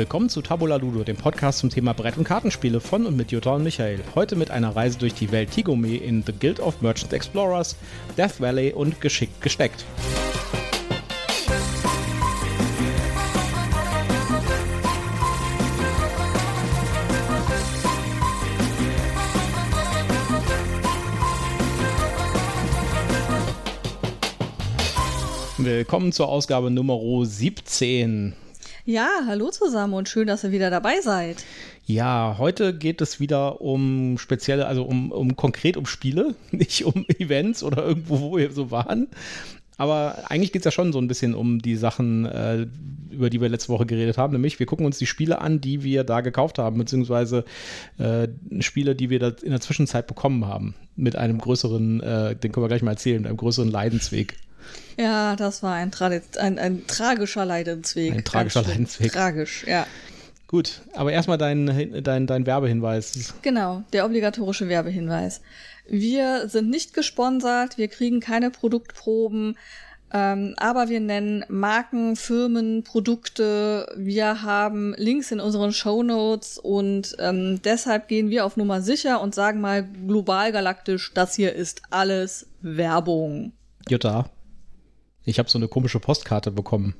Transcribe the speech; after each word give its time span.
Willkommen 0.00 0.30
zu 0.30 0.40
Tabula 0.40 0.76
Ludo, 0.76 1.04
dem 1.04 1.18
Podcast 1.18 1.58
zum 1.58 1.68
Thema 1.68 1.92
Brett- 1.92 2.16
und 2.16 2.24
Kartenspiele 2.24 2.80
von 2.80 3.04
und 3.04 3.18
mit 3.18 3.32
Jutta 3.32 3.56
und 3.56 3.64
Michael. 3.64 4.00
Heute 4.14 4.34
mit 4.34 4.50
einer 4.50 4.74
Reise 4.74 4.96
durch 4.96 5.12
die 5.12 5.30
Welt 5.30 5.50
Tigome 5.50 5.94
in 5.94 6.22
The 6.24 6.32
Guild 6.32 6.58
of 6.58 6.80
Merchant 6.80 7.12
Explorers, 7.12 7.76
Death 8.16 8.40
Valley 8.40 8.72
und 8.72 9.02
Geschickt 9.02 9.42
gesteckt. 9.42 9.84
Willkommen 25.58 26.10
zur 26.12 26.30
Ausgabe 26.30 26.70
Nummer 26.70 26.98
17. 27.22 28.34
Ja, 28.86 29.08
hallo 29.26 29.50
zusammen 29.50 29.92
und 29.92 30.08
schön, 30.08 30.26
dass 30.26 30.42
ihr 30.42 30.52
wieder 30.52 30.70
dabei 30.70 31.00
seid. 31.02 31.44
Ja, 31.84 32.36
heute 32.38 32.74
geht 32.74 33.00
es 33.02 33.20
wieder 33.20 33.60
um 33.60 34.16
spezielle, 34.16 34.66
also 34.66 34.84
um, 34.84 35.12
um 35.12 35.36
konkret 35.36 35.76
um 35.76 35.84
Spiele, 35.84 36.34
nicht 36.50 36.84
um 36.84 37.04
Events 37.18 37.62
oder 37.62 37.84
irgendwo, 37.84 38.20
wo 38.20 38.36
wir 38.36 38.50
so 38.52 38.70
waren. 38.70 39.08
Aber 39.76 40.24
eigentlich 40.28 40.52
geht 40.52 40.60
es 40.60 40.64
ja 40.66 40.70
schon 40.70 40.92
so 40.92 40.98
ein 40.98 41.08
bisschen 41.08 41.34
um 41.34 41.60
die 41.60 41.76
Sachen, 41.76 42.26
äh, 42.26 42.66
über 43.10 43.30
die 43.30 43.40
wir 43.40 43.48
letzte 43.48 43.70
Woche 43.70 43.86
geredet 43.86 44.18
haben. 44.18 44.32
Nämlich, 44.32 44.58
wir 44.58 44.66
gucken 44.66 44.84
uns 44.86 44.98
die 44.98 45.06
Spiele 45.06 45.40
an, 45.40 45.60
die 45.60 45.82
wir 45.82 46.04
da 46.04 46.20
gekauft 46.20 46.58
haben, 46.58 46.78
beziehungsweise 46.78 47.44
äh, 47.98 48.28
Spiele, 48.60 48.94
die 48.94 49.08
wir 49.08 49.18
da 49.18 49.28
in 49.42 49.50
der 49.50 49.60
Zwischenzeit 49.60 50.06
bekommen 50.06 50.46
haben. 50.46 50.74
Mit 50.96 51.16
einem 51.16 51.38
größeren, 51.38 52.00
äh, 52.00 52.36
den 52.36 52.52
können 52.52 52.64
wir 52.64 52.68
gleich 52.68 52.82
mal 52.82 52.92
erzählen, 52.92 53.22
mit 53.22 53.28
einem 53.28 53.38
größeren 53.38 53.70
Leidensweg. 53.70 54.36
Ja, 54.96 55.36
das 55.36 55.62
war 55.62 55.74
ein, 55.74 55.90
ein, 56.38 56.58
ein 56.58 56.86
tragischer 56.86 57.44
Leidensweg. 57.44 58.12
Ein 58.12 58.24
tragischer 58.24 58.62
Leidensweg. 58.62 59.12
Tragisch, 59.12 59.64
ja. 59.66 59.86
Gut, 60.46 60.82
aber 60.94 61.12
erstmal 61.12 61.38
dein, 61.38 62.02
dein, 62.02 62.26
dein 62.26 62.44
Werbehinweis. 62.44 63.34
Genau, 63.42 63.84
der 63.92 64.04
obligatorische 64.04 64.68
Werbehinweis. 64.68 65.42
Wir 65.88 66.48
sind 66.48 66.70
nicht 66.70 66.92
gesponsert, 66.92 67.78
wir 67.78 67.88
kriegen 67.88 68.18
keine 68.18 68.50
Produktproben, 68.50 69.56
ähm, 70.12 70.54
aber 70.56 70.88
wir 70.88 70.98
nennen 70.98 71.44
Marken, 71.48 72.16
Firmen, 72.16 72.82
Produkte. 72.82 73.86
Wir 73.96 74.42
haben 74.42 74.94
Links 74.96 75.30
in 75.30 75.38
unseren 75.38 75.72
Show 75.72 76.02
Notes 76.02 76.58
und 76.58 77.16
ähm, 77.20 77.62
deshalb 77.62 78.08
gehen 78.08 78.30
wir 78.30 78.44
auf 78.44 78.56
Nummer 78.56 78.82
sicher 78.82 79.20
und 79.20 79.34
sagen 79.34 79.60
mal 79.60 79.84
global 79.84 80.50
galaktisch, 80.50 81.12
das 81.14 81.36
hier 81.36 81.54
ist 81.54 81.82
alles 81.90 82.46
Werbung. 82.60 83.52
Jutta, 83.88 84.28
ich 85.24 85.38
habe 85.38 85.50
so 85.50 85.58
eine 85.58 85.68
komische 85.68 86.00
Postkarte 86.00 86.50
bekommen. 86.50 86.94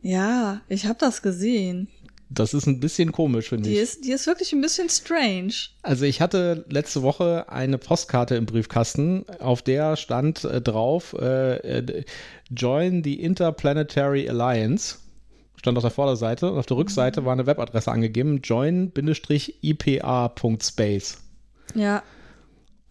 Ja, 0.00 0.62
ich 0.68 0.86
habe 0.86 0.98
das 0.98 1.22
gesehen. 1.22 1.88
Das 2.30 2.52
ist 2.52 2.66
ein 2.66 2.80
bisschen 2.80 3.12
komisch, 3.12 3.50
finde 3.50 3.70
ich. 3.70 3.78
Ist, 3.78 4.04
die 4.04 4.10
ist 4.10 4.26
wirklich 4.26 4.52
ein 4.52 4.60
bisschen 4.60 4.88
strange. 4.88 5.52
Also 5.82 6.04
ich 6.04 6.20
hatte 6.20 6.64
letzte 6.68 7.02
Woche 7.02 7.48
eine 7.48 7.78
Postkarte 7.78 8.34
im 8.34 8.46
Briefkasten, 8.46 9.24
auf 9.38 9.62
der 9.62 9.96
stand 9.96 10.42
äh, 10.44 10.60
drauf, 10.60 11.14
äh, 11.18 11.56
äh, 11.56 12.04
Join 12.50 13.04
the 13.04 13.20
Interplanetary 13.20 14.28
Alliance. 14.28 14.96
Stand 15.56 15.78
auf 15.78 15.84
der 15.84 15.90
Vorderseite 15.90 16.50
und 16.50 16.58
auf 16.58 16.66
der 16.66 16.76
Rückseite 16.76 17.24
war 17.24 17.32
eine 17.32 17.46
Webadresse 17.46 17.90
angegeben, 17.90 18.40
join-ipa.space. 18.42 21.18
Ja. 21.74 22.02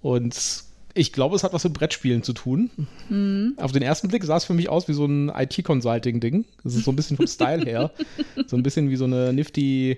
Und 0.01 0.63
ich 0.95 1.11
glaube, 1.11 1.35
es 1.35 1.43
hat 1.43 1.53
was 1.53 1.63
mit 1.63 1.73
Brettspielen 1.73 2.21
zu 2.21 2.33
tun. 2.33 2.69
Mhm. 3.09 3.53
Auf 3.57 3.71
den 3.71 3.81
ersten 3.81 4.09
Blick 4.09 4.23
sah 4.23 4.37
es 4.37 4.45
für 4.45 4.53
mich 4.53 4.69
aus 4.69 4.87
wie 4.87 4.93
so 4.93 5.05
ein 5.05 5.29
IT-Consulting-Ding. 5.29 6.45
Das 6.63 6.75
ist 6.75 6.85
so 6.85 6.91
ein 6.91 6.95
bisschen 6.95 7.17
vom 7.17 7.27
Style 7.27 7.65
her. 7.65 7.91
So 8.47 8.57
ein 8.57 8.63
bisschen 8.63 8.89
wie 8.89 8.95
so 8.95 9.05
eine 9.05 9.31
nifty, 9.31 9.97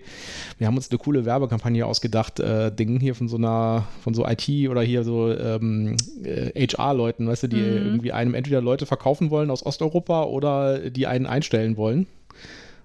wir 0.57 0.67
haben 0.67 0.75
uns 0.75 0.89
eine 0.89 0.97
coole 0.99 1.25
Werbekampagne 1.25 1.85
ausgedacht, 1.85 2.39
äh, 2.39 2.71
Ding 2.71 2.99
hier 2.99 3.15
von 3.15 3.27
so 3.27 3.37
einer, 3.37 3.87
von 4.01 4.13
so 4.13 4.25
IT 4.25 4.47
oder 4.69 4.81
hier 4.81 5.03
so 5.03 5.31
ähm, 5.31 5.95
äh, 6.23 6.67
HR-Leuten, 6.67 7.27
weißt 7.27 7.43
du, 7.43 7.47
die 7.47 7.57
mhm. 7.57 7.85
irgendwie 7.85 8.11
einem 8.11 8.33
entweder 8.33 8.61
Leute 8.61 8.85
verkaufen 8.85 9.31
wollen 9.31 9.49
aus 9.49 9.65
Osteuropa 9.65 10.23
oder 10.23 10.89
die 10.89 11.07
einen 11.07 11.25
einstellen 11.25 11.75
wollen. 11.75 12.07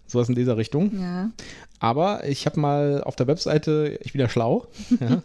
Sowas 0.06 0.28
in 0.28 0.34
dieser 0.34 0.56
Richtung. 0.56 0.98
Ja. 0.98 1.30
Aber 1.80 2.28
ich 2.28 2.44
habe 2.44 2.60
mal 2.60 3.02
auf 3.02 3.16
der 3.16 3.26
Webseite, 3.26 3.98
ich 4.02 4.12
bin 4.12 4.20
ja 4.20 4.28
schlau. 4.28 4.66
Ja. 5.00 5.22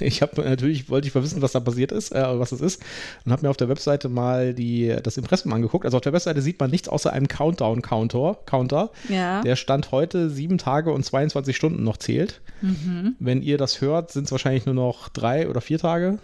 ich 0.00 0.22
habe 0.22 0.42
natürlich, 0.42 0.90
wollte 0.90 1.06
ich 1.06 1.14
mal 1.14 1.22
wissen, 1.22 1.40
was 1.40 1.52
da 1.52 1.60
passiert 1.60 1.92
ist, 1.92 2.10
äh, 2.10 2.38
was 2.38 2.50
es 2.50 2.60
ist. 2.60 2.82
Und 3.24 3.30
habe 3.30 3.42
mir 3.42 3.50
auf 3.50 3.56
der 3.56 3.68
Webseite 3.68 4.08
mal 4.08 4.54
die, 4.54 4.94
das 5.02 5.16
Impressum 5.16 5.52
angeguckt. 5.52 5.84
Also 5.84 5.96
auf 5.96 6.02
der 6.02 6.12
Webseite 6.12 6.42
sieht 6.42 6.58
man 6.58 6.70
nichts 6.70 6.88
außer 6.88 7.12
einem 7.12 7.28
Countdown-Counter. 7.28 8.38
Counter, 8.44 8.90
ja. 9.08 9.40
Der 9.42 9.54
Stand 9.54 9.92
heute 9.92 10.30
sieben 10.30 10.58
Tage 10.58 10.90
und 10.92 11.04
22 11.04 11.54
Stunden 11.54 11.84
noch 11.84 11.96
zählt. 11.98 12.40
Mhm. 12.60 13.14
Wenn 13.20 13.42
ihr 13.42 13.56
das 13.56 13.80
hört, 13.80 14.10
sind 14.10 14.24
es 14.24 14.32
wahrscheinlich 14.32 14.66
nur 14.66 14.74
noch 14.74 15.08
drei 15.08 15.48
oder 15.48 15.60
vier 15.60 15.78
Tage. 15.78 16.18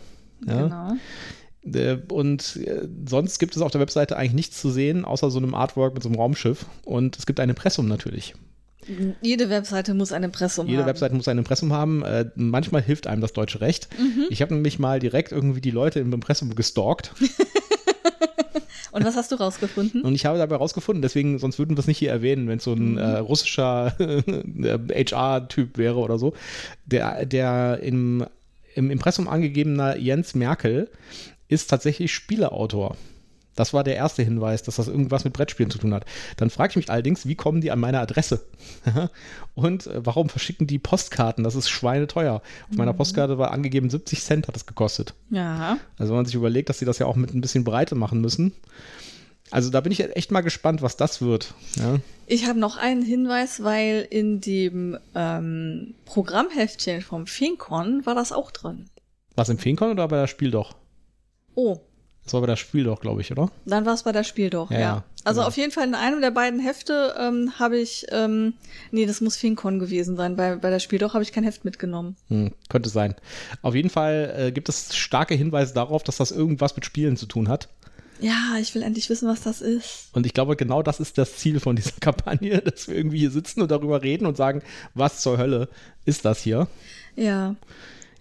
Ja. 0.47 0.63
Genau. 0.63 1.79
Äh, 1.79 1.99
und 2.09 2.57
äh, 2.57 2.89
sonst 3.09 3.39
gibt 3.39 3.55
es 3.55 3.63
auf 3.63 3.71
der 3.71 3.81
Webseite 3.81 4.17
eigentlich 4.17 4.35
nichts 4.35 4.61
zu 4.61 4.71
sehen, 4.71 5.05
außer 5.05 5.31
so 5.31 5.39
einem 5.39 5.55
Artwork 5.55 5.95
mit 5.95 6.03
so 6.03 6.09
einem 6.09 6.19
Raumschiff. 6.19 6.67
Und 6.85 7.17
es 7.17 7.27
gibt 7.27 7.39
ein 7.39 7.51
Impressum 7.51 7.87
natürlich. 7.87 8.35
Jede 9.21 9.51
Webseite 9.51 9.95
muss 9.95 10.13
ein 10.13 10.23
Impressum 10.23 10.67
Jede 10.67 10.79
haben. 10.79 10.87
Jede 10.87 10.91
Webseite 10.91 11.15
muss 11.15 11.29
ein 11.29 11.39
Impressum 11.39 11.73
haben. 11.73 12.03
Äh, 12.03 12.27
manchmal 12.35 12.83
hilft 12.83 13.07
einem 13.07 13.21
das 13.21 13.33
deutsche 13.33 13.61
Recht. 13.61 13.89
Mhm. 13.99 14.27
Ich 14.31 14.43
habe 14.43 14.55
nämlich 14.55 14.79
mal 14.79 14.99
direkt 15.01 15.33
irgendwie 15.33 15.61
die 15.61 15.71
Leute 15.71 16.01
im 16.01 16.13
Impressum 16.13 16.55
gestalkt. 16.55 17.13
Und 18.95 19.05
was 19.05 19.17
hast 19.17 19.33
du 19.33 19.35
rausgefunden? 19.35 20.03
Und 20.03 20.15
ich 20.15 20.25
habe 20.25 20.39
dabei 20.39 20.55
rausgefunden, 20.55 21.03
deswegen, 21.03 21.41
sonst 21.41 21.59
würden 21.59 21.77
wir 21.77 21.81
es 21.81 21.89
nicht 21.89 21.99
hier 21.99 22.11
erwähnen, 22.11 22.47
wenn 22.47 22.59
es 22.59 22.65
so 22.65 22.75
ein 22.75 22.93
mhm. 22.93 22.99
äh, 22.99 23.17
russischer 23.19 23.97
HR-Typ 23.99 25.79
wäre 25.79 25.97
oder 25.97 26.17
so. 26.17 26.35
Der, 26.87 27.27
der 27.27 27.81
im, 27.83 28.25
im 28.77 28.93
Impressum 28.93 29.27
angegebener 29.27 29.97
Jens 29.97 30.37
Merkel 30.37 30.89
ist 31.49 31.71
tatsächlich 31.71 32.15
Spieleautor. 32.15 32.97
Das 33.55 33.73
war 33.73 33.85
der 33.85 33.97
erste 33.97 34.23
Hinweis, 34.23 34.63
dass 34.63 34.77
das 34.77 34.89
irgendwas 34.89 35.25
mit 35.25 35.33
Brettspielen 35.33 35.71
zu 35.71 35.79
tun 35.79 35.95
hat. 35.95 36.05
Dann 36.37 36.51
frage 36.51 36.71
ich 36.71 36.77
mich 36.77 36.91
allerdings, 36.91 37.27
wie 37.27 37.35
kommen 37.35 37.61
die 37.61 37.71
an 37.71 37.81
meine 37.81 38.01
Adresse? 38.01 38.45
Und 39.55 39.87
äh, 39.87 40.05
warum 40.05 40.29
verschicken 40.29 40.67
die 40.67 40.79
Postkarten? 40.79 41.45
Das 41.45 41.55
ist 41.55 41.69
schweineteuer. 41.69 42.35
Auf 42.35 42.43
mhm. 42.71 42.77
meiner 42.77 42.93
Postkarte 42.93 43.39
war 43.39 43.53
angegeben 43.53 43.91
70 43.91 44.23
Cent 44.23 44.49
hat 44.49 44.55
das 44.55 44.67
gekostet. 44.67 45.15
Ja. 45.31 45.79
Also 45.99 46.13
wenn 46.13 46.19
man 46.19 46.27
sich 46.27 46.35
überlegt, 46.35 46.69
dass 46.69 46.79
sie 46.79 46.85
das 46.85 46.99
ja 46.99 47.07
auch 47.07 47.17
mit 47.17 47.35
ein 47.35 47.41
bisschen 47.41 47.65
Breite 47.65 47.95
machen 47.95 48.21
müssen. 48.21 48.53
Also 49.51 49.71
da 49.71 49.81
bin 49.81 49.93
ich 49.93 50.01
echt 50.01 50.33
mal 50.33 50.41
gespannt, 50.41 50.83
was 50.83 50.97
das 50.97 51.21
wird. 51.21 51.55
Ja. 51.77 52.01
Ich 52.27 52.47
habe 52.49 52.59
noch 52.59 52.77
einen 52.77 53.03
Hinweis, 53.03 53.63
weil 53.63 54.07
in 54.11 54.41
dem 54.41 54.99
ähm, 55.15 55.95
Programmheftchen 56.07 57.03
vom 57.03 57.27
Fincon 57.27 58.05
war 58.07 58.15
das 58.15 58.33
auch 58.33 58.51
drin. 58.51 58.87
Was 59.37 59.49
im 59.49 59.59
Fincon 59.59 59.91
oder 59.91 60.09
bei 60.09 60.17
der 60.17 60.27
Spiel 60.27 60.51
doch? 60.51 60.75
Oh, 61.55 61.81
das 62.25 62.33
war 62.33 62.41
bei 62.41 62.47
der 62.47 62.57
Spiel 62.57 62.85
doch, 62.85 63.01
glaube 63.01 63.21
ich, 63.21 63.31
oder? 63.31 63.51
Dann 63.67 63.85
war 63.85 63.95
es 63.95 64.03
bei 64.03 64.13
der 64.13 64.25
Spiel 64.25 64.51
doch, 64.51 64.71
ja. 64.71 64.79
ja. 64.79 65.05
Also 65.25 65.41
genau. 65.41 65.49
auf 65.49 65.57
jeden 65.57 65.73
Fall 65.73 65.87
in 65.87 65.95
einem 65.95 66.21
der 66.21 66.31
beiden 66.31 66.61
Hefte 66.61 67.15
ähm, 67.19 67.53
habe 67.59 67.79
ich, 67.79 68.07
ähm, 68.11 68.55
nee, 68.91 69.07
das 69.07 69.21
muss 69.21 69.37
FinCon 69.37 69.79
gewesen 69.79 70.17
sein. 70.17 70.37
Bei, 70.37 70.57
bei 70.57 70.71
der 70.71 70.81
Spiel 70.81 70.99
doch 70.99 71.15
habe 71.15 71.23
ich 71.23 71.33
kein 71.33 71.45
Heft 71.45 71.65
mitgenommen. 71.65 72.17
Hm, 72.29 72.53
könnte 72.69 72.89
sein. 72.89 73.15
Auf 73.63 73.75
jeden 73.75 73.91
Fall 73.91 74.35
äh, 74.37 74.53
gibt 74.53 74.69
es 74.69 74.95
starke 74.95 75.35
Hinweise 75.35 75.75
darauf, 75.75 76.03
dass 76.03 76.17
das 76.17 76.31
irgendwas 76.31 76.77
mit 76.77 76.85
Spielen 76.85 77.17
zu 77.17 77.27
tun 77.27 77.49
hat. 77.49 77.69
Ja, 78.21 78.57
ich 78.61 78.75
will 78.75 78.83
endlich 78.83 79.11
wissen, 79.11 79.29
was 79.29 79.43
das 79.43 79.61
ist. 79.61 80.09
Und 80.13 80.25
ich 80.25 80.35
glaube, 80.35 80.57
genau 80.57 80.83
das 80.83 81.01
ist 81.01 81.19
das 81.19 81.37
Ziel 81.37 81.61
von 81.61 81.77
dieser 81.77 81.97
Kampagne, 82.01 82.61
dass 82.61 82.89
wir 82.89 82.97
irgendwie 82.97 83.19
hier 83.19 83.31
sitzen 83.31 83.63
und 83.63 83.71
darüber 83.71 84.03
reden 84.03 84.27
und 84.27 84.37
sagen, 84.37 84.63
was 84.95 85.21
zur 85.21 85.39
Hölle 85.39 85.69
ist 86.05 86.25
das 86.25 86.41
hier? 86.41 86.69
Ja. 87.17 87.57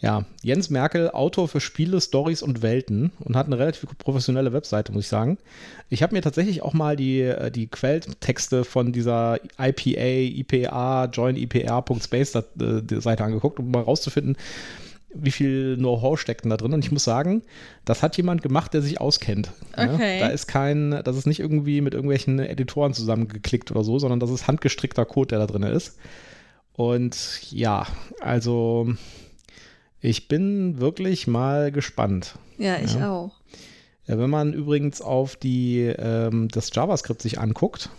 Ja, 0.03 0.25
Jens 0.41 0.69
Merkel, 0.69 1.09
Autor 1.11 1.47
für 1.47 1.61
Spiele, 1.61 2.01
Stories 2.01 2.41
und 2.41 2.61
Welten 2.61 3.13
und 3.21 3.37
hat 3.37 3.45
eine 3.45 3.57
relativ 3.57 3.87
professionelle 3.97 4.51
Webseite, 4.51 4.91
muss 4.91 5.05
ich 5.05 5.07
sagen. 5.07 5.37
Ich 5.87 6.03
habe 6.03 6.13
mir 6.13 6.21
tatsächlich 6.21 6.61
auch 6.61 6.73
mal 6.73 6.97
die, 6.97 7.21
äh, 7.21 7.49
die 7.49 7.67
Quelltexte 7.67 8.65
von 8.65 8.91
dieser 8.91 9.39
IPA, 9.57 10.41
IPA, 10.41 11.05
joinipr.space 11.05 12.35
äh, 12.35 12.41
Seite 12.99 13.23
angeguckt, 13.23 13.59
um 13.59 13.71
mal 13.71 13.81
rauszufinden, 13.81 14.35
wie 15.13 15.31
viel 15.31 15.77
Know-how 15.77 16.19
steckt 16.19 16.43
denn 16.43 16.49
da 16.49 16.57
drin. 16.57 16.73
Und 16.73 16.83
ich 16.83 16.91
muss 16.91 17.05
sagen, 17.05 17.41
das 17.85 18.03
hat 18.03 18.17
jemand 18.17 18.41
gemacht, 18.41 18.73
der 18.73 18.81
sich 18.81 18.99
auskennt. 18.99 19.53
Okay. 19.71 20.19
Ja? 20.19 20.27
Da 20.27 20.33
ist 20.33 20.47
kein, 20.47 20.99
das 21.05 21.15
ist 21.15 21.27
nicht 21.27 21.39
irgendwie 21.39 21.79
mit 21.79 21.93
irgendwelchen 21.93 22.39
Editoren 22.39 22.93
zusammengeklickt 22.93 23.71
oder 23.71 23.85
so, 23.85 23.99
sondern 23.99 24.19
das 24.19 24.31
ist 24.31 24.47
handgestrickter 24.47 25.05
Code, 25.05 25.29
der 25.29 25.39
da 25.39 25.47
drin 25.47 25.63
ist. 25.63 25.97
Und 26.73 27.15
ja, 27.51 27.87
also 28.19 28.89
ich 30.03 30.27
bin 30.27 30.79
wirklich 30.79 31.27
mal 31.27 31.71
gespannt. 31.71 32.35
Ja, 32.57 32.77
ich 32.77 32.95
ja. 32.95 33.09
auch. 33.09 33.31
Wenn 34.05 34.29
man 34.29 34.51
übrigens 34.51 35.01
auf 35.01 35.37
die, 35.37 35.79
ähm, 35.79 36.49
das 36.49 36.71
JavaScript 36.73 37.21
sich 37.21 37.39
anguckt, 37.39 37.89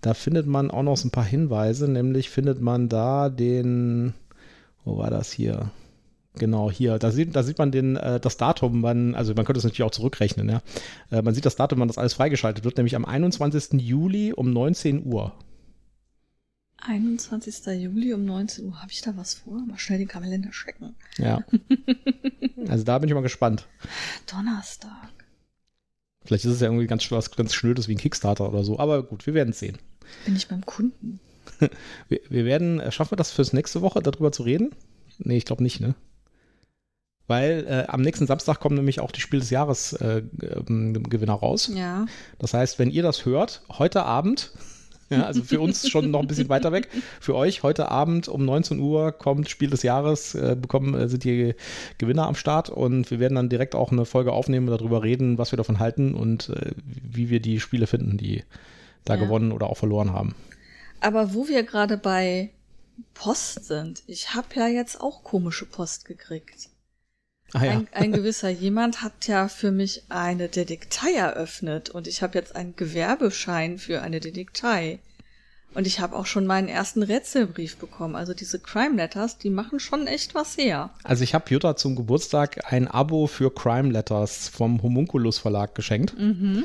da 0.00 0.14
findet 0.14 0.46
man 0.46 0.70
auch 0.70 0.82
noch 0.82 0.96
so 0.96 1.06
ein 1.06 1.10
paar 1.10 1.24
Hinweise, 1.24 1.90
nämlich 1.90 2.30
findet 2.30 2.62
man 2.62 2.88
da 2.88 3.28
den, 3.28 4.14
wo 4.84 4.96
war 4.96 5.10
das 5.10 5.30
hier? 5.30 5.70
Genau, 6.38 6.70
hier, 6.70 6.98
da 6.98 7.10
sieht, 7.10 7.36
da 7.36 7.42
sieht 7.42 7.58
man 7.58 7.72
den, 7.72 7.96
äh, 7.96 8.18
das 8.18 8.38
Datum, 8.38 8.82
wann, 8.82 9.14
also 9.14 9.34
man 9.34 9.44
könnte 9.44 9.58
es 9.58 9.64
natürlich 9.64 9.82
auch 9.82 9.90
zurückrechnen, 9.90 10.48
ja. 10.48 10.62
Äh, 11.10 11.20
man 11.20 11.34
sieht 11.34 11.44
das 11.44 11.56
Datum, 11.56 11.80
wann 11.80 11.88
das 11.88 11.98
alles 11.98 12.14
freigeschaltet 12.14 12.64
wird, 12.64 12.78
nämlich 12.78 12.96
am 12.96 13.04
21. 13.04 13.80
Juli 13.82 14.32
um 14.32 14.50
19 14.50 15.04
Uhr. 15.04 15.34
21. 16.86 17.66
Juli 17.82 18.14
um 18.14 18.24
19 18.24 18.66
Uhr. 18.66 18.80
Habe 18.80 18.92
ich 18.92 19.00
da 19.00 19.16
was 19.16 19.34
vor? 19.34 19.60
Mal 19.66 19.78
schnell 19.78 19.98
den 19.98 20.08
Kalender 20.08 20.50
checken. 20.50 20.94
Ja. 21.18 21.44
also 22.68 22.84
da 22.84 22.98
bin 22.98 23.08
ich 23.08 23.14
mal 23.14 23.22
gespannt. 23.22 23.66
Donnerstag. 24.30 25.10
Vielleicht 26.24 26.44
ist 26.44 26.52
es 26.52 26.60
ja 26.60 26.66
irgendwie 26.66 26.86
ganz, 26.86 27.10
was 27.10 27.30
ganz 27.30 27.54
Schnödes 27.54 27.88
wie 27.88 27.94
ein 27.94 27.98
Kickstarter 27.98 28.48
oder 28.48 28.64
so. 28.64 28.78
Aber 28.78 29.02
gut, 29.02 29.26
wir 29.26 29.34
werden 29.34 29.50
es 29.50 29.58
sehen. 29.58 29.78
Bin 30.24 30.36
ich 30.36 30.48
beim 30.48 30.64
Kunden? 30.64 31.20
wir, 32.08 32.20
wir 32.28 32.44
werden, 32.44 32.80
äh, 32.80 32.90
schaffen 32.90 33.12
wir 33.12 33.16
das 33.16 33.30
fürs 33.30 33.52
nächste 33.52 33.82
Woche, 33.82 34.02
darüber 34.02 34.32
zu 34.32 34.42
reden? 34.42 34.74
Nee, 35.18 35.36
ich 35.36 35.44
glaube 35.44 35.62
nicht, 35.62 35.80
ne? 35.80 35.94
Weil 37.28 37.66
äh, 37.68 37.86
am 37.88 38.02
nächsten 38.02 38.26
Samstag 38.26 38.60
kommen 38.60 38.76
nämlich 38.76 39.00
auch 39.00 39.10
die 39.10 39.20
Spiel 39.20 39.40
des 39.40 39.50
Jahres 39.50 39.94
äh, 39.94 40.22
ähm, 40.42 41.02
Gewinner 41.02 41.34
raus. 41.34 41.70
Ja. 41.74 42.06
Das 42.38 42.54
heißt, 42.54 42.78
wenn 42.78 42.90
ihr 42.90 43.02
das 43.02 43.24
hört, 43.24 43.62
heute 43.68 44.04
Abend, 44.04 44.52
ja, 45.10 45.24
also 45.24 45.42
für 45.42 45.60
uns 45.60 45.88
schon 45.88 46.10
noch 46.10 46.20
ein 46.20 46.26
bisschen 46.26 46.48
weiter 46.48 46.72
weg, 46.72 46.88
für 47.20 47.34
euch 47.34 47.62
heute 47.62 47.90
Abend 47.90 48.28
um 48.28 48.44
19 48.44 48.78
Uhr 48.80 49.12
kommt 49.12 49.48
Spiel 49.48 49.70
des 49.70 49.82
Jahres, 49.82 50.34
äh, 50.34 50.56
bekommen, 50.60 50.94
äh, 50.94 51.08
sind 51.08 51.24
die 51.24 51.54
Gewinner 51.98 52.26
am 52.26 52.34
Start 52.34 52.70
und 52.70 53.10
wir 53.10 53.20
werden 53.20 53.34
dann 53.36 53.48
direkt 53.48 53.74
auch 53.74 53.92
eine 53.92 54.04
Folge 54.04 54.32
aufnehmen 54.32 54.68
und 54.68 54.78
darüber 54.80 55.02
reden, 55.02 55.38
was 55.38 55.52
wir 55.52 55.56
davon 55.56 55.78
halten 55.78 56.14
und 56.14 56.48
äh, 56.50 56.72
wie 56.84 57.30
wir 57.30 57.40
die 57.40 57.60
Spiele 57.60 57.86
finden, 57.86 58.16
die 58.16 58.44
da 59.04 59.14
Ja. 59.14 59.20
gewonnen 59.20 59.52
oder 59.52 59.68
auch 59.70 59.76
verloren 59.76 60.12
haben. 60.12 60.34
Aber 61.00 61.34
wo 61.34 61.46
wir 61.48 61.62
gerade 61.62 61.96
bei 61.98 62.50
Post 63.14 63.64
sind, 63.66 64.02
ich 64.06 64.34
habe 64.34 64.48
ja 64.54 64.66
jetzt 64.68 65.00
auch 65.00 65.22
komische 65.22 65.66
Post 65.66 66.04
gekriegt. 66.06 66.70
Ah 67.56 67.64
ja. 67.64 67.72
Ein, 67.72 67.88
ein 67.92 68.12
gewisser 68.12 68.50
jemand 68.50 69.02
hat 69.02 69.26
ja 69.26 69.48
für 69.48 69.70
mich 69.70 70.02
eine 70.10 70.48
Detektei 70.48 71.14
eröffnet 71.14 71.88
und 71.88 72.06
ich 72.06 72.22
habe 72.22 72.36
jetzt 72.36 72.54
einen 72.54 72.76
Gewerbeschein 72.76 73.78
für 73.78 74.02
eine 74.02 74.20
Detektei. 74.20 74.98
Und 75.72 75.86
ich 75.86 76.00
habe 76.00 76.16
auch 76.16 76.26
schon 76.26 76.46
meinen 76.46 76.68
ersten 76.68 77.02
Rätselbrief 77.02 77.76
bekommen. 77.76 78.14
Also 78.14 78.34
diese 78.34 78.58
Crime 78.58 78.96
Letters, 78.96 79.38
die 79.38 79.50
machen 79.50 79.80
schon 79.80 80.06
echt 80.06 80.34
was 80.34 80.56
her. 80.58 80.90
Also 81.02 81.24
ich 81.24 81.34
habe 81.34 81.50
Jutta 81.50 81.76
zum 81.76 81.96
Geburtstag 81.96 82.72
ein 82.72 82.88
Abo 82.88 83.26
für 83.26 83.52
Crime 83.52 83.90
Letters 83.90 84.48
vom 84.48 84.82
Homunculus 84.82 85.38
Verlag 85.38 85.74
geschenkt. 85.74 86.18
Mhm. 86.18 86.64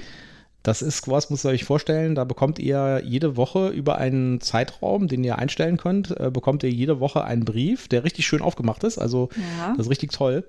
Das 0.64 0.82
ist 0.84 1.08
was, 1.08 1.30
muss 1.32 1.44
ihr 1.44 1.50
euch 1.50 1.64
vorstellen, 1.64 2.14
da 2.14 2.24
bekommt 2.24 2.60
ihr 2.60 3.02
jede 3.04 3.36
Woche 3.36 3.70
über 3.70 3.98
einen 3.98 4.42
Zeitraum, 4.42 5.08
den 5.08 5.24
ihr 5.24 5.40
einstellen 5.40 5.78
könnt, 5.78 6.12
äh, 6.20 6.30
bekommt 6.32 6.62
ihr 6.64 6.70
jede 6.70 7.00
Woche 7.00 7.24
einen 7.24 7.46
Brief, 7.46 7.88
der 7.88 8.04
richtig 8.04 8.28
schön 8.28 8.42
aufgemacht 8.42 8.84
ist. 8.84 9.00
Also 9.00 9.30
Ja. 9.60 9.74
das 9.76 9.88
ist 9.88 9.90
richtig 9.92 10.12
toll. 10.12 10.44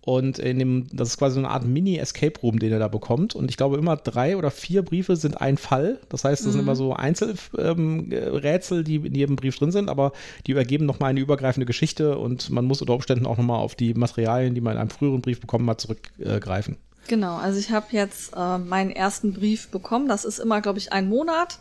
Und 0.00 0.38
in 0.38 0.60
dem, 0.60 0.86
das 0.92 1.08
ist 1.08 1.18
quasi 1.18 1.34
so 1.34 1.40
eine 1.40 1.50
Art 1.50 1.66
Mini-Escape 1.66 2.40
Room, 2.40 2.60
den 2.60 2.70
ihr 2.70 2.78
da 2.78 2.86
bekommt. 2.86 3.34
Und 3.34 3.50
ich 3.50 3.56
glaube, 3.56 3.76
immer 3.76 3.96
drei 3.96 4.36
oder 4.36 4.52
vier 4.52 4.82
Briefe 4.82 5.16
sind 5.16 5.40
ein 5.40 5.56
Fall. 5.58 5.98
Das 6.08 6.22
heißt, 6.22 6.46
das 6.46 6.52
sind 6.52 6.60
immer 6.60 6.76
so 6.76 6.92
Einzelrätsel, 6.92 8.84
die 8.84 8.96
in 8.96 9.14
jedem 9.16 9.34
Brief 9.36 9.58
drin 9.58 9.72
sind, 9.72 9.88
aber 9.88 10.12
die 10.46 10.52
übergeben 10.52 10.86
nochmal 10.86 11.10
eine 11.10 11.20
übergreifende 11.20 11.66
Geschichte 11.66 12.18
und 12.18 12.50
man 12.50 12.64
muss 12.66 12.80
unter 12.80 12.94
Umständen 12.94 13.26
auch 13.26 13.36
nochmal 13.36 13.58
auf 13.58 13.74
die 13.74 13.94
Materialien, 13.94 14.54
die 14.54 14.60
man 14.60 14.74
in 14.74 14.78
einem 14.78 14.90
früheren 14.90 15.22
Brief 15.22 15.40
bekommen 15.40 15.68
hat, 15.68 15.80
zurückgreifen. 15.80 16.76
Genau, 17.08 17.36
also 17.36 17.58
ich 17.58 17.70
habe 17.70 17.86
jetzt 17.90 18.32
äh, 18.36 18.58
meinen 18.58 18.90
ersten 18.90 19.32
Brief 19.32 19.68
bekommen. 19.68 20.08
Das 20.08 20.24
ist 20.24 20.38
immer, 20.38 20.60
glaube 20.60 20.78
ich, 20.78 20.92
ein 20.92 21.08
Monat, 21.08 21.58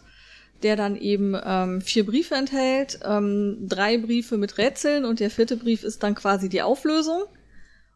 der 0.64 0.76
dann 0.76 0.96
eben 0.96 1.36
ähm, 1.44 1.82
vier 1.82 2.06
Briefe 2.06 2.36
enthält, 2.36 3.00
ähm, 3.04 3.58
drei 3.68 3.98
Briefe 3.98 4.38
mit 4.38 4.58
Rätseln 4.58 5.06
und 5.06 5.20
der 5.20 5.30
vierte 5.30 5.58
Brief 5.58 5.84
ist 5.84 6.02
dann 6.02 6.16
quasi 6.16 6.50
die 6.50 6.62
Auflösung. 6.62 7.24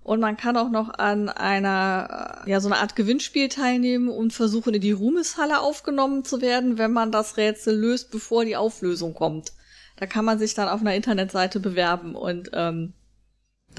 Und 0.04 0.20
man 0.22 0.38
kann 0.38 0.58
auch 0.58 0.70
noch 0.70 0.90
an 0.98 1.30
einer, 1.30 2.44
äh, 2.46 2.50
ja, 2.50 2.60
so 2.60 2.68
eine 2.68 2.78
Art 2.78 2.96
Gewinnspiel 2.96 3.50
teilnehmen 3.50 4.10
und 4.10 4.34
versuchen, 4.34 4.74
in 4.74 4.82
die 4.82 4.92
Ruhmeshalle 4.92 5.60
aufgenommen 5.60 6.24
zu 6.24 6.42
werden, 6.42 6.78
wenn 6.78 6.92
man 6.92 7.12
das 7.12 7.38
Rätsel 7.38 7.76
löst, 7.76 8.12
bevor 8.12 8.46
die 8.46 8.56
Auflösung 8.56 9.14
kommt. 9.14 9.52
Da 9.98 10.06
kann 10.06 10.26
man 10.26 10.40
sich 10.40 10.54
dann 10.54 10.70
auf 10.70 10.82
einer 10.82 10.96
Internetseite 10.96 11.60
bewerben 11.60 12.16
und 12.16 12.50
ähm, 12.54 12.94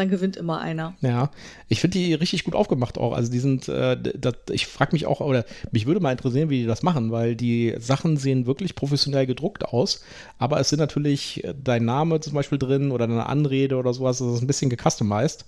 dann 0.00 0.10
gewinnt 0.10 0.36
immer 0.36 0.60
einer. 0.60 0.94
Ja, 1.00 1.30
ich 1.68 1.80
finde 1.80 1.98
die 1.98 2.14
richtig 2.14 2.44
gut 2.44 2.54
aufgemacht 2.54 2.98
auch. 2.98 3.12
Also 3.12 3.30
die 3.30 3.38
sind, 3.38 3.68
äh, 3.68 3.96
das, 3.96 4.34
ich 4.50 4.66
frage 4.66 4.92
mich 4.92 5.06
auch, 5.06 5.20
oder 5.20 5.44
mich 5.70 5.86
würde 5.86 6.00
mal 6.00 6.12
interessieren, 6.12 6.50
wie 6.50 6.62
die 6.62 6.66
das 6.66 6.82
machen, 6.82 7.12
weil 7.12 7.36
die 7.36 7.74
Sachen 7.78 8.16
sehen 8.16 8.46
wirklich 8.46 8.74
professionell 8.74 9.26
gedruckt 9.26 9.64
aus, 9.64 10.02
aber 10.38 10.58
es 10.58 10.70
sind 10.70 10.78
natürlich 10.78 11.44
äh, 11.44 11.54
dein 11.62 11.84
Name 11.84 12.20
zum 12.20 12.34
Beispiel 12.34 12.58
drin 12.58 12.90
oder 12.90 13.06
deine 13.06 13.26
Anrede 13.26 13.76
oder 13.76 13.92
sowas, 13.94 14.18
das 14.18 14.34
ist 14.34 14.40
ein 14.42 14.46
bisschen 14.46 14.70
gecustomized. 14.70 15.44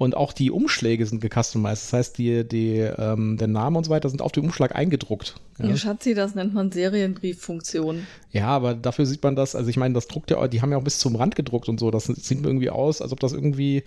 Und 0.00 0.16
auch 0.16 0.32
die 0.32 0.50
Umschläge 0.50 1.04
sind 1.04 1.20
gecustomized. 1.20 1.84
Das 1.84 1.92
heißt, 1.92 2.16
die, 2.16 2.48
die, 2.48 2.78
ähm, 2.78 3.36
der 3.36 3.48
Name 3.48 3.76
und 3.76 3.84
so 3.84 3.90
weiter 3.90 4.08
sind 4.08 4.22
auf 4.22 4.32
dem 4.32 4.44
Umschlag 4.44 4.74
eingedruckt. 4.74 5.34
Ja. 5.58 5.66
Ja. 5.68 5.76
Schatzi, 5.76 6.14
das 6.14 6.34
nennt 6.34 6.54
man 6.54 6.72
Serienbrieffunktion. 6.72 8.06
ja, 8.32 8.46
aber 8.46 8.74
dafür 8.74 9.04
sieht 9.04 9.22
man 9.22 9.36
das, 9.36 9.54
also 9.54 9.68
ich 9.68 9.76
meine, 9.76 9.92
das 9.92 10.08
druckt 10.08 10.30
ja, 10.30 10.48
die 10.48 10.62
haben 10.62 10.72
ja 10.72 10.78
auch 10.78 10.84
bis 10.84 10.98
zum 10.98 11.16
Rand 11.16 11.36
gedruckt 11.36 11.68
und 11.68 11.78
so. 11.78 11.90
Das 11.90 12.06
sieht 12.06 12.40
mir 12.40 12.46
irgendwie 12.46 12.70
aus, 12.70 13.02
als 13.02 13.12
ob 13.12 13.20
das 13.20 13.34
irgendwie, 13.34 13.84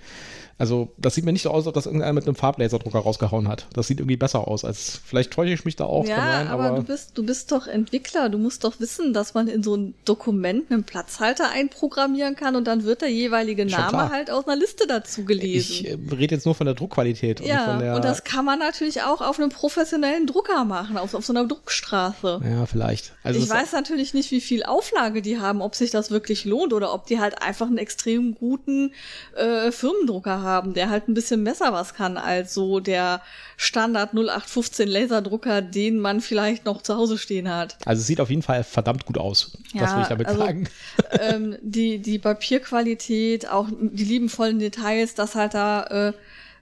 also 0.59 0.89
das 0.97 1.15
sieht 1.15 1.25
mir 1.25 1.33
nicht 1.33 1.41
so 1.41 1.49
aus, 1.49 1.65
als 1.65 1.67
ob 1.67 1.73
das 1.73 1.87
irgendeiner 1.87 2.13
mit 2.13 2.27
einem 2.27 2.35
Farblaserdrucker 2.35 2.99
rausgehauen 2.99 3.47
hat. 3.47 3.65
Das 3.73 3.87
sieht 3.87 3.99
irgendwie 3.99 4.17
besser 4.17 4.47
aus. 4.47 4.63
Als 4.65 5.01
vielleicht 5.03 5.31
täusche 5.31 5.53
ich 5.53 5.65
mich 5.65 5.77
da 5.77 5.85
auch. 5.85 6.05
ja, 6.05 6.15
kann 6.15 6.33
sein, 6.33 6.47
aber, 6.49 6.75
du 6.75 6.83
bist, 6.83 7.17
du 7.17 7.25
bist 7.25 7.51
doch 7.51 7.65
Entwickler. 7.65 8.29
Du 8.29 8.37
musst 8.37 8.63
doch 8.63 8.79
wissen, 8.79 9.13
dass 9.13 9.33
man 9.33 9.47
in 9.47 9.63
so 9.63 9.75
ein 9.75 9.95
Dokument 10.05 10.69
einen 10.69 10.83
Platzhalter 10.83 11.49
einprogrammieren 11.49 12.35
kann 12.35 12.55
und 12.55 12.67
dann 12.67 12.83
wird 12.83 13.01
der 13.01 13.09
jeweilige 13.09 13.65
Name 13.65 14.09
halt 14.09 14.29
aus 14.29 14.47
einer 14.47 14.57
Liste 14.57 14.85
dazu 14.85 15.25
gelesen. 15.25 15.71
ich 15.71 15.89
äh, 15.89 15.97
rede 16.11 16.35
jetzt 16.35 16.45
nur 16.45 16.55
von 16.55 16.65
der 16.65 16.75
Druckqualität 16.75 17.41
und 17.41 17.47
ja, 17.47 17.65
von 17.65 17.79
der. 17.79 17.95
und 17.95 18.03
das 18.05 18.23
kann 18.23 18.45
man 18.45 18.59
natürlich 18.59 19.01
auch 19.03 19.21
auf 19.21 19.39
einem 19.39 19.49
professionellen 19.49 20.27
Drucker 20.27 20.65
machen, 20.65 20.97
auf, 20.97 21.13
auf 21.13 21.25
so 21.25 21.33
einer 21.33 21.45
Druckstraße. 21.45 22.41
ja, 22.43 22.65
vielleicht. 22.65 23.13
Also 23.23 23.39
ich 23.39 23.49
weiß 23.49 23.71
natürlich 23.73 24.13
nicht, 24.13 24.31
wie 24.31 24.41
viel 24.41 24.63
Auflage 24.63 25.21
die 25.21 25.39
haben, 25.39 25.61
ob 25.61 25.75
sich 25.75 25.91
das 25.91 26.11
wirklich 26.11 26.45
lohnt 26.45 26.73
oder 26.73 26.93
ob 26.93 27.05
die 27.07 27.19
halt 27.19 27.41
einfach 27.41 27.67
einen 27.67 27.77
extrem 27.77 28.35
guten 28.35 28.93
äh, 29.35 29.71
Firmendrucker 29.71 30.41
haben, 30.41 30.73
der 30.73 30.89
halt 30.89 31.07
ein 31.07 31.13
bisschen 31.13 31.43
besser 31.43 31.73
was 31.73 31.93
kann 31.93 32.17
als 32.17 32.53
so 32.53 32.79
der 32.79 33.21
Standard 33.57 34.13
0815 34.13 34.87
Laserdrucker, 34.87 35.61
den 35.61 35.99
man 35.99 36.21
vielleicht 36.21 36.65
noch 36.65 36.81
zu 36.81 36.95
Hause 36.95 37.17
stehen 37.17 37.53
hat. 37.53 37.77
Also 37.85 38.01
es 38.01 38.07
sieht 38.07 38.19
auf 38.19 38.29
jeden 38.29 38.41
Fall 38.41 38.63
verdammt 38.63 39.05
gut 39.05 39.17
aus. 39.17 39.51
das 39.73 39.81
Ja, 39.81 39.95
will 39.95 40.01
ich 40.03 40.07
damit 40.09 40.27
also- 40.27 40.39
sagen. 40.39 40.67
ähm, 41.19 41.57
die, 41.61 41.99
die 41.99 42.19
Papierqualität, 42.19 43.49
auch 43.49 43.67
die 43.71 44.03
liebenvollen 44.03 44.59
Details, 44.59 45.15
dass 45.15 45.35
halt 45.35 45.53
da 45.53 45.85
äh, 45.93 46.13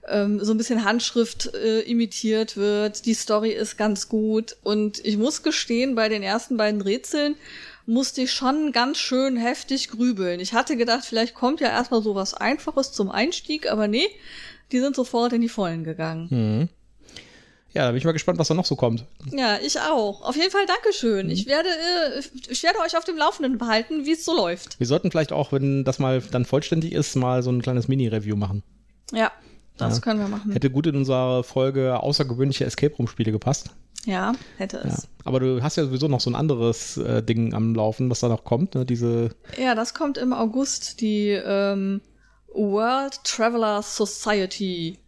ähm, 0.08 0.44
so 0.44 0.52
ein 0.52 0.58
bisschen 0.58 0.84
Handschrift 0.84 1.54
äh, 1.54 1.80
imitiert 1.80 2.56
wird. 2.56 3.06
Die 3.06 3.14
Story 3.14 3.50
ist 3.50 3.76
ganz 3.76 4.08
gut. 4.08 4.56
Und 4.62 5.04
ich 5.04 5.16
muss 5.16 5.42
gestehen, 5.42 5.94
bei 5.94 6.08
den 6.08 6.22
ersten 6.22 6.56
beiden 6.56 6.80
Rätseln 6.80 7.36
musste 7.86 8.22
ich 8.22 8.32
schon 8.32 8.72
ganz 8.72 8.98
schön 8.98 9.36
heftig 9.36 9.88
grübeln. 9.88 10.40
Ich 10.40 10.52
hatte 10.52 10.76
gedacht, 10.76 11.04
vielleicht 11.04 11.34
kommt 11.34 11.60
ja 11.60 11.68
erstmal 11.68 12.02
so 12.02 12.14
was 12.14 12.34
Einfaches 12.34 12.92
zum 12.92 13.10
Einstieg, 13.10 13.70
aber 13.70 13.88
nee, 13.88 14.06
die 14.70 14.80
sind 14.80 14.96
sofort 14.96 15.32
in 15.32 15.40
die 15.40 15.48
Vollen 15.48 15.84
gegangen. 15.84 16.28
Mhm. 16.30 16.68
Ja, 17.74 17.84
da 17.84 17.88
bin 17.88 17.98
ich 17.98 18.04
mal 18.04 18.12
gespannt, 18.12 18.38
was 18.38 18.48
da 18.48 18.54
noch 18.54 18.66
so 18.66 18.76
kommt. 18.76 19.06
Ja, 19.30 19.58
ich 19.64 19.80
auch. 19.80 20.20
Auf 20.22 20.36
jeden 20.36 20.50
Fall 20.50 20.66
Dankeschön. 20.66 21.30
Ich 21.30 21.46
werde, 21.46 21.70
äh, 21.70 22.22
ich 22.50 22.62
werde 22.62 22.78
euch 22.80 22.98
auf 22.98 23.04
dem 23.04 23.16
Laufenden 23.16 23.56
behalten, 23.56 24.04
wie 24.04 24.12
es 24.12 24.26
so 24.26 24.36
läuft. 24.36 24.78
Wir 24.78 24.86
sollten 24.86 25.10
vielleicht 25.10 25.32
auch, 25.32 25.52
wenn 25.52 25.82
das 25.82 25.98
mal 25.98 26.20
dann 26.20 26.44
vollständig 26.44 26.92
ist, 26.92 27.16
mal 27.16 27.42
so 27.42 27.50
ein 27.50 27.62
kleines 27.62 27.88
Mini-Review 27.88 28.36
machen. 28.36 28.62
Ja, 29.12 29.30
das 29.76 29.96
Ja. 29.96 30.00
können 30.00 30.20
wir 30.20 30.28
machen. 30.28 30.52
Hätte 30.52 30.70
gut 30.70 30.86
in 30.86 30.96
unserer 30.96 31.44
Folge 31.44 32.00
außergewöhnliche 32.00 32.64
Escape 32.64 32.94
Room-Spiele 32.96 33.32
gepasst. 33.32 33.70
Ja, 34.04 34.32
hätte 34.58 34.78
Ja. 34.78 34.84
es. 34.92 35.08
Aber 35.24 35.38
du 35.38 35.62
hast 35.62 35.76
ja 35.76 35.84
sowieso 35.84 36.08
noch 36.08 36.20
so 36.20 36.28
ein 36.30 36.34
anderes 36.34 36.96
äh, 36.96 37.22
Ding 37.22 37.54
am 37.54 37.74
Laufen, 37.74 38.10
was 38.10 38.20
da 38.20 38.28
noch 38.28 38.42
kommt. 38.44 38.74
Ne? 38.74 38.84
Diese, 38.84 39.30
Ja, 39.56 39.74
das 39.76 39.94
kommt 39.94 40.18
im 40.18 40.32
August, 40.32 41.00
die 41.00 41.28
ähm, 41.30 42.00
World 42.52 43.22
Traveler 43.24 43.80
Society. 43.82 44.98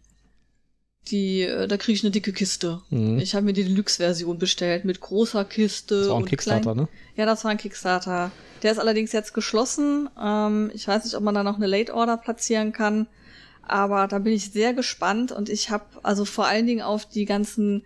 Die, 1.11 1.41
äh, 1.41 1.67
da 1.67 1.77
kriege 1.77 1.95
ich 1.97 2.03
eine 2.03 2.11
dicke 2.11 2.33
Kiste. 2.33 2.81
Mhm. 2.89 3.19
Ich 3.19 3.35
habe 3.35 3.45
mir 3.45 3.53
die 3.53 3.63
Deluxe-Version 3.63 4.39
bestellt 4.39 4.85
mit 4.85 5.01
großer 5.01 5.45
Kiste. 5.45 5.99
das 5.99 6.07
war 6.09 6.15
ein 6.15 6.23
und 6.23 6.29
Kickstarter, 6.29 6.61
klein- 6.73 6.77
ne? 6.77 6.87
Ja, 7.15 7.25
das 7.27 7.43
war 7.43 7.51
ein 7.51 7.57
Kickstarter. 7.57 8.31
Der 8.63 8.71
ist 8.71 8.79
allerdings 8.79 9.11
jetzt 9.11 9.33
geschlossen. 9.33 10.09
Ähm, 10.19 10.71
ich 10.73 10.87
weiß 10.87 11.03
nicht, 11.03 11.15
ob 11.15 11.21
man 11.23 11.35
da 11.35 11.43
noch 11.43 11.57
eine 11.57 11.67
Late 11.67 11.93
Order 11.93 12.17
platzieren 12.17 12.71
kann. 12.71 13.07
Aber 13.67 14.07
da 14.07 14.19
bin 14.19 14.33
ich 14.33 14.51
sehr 14.51 14.73
gespannt 14.73 15.31
und 15.31 15.49
ich 15.49 15.69
habe 15.69 15.85
also 16.03 16.25
vor 16.25 16.45
allen 16.47 16.67
Dingen 16.67 16.81
auf 16.81 17.05
die 17.05 17.25
ganzen 17.25 17.83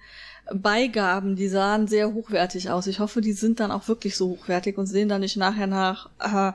Beigaben, 0.54 1.36
die 1.36 1.48
sahen 1.48 1.88
sehr 1.88 2.14
hochwertig 2.14 2.70
aus. 2.70 2.88
Ich 2.88 3.00
hoffe, 3.00 3.22
die 3.22 3.34
sind 3.34 3.60
dann 3.60 3.72
auch 3.72 3.88
wirklich 3.88 4.16
so 4.18 4.30
hochwertig 4.30 4.78
und 4.78 4.88
sehen 4.88 5.10
dann 5.10 5.22
nicht 5.22 5.38
nachher 5.38 5.68
nach, 5.68 6.10
äh, 6.20 6.54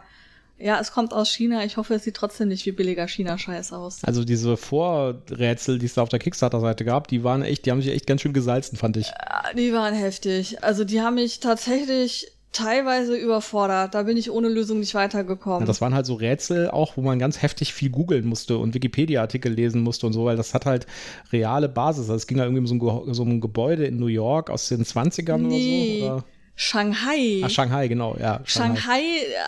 ja, 0.58 0.78
es 0.80 0.92
kommt 0.92 1.12
aus 1.12 1.30
China. 1.30 1.64
Ich 1.64 1.76
hoffe, 1.76 1.94
es 1.94 2.04
sieht 2.04 2.16
trotzdem 2.16 2.48
nicht 2.48 2.64
wie 2.66 2.72
billiger 2.72 3.06
China-Scheiß 3.08 3.72
aus. 3.72 4.02
Also 4.04 4.24
diese 4.24 4.56
Vorrätsel, 4.56 5.78
die 5.78 5.86
es 5.86 5.94
da 5.94 6.02
auf 6.02 6.08
der 6.08 6.18
Kickstarter-Seite 6.18 6.84
gab, 6.84 7.08
die 7.08 7.24
waren 7.24 7.42
echt, 7.42 7.66
die 7.66 7.70
haben 7.70 7.82
sich 7.82 7.92
echt 7.92 8.06
ganz 8.06 8.20
schön 8.20 8.32
gesalzen, 8.32 8.76
fand 8.76 8.96
ich. 8.96 9.12
Ah, 9.14 9.52
Die 9.56 9.72
waren 9.72 9.94
heftig. 9.94 10.62
Also 10.62 10.84
die 10.84 11.00
haben 11.00 11.14
mich 11.14 11.40
tatsächlich 11.40 12.28
teilweise 12.54 13.14
überfordert. 13.16 13.94
Da 13.94 14.04
bin 14.04 14.16
ich 14.16 14.30
ohne 14.30 14.48
Lösung 14.48 14.80
nicht 14.80 14.94
weitergekommen. 14.94 15.60
Ja, 15.60 15.66
das 15.66 15.80
waren 15.80 15.94
halt 15.94 16.06
so 16.06 16.14
Rätsel 16.14 16.70
auch, 16.70 16.96
wo 16.96 17.02
man 17.02 17.18
ganz 17.18 17.42
heftig 17.42 17.74
viel 17.74 17.90
googeln 17.90 18.26
musste 18.26 18.56
und 18.56 18.72
Wikipedia-Artikel 18.74 19.52
lesen 19.52 19.82
musste 19.82 20.06
und 20.06 20.12
so, 20.12 20.24
weil 20.24 20.36
das 20.36 20.54
hat 20.54 20.64
halt 20.64 20.86
reale 21.32 21.68
Basis. 21.68 22.04
Also 22.04 22.14
es 22.14 22.26
ging 22.26 22.38
da 22.38 22.44
irgendwie 22.44 22.60
um 22.60 22.66
so 22.66 23.04
ein, 23.06 23.14
so 23.14 23.22
ein 23.24 23.40
Gebäude 23.40 23.84
in 23.84 23.98
New 23.98 24.06
York 24.06 24.48
aus 24.48 24.68
den 24.68 24.84
20ern 24.84 25.38
Nee. 25.38 25.98
oder 26.02 26.06
so. 26.08 26.14
Oder? 26.14 26.24
Shanghai. 26.56 27.42
Ach, 27.44 27.50
Shanghai, 27.50 27.88
genau, 27.88 28.16
ja. 28.18 28.40
Shanghai, 28.44 28.76
Shanghai 28.80 29.02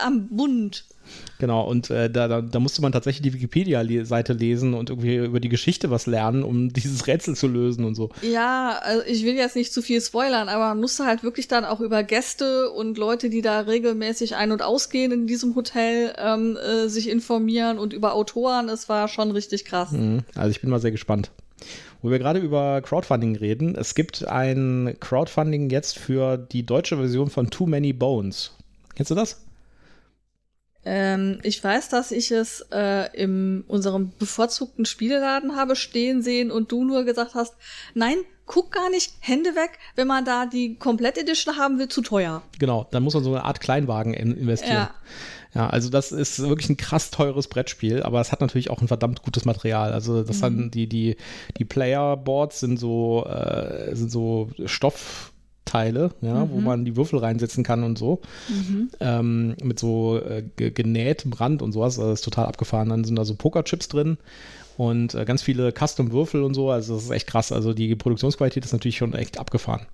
am 0.05 0.27
Bund. 0.27 0.85
Genau, 1.39 1.67
und 1.67 1.89
äh, 1.89 2.09
da, 2.09 2.27
da, 2.27 2.41
da, 2.41 2.59
musste 2.59 2.81
man 2.81 2.91
tatsächlich 2.91 3.21
die 3.21 3.33
Wikipedia-Seite 3.33 4.33
lesen 4.33 4.73
und 4.73 4.89
irgendwie 4.89 5.17
über 5.17 5.39
die 5.39 5.49
Geschichte 5.49 5.91
was 5.91 6.07
lernen, 6.07 6.43
um 6.43 6.69
dieses 6.73 7.07
Rätsel 7.07 7.35
zu 7.35 7.47
lösen 7.47 7.85
und 7.85 7.95
so. 7.95 8.09
Ja, 8.21 8.79
also 8.81 9.03
ich 9.05 9.23
will 9.23 9.35
jetzt 9.35 9.55
nicht 9.55 9.73
zu 9.73 9.81
viel 9.81 10.01
spoilern, 10.01 10.49
aber 10.49 10.69
man 10.69 10.79
musste 10.79 11.05
halt 11.05 11.23
wirklich 11.23 11.47
dann 11.47 11.65
auch 11.65 11.79
über 11.79 12.03
Gäste 12.03 12.71
und 12.71 12.97
Leute, 12.97 13.29
die 13.29 13.41
da 13.41 13.61
regelmäßig 13.61 14.35
ein- 14.35 14.51
und 14.51 14.61
ausgehen 14.61 15.11
in 15.11 15.27
diesem 15.27 15.55
Hotel, 15.55 16.13
ähm, 16.17 16.57
äh, 16.57 16.87
sich 16.87 17.09
informieren 17.09 17.77
und 17.77 17.93
über 17.93 18.13
Autoren. 18.13 18.69
Es 18.69 18.89
war 18.89 19.07
schon 19.07 19.31
richtig 19.31 19.65
krass. 19.65 19.91
Mhm, 19.91 20.23
also 20.35 20.49
ich 20.49 20.61
bin 20.61 20.69
mal 20.69 20.79
sehr 20.79 20.91
gespannt. 20.91 21.31
Wo 22.01 22.11
wir 22.11 22.19
gerade 22.19 22.39
über 22.39 22.81
Crowdfunding 22.81 23.35
reden, 23.35 23.75
es 23.75 23.95
gibt 23.95 24.27
ein 24.27 24.95
Crowdfunding 24.99 25.69
jetzt 25.69 25.97
für 25.97 26.37
die 26.37 26.63
deutsche 26.63 26.97
Version 26.97 27.29
von 27.29 27.49
Too 27.49 27.65
Many 27.65 27.93
Bones. 27.93 28.51
Kennst 28.95 29.11
du 29.11 29.15
das? 29.15 29.46
Ähm, 30.89 31.39
ich 31.43 31.61
weiß, 31.61 31.89
dass 31.89 32.11
ich 32.13 32.31
es 32.31 32.65
äh, 32.71 33.13
in 33.13 33.65
unserem 33.67 34.13
bevorzugten 34.17 34.85
Spieleladen 34.85 35.57
habe 35.57 35.75
stehen 35.75 36.21
sehen 36.21 36.49
und 36.49 36.71
du 36.71 36.85
nur 36.85 37.03
gesagt 37.03 37.35
hast, 37.35 37.55
nein, 37.93 38.15
guck 38.45 38.71
gar 38.71 38.89
nicht, 38.89 39.11
Hände 39.19 39.49
weg, 39.57 39.79
wenn 39.97 40.07
man 40.07 40.23
da 40.23 40.45
die 40.45 40.75
Komplett-Edition 40.75 41.57
haben 41.57 41.77
will, 41.77 41.89
zu 41.89 42.01
teuer. 42.01 42.41
Genau, 42.57 42.87
dann 42.89 43.03
muss 43.03 43.13
man 43.13 43.23
so 43.25 43.31
eine 43.31 43.43
Art 43.43 43.59
Kleinwagen 43.59 44.13
investieren. 44.13 44.75
Ja. 44.75 44.95
Ja, 45.53 45.69
also 45.69 45.89
das 45.89 46.11
ist 46.11 46.39
wirklich 46.39 46.69
ein 46.69 46.77
krass 46.77 47.09
teures 47.09 47.47
Brettspiel, 47.47 48.03
aber 48.03 48.21
es 48.21 48.31
hat 48.31 48.41
natürlich 48.41 48.69
auch 48.69 48.81
ein 48.81 48.87
verdammt 48.87 49.23
gutes 49.23 49.43
Material. 49.43 49.91
Also 49.91 50.23
das 50.23 50.37
mhm. 50.37 50.43
haben 50.43 50.71
die, 50.71 50.87
die, 50.87 51.17
die 51.57 51.65
Player-Boards 51.65 52.59
sind 52.61 52.77
so, 52.77 53.25
äh, 53.25 53.93
sind 53.95 54.11
so 54.11 54.51
Stoff. 54.65 55.33
Teile, 55.67 56.11
ja, 56.21 56.45
mhm. 56.45 56.51
wo 56.51 56.59
man 56.61 56.85
die 56.85 56.95
Würfel 56.95 57.19
reinsetzen 57.19 57.63
kann 57.63 57.83
und 57.83 57.97
so. 57.97 58.21
Mhm. 58.49 58.89
Ähm, 58.99 59.55
mit 59.61 59.79
so 59.79 60.19
äh, 60.19 60.43
genähtem 60.71 61.33
Rand 61.33 61.61
und 61.61 61.71
sowas. 61.71 61.99
Also 61.99 62.09
das 62.09 62.19
ist 62.19 62.25
total 62.25 62.45
abgefahren. 62.45 62.89
Dann 62.89 63.03
sind 63.03 63.15
da 63.15 63.25
so 63.25 63.35
Pokerchips 63.35 63.87
drin 63.87 64.17
und 64.77 65.13
äh, 65.13 65.25
ganz 65.25 65.41
viele 65.41 65.71
Custom-Würfel 65.71 66.43
und 66.43 66.53
so. 66.53 66.71
Also 66.71 66.95
das 66.95 67.03
ist 67.03 67.11
echt 67.11 67.27
krass. 67.27 67.51
Also 67.51 67.73
die 67.73 67.95
Produktionsqualität 67.95 68.65
ist 68.65 68.73
natürlich 68.73 68.97
schon 68.97 69.13
echt 69.13 69.39
abgefahren. 69.39 69.85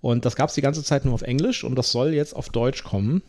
Und 0.00 0.24
das 0.24 0.34
gab 0.34 0.48
es 0.48 0.54
die 0.56 0.62
ganze 0.62 0.82
Zeit 0.82 1.04
nur 1.04 1.14
auf 1.14 1.22
Englisch 1.22 1.62
und 1.62 1.76
das 1.76 1.92
soll 1.92 2.12
jetzt 2.12 2.34
auf 2.34 2.48
Deutsch 2.48 2.82
kommen 2.82 3.22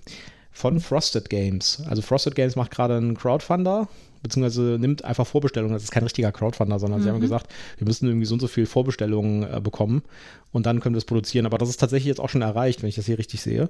von 0.52 0.80
Frosted 0.80 1.30
Games. 1.30 1.84
Also 1.88 2.02
Frosted 2.02 2.36
Games 2.36 2.56
macht 2.56 2.72
gerade 2.72 2.98
einen 2.98 3.16
Crowdfunder 3.16 3.88
beziehungsweise 4.24 4.78
nimmt 4.80 5.06
einfach 5.06 5.28
Vorbestellungen. 5.28 5.74
Das 5.74 5.84
ist 5.84 5.92
kein 5.92 6.04
richtiger 6.04 6.32
Crowdfunder, 6.32 6.80
sondern 6.80 7.00
mhm. 7.00 7.04
sie 7.04 7.10
haben 7.10 7.18
mhm. 7.18 7.22
gesagt, 7.22 7.54
wir 7.78 7.86
müssen 7.86 8.08
irgendwie 8.08 8.26
so 8.26 8.34
und 8.34 8.40
so 8.40 8.48
viel 8.48 8.66
Vorbestellungen 8.66 9.44
äh, 9.44 9.62
bekommen 9.62 10.02
und 10.52 10.66
dann 10.66 10.80
können 10.80 10.96
wir 10.96 11.00
es 11.00 11.06
produzieren. 11.06 11.46
Aber 11.46 11.58
das 11.58 11.70
ist 11.70 11.80
tatsächlich 11.80 12.08
jetzt 12.08 12.20
auch 12.20 12.30
schon 12.30 12.42
erreicht, 12.42 12.82
wenn 12.82 12.90
ich 12.90 12.96
das 12.96 13.06
hier 13.06 13.20
richtig 13.20 13.42
sehe. 13.42 13.70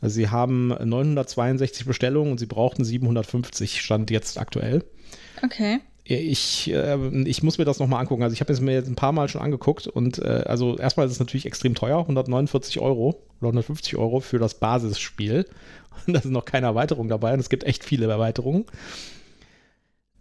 Also 0.00 0.14
sie 0.14 0.30
haben 0.30 0.68
962 0.68 1.86
Bestellungen 1.86 2.32
und 2.32 2.38
sie 2.38 2.46
brauchten 2.46 2.84
750, 2.84 3.82
stand 3.82 4.10
jetzt 4.10 4.38
aktuell. 4.38 4.82
Okay. 5.44 5.80
Ich, 6.04 6.72
äh, 6.72 6.96
ich 7.24 7.42
muss 7.42 7.58
mir 7.58 7.64
das 7.64 7.78
nochmal 7.78 8.00
angucken. 8.00 8.22
Also 8.22 8.32
ich 8.32 8.40
habe 8.40 8.52
es 8.52 8.60
mir 8.60 8.72
jetzt 8.72 8.88
ein 8.88 8.96
paar 8.96 9.12
Mal 9.12 9.28
schon 9.28 9.42
angeguckt 9.42 9.86
und 9.86 10.18
äh, 10.18 10.42
also 10.46 10.76
erstmal 10.76 11.06
ist 11.06 11.12
es 11.12 11.20
natürlich 11.20 11.46
extrem 11.46 11.74
teuer, 11.74 12.00
149 12.00 12.80
Euro 12.80 13.22
oder 13.40 13.48
150 13.48 13.96
Euro 13.96 14.20
für 14.20 14.38
das 14.38 14.54
Basisspiel. 14.54 15.46
Und 16.06 16.14
da 16.14 16.20
sind 16.20 16.32
noch 16.32 16.46
keine 16.46 16.66
Erweiterungen 16.66 17.10
dabei 17.10 17.34
und 17.34 17.40
es 17.40 17.50
gibt 17.50 17.64
echt 17.64 17.84
viele 17.84 18.06
Erweiterungen. 18.06 18.64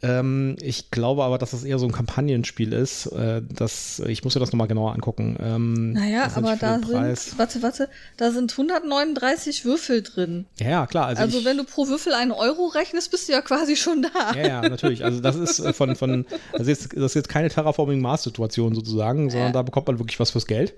Ähm, 0.01 0.55
ich 0.61 0.91
glaube 0.91 1.23
aber, 1.23 1.37
dass 1.37 1.51
das 1.51 1.63
eher 1.63 1.77
so 1.77 1.85
ein 1.85 1.91
Kampagnenspiel 1.91 2.71
ist. 2.71 3.07
Äh, 3.07 3.41
das, 3.49 3.99
ich 3.99 4.23
muss 4.23 4.33
mir 4.33 4.39
das 4.39 4.51
nochmal 4.51 4.67
genauer 4.67 4.93
angucken. 4.93 5.35
Ähm, 5.41 5.93
naja, 5.93 6.31
aber 6.35 6.55
da 6.55 6.79
sind, 6.79 7.37
warte, 7.37 7.61
warte, 7.61 7.89
da 8.15 8.31
sind 8.31 8.51
139 8.51 9.65
Würfel 9.65 10.01
drin. 10.01 10.45
Ja, 10.59 10.87
klar. 10.87 11.07
Also, 11.07 11.23
also 11.23 11.39
ich, 11.39 11.45
wenn 11.45 11.57
du 11.57 11.65
pro 11.65 11.87
Würfel 11.87 12.13
einen 12.13 12.31
Euro 12.31 12.67
rechnest, 12.67 13.11
bist 13.11 13.27
du 13.27 13.33
ja 13.33 13.41
quasi 13.41 13.75
schon 13.75 14.03
da. 14.03 14.33
Ja, 14.35 14.47
ja, 14.47 14.61
natürlich. 14.69 15.03
Also 15.03 15.19
das 15.19 15.35
ist 15.35 15.59
äh, 15.59 15.73
von, 15.73 15.95
von 15.97 16.25
also 16.53 16.69
jetzt, 16.69 16.93
das 16.95 17.11
ist 17.11 17.15
jetzt 17.15 17.29
keine 17.29 17.49
Terraforming-Mars-Situation 17.49 18.75
sozusagen, 18.75 19.29
sondern 19.29 19.49
ja. 19.49 19.53
da 19.53 19.61
bekommt 19.63 19.87
man 19.87 19.99
wirklich 19.99 20.19
was 20.19 20.31
fürs 20.31 20.47
Geld. 20.47 20.75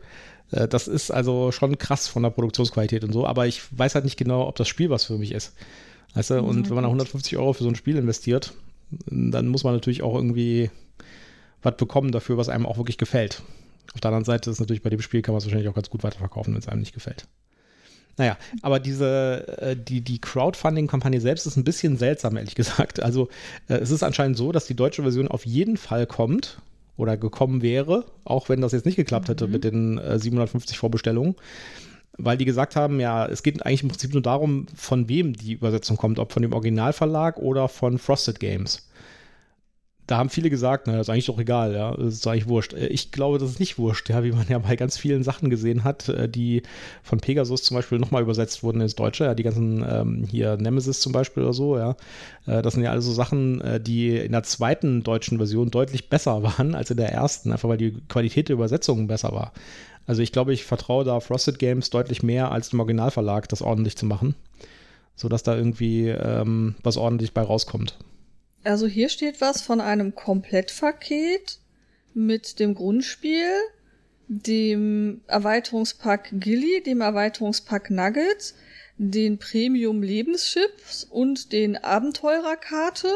Äh, 0.50 0.68
das 0.68 0.88
ist 0.88 1.12
also 1.12 1.52
schon 1.52 1.78
krass 1.78 2.08
von 2.08 2.24
der 2.24 2.32
Produktionsqualität 2.32 3.04
und 3.04 3.14
so, 3.14 3.28
aber 3.28 3.46
ich 3.46 3.62
weiß 3.78 3.94
halt 3.94 4.06
nicht 4.06 4.18
genau, 4.18 4.48
ob 4.48 4.56
das 4.56 4.68
Spiel 4.68 4.90
was 4.90 5.04
für 5.04 5.18
mich 5.20 5.32
ist. 5.32 5.54
Weißt 6.16 6.32
du, 6.32 6.42
und 6.42 6.68
wenn 6.70 6.76
man 6.76 6.84
da 6.84 6.90
150 6.90 7.38
Euro 7.38 7.54
für 7.54 7.64
so 7.64 7.70
ein 7.70 7.76
Spiel 7.76 7.96
investiert, 7.96 8.54
dann 9.08 9.48
muss 9.48 9.64
man 9.64 9.74
natürlich 9.74 10.02
auch 10.02 10.16
irgendwie 10.16 10.70
was 11.62 11.78
bekommen 11.78 12.12
dafür, 12.12 12.38
was 12.38 12.50
einem 12.50 12.66
auch 12.66 12.78
wirklich 12.78 12.98
gefällt. 12.98 13.42
Auf 13.94 14.02
der 14.02 14.10
anderen 14.10 14.26
Seite 14.26 14.50
ist 14.50 14.60
natürlich 14.60 14.82
bei 14.82 14.90
dem 14.90 15.02
Spiel 15.02 15.22
kann 15.22 15.34
man 15.34 15.40
es 15.40 15.46
wahrscheinlich 15.46 15.70
auch 15.70 15.76
ganz 15.76 15.90
gut 15.90 16.04
weiterverkaufen, 16.04 16.54
wenn 16.54 16.60
es 16.60 16.68
einem 16.68 16.80
nicht 16.80 16.94
gefällt. 16.94 17.28
Naja, 18.18 18.38
aber 18.62 18.80
diese, 18.80 19.58
äh, 19.60 19.76
die, 19.76 20.02
die 20.02 20.20
Crowdfunding-Kampagne 20.20 21.22
selbst 21.22 21.46
ist 21.46 21.58
ein 21.58 21.64
bisschen 21.64 21.98
seltsam, 21.98 22.38
ehrlich 22.38 22.56
gesagt. 22.56 23.02
Also 23.02 23.30
äh, 23.68 23.76
es 23.76 23.92
ist 23.92 24.04
anscheinend 24.04 24.38
so, 24.38 24.52
dass 24.52 24.66
die 24.66 24.76
deutsche 24.76 25.02
Version 25.02 25.28
auf 25.28 25.46
jeden 25.46 25.78
Fall 25.78 26.06
kommt 26.06 26.60
oder 26.98 27.18
gekommen 27.18 27.62
wäre, 27.62 28.06
auch 28.26 28.50
wenn 28.50 28.62
das 28.62 28.74
jetzt 28.74 28.86
nicht 28.86 28.98
geklappt 28.98 29.30
hätte 29.30 29.48
mhm. 29.48 29.54
mit 29.54 29.64
den 29.64 30.20
750 30.20 30.78
Vorbestellungen 30.78 31.36
weil 32.24 32.38
die 32.38 32.46
gesagt 32.46 32.76
haben, 32.76 33.00
ja, 33.00 33.26
es 33.26 33.44
geht 33.44 33.66
eigentlich 33.66 33.84
im 33.84 33.90
Prinzip 33.90 34.14
nur 34.14 34.22
darum, 34.22 34.68
von 34.76 35.10
wem 35.10 35.34
die 35.34 35.54
Übersetzung 35.54 35.98
kommt, 35.98 36.20
ob 36.20 36.32
von 36.32 36.42
dem 36.42 36.54
Originalverlag 36.54 37.38
oder 37.38 37.68
von 37.68 37.98
Frosted 37.98 38.40
Games. 38.40 38.88
Da 40.08 40.18
haben 40.18 40.30
viele 40.30 40.50
gesagt, 40.50 40.88
naja, 40.88 41.00
ist 41.00 41.10
eigentlich 41.10 41.28
doch 41.28 41.40
egal, 41.40 41.74
ja, 41.74 41.96
das 41.96 42.16
ist 42.16 42.28
eigentlich 42.28 42.50
wurscht. 42.50 42.74
Äh, 42.74 42.88
ich 42.88 43.12
glaube, 43.12 43.38
das 43.38 43.52
ist 43.52 43.60
nicht 43.62 43.78
wurscht, 43.78 44.10
ja, 44.10 44.24
wie 44.26 44.34
man 44.34 44.46
ja 44.50 44.60
bei 44.60 44.76
ganz 44.76 44.98
vielen 44.98 45.24
Sachen 45.24 45.50
gesehen 45.50 45.86
hat, 45.86 46.10
äh, 46.10 46.28
die 46.28 46.64
von 47.02 47.20
Pegasus 47.20 47.64
zum 47.64 47.76
Beispiel 47.76 47.98
nochmal 47.98 48.22
übersetzt 48.22 48.62
wurden 48.62 48.82
ins 48.82 48.96
Deutsche, 48.96 49.24
ja, 49.24 49.36
die 49.36 49.44
ganzen 49.44 49.86
ähm, 49.90 50.26
hier 50.30 50.58
Nemesis 50.58 51.00
zum 51.00 51.14
Beispiel 51.14 51.44
oder 51.44 51.54
so, 51.54 51.78
ja. 51.78 51.96
Äh, 52.46 52.62
das 52.62 52.74
sind 52.74 52.84
ja 52.84 52.92
also 52.92 53.14
Sachen, 53.14 53.64
die 53.84 54.18
in 54.18 54.34
der 54.34 54.44
zweiten 54.44 55.04
deutschen 55.04 55.38
Version 55.38 55.72
deutlich 55.72 56.10
besser 56.10 56.44
waren 56.60 56.76
als 56.76 56.92
in 56.92 56.98
der 56.98 57.14
ersten, 57.14 57.54
einfach 57.54 57.70
weil 57.70 57.78
die 57.78 57.94
Qualität 58.10 58.50
der 58.50 58.56
Übersetzungen 58.56 59.08
besser 59.08 59.32
war. 59.32 59.54
Also 60.08 60.22
ich 60.22 60.32
glaube, 60.32 60.54
ich 60.54 60.66
vertraue 60.66 61.06
da 61.06 61.20
Frosted 61.20 61.60
Games 61.60 61.90
deutlich 61.90 62.24
mehr 62.24 62.52
als 62.52 62.70
dem 62.70 62.80
Originalverlag, 62.80 63.48
das 63.50 63.62
ordentlich 63.62 63.98
zu 63.98 64.06
machen, 64.06 64.36
sodass 65.16 65.44
da 65.44 65.56
irgendwie 65.56 66.08
ähm, 66.08 66.76
was 66.84 66.98
ordentlich 66.98 67.34
bei 67.34 67.42
rauskommt. 67.42 67.98
Also 68.64 68.88
hier 68.88 69.10
steht 69.10 69.42
was 69.42 69.62
von 69.62 69.82
einem 69.82 70.16
Komplettpaket 70.16 71.60
mit 72.14 72.60
dem 72.60 72.76
Grundspiel, 72.76 73.50
dem 74.28 75.22
Erweiterungspack 75.28 76.30
Gilly, 76.34 76.84
dem 76.84 77.02
Erweiterungspack 77.02 77.90
Nugget, 77.90 78.54
den 78.98 79.40
Premium 79.40 80.04
Lebenschips 80.04 81.04
und 81.04 81.52
den 81.52 81.76
Abenteurerkarte 81.76 83.08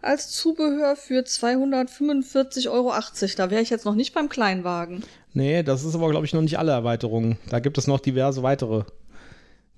als 0.00 0.30
Zubehör 0.30 0.96
für 0.96 1.22
245,80 1.22 2.70
Euro. 2.70 2.92
Da 3.36 3.50
wäre 3.50 3.62
ich 3.62 3.70
jetzt 3.70 3.84
noch 3.84 3.94
nicht 3.94 4.14
beim 4.14 4.28
Kleinwagen. 4.28 5.02
Nee, 5.34 5.64
das 5.64 5.84
ist 5.84 5.94
aber, 5.96 6.10
glaube 6.10 6.24
ich, 6.24 6.32
noch 6.32 6.40
nicht 6.40 6.58
alle 6.58 6.72
Erweiterungen. 6.72 7.36
Da 7.50 7.58
gibt 7.58 7.76
es 7.76 7.88
noch 7.88 7.98
diverse 7.98 8.44
weitere, 8.44 8.84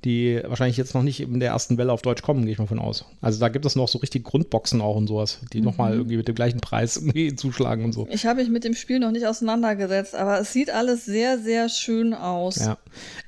die 0.04 0.40
wahrscheinlich 0.44 0.76
jetzt 0.76 0.94
noch 0.94 1.02
nicht 1.02 1.20
in 1.20 1.40
der 1.40 1.50
ersten 1.50 1.78
Welle 1.78 1.92
auf 1.92 2.02
Deutsch 2.02 2.20
kommen, 2.20 2.42
gehe 2.42 2.52
ich 2.52 2.58
mal 2.58 2.66
von 2.66 2.78
aus. 2.78 3.06
Also 3.22 3.40
da 3.40 3.48
gibt 3.48 3.64
es 3.64 3.74
noch 3.74 3.88
so 3.88 3.98
richtig 3.98 4.22
Grundboxen 4.24 4.82
auch 4.82 4.96
und 4.96 5.06
sowas, 5.06 5.40
die 5.54 5.58
mhm. 5.58 5.64
nochmal 5.64 5.94
irgendwie 5.94 6.18
mit 6.18 6.28
dem 6.28 6.34
gleichen 6.34 6.60
Preis 6.60 6.96
irgendwie 7.02 7.34
zuschlagen 7.34 7.86
und 7.86 7.92
so. 7.92 8.06
Ich 8.10 8.26
habe 8.26 8.40
mich 8.40 8.50
mit 8.50 8.64
dem 8.64 8.74
Spiel 8.74 8.98
noch 8.98 9.10
nicht 9.10 9.26
auseinandergesetzt, 9.26 10.14
aber 10.14 10.38
es 10.38 10.52
sieht 10.52 10.68
alles 10.70 11.06
sehr, 11.06 11.38
sehr 11.38 11.70
schön 11.70 12.12
aus. 12.12 12.56
Ja. 12.56 12.76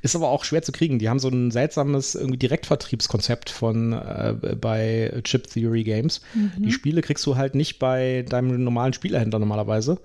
Ist 0.02 0.14
aber 0.14 0.28
auch 0.28 0.44
schwer 0.44 0.61
zu 0.62 0.70
kriegen. 0.70 0.99
Die 0.99 1.08
haben 1.08 1.18
so 1.18 1.28
ein 1.28 1.50
seltsames 1.50 2.14
irgendwie 2.14 2.38
Direktvertriebskonzept 2.38 3.49
von 3.49 3.94
äh, 3.94 4.35
bei 4.61 5.18
Chip 5.25 5.47
Theory 5.49 5.82
Games. 5.82 6.20
Mhm. 6.35 6.62
Die 6.62 6.73
Spiele 6.73 7.00
kriegst 7.00 7.25
du 7.25 7.37
halt 7.37 7.54
nicht 7.54 7.78
bei 7.78 8.26
deinem 8.28 8.62
normalen 8.62 8.92
Spielerhändler 8.92 9.38
normalerweise 9.38 9.99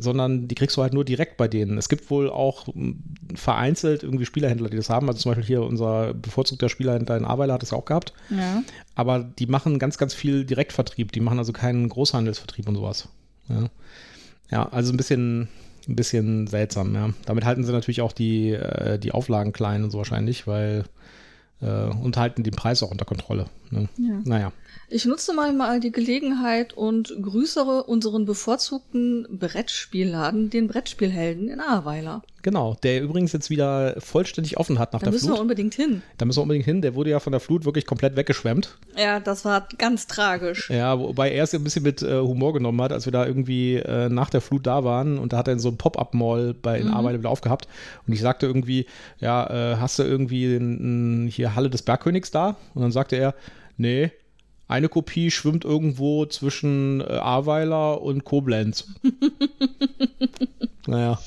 sondern 0.00 0.48
die 0.48 0.54
kriegst 0.54 0.76
du 0.76 0.82
halt 0.82 0.92
nur 0.92 1.04
direkt 1.04 1.36
bei 1.36 1.48
denen. 1.48 1.78
Es 1.78 1.88
gibt 1.88 2.10
wohl 2.10 2.30
auch 2.30 2.66
hm, 2.66 3.02
vereinzelt 3.34 4.02
irgendwie 4.02 4.26
Spielerhändler, 4.26 4.68
die 4.68 4.76
das 4.76 4.90
haben. 4.90 5.08
Also 5.08 5.20
zum 5.20 5.30
Beispiel 5.30 5.46
hier 5.46 5.62
unser 5.62 6.14
bevorzugter 6.14 6.68
Spielerhändler 6.68 7.16
in 7.16 7.24
Aweiler 7.24 7.54
hat 7.54 7.62
das 7.62 7.72
auch 7.72 7.84
gehabt. 7.84 8.12
Ja. 8.30 8.62
Aber 8.94 9.20
die 9.20 9.46
machen 9.46 9.78
ganz, 9.78 9.98
ganz 9.98 10.14
viel 10.14 10.44
Direktvertrieb. 10.44 11.12
Die 11.12 11.20
machen 11.20 11.38
also 11.38 11.52
keinen 11.52 11.88
Großhandelsvertrieb 11.88 12.68
und 12.68 12.76
sowas. 12.76 13.08
Ja, 13.48 13.68
ja 14.50 14.68
also 14.68 14.92
ein 14.92 14.96
bisschen, 14.96 15.48
ein 15.88 15.96
bisschen 15.96 16.46
seltsam, 16.46 16.94
ja. 16.94 17.10
Damit 17.26 17.44
halten 17.44 17.64
sie 17.64 17.72
natürlich 17.72 18.00
auch 18.00 18.12
die, 18.12 18.50
äh, 18.50 18.98
die 18.98 19.12
Auflagen 19.12 19.52
klein 19.52 19.84
und 19.84 19.90
so 19.90 19.98
wahrscheinlich, 19.98 20.46
weil 20.46 20.84
äh, 21.60 21.84
und 21.84 22.16
halten 22.16 22.42
den 22.42 22.54
Preis 22.54 22.82
auch 22.82 22.90
unter 22.90 23.04
Kontrolle. 23.04 23.46
Ne? 23.70 23.88
Ja. 23.98 24.20
Naja. 24.24 24.52
Ich 24.88 25.06
nutze 25.06 25.32
mal 25.32 25.80
die 25.80 25.90
Gelegenheit 25.90 26.74
und 26.74 27.14
grüßere 27.22 27.84
unseren 27.84 28.26
bevorzugten 28.26 29.26
Brettspielladen, 29.30 30.50
den 30.50 30.68
Brettspielhelden 30.68 31.48
in 31.48 31.60
Ahrweiler. 31.60 32.22
Genau, 32.42 32.76
der 32.82 33.00
übrigens 33.00 33.32
jetzt 33.32 33.48
wieder 33.48 33.94
vollständig 34.00 34.58
offen 34.58 34.78
hat 34.78 34.92
nach 34.92 35.00
Da 35.00 35.04
der 35.04 35.12
müssen 35.12 35.26
Flut. 35.28 35.38
wir 35.38 35.42
unbedingt 35.42 35.74
hin. 35.74 36.02
da 36.18 36.26
müssen 36.26 36.38
wir 36.38 36.42
unbedingt 36.42 36.66
hin. 36.66 36.82
Der 36.82 36.94
wurde 36.94 37.08
ja 37.08 37.20
von 37.20 37.30
der 37.30 37.40
Flut 37.40 37.64
wirklich 37.64 37.86
komplett 37.86 38.16
weggeschwemmt. 38.16 38.76
Ja, 38.98 39.18
das 39.20 39.44
war 39.46 39.66
ganz 39.78 40.08
tragisch. 40.08 40.68
Ja, 40.68 40.98
wobei 40.98 41.30
er 41.30 41.44
es 41.44 41.52
ja 41.52 41.58
ein 41.58 41.64
bisschen 41.64 41.84
mit 41.84 42.02
äh, 42.02 42.20
Humor 42.20 42.52
genommen 42.52 42.82
hat, 42.82 42.92
als 42.92 43.06
wir 43.06 43.12
da 43.12 43.24
irgendwie 43.24 43.76
äh, 43.76 44.08
nach 44.10 44.28
der 44.28 44.42
Flut 44.42 44.66
da 44.66 44.84
waren 44.84 45.18
und 45.18 45.32
da 45.32 45.38
hat 45.38 45.46
er 45.48 45.54
in 45.54 45.60
so 45.60 45.68
einem 45.68 45.78
Pop-Up-Mall 45.78 46.52
bei 46.52 46.78
in 46.80 46.88
Arbeit 46.88 47.18
wieder 47.18 47.30
aufgehabt 47.30 47.66
und 48.06 48.12
ich 48.12 48.20
sagte 48.20 48.46
irgendwie, 48.46 48.86
ja, 49.20 49.72
äh, 49.72 49.76
hast 49.76 49.98
du 49.98 50.02
irgendwie 50.02 50.54
n, 50.56 51.24
n, 51.24 51.28
hier 51.28 51.54
Halle 51.54 51.70
des 51.70 51.82
Bergkönigs 51.82 52.30
da? 52.30 52.56
Und 52.74 52.82
dann 52.82 52.92
sagte 52.92 53.16
er, 53.16 53.34
nee, 53.76 54.10
eine 54.72 54.88
Kopie 54.88 55.30
schwimmt 55.30 55.64
irgendwo 55.64 56.26
zwischen 56.26 57.00
äh, 57.00 57.04
Ahrweiler 57.04 58.00
und 58.02 58.24
Koblenz. 58.24 58.86
naja, 60.86 61.18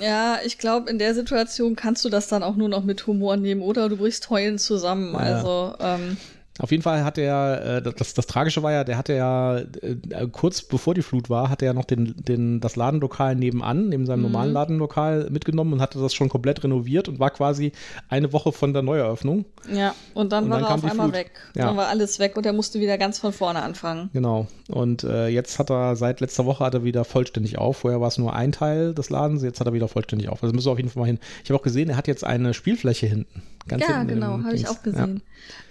Ja, 0.00 0.38
ich 0.44 0.58
glaube, 0.58 0.90
in 0.90 0.98
der 0.98 1.14
Situation 1.14 1.76
kannst 1.76 2.04
du 2.04 2.08
das 2.08 2.28
dann 2.28 2.42
auch 2.42 2.56
nur 2.56 2.68
noch 2.68 2.84
mit 2.84 3.06
Humor 3.06 3.36
nehmen 3.36 3.62
oder 3.62 3.88
du 3.88 3.96
brichst 3.96 4.30
heulen 4.30 4.58
zusammen. 4.58 5.12
Ja. 5.12 5.18
Also, 5.18 5.74
ähm, 5.78 6.16
Auf 6.60 6.70
jeden 6.70 6.84
Fall 6.84 7.02
hat 7.02 7.18
er, 7.18 7.78
äh, 7.78 7.82
das, 7.82 8.14
das 8.14 8.26
Tragische 8.26 8.62
war 8.62 8.70
ja, 8.70 8.84
der 8.84 8.96
hatte 8.96 9.12
ja 9.12 9.58
äh, 9.58 9.96
kurz 10.30 10.62
bevor 10.62 10.94
die 10.94 11.02
Flut 11.02 11.28
war, 11.28 11.50
hatte 11.50 11.66
er 11.66 11.74
noch 11.74 11.84
den, 11.84 12.14
den, 12.16 12.60
das 12.60 12.76
Ladenlokal 12.76 13.34
nebenan, 13.34 13.88
neben 13.88 14.06
seinem 14.06 14.22
normalen 14.22 14.52
Ladenlokal 14.52 15.30
mitgenommen 15.30 15.72
und 15.72 15.80
hatte 15.80 15.98
das 15.98 16.14
schon 16.14 16.28
komplett 16.28 16.62
renoviert 16.62 17.08
und 17.08 17.18
war 17.18 17.30
quasi 17.30 17.72
eine 18.08 18.32
Woche 18.32 18.52
von 18.52 18.72
der 18.72 18.82
Neueröffnung. 18.82 19.46
ja, 19.72 19.96
und 20.14 20.30
dann 20.30 20.44
Und 20.44 20.50
war 20.50 20.60
dann 20.60 20.68
er 20.68 20.74
auf 20.74 20.84
einmal 20.84 21.08
Flut. 21.08 21.14
weg. 21.18 21.30
Ja. 21.56 21.66
Dann 21.66 21.76
war 21.76 21.88
alles 21.88 22.20
weg 22.20 22.36
und 22.36 22.46
er 22.46 22.52
musste 22.52 22.78
wieder 22.78 22.98
ganz 22.98 23.18
von 23.18 23.32
vorne 23.32 23.60
anfangen. 23.60 24.10
Genau. 24.12 24.46
Und 24.68 25.02
äh, 25.02 25.26
jetzt 25.26 25.58
hat 25.58 25.70
er, 25.70 25.96
seit 25.96 26.20
letzter 26.20 26.46
Woche 26.46 26.64
hat 26.64 26.74
er 26.74 26.84
wieder 26.84 27.04
vollständig 27.04 27.58
auf. 27.58 27.78
Vorher 27.78 28.00
war 28.00 28.08
es 28.08 28.18
nur 28.18 28.32
ein 28.32 28.52
Teil 28.52 28.94
des 28.94 29.10
Ladens, 29.10 29.42
jetzt 29.42 29.58
hat 29.58 29.66
er 29.66 29.72
wieder 29.72 29.88
vollständig 29.88 30.28
auf. 30.28 30.40
Also 30.40 30.54
müssen 30.54 30.68
wir 30.68 30.72
auf 30.72 30.78
jeden 30.78 30.90
Fall 30.90 31.00
mal 31.00 31.06
hin. 31.06 31.18
Ich 31.42 31.50
habe 31.50 31.58
auch 31.58 31.64
gesehen, 31.64 31.90
er 31.90 31.96
hat 31.96 32.06
jetzt 32.06 32.22
eine 32.22 32.54
Spielfläche 32.54 33.06
hinten. 33.08 33.42
Ganz 33.66 33.82
ja, 33.82 33.98
hinten 33.98 34.14
genau, 34.14 34.38
habe 34.44 34.54
ich 34.54 34.68
auch 34.68 34.82
gesehen. 34.82 35.22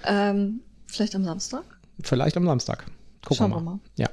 Ähm, 0.06 0.60
vielleicht 0.94 1.16
am 1.16 1.24
Samstag? 1.24 1.64
Vielleicht 2.02 2.38
am 2.38 2.46
Samstag. 2.46 2.86
Gucken 3.22 3.38
Schauen 3.38 3.52
wir 3.52 3.62
mal. 3.62 3.72
mal. 3.76 3.80
Ja. 3.96 4.10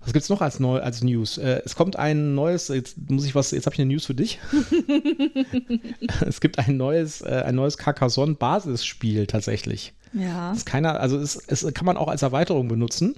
Was 0.00 0.12
gibt's 0.12 0.28
noch 0.28 0.42
als, 0.42 0.60
neu, 0.60 0.80
als 0.80 1.02
News? 1.02 1.38
Äh, 1.38 1.62
es 1.64 1.76
kommt 1.76 1.96
ein 1.96 2.34
neues, 2.34 2.68
jetzt 2.68 3.10
muss 3.10 3.24
ich 3.24 3.34
was, 3.34 3.52
jetzt 3.52 3.64
habe 3.64 3.74
ich 3.74 3.80
eine 3.80 3.90
News 3.90 4.04
für 4.04 4.14
dich. 4.14 4.38
es 6.26 6.40
gibt 6.40 6.58
ein 6.58 6.76
neues, 6.76 7.22
äh, 7.22 7.42
ein 7.46 7.54
neues 7.54 7.78
Carcassonne-Basisspiel 7.78 9.26
tatsächlich. 9.26 9.94
Ja. 10.12 10.52
Ist 10.52 10.66
keiner, 10.66 11.00
also 11.00 11.18
es, 11.18 11.36
es 11.36 11.66
kann 11.72 11.86
man 11.86 11.96
auch 11.96 12.08
als 12.08 12.22
Erweiterung 12.22 12.68
benutzen, 12.68 13.16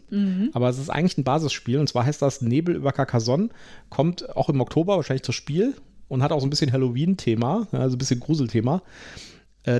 aber 0.55 0.71
es 0.71 0.78
ist 0.78 0.88
eigentlich 0.88 1.19
ein 1.19 1.25
Basisspiel 1.25 1.78
und 1.78 1.88
zwar 1.88 2.07
heißt 2.07 2.23
das 2.23 2.40
Nebel 2.40 2.75
über 2.75 2.93
Carcassonne, 2.93 3.50
kommt 3.90 4.35
auch 4.35 4.49
im 4.49 4.61
Oktober 4.62 4.97
wahrscheinlich 4.97 5.25
zur 5.25 5.35
Spiel 5.35 5.75
und 6.09 6.23
hat 6.23 6.33
auch 6.33 6.40
so 6.40 6.47
ein 6.47 6.50
bisschen 6.50 6.73
Halloween-Thema, 6.73 7.69
also 7.73 7.97
ein 7.97 7.99
bisschen 7.99 8.21
Gruselthema. 8.21 8.76
Äh, 8.76 8.81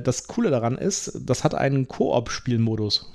Das 0.03 0.27
Coole 0.27 0.51
daran 0.51 0.77
ist, 0.77 1.13
das 1.21 1.45
hat 1.45 1.55
einen 1.55 1.87
Koop-Spielmodus. 1.87 3.09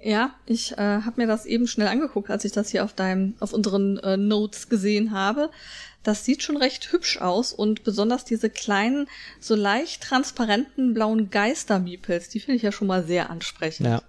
Ja, 0.00 0.30
ich 0.46 0.72
äh, 0.72 0.76
habe 0.76 1.14
mir 1.16 1.26
das 1.26 1.44
eben 1.44 1.66
schnell 1.66 1.88
angeguckt, 1.88 2.30
als 2.30 2.44
ich 2.44 2.52
das 2.52 2.70
hier 2.70 2.84
auf 2.84 2.92
deinem, 2.92 3.34
auf 3.40 3.52
unseren 3.52 3.98
äh, 3.98 4.16
Notes 4.16 4.68
gesehen 4.68 5.10
habe. 5.10 5.50
Das 6.04 6.24
sieht 6.24 6.42
schon 6.42 6.56
recht 6.56 6.92
hübsch 6.92 7.20
aus 7.20 7.52
und 7.52 7.82
besonders 7.82 8.24
diese 8.24 8.48
kleinen, 8.48 9.08
so 9.40 9.56
leicht 9.56 10.02
transparenten 10.02 10.94
blauen 10.94 11.30
Geister-Miepels, 11.30 12.28
die 12.28 12.38
finde 12.38 12.56
ich 12.56 12.62
ja 12.62 12.70
schon 12.70 12.86
mal 12.86 13.04
sehr 13.04 13.28
ansprechend. 13.28 13.88
Ja. 13.88 14.02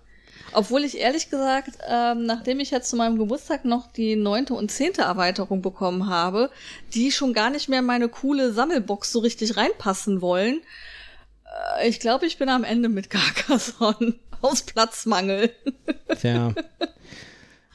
Obwohl 0.54 0.84
ich 0.84 0.98
ehrlich 0.98 1.30
gesagt, 1.30 1.72
ähm, 1.88 2.26
nachdem 2.26 2.60
ich 2.60 2.72
jetzt 2.72 2.90
zu 2.90 2.96
meinem 2.96 3.18
Geburtstag 3.18 3.66
noch 3.66 3.92
die 3.92 4.16
neunte 4.16 4.54
und 4.54 4.72
zehnte 4.72 5.02
Erweiterung 5.02 5.62
bekommen 5.62 6.08
habe, 6.08 6.52
die 6.94 7.12
schon 7.12 7.34
gar 7.34 7.50
nicht 7.50 7.68
mehr 7.68 7.80
in 7.80 7.86
meine 7.86 8.10
coole 8.10 8.54
Sammelbox 8.54 9.12
so 9.12 9.20
richtig 9.20 9.58
reinpassen 9.58 10.22
wollen, 10.22 10.58
äh, 10.58 10.89
ich 11.86 12.00
glaube, 12.00 12.26
ich 12.26 12.38
bin 12.38 12.50
am 12.50 12.64
Ende 12.64 12.90
mit 12.90 13.10
Carcassonne. 13.10 14.16
Aus 14.42 14.62
Platzmangel. 14.64 15.52
Tja. 16.20 16.54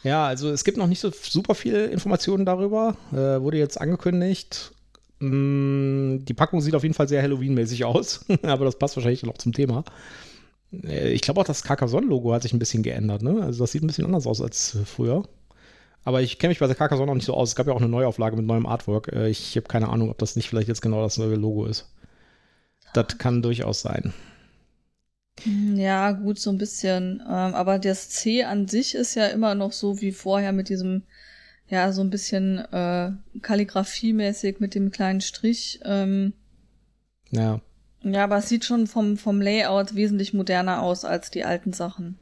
Ja, 0.02 0.26
also 0.26 0.50
es 0.50 0.64
gibt 0.64 0.76
noch 0.76 0.86
nicht 0.86 1.00
so 1.00 1.10
super 1.10 1.54
viele 1.54 1.86
Informationen 1.86 2.44
darüber. 2.44 2.94
Äh, 3.10 3.40
wurde 3.40 3.56
jetzt 3.56 3.80
angekündigt. 3.80 4.72
Mm, 5.18 6.18
Die 6.26 6.34
Packung 6.34 6.60
sieht 6.60 6.74
auf 6.74 6.82
jeden 6.82 6.94
Fall 6.94 7.08
sehr 7.08 7.22
Halloween-mäßig 7.22 7.86
aus, 7.86 8.22
aber 8.42 8.66
das 8.66 8.78
passt 8.78 8.96
wahrscheinlich 8.96 9.22
noch 9.22 9.38
zum 9.38 9.54
Thema. 9.54 9.82
Äh, 10.82 11.12
Ich 11.14 11.22
glaube 11.22 11.40
auch, 11.40 11.44
das 11.46 11.62
Carcassonne-Logo 11.62 12.34
hat 12.34 12.42
sich 12.42 12.52
ein 12.52 12.58
bisschen 12.58 12.82
geändert. 12.82 13.22
Ne? 13.22 13.42
Also 13.42 13.64
das 13.64 13.72
sieht 13.72 13.82
ein 13.82 13.86
bisschen 13.86 14.04
anders 14.04 14.26
aus 14.26 14.42
als 14.42 14.74
äh, 14.74 14.84
früher. 14.84 15.22
Aber 16.04 16.20
ich 16.20 16.38
kenne 16.38 16.50
mich 16.50 16.58
bei 16.58 16.66
der 16.66 16.76
Carcassonne 16.76 17.06
noch 17.06 17.14
nicht 17.14 17.24
so 17.24 17.32
aus. 17.32 17.48
Es 17.48 17.56
gab 17.56 17.66
ja 17.66 17.72
auch 17.72 17.78
eine 17.80 17.88
Neuauflage 17.88 18.36
mit 18.36 18.44
neuem 18.44 18.66
Artwork. 18.66 19.10
Äh, 19.10 19.30
Ich 19.30 19.56
habe 19.56 19.68
keine 19.68 19.88
Ahnung, 19.88 20.10
ob 20.10 20.18
das 20.18 20.36
nicht 20.36 20.50
vielleicht 20.50 20.68
jetzt 20.68 20.82
genau 20.82 21.00
das 21.00 21.16
neue 21.16 21.36
Logo 21.36 21.64
ist. 21.64 21.88
Das 22.94 23.18
kann 23.18 23.42
durchaus 23.42 23.82
sein. 23.82 24.14
Ja, 25.74 26.12
gut, 26.12 26.38
so 26.38 26.50
ein 26.50 26.58
bisschen. 26.58 27.20
Ähm, 27.20 27.54
aber 27.54 27.78
das 27.78 28.08
C 28.08 28.44
an 28.44 28.68
sich 28.68 28.94
ist 28.94 29.14
ja 29.16 29.26
immer 29.26 29.54
noch 29.54 29.72
so 29.72 30.00
wie 30.00 30.12
vorher 30.12 30.52
mit 30.52 30.68
diesem, 30.68 31.02
ja, 31.68 31.92
so 31.92 32.02
ein 32.02 32.10
bisschen 32.10 32.58
äh, 32.58 33.10
Kalligrafie-mäßig 33.42 34.60
mit 34.60 34.74
dem 34.74 34.90
kleinen 34.90 35.20
Strich. 35.20 35.80
Ähm, 35.84 36.32
Ja. 37.30 37.60
ja, 38.02 38.24
aber 38.24 38.38
es 38.38 38.48
sieht 38.48 38.64
schon 38.64 38.86
vom, 38.86 39.16
vom 39.16 39.40
Layout 39.40 39.96
wesentlich 39.96 40.32
moderner 40.32 40.82
aus 40.82 41.04
als 41.04 41.30
die 41.30 41.44
alten 41.44 41.72
Sachen. 41.72 42.16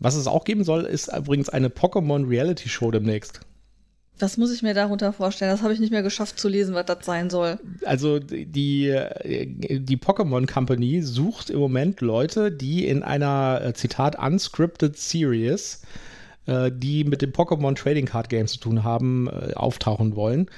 Was 0.00 0.16
es 0.16 0.26
auch 0.26 0.44
geben 0.44 0.64
soll, 0.64 0.82
ist 0.84 1.16
übrigens 1.16 1.48
eine 1.48 1.68
Pokémon 1.68 2.28
Reality 2.28 2.68
Show 2.68 2.90
demnächst. 2.90 3.40
Was 4.18 4.36
muss 4.36 4.52
ich 4.52 4.62
mir 4.62 4.74
darunter 4.74 5.12
vorstellen? 5.12 5.50
Das 5.50 5.62
habe 5.62 5.72
ich 5.72 5.80
nicht 5.80 5.90
mehr 5.90 6.04
geschafft 6.04 6.38
zu 6.38 6.48
lesen, 6.48 6.74
was 6.74 6.86
das 6.86 7.04
sein 7.04 7.30
soll. 7.30 7.58
Also 7.84 8.20
die, 8.20 8.94
die 9.24 9.96
Pokémon 9.96 10.50
Company 10.50 11.02
sucht 11.02 11.50
im 11.50 11.58
Moment 11.58 12.00
Leute, 12.00 12.52
die 12.52 12.86
in 12.86 13.02
einer, 13.02 13.60
äh, 13.62 13.74
Zitat, 13.74 14.16
unscripted 14.16 14.96
Series, 14.96 15.82
äh, 16.46 16.70
die 16.72 17.02
mit 17.02 17.22
dem 17.22 17.32
Pokémon 17.32 17.74
Trading 17.74 18.06
Card 18.06 18.28
Game 18.28 18.46
zu 18.46 18.58
tun 18.58 18.84
haben, 18.84 19.28
äh, 19.28 19.54
auftauchen 19.54 20.14
wollen. 20.14 20.48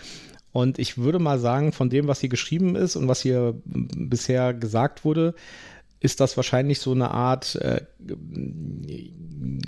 Und 0.53 0.79
ich 0.79 0.99
würde 0.99 1.19
mal 1.19 1.39
sagen, 1.39 1.73
von 1.73 1.89
dem, 1.89 2.09
was 2.09 2.21
hier 2.21 2.29
geschrieben 2.29 2.77
ist 2.77 2.95
und 2.97 3.09
was 3.09 3.23
hier 3.23 3.55
bisher 3.65 4.53
gesagt 4.53 5.05
wurde, 5.05 5.35
ist 6.01 6.21
das 6.21 6.37
wahrscheinlich 6.37 6.79
so 6.81 6.93
eine 6.93 7.11
Art 7.11 7.55
äh, 7.57 7.81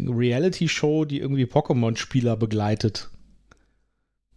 Reality-Show, 0.07 1.07
die 1.07 1.21
irgendwie 1.21 1.45
Pokémon-Spieler 1.45 2.37
begleitet 2.37 3.09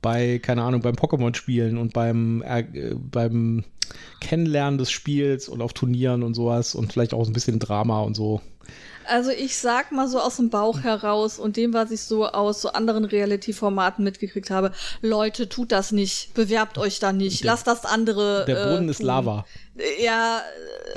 bei, 0.02 0.40
keine 0.40 0.64
Ahnung, 0.64 0.82
beim 0.82 0.96
Pokémon-Spielen 0.96 1.78
und 1.78 1.94
beim, 1.94 2.42
äh, 2.42 2.64
beim 2.96 3.64
Kennenlernen 4.20 4.78
des 4.78 4.92
Spiels 4.92 5.50
und 5.50 5.62
auf 5.62 5.74
Turnieren 5.74 6.24
und 6.24 6.34
sowas 6.34 6.76
und 6.76 6.92
vielleicht 6.92 7.14
auch 7.14 7.26
ein 7.28 7.34
bisschen 7.34 7.60
Drama 7.60 8.02
und 8.02 8.16
so. 8.16 8.42
Also 9.12 9.30
ich 9.32 9.58
sag 9.58 9.92
mal 9.92 10.08
so 10.08 10.20
aus 10.20 10.38
dem 10.38 10.50
Bauch 10.50 10.80
heraus 10.84 11.38
und 11.38 11.58
dem, 11.58 11.74
was 11.74 11.92
ich 11.92 12.02
so 12.02 12.26
aus 12.28 12.62
so 12.62 12.70
anderen 12.72 13.04
Reality-Formaten 13.04 14.04
mitgekriegt 14.06 14.50
habe, 14.50 14.72
Leute, 15.02 15.50
tut 15.50 15.72
das 15.74 15.92
nicht, 15.92 16.34
bewerbt 16.34 16.78
euch 16.78 17.00
da 17.00 17.12
nicht, 17.12 17.44
Der- 17.44 17.52
lasst 17.52 17.68
das 17.68 17.84
andere. 17.86 18.46
Der 18.48 18.70
Boden 18.72 18.88
äh, 18.88 18.92
ist. 18.92 19.02
Lava. 19.04 19.46
Ja, 20.02 20.40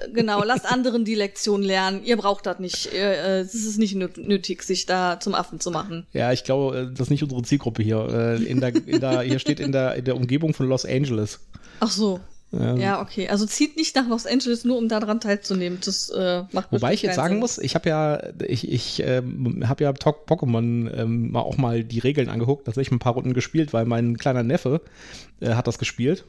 äh, 0.04 0.10
genau, 0.12 0.44
lasst 0.44 0.64
anderen 0.70 1.04
die 1.04 1.14
Lektion 1.14 1.62
lernen. 1.62 2.04
Ihr 2.04 2.16
braucht 2.16 2.46
das 2.46 2.58
nicht. 2.60 2.92
Äh, 2.92 3.38
äh, 3.38 3.40
Es 3.40 3.54
ist 3.54 3.78
nicht 3.78 3.94
nö- 3.96 4.20
nötig, 4.20 4.62
sich 4.62 4.86
da 4.86 5.18
zum 5.18 5.34
Affen 5.34 5.58
zu 5.60 5.70
machen. 5.70 6.06
Ja, 6.12 6.32
ich 6.32 6.44
glaube, 6.44 6.78
äh, 6.78 6.86
das 6.92 7.06
ist 7.06 7.10
nicht 7.10 7.22
unsere 7.24 7.42
Zielgruppe 7.42 7.82
hier. 7.82 8.08
Äh, 8.10 8.42
In 8.44 8.60
der, 8.60 8.74
in 8.74 9.00
der, 9.00 9.22
hier 9.22 9.38
steht 9.40 9.58
in 9.60 9.72
der, 9.72 9.94
in 9.96 10.04
der 10.04 10.16
Umgebung 10.16 10.54
von 10.54 10.68
Los 10.68 10.84
Angeles. 10.84 11.40
Ach 11.80 11.90
so. 11.90 12.20
Ähm, 12.58 12.76
Ja, 12.76 13.00
okay. 13.00 13.28
Also 13.28 13.46
zieht 13.46 13.76
nicht 13.76 13.94
nach 13.96 14.08
Los 14.08 14.26
Angeles, 14.26 14.64
nur 14.64 14.78
um 14.78 14.88
daran 14.88 15.20
teilzunehmen. 15.20 15.78
Das 15.84 16.10
äh, 16.10 16.42
macht 16.52 16.72
Wobei 16.72 16.94
ich 16.94 17.02
jetzt 17.02 17.16
sagen 17.16 17.34
Sinn. 17.34 17.40
muss, 17.40 17.58
ich 17.58 17.74
habe 17.74 17.88
ja, 17.88 18.22
ich, 18.46 18.70
ich 18.70 19.02
ähm, 19.04 19.64
habe 19.68 19.84
ja 19.84 19.90
Pokémon 19.90 20.92
ähm, 20.94 21.32
mal 21.32 21.40
auch 21.40 21.56
mal 21.56 21.84
die 21.84 21.98
Regeln 21.98 22.28
angeguckt, 22.28 22.66
tatsächlich 22.66 22.92
ein 22.92 22.98
paar 22.98 23.14
Runden 23.14 23.34
gespielt, 23.34 23.72
weil 23.72 23.84
mein 23.84 24.16
kleiner 24.16 24.42
Neffe 24.42 24.80
äh, 25.40 25.54
hat 25.54 25.66
das 25.66 25.78
gespielt 25.78 26.24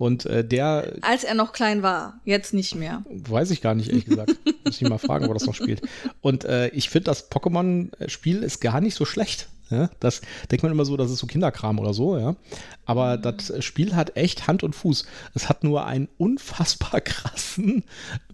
und 0.00 0.24
äh, 0.24 0.42
der 0.42 0.94
Als 1.02 1.24
er 1.24 1.34
noch 1.34 1.52
klein 1.52 1.82
war, 1.82 2.20
jetzt 2.24 2.54
nicht 2.54 2.74
mehr. 2.74 3.04
Weiß 3.10 3.50
ich 3.50 3.60
gar 3.60 3.74
nicht, 3.74 3.90
ehrlich 3.90 4.06
gesagt. 4.06 4.34
Muss 4.64 4.80
ich 4.80 4.88
mal 4.88 4.96
fragen, 4.96 5.28
wo 5.28 5.34
das 5.34 5.44
noch 5.44 5.54
spielt. 5.54 5.82
Und 6.22 6.46
äh, 6.46 6.68
ich 6.68 6.88
finde, 6.88 7.04
das 7.04 7.30
Pokémon-Spiel 7.30 8.42
ist 8.42 8.60
gar 8.60 8.80
nicht 8.80 8.94
so 8.94 9.04
schlecht. 9.04 9.48
Ja? 9.70 9.90
Das 10.00 10.20
denkt 10.50 10.62
man 10.62 10.72
immer 10.72 10.84
so, 10.84 10.96
das 10.96 11.10
ist 11.10 11.18
so 11.18 11.26
Kinderkram 11.26 11.78
oder 11.78 11.94
so, 11.94 12.18
ja. 12.18 12.36
Aber 12.84 13.16
das 13.16 13.52
Spiel 13.64 13.94
hat 13.94 14.16
echt 14.16 14.46
Hand 14.46 14.62
und 14.62 14.74
Fuß. 14.74 15.06
Es 15.34 15.48
hat 15.48 15.64
nur 15.64 15.86
einen 15.86 16.08
unfassbar 16.18 17.00
krassen 17.00 17.84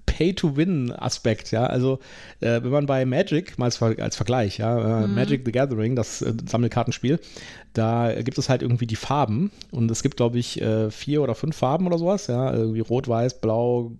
Pay-to-Win-Aspekt, 0.06 1.50
ja. 1.50 1.66
Also, 1.66 1.98
äh, 2.40 2.62
wenn 2.62 2.70
man 2.70 2.86
bei 2.86 3.04
Magic, 3.04 3.58
mal 3.58 3.66
als, 3.66 3.82
als 3.82 4.16
Vergleich, 4.16 4.58
ja, 4.58 5.02
äh, 5.02 5.06
mhm. 5.06 5.14
Magic 5.14 5.42
the 5.44 5.52
Gathering, 5.52 5.96
das 5.96 6.22
äh, 6.22 6.32
Sammelkartenspiel, 6.46 7.20
da 7.72 8.22
gibt 8.22 8.38
es 8.38 8.48
halt 8.48 8.62
irgendwie 8.62 8.86
die 8.86 8.96
Farben 8.96 9.50
und 9.70 9.90
es 9.90 10.02
gibt, 10.02 10.16
glaube 10.16 10.38
ich, 10.38 10.62
äh, 10.62 10.90
vier 10.90 11.22
oder 11.22 11.34
fünf 11.34 11.56
Farben 11.56 11.86
oder 11.86 11.98
sowas, 11.98 12.26
ja, 12.26 12.54
irgendwie 12.54 12.80
rot, 12.80 13.06
weiß, 13.06 13.40
blau, 13.40 13.92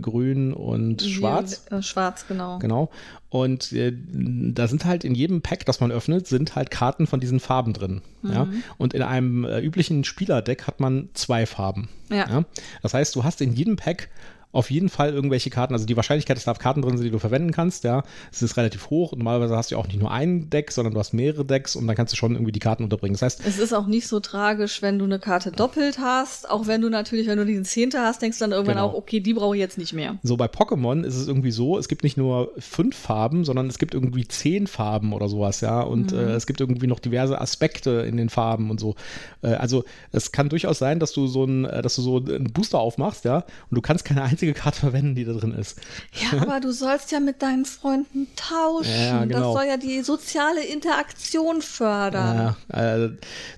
grün 0.00 0.52
und 0.52 1.02
schwarz. 1.02 1.66
Äh, 1.70 1.82
schwarz, 1.82 2.26
genau. 2.28 2.58
Genau. 2.60 2.90
Und 3.30 3.72
äh, 3.72 3.92
da 3.92 4.68
sind 4.68 4.84
halt 4.84 5.02
in 5.02 5.16
jedem 5.16 5.42
Pack, 5.42 5.66
das 5.66 5.80
man 5.80 5.90
öffnet, 5.90 6.28
sind 6.28 6.54
halt 6.54 6.70
Karten 6.70 7.08
von 7.08 7.18
diesen 7.18 7.40
Farben 7.40 7.72
drin. 7.72 8.00
Mhm. 8.22 8.32
Ja? 8.32 8.48
Und 8.78 8.94
in 8.94 9.02
einem 9.02 9.44
äh, 9.44 9.58
üblichen 9.58 10.04
Spielerdeck 10.04 10.68
hat 10.68 10.78
man 10.78 11.08
zwei 11.14 11.44
Farben. 11.44 11.88
Ja. 12.10 12.28
ja. 12.28 12.44
Das 12.82 12.94
heißt, 12.94 13.16
du 13.16 13.24
hast 13.24 13.40
in 13.40 13.52
jedem 13.52 13.74
Pack 13.74 14.08
auf 14.54 14.70
jeden 14.70 14.88
Fall 14.88 15.12
irgendwelche 15.12 15.50
Karten. 15.50 15.74
Also 15.74 15.84
die 15.84 15.96
Wahrscheinlichkeit, 15.96 16.36
dass 16.36 16.44
da 16.44 16.54
Karten 16.54 16.82
drin 16.82 16.96
sind, 16.96 17.04
die 17.04 17.10
du 17.10 17.18
verwenden 17.18 17.52
kannst, 17.52 17.84
ja, 17.84 18.04
es 18.32 18.42
ist 18.42 18.56
relativ 18.56 18.90
hoch. 18.90 19.12
Und 19.12 19.18
normalerweise 19.18 19.56
hast 19.56 19.70
du 19.70 19.74
ja 19.74 19.80
auch 19.80 19.86
nicht 19.86 19.98
nur 19.98 20.10
ein 20.10 20.48
Deck, 20.50 20.70
sondern 20.70 20.94
du 20.94 21.00
hast 21.00 21.12
mehrere 21.12 21.44
Decks 21.44 21.76
und 21.76 21.86
dann 21.86 21.96
kannst 21.96 22.12
du 22.12 22.16
schon 22.16 22.32
irgendwie 22.32 22.52
die 22.52 22.60
Karten 22.60 22.84
unterbringen. 22.84 23.14
Das 23.14 23.22
heißt, 23.22 23.42
es 23.46 23.58
ist 23.58 23.72
auch 23.72 23.86
nicht 23.86 24.06
so 24.06 24.20
tragisch, 24.20 24.80
wenn 24.82 24.98
du 24.98 25.04
eine 25.04 25.18
Karte 25.18 25.50
doppelt 25.50 25.98
hast. 25.98 26.48
Auch 26.48 26.66
wenn 26.66 26.80
du 26.80 26.88
natürlich, 26.88 27.26
wenn 27.26 27.38
du 27.38 27.44
diesen 27.44 27.64
Zehnte 27.64 28.00
hast, 28.00 28.22
denkst 28.22 28.38
du 28.38 28.44
dann 28.44 28.52
irgendwann 28.52 28.76
genau. 28.76 28.88
auch, 28.88 28.94
okay, 28.94 29.20
die 29.20 29.34
brauche 29.34 29.56
ich 29.56 29.60
jetzt 29.60 29.78
nicht 29.78 29.92
mehr. 29.92 30.16
So 30.22 30.36
bei 30.36 30.46
Pokémon 30.46 31.02
ist 31.02 31.16
es 31.16 31.26
irgendwie 31.26 31.50
so, 31.50 31.78
es 31.78 31.88
gibt 31.88 32.04
nicht 32.04 32.16
nur 32.16 32.52
fünf 32.58 32.96
Farben, 32.96 33.44
sondern 33.44 33.66
es 33.66 33.78
gibt 33.78 33.94
irgendwie 33.94 34.26
zehn 34.28 34.66
Farben 34.66 35.12
oder 35.12 35.28
sowas, 35.28 35.60
ja. 35.60 35.80
Und 35.80 36.12
mhm. 36.12 36.18
äh, 36.18 36.32
es 36.32 36.46
gibt 36.46 36.60
irgendwie 36.60 36.86
noch 36.86 37.00
diverse 37.00 37.40
Aspekte 37.40 37.90
in 37.90 38.16
den 38.16 38.28
Farben 38.28 38.70
und 38.70 38.78
so. 38.78 38.94
Äh, 39.42 39.54
also 39.54 39.84
es 40.12 40.32
kann 40.32 40.48
durchaus 40.48 40.78
sein, 40.78 41.00
dass 41.00 41.12
du 41.12 41.26
so 41.26 41.44
ein, 41.44 41.64
äh, 41.64 41.82
dass 41.82 41.96
du 41.96 42.02
so 42.02 42.18
einen 42.18 42.52
Booster 42.52 42.78
aufmachst, 42.78 43.24
ja, 43.24 43.38
und 43.70 43.76
du 43.76 43.80
kannst 43.80 44.04
keine 44.04 44.22
einzige 44.22 44.43
Karte 44.52 44.80
verwenden, 44.80 45.14
die 45.14 45.24
da 45.24 45.32
drin 45.32 45.54
ist. 45.54 45.80
Ja, 46.12 46.42
aber 46.42 46.60
du 46.60 46.72
sollst 46.72 47.12
ja 47.12 47.20
mit 47.20 47.40
deinen 47.42 47.64
Freunden 47.64 48.26
tauschen. 48.36 48.90
Ja, 48.90 49.24
genau. 49.24 49.38
Das 49.38 49.62
soll 49.62 49.68
ja 49.68 49.76
die 49.76 50.02
soziale 50.02 50.64
Interaktion 50.64 51.62
fördern. 51.62 52.56
Ja, 52.72 52.96
äh, 53.04 53.10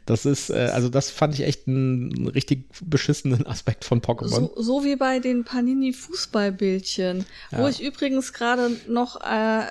das 0.05 0.27
ist, 0.27 0.51
äh, 0.51 0.71
also 0.73 0.89
das 0.89 1.11
fand 1.11 1.35
ich 1.35 1.43
echt 1.43 1.67
einen 1.67 2.29
richtig 2.29 2.65
beschissenen 2.85 3.47
Aspekt 3.47 3.85
von 3.85 4.01
Pokémon. 4.01 4.29
So, 4.29 4.55
so, 4.57 4.85
wie 4.85 4.97
bei 4.97 5.19
den 5.19 5.45
Panini-Fußballbildchen, 5.45 7.25
ja. 7.51 7.59
wo 7.59 7.67
ich 7.67 7.83
übrigens 7.83 8.33
gerade 8.33 8.77
noch 8.87 9.21
äh, 9.23 9.65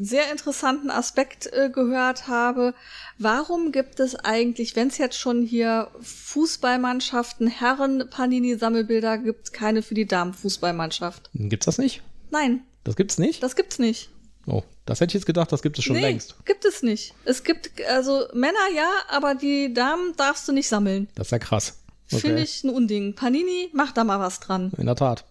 sehr 0.00 0.30
interessanten 0.30 0.90
Aspekt 0.90 1.52
äh, 1.52 1.70
gehört 1.70 2.28
habe. 2.28 2.74
Warum 3.18 3.72
gibt 3.72 4.00
es 4.00 4.14
eigentlich, 4.14 4.76
wenn 4.76 4.88
es 4.88 4.98
jetzt 4.98 5.18
schon 5.18 5.42
hier 5.42 5.88
Fußballmannschaften, 6.00 7.48
Herren 7.48 8.08
Panini-Sammelbilder 8.08 9.18
gibt, 9.18 9.52
keine 9.52 9.82
für 9.82 9.94
die 9.94 10.06
Damenfußballmannschaft? 10.30 11.30
Gibt's 11.34 11.66
das 11.66 11.78
nicht? 11.78 12.02
Nein. 12.30 12.62
Das 12.84 12.96
gibt's 12.96 13.18
nicht? 13.18 13.42
Das 13.42 13.56
gibt's 13.56 13.78
nicht. 13.78 14.10
Oh, 14.46 14.62
das 14.86 15.00
hätte 15.00 15.10
ich 15.10 15.14
jetzt 15.14 15.26
gedacht, 15.26 15.52
das 15.52 15.62
gibt 15.62 15.78
es 15.78 15.84
schon 15.84 15.96
nee, 15.96 16.02
längst. 16.02 16.34
Gibt 16.46 16.64
es 16.64 16.82
nicht. 16.82 17.14
Es 17.24 17.44
gibt, 17.44 17.70
also 17.88 18.26
Männer 18.32 18.58
ja, 18.74 18.90
aber 19.10 19.34
die 19.34 19.74
Damen 19.74 20.14
darfst 20.16 20.48
du 20.48 20.52
nicht 20.52 20.68
sammeln. 20.68 21.08
Das 21.14 21.28
ist 21.28 21.30
ja 21.32 21.38
krass. 21.38 21.78
Okay. 22.10 22.20
Finde 22.20 22.42
ich 22.42 22.64
ein 22.64 22.70
Unding. 22.70 23.14
Panini, 23.14 23.68
mach 23.72 23.92
da 23.92 24.02
mal 24.02 24.18
was 24.18 24.40
dran. 24.40 24.72
In 24.78 24.86
der 24.86 24.96
Tat. 24.96 25.24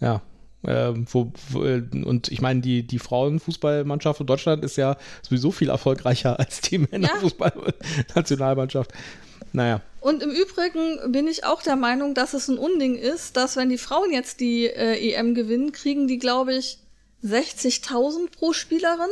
Ja, 0.00 0.22
ähm, 0.66 1.06
wo, 1.10 1.32
wo, 1.50 1.60
und 1.60 2.28
ich 2.28 2.40
meine, 2.40 2.60
die, 2.60 2.86
die 2.86 2.98
Frauenfußballmannschaft 2.98 4.18
von 4.18 4.26
Deutschland 4.26 4.64
ist 4.64 4.76
ja 4.76 4.96
sowieso 5.22 5.50
viel 5.50 5.70
erfolgreicher 5.70 6.38
als 6.38 6.60
die 6.60 6.78
Männerfußballnationalmannschaft. 6.78 8.92
Naja. 9.52 9.80
Und 10.00 10.22
im 10.22 10.30
Übrigen 10.30 11.12
bin 11.12 11.28
ich 11.28 11.44
auch 11.44 11.62
der 11.62 11.76
Meinung, 11.76 12.14
dass 12.14 12.34
es 12.34 12.48
ein 12.48 12.58
Unding 12.58 12.96
ist, 12.96 13.36
dass 13.36 13.56
wenn 13.56 13.68
die 13.68 13.78
Frauen 13.78 14.12
jetzt 14.12 14.40
die 14.40 14.66
äh, 14.66 15.12
EM 15.12 15.34
gewinnen, 15.34 15.72
kriegen 15.72 16.08
die, 16.08 16.18
glaube 16.18 16.54
ich, 16.54 16.78
60.000 17.24 18.30
pro 18.30 18.52
Spielerin. 18.52 19.10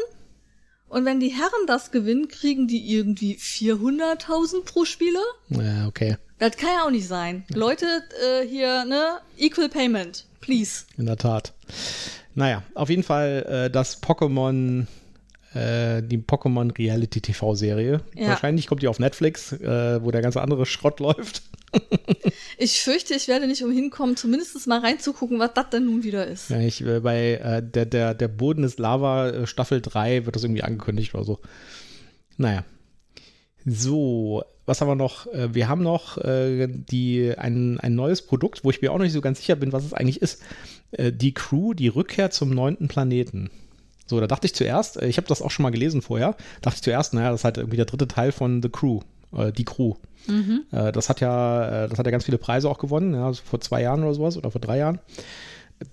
Und 0.88 1.06
wenn 1.06 1.20
die 1.20 1.30
Herren 1.30 1.66
das 1.66 1.90
gewinnen, 1.90 2.28
kriegen 2.28 2.66
die 2.66 2.92
irgendwie 2.92 3.36
400.000 3.36 4.64
pro 4.64 4.84
Spieler. 4.84 5.22
Ja, 5.48 5.86
okay. 5.86 6.18
Das 6.38 6.56
kann 6.56 6.70
ja 6.76 6.84
auch 6.84 6.90
nicht 6.90 7.08
sein. 7.08 7.44
Leute, 7.54 7.86
äh, 8.20 8.46
hier, 8.46 8.84
ne, 8.84 9.20
Equal 9.38 9.68
Payment. 9.68 10.26
Please. 10.42 10.84
In 10.98 11.06
der 11.06 11.16
Tat. 11.16 11.54
Naja, 12.34 12.62
auf 12.74 12.90
jeden 12.90 13.02
Fall 13.02 13.46
äh, 13.48 13.70
das 13.70 14.02
Pokémon, 14.02 14.86
äh, 15.54 16.02
die 16.02 16.18
Pokémon 16.18 16.76
Reality 16.76 17.20
TV-Serie. 17.20 18.00
Ja. 18.14 18.28
Wahrscheinlich 18.28 18.66
kommt 18.66 18.82
die 18.82 18.88
auf 18.88 18.98
Netflix, 18.98 19.52
äh, 19.52 20.02
wo 20.02 20.10
der 20.10 20.20
ganze 20.20 20.42
andere 20.42 20.66
Schrott 20.66 21.00
läuft. 21.00 21.42
ich 22.58 22.80
fürchte, 22.80 23.14
ich 23.14 23.28
werde 23.28 23.46
nicht 23.46 23.62
umhin 23.62 23.90
kommen, 23.90 24.16
zumindest 24.16 24.66
mal 24.66 24.80
reinzugucken, 24.80 25.38
was 25.38 25.54
das 25.54 25.70
denn 25.70 25.86
nun 25.86 26.02
wieder 26.02 26.26
ist. 26.26 26.50
Ja, 26.50 26.60
ich, 26.60 26.84
äh, 26.84 27.00
bei 27.00 27.34
äh, 27.34 27.62
der, 27.62 27.86
der, 27.86 28.14
der 28.14 28.28
Boden 28.28 28.64
ist 28.64 28.78
Lava, 28.78 29.28
äh, 29.28 29.46
Staffel 29.46 29.80
3 29.80 30.26
wird 30.26 30.36
das 30.36 30.44
irgendwie 30.44 30.62
angekündigt 30.62 31.14
oder 31.14 31.24
so. 31.24 31.40
Naja. 32.36 32.64
So, 33.64 34.42
was 34.66 34.80
haben 34.80 34.88
wir 34.88 34.94
noch? 34.94 35.26
Äh, 35.28 35.54
wir 35.54 35.68
haben 35.68 35.82
noch 35.82 36.18
äh, 36.18 36.68
die, 36.68 37.34
ein, 37.36 37.80
ein 37.80 37.94
neues 37.94 38.22
Produkt, 38.22 38.64
wo 38.64 38.70
ich 38.70 38.80
mir 38.80 38.92
auch 38.92 38.98
noch 38.98 39.04
nicht 39.04 39.12
so 39.12 39.20
ganz 39.20 39.38
sicher 39.38 39.56
bin, 39.56 39.72
was 39.72 39.84
es 39.84 39.92
eigentlich 39.92 40.22
ist. 40.22 40.42
Äh, 40.92 41.12
die 41.12 41.34
Crew, 41.34 41.74
die 41.74 41.88
Rückkehr 41.88 42.30
zum 42.30 42.50
neunten 42.50 42.88
Planeten. 42.88 43.50
So, 44.06 44.20
da 44.20 44.26
dachte 44.26 44.46
ich 44.46 44.54
zuerst, 44.54 45.00
ich 45.02 45.16
habe 45.16 45.28
das 45.28 45.42
auch 45.42 45.50
schon 45.50 45.62
mal 45.62 45.70
gelesen 45.70 46.02
vorher, 46.02 46.36
dachte 46.60 46.76
ich 46.76 46.82
zuerst, 46.82 47.14
naja, 47.14 47.30
das 47.30 47.40
ist 47.40 47.44
halt 47.44 47.56
irgendwie 47.56 47.76
der 47.76 47.86
dritte 47.86 48.08
Teil 48.08 48.32
von 48.32 48.62
The 48.62 48.68
Crew, 48.68 49.00
äh, 49.34 49.52
die 49.52 49.64
Crew. 49.64 49.94
Mhm. 50.26 50.64
Äh, 50.70 50.92
das 50.92 51.08
hat 51.08 51.20
ja, 51.20 51.88
das 51.88 51.98
hat 51.98 52.06
ja 52.06 52.12
ganz 52.12 52.24
viele 52.24 52.38
Preise 52.38 52.68
auch 52.68 52.78
gewonnen, 52.78 53.14
ja, 53.14 53.32
vor 53.32 53.60
zwei 53.60 53.82
Jahren 53.82 54.02
oder 54.02 54.14
sowas 54.14 54.36
oder 54.36 54.50
vor 54.50 54.60
drei 54.60 54.78
Jahren. 54.78 54.98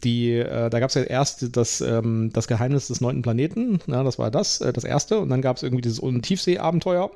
Die, 0.03 0.33
äh, 0.33 0.69
da 0.69 0.79
gab 0.79 0.89
es 0.89 0.95
ja 0.95 1.03
erst 1.03 1.55
das, 1.55 1.81
ähm, 1.81 2.29
das 2.33 2.47
Geheimnis 2.47 2.87
des 2.87 3.01
neunten 3.01 3.23
Planeten, 3.23 3.79
ja, 3.87 4.03
das 4.03 4.19
war 4.19 4.29
das, 4.29 4.59
das 4.59 4.83
erste, 4.83 5.19
und 5.19 5.29
dann 5.29 5.41
gab 5.41 5.57
es 5.57 5.63
irgendwie 5.63 5.81
dieses 5.81 6.01
Tiefsee-Abenteuer 6.21 7.09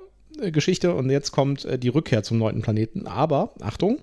Geschichte 0.51 0.93
und 0.93 1.09
jetzt 1.09 1.31
kommt 1.31 1.65
äh, 1.65 1.77
die 1.77 1.89
Rückkehr 1.89 2.23
zum 2.23 2.37
neunten 2.37 2.61
Planeten. 2.61 3.07
Aber, 3.07 3.53
Achtung, 3.61 3.99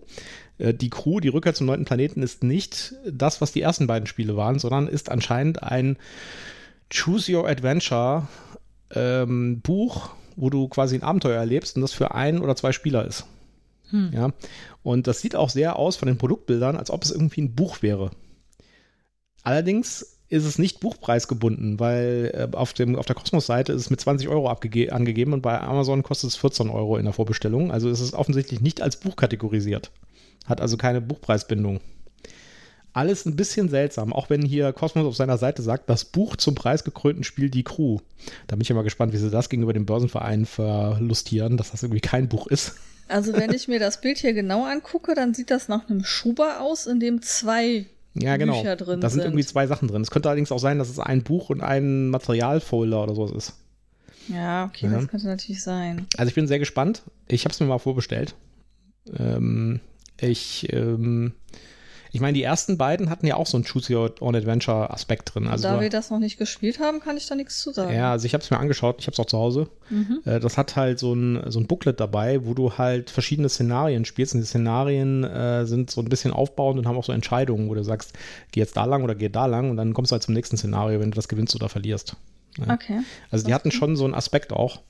äh, 0.58 0.74
die 0.74 0.90
Crew, 0.90 1.20
die 1.20 1.28
Rückkehr 1.28 1.54
zum 1.54 1.66
neunten 1.66 1.84
Planeten 1.84 2.22
ist 2.22 2.42
nicht 2.42 2.94
das, 3.10 3.40
was 3.40 3.52
die 3.52 3.62
ersten 3.62 3.86
beiden 3.86 4.06
Spiele 4.06 4.36
waren, 4.36 4.58
sondern 4.58 4.88
ist 4.88 5.10
anscheinend 5.10 5.62
ein 5.62 5.96
Choose 6.92 7.34
Your 7.34 7.48
Adventure 7.48 8.28
ähm, 8.92 9.60
Buch, 9.60 10.10
wo 10.36 10.50
du 10.50 10.68
quasi 10.68 10.96
ein 10.96 11.02
Abenteuer 11.02 11.38
erlebst 11.38 11.76
und 11.76 11.82
das 11.82 11.92
für 11.92 12.14
ein 12.14 12.40
oder 12.40 12.56
zwei 12.56 12.72
Spieler 12.72 13.06
ist. 13.06 13.26
Hm. 13.90 14.10
Ja. 14.12 14.30
Und 14.82 15.06
das 15.06 15.20
sieht 15.20 15.36
auch 15.36 15.50
sehr 15.50 15.76
aus 15.76 15.96
von 15.96 16.06
den 16.06 16.18
Produktbildern, 16.18 16.76
als 16.76 16.90
ob 16.90 17.02
es 17.02 17.10
irgendwie 17.10 17.42
ein 17.42 17.54
Buch 17.54 17.82
wäre. 17.82 18.10
Allerdings 19.42 20.19
ist 20.30 20.44
es 20.44 20.58
nicht 20.58 20.78
buchpreisgebunden, 20.80 21.80
weil 21.80 22.30
äh, 22.52 22.56
auf, 22.56 22.72
dem, 22.72 22.96
auf 22.96 23.04
der 23.04 23.16
Kosmos-Seite 23.16 23.72
ist 23.72 23.82
es 23.82 23.90
mit 23.90 24.00
20 24.00 24.28
Euro 24.28 24.48
angegeben 24.48 25.32
und 25.32 25.42
bei 25.42 25.60
Amazon 25.60 26.04
kostet 26.04 26.30
es 26.30 26.36
14 26.36 26.70
Euro 26.70 26.96
in 26.96 27.04
der 27.04 27.12
Vorbestellung. 27.12 27.72
Also 27.72 27.90
ist 27.90 28.00
es 28.00 28.14
offensichtlich 28.14 28.60
nicht 28.60 28.80
als 28.80 28.96
Buch 28.96 29.16
kategorisiert. 29.16 29.90
Hat 30.46 30.60
also 30.60 30.76
keine 30.76 31.00
Buchpreisbindung. 31.00 31.80
Alles 32.92 33.26
ein 33.26 33.36
bisschen 33.36 33.68
seltsam, 33.68 34.12
auch 34.12 34.30
wenn 34.30 34.42
hier 34.42 34.72
Cosmos 34.72 35.06
auf 35.06 35.16
seiner 35.16 35.38
Seite 35.38 35.62
sagt, 35.62 35.90
das 35.90 36.04
Buch 36.04 36.36
zum 36.36 36.54
preisgekrönten 36.54 37.24
Spiel 37.24 37.50
Die 37.50 37.62
Crew. 37.62 37.98
Da 38.46 38.56
bin 38.56 38.62
ich 38.62 38.68
ja 38.68 38.74
mal 38.74 38.82
gespannt, 38.82 39.12
wie 39.12 39.18
sie 39.18 39.30
das 39.30 39.48
gegenüber 39.48 39.72
dem 39.72 39.86
Börsenverein 39.86 40.46
verlustieren, 40.46 41.56
dass 41.56 41.72
das 41.72 41.82
irgendwie 41.82 42.00
kein 42.00 42.28
Buch 42.28 42.46
ist. 42.46 42.74
Also 43.08 43.32
wenn 43.32 43.52
ich 43.52 43.66
mir 43.66 43.80
das 43.80 44.00
Bild 44.00 44.18
hier 44.18 44.32
genau 44.32 44.64
angucke, 44.64 45.14
dann 45.14 45.34
sieht 45.34 45.50
das 45.50 45.66
nach 45.66 45.88
einem 45.88 46.04
Schuber 46.04 46.60
aus, 46.60 46.86
in 46.86 47.00
dem 47.00 47.22
zwei 47.22 47.86
ja, 48.14 48.36
genau. 48.36 48.60
Bücher 48.60 48.76
drin 48.76 48.86
da 48.86 48.92
sind. 48.92 49.02
Da 49.02 49.10
sind 49.10 49.22
irgendwie 49.22 49.44
zwei 49.44 49.66
Sachen 49.66 49.88
drin. 49.88 50.02
Es 50.02 50.10
könnte 50.10 50.28
allerdings 50.28 50.52
auch 50.52 50.58
sein, 50.58 50.78
dass 50.78 50.88
es 50.88 50.98
ein 50.98 51.22
Buch 51.22 51.50
und 51.50 51.60
ein 51.60 52.08
Materialfolder 52.08 53.02
oder 53.02 53.14
sowas 53.14 53.32
ist. 53.32 53.54
Ja, 54.28 54.66
okay, 54.66 54.86
ja. 54.86 54.92
das 54.92 55.08
könnte 55.08 55.26
natürlich 55.26 55.62
sein. 55.62 56.06
Also 56.16 56.28
ich 56.28 56.34
bin 56.34 56.46
sehr 56.46 56.58
gespannt. 56.58 57.02
Ich 57.28 57.44
habe 57.44 57.52
es 57.52 57.60
mir 57.60 57.66
mal 57.66 57.78
vorbestellt. 57.78 58.34
Ähm, 59.16 59.80
ich 60.20 60.72
ähm, 60.72 61.32
ich 62.12 62.20
meine, 62.20 62.32
die 62.32 62.42
ersten 62.42 62.76
beiden 62.76 63.08
hatten 63.08 63.26
ja 63.26 63.36
auch 63.36 63.46
so 63.46 63.56
einen 63.56 63.64
Choose 63.64 63.94
Your 63.94 64.14
Own 64.20 64.34
Adventure 64.34 64.90
Aspekt 64.90 65.34
drin. 65.34 65.46
Also 65.46 65.68
da 65.68 65.80
wir 65.80 65.90
das 65.90 66.10
noch 66.10 66.18
nicht 66.18 66.38
gespielt 66.38 66.80
haben, 66.80 67.00
kann 67.00 67.16
ich 67.16 67.26
da 67.26 67.36
nichts 67.36 67.60
zu 67.60 67.72
sagen. 67.72 67.94
Ja, 67.94 68.10
also 68.10 68.26
ich 68.26 68.34
habe 68.34 68.42
es 68.42 68.50
mir 68.50 68.58
angeschaut, 68.58 68.96
ich 68.98 69.06
habe 69.06 69.12
es 69.12 69.20
auch 69.20 69.26
zu 69.26 69.38
Hause. 69.38 69.68
Mhm. 69.90 70.20
Äh, 70.24 70.40
das 70.40 70.58
hat 70.58 70.74
halt 70.74 70.98
so 70.98 71.14
ein, 71.14 71.40
so 71.50 71.60
ein 71.60 71.66
Booklet 71.66 72.00
dabei, 72.00 72.44
wo 72.44 72.54
du 72.54 72.76
halt 72.78 73.10
verschiedene 73.10 73.48
Szenarien 73.48 74.04
spielst. 74.04 74.34
Und 74.34 74.40
die 74.40 74.46
Szenarien 74.46 75.22
äh, 75.22 75.66
sind 75.66 75.90
so 75.90 76.00
ein 76.00 76.08
bisschen 76.08 76.32
aufbauend 76.32 76.78
und 76.78 76.88
haben 76.88 76.96
auch 76.96 77.04
so 77.04 77.12
Entscheidungen, 77.12 77.68
wo 77.68 77.74
du 77.74 77.84
sagst, 77.84 78.12
geh 78.50 78.60
jetzt 78.60 78.76
da 78.76 78.84
lang 78.84 79.04
oder 79.04 79.14
geh 79.14 79.28
da 79.28 79.46
lang 79.46 79.70
und 79.70 79.76
dann 79.76 79.94
kommst 79.94 80.10
du 80.10 80.14
halt 80.14 80.22
zum 80.24 80.34
nächsten 80.34 80.56
Szenario, 80.56 80.98
wenn 80.98 81.12
du 81.12 81.16
das 81.16 81.28
gewinnst 81.28 81.54
oder 81.54 81.68
verlierst. 81.68 82.16
Ja. 82.58 82.74
Okay. 82.74 83.00
Also 83.30 83.46
die 83.46 83.54
hatten 83.54 83.70
schon 83.70 83.96
so 83.96 84.04
einen 84.04 84.14
Aspekt 84.14 84.52
auch. 84.52 84.80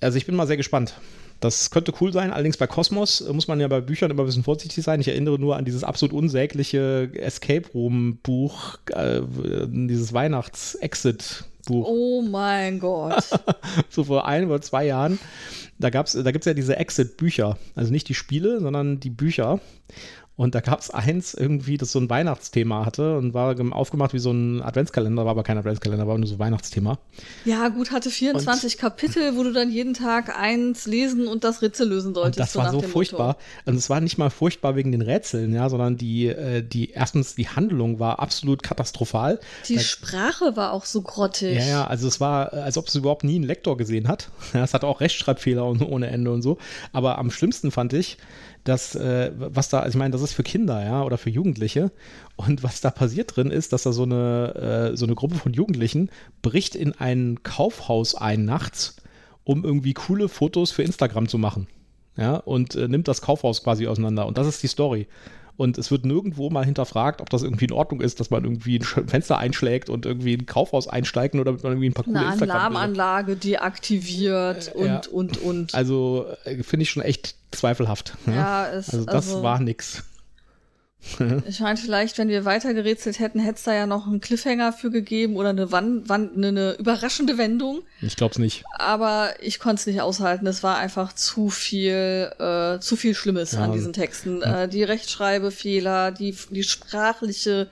Also 0.00 0.16
ich 0.16 0.24
bin 0.24 0.34
mal 0.34 0.46
sehr 0.46 0.56
gespannt. 0.56 0.94
Das 1.42 1.72
könnte 1.72 1.92
cool 2.00 2.12
sein, 2.12 2.32
allerdings 2.32 2.56
bei 2.56 2.68
Cosmos 2.68 3.20
äh, 3.20 3.32
muss 3.32 3.48
man 3.48 3.58
ja 3.58 3.66
bei 3.66 3.80
Büchern 3.80 4.12
immer 4.12 4.22
ein 4.22 4.26
bisschen 4.26 4.44
vorsichtig 4.44 4.84
sein. 4.84 5.00
Ich 5.00 5.08
erinnere 5.08 5.40
nur 5.40 5.56
an 5.56 5.64
dieses 5.64 5.82
absolut 5.82 6.14
unsägliche 6.14 7.10
Escape 7.14 7.68
Room 7.74 8.18
Buch, 8.22 8.78
äh, 8.92 9.22
dieses 9.66 10.12
Weihnachts-Exit-Buch. 10.12 11.84
Oh 11.88 12.22
mein 12.22 12.78
Gott. 12.78 13.24
so 13.90 14.04
vor 14.04 14.28
ein 14.28 14.46
oder 14.46 14.60
zwei 14.60 14.86
Jahren. 14.86 15.18
Da, 15.80 15.90
da 15.90 16.00
gibt 16.00 16.14
es 16.14 16.44
ja 16.44 16.54
diese 16.54 16.76
Exit-Bücher. 16.76 17.58
Also 17.74 17.90
nicht 17.90 18.08
die 18.08 18.14
Spiele, 18.14 18.60
sondern 18.60 19.00
die 19.00 19.10
Bücher. 19.10 19.58
Und 20.42 20.56
da 20.56 20.60
gab 20.60 20.80
es 20.80 20.90
eins 20.90 21.34
irgendwie, 21.34 21.76
das 21.76 21.92
so 21.92 22.00
ein 22.00 22.10
Weihnachtsthema 22.10 22.84
hatte 22.84 23.16
und 23.16 23.32
war 23.32 23.54
aufgemacht 23.70 24.12
wie 24.12 24.18
so 24.18 24.32
ein 24.32 24.60
Adventskalender, 24.60 25.24
war 25.24 25.30
aber 25.30 25.44
kein 25.44 25.56
Adventskalender, 25.56 26.08
war 26.08 26.18
nur 26.18 26.26
so 26.26 26.34
ein 26.34 26.38
Weihnachtsthema. 26.40 26.98
Ja, 27.44 27.68
gut, 27.68 27.92
hatte 27.92 28.10
24 28.10 28.74
und, 28.74 28.80
Kapitel, 28.80 29.36
wo 29.36 29.44
du 29.44 29.52
dann 29.52 29.70
jeden 29.70 29.94
Tag 29.94 30.36
eins 30.36 30.86
lesen 30.88 31.28
und 31.28 31.44
das 31.44 31.62
Rätsel 31.62 31.88
lösen 31.88 32.12
solltest. 32.12 32.40
das 32.40 32.54
so 32.54 32.58
war 32.58 32.72
so 32.72 32.82
furchtbar. 32.82 33.26
Motto. 33.28 33.40
Also 33.66 33.78
es 33.78 33.88
war 33.88 34.00
nicht 34.00 34.18
mal 34.18 34.30
furchtbar 34.30 34.74
wegen 34.74 34.90
den 34.90 35.02
Rätseln, 35.02 35.54
ja, 35.54 35.70
sondern 35.70 35.96
die, 35.96 36.26
äh, 36.26 36.60
die 36.60 36.90
erstens 36.90 37.36
die 37.36 37.46
Handlung 37.46 38.00
war 38.00 38.18
absolut 38.18 38.64
katastrophal. 38.64 39.38
Die 39.68 39.76
da, 39.76 39.80
Sprache 39.80 40.56
war 40.56 40.72
auch 40.72 40.86
so 40.86 41.02
grottig. 41.02 41.56
Ja, 41.56 41.66
ja, 41.66 41.86
also 41.86 42.08
es 42.08 42.18
war, 42.18 42.52
als 42.52 42.76
ob 42.76 42.88
es 42.88 42.96
überhaupt 42.96 43.22
nie 43.22 43.36
einen 43.36 43.44
Lektor 43.44 43.76
gesehen 43.76 44.08
hat. 44.08 44.28
Ja, 44.54 44.64
es 44.64 44.74
hatte 44.74 44.86
auch 44.86 45.00
Rechtschreibfehler 45.00 45.64
und, 45.64 45.80
ohne 45.82 46.08
Ende 46.08 46.30
und 46.30 46.42
so. 46.42 46.58
Aber 46.92 47.18
am 47.18 47.30
schlimmsten 47.30 47.70
fand 47.70 47.92
ich, 47.94 48.18
dass, 48.64 48.94
äh, 48.94 49.32
was 49.34 49.68
da, 49.68 49.80
also 49.80 49.96
ich 49.96 49.98
meine, 49.98 50.12
das 50.12 50.22
ist 50.22 50.32
für 50.32 50.42
Kinder, 50.42 50.84
ja, 50.84 51.02
oder 51.02 51.18
für 51.18 51.30
Jugendliche. 51.30 51.90
Und 52.36 52.62
was 52.62 52.80
da 52.80 52.90
passiert 52.90 53.36
drin 53.36 53.50
ist, 53.50 53.72
dass 53.72 53.82
da 53.82 53.92
so 53.92 54.04
eine, 54.04 54.92
äh, 54.92 54.96
so 54.96 55.04
eine 55.04 55.14
Gruppe 55.14 55.36
von 55.36 55.52
Jugendlichen 55.52 56.10
bricht 56.42 56.74
in 56.74 56.92
ein 56.92 57.40
Kaufhaus 57.42 58.14
ein 58.14 58.44
nachts, 58.44 58.96
um 59.44 59.64
irgendwie 59.64 59.94
coole 59.94 60.28
Fotos 60.28 60.70
für 60.70 60.82
Instagram 60.82 61.28
zu 61.28 61.38
machen. 61.38 61.66
Ja, 62.16 62.36
und 62.36 62.74
äh, 62.74 62.88
nimmt 62.88 63.08
das 63.08 63.22
Kaufhaus 63.22 63.62
quasi 63.62 63.86
auseinander. 63.86 64.26
Und 64.26 64.38
das 64.38 64.46
ist 64.46 64.62
die 64.62 64.68
Story. 64.68 65.06
Und 65.56 65.78
es 65.78 65.90
wird 65.90 66.06
nirgendwo 66.06 66.50
mal 66.50 66.64
hinterfragt, 66.64 67.20
ob 67.20 67.30
das 67.30 67.42
irgendwie 67.42 67.66
in 67.66 67.72
Ordnung 67.72 68.00
ist, 68.00 68.20
dass 68.20 68.30
man 68.30 68.44
irgendwie 68.44 68.78
ein 68.78 69.08
Fenster 69.08 69.38
einschlägt 69.38 69.90
und 69.90 70.06
irgendwie 70.06 70.34
ein 70.34 70.46
Kaufhaus 70.46 70.88
einsteigen 70.88 71.40
oder 71.40 71.50
damit 71.50 71.62
man 71.62 71.72
irgendwie 71.72 71.90
ein 71.90 71.92
paar 71.92 72.04
coole 72.04 72.18
Eine 72.20 72.42
Alarmanlage 72.42 73.36
deaktiviert 73.36 74.72
äh, 74.74 74.78
und, 74.78 74.86
ja. 74.86 75.00
und, 75.10 75.36
und. 75.38 75.74
Also 75.74 76.26
äh, 76.44 76.62
finde 76.62 76.84
ich 76.84 76.90
schon 76.90 77.02
echt 77.02 77.34
zweifelhaft. 77.50 78.16
Ja, 78.26 78.32
ja 78.32 78.68
es, 78.72 78.90
also 78.90 79.04
das 79.04 79.28
also, 79.28 79.42
war 79.42 79.60
nix. 79.60 80.04
ich 81.48 81.60
meine, 81.60 81.76
vielleicht, 81.76 82.18
wenn 82.18 82.28
wir 82.28 82.44
weiter 82.44 82.74
gerätselt 82.74 83.18
hätten, 83.18 83.40
hätte 83.40 83.56
es 83.56 83.62
da 83.64 83.74
ja 83.74 83.86
noch 83.86 84.06
einen 84.06 84.20
Cliffhanger 84.20 84.72
für 84.72 84.90
gegeben 84.90 85.36
oder 85.36 85.50
eine, 85.50 85.72
Wand, 85.72 86.08
Wand, 86.08 86.36
eine, 86.36 86.48
eine 86.48 86.72
überraschende 86.78 87.38
Wendung. 87.38 87.82
Ich 88.00 88.16
glaube 88.16 88.32
es 88.32 88.38
nicht. 88.38 88.64
Aber 88.78 89.34
ich 89.40 89.58
konnte 89.58 89.80
es 89.80 89.86
nicht 89.86 90.00
aushalten. 90.00 90.46
Es 90.46 90.62
war 90.62 90.78
einfach 90.78 91.12
zu 91.12 91.50
viel, 91.50 92.30
äh, 92.38 92.78
zu 92.78 92.96
viel 92.96 93.14
Schlimmes 93.14 93.52
ja. 93.52 93.64
an 93.64 93.72
diesen 93.72 93.92
Texten. 93.92 94.42
Äh, 94.42 94.68
die 94.68 94.84
Rechtschreibfehler, 94.84 96.12
die, 96.12 96.36
die 96.50 96.62
sprachliche 96.62 97.68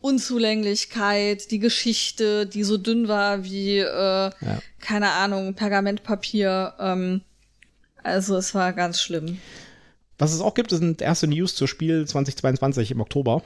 Unzulänglichkeit, 0.00 1.50
die 1.50 1.58
Geschichte, 1.58 2.46
die 2.46 2.64
so 2.64 2.76
dünn 2.76 3.08
war 3.08 3.44
wie, 3.44 3.78
äh, 3.78 3.84
ja. 3.84 4.32
keine 4.80 5.10
Ahnung, 5.10 5.54
Pergamentpapier. 5.54 6.74
Ähm, 6.78 7.22
also 8.02 8.36
es 8.36 8.54
war 8.54 8.72
ganz 8.72 9.00
schlimm. 9.00 9.38
Was 10.18 10.32
es 10.32 10.40
auch 10.40 10.54
gibt, 10.54 10.70
sind 10.70 11.02
erste 11.02 11.26
News 11.26 11.54
zur 11.54 11.68
Spiel 11.68 12.06
2022 12.06 12.90
im 12.90 13.00
Oktober. 13.00 13.42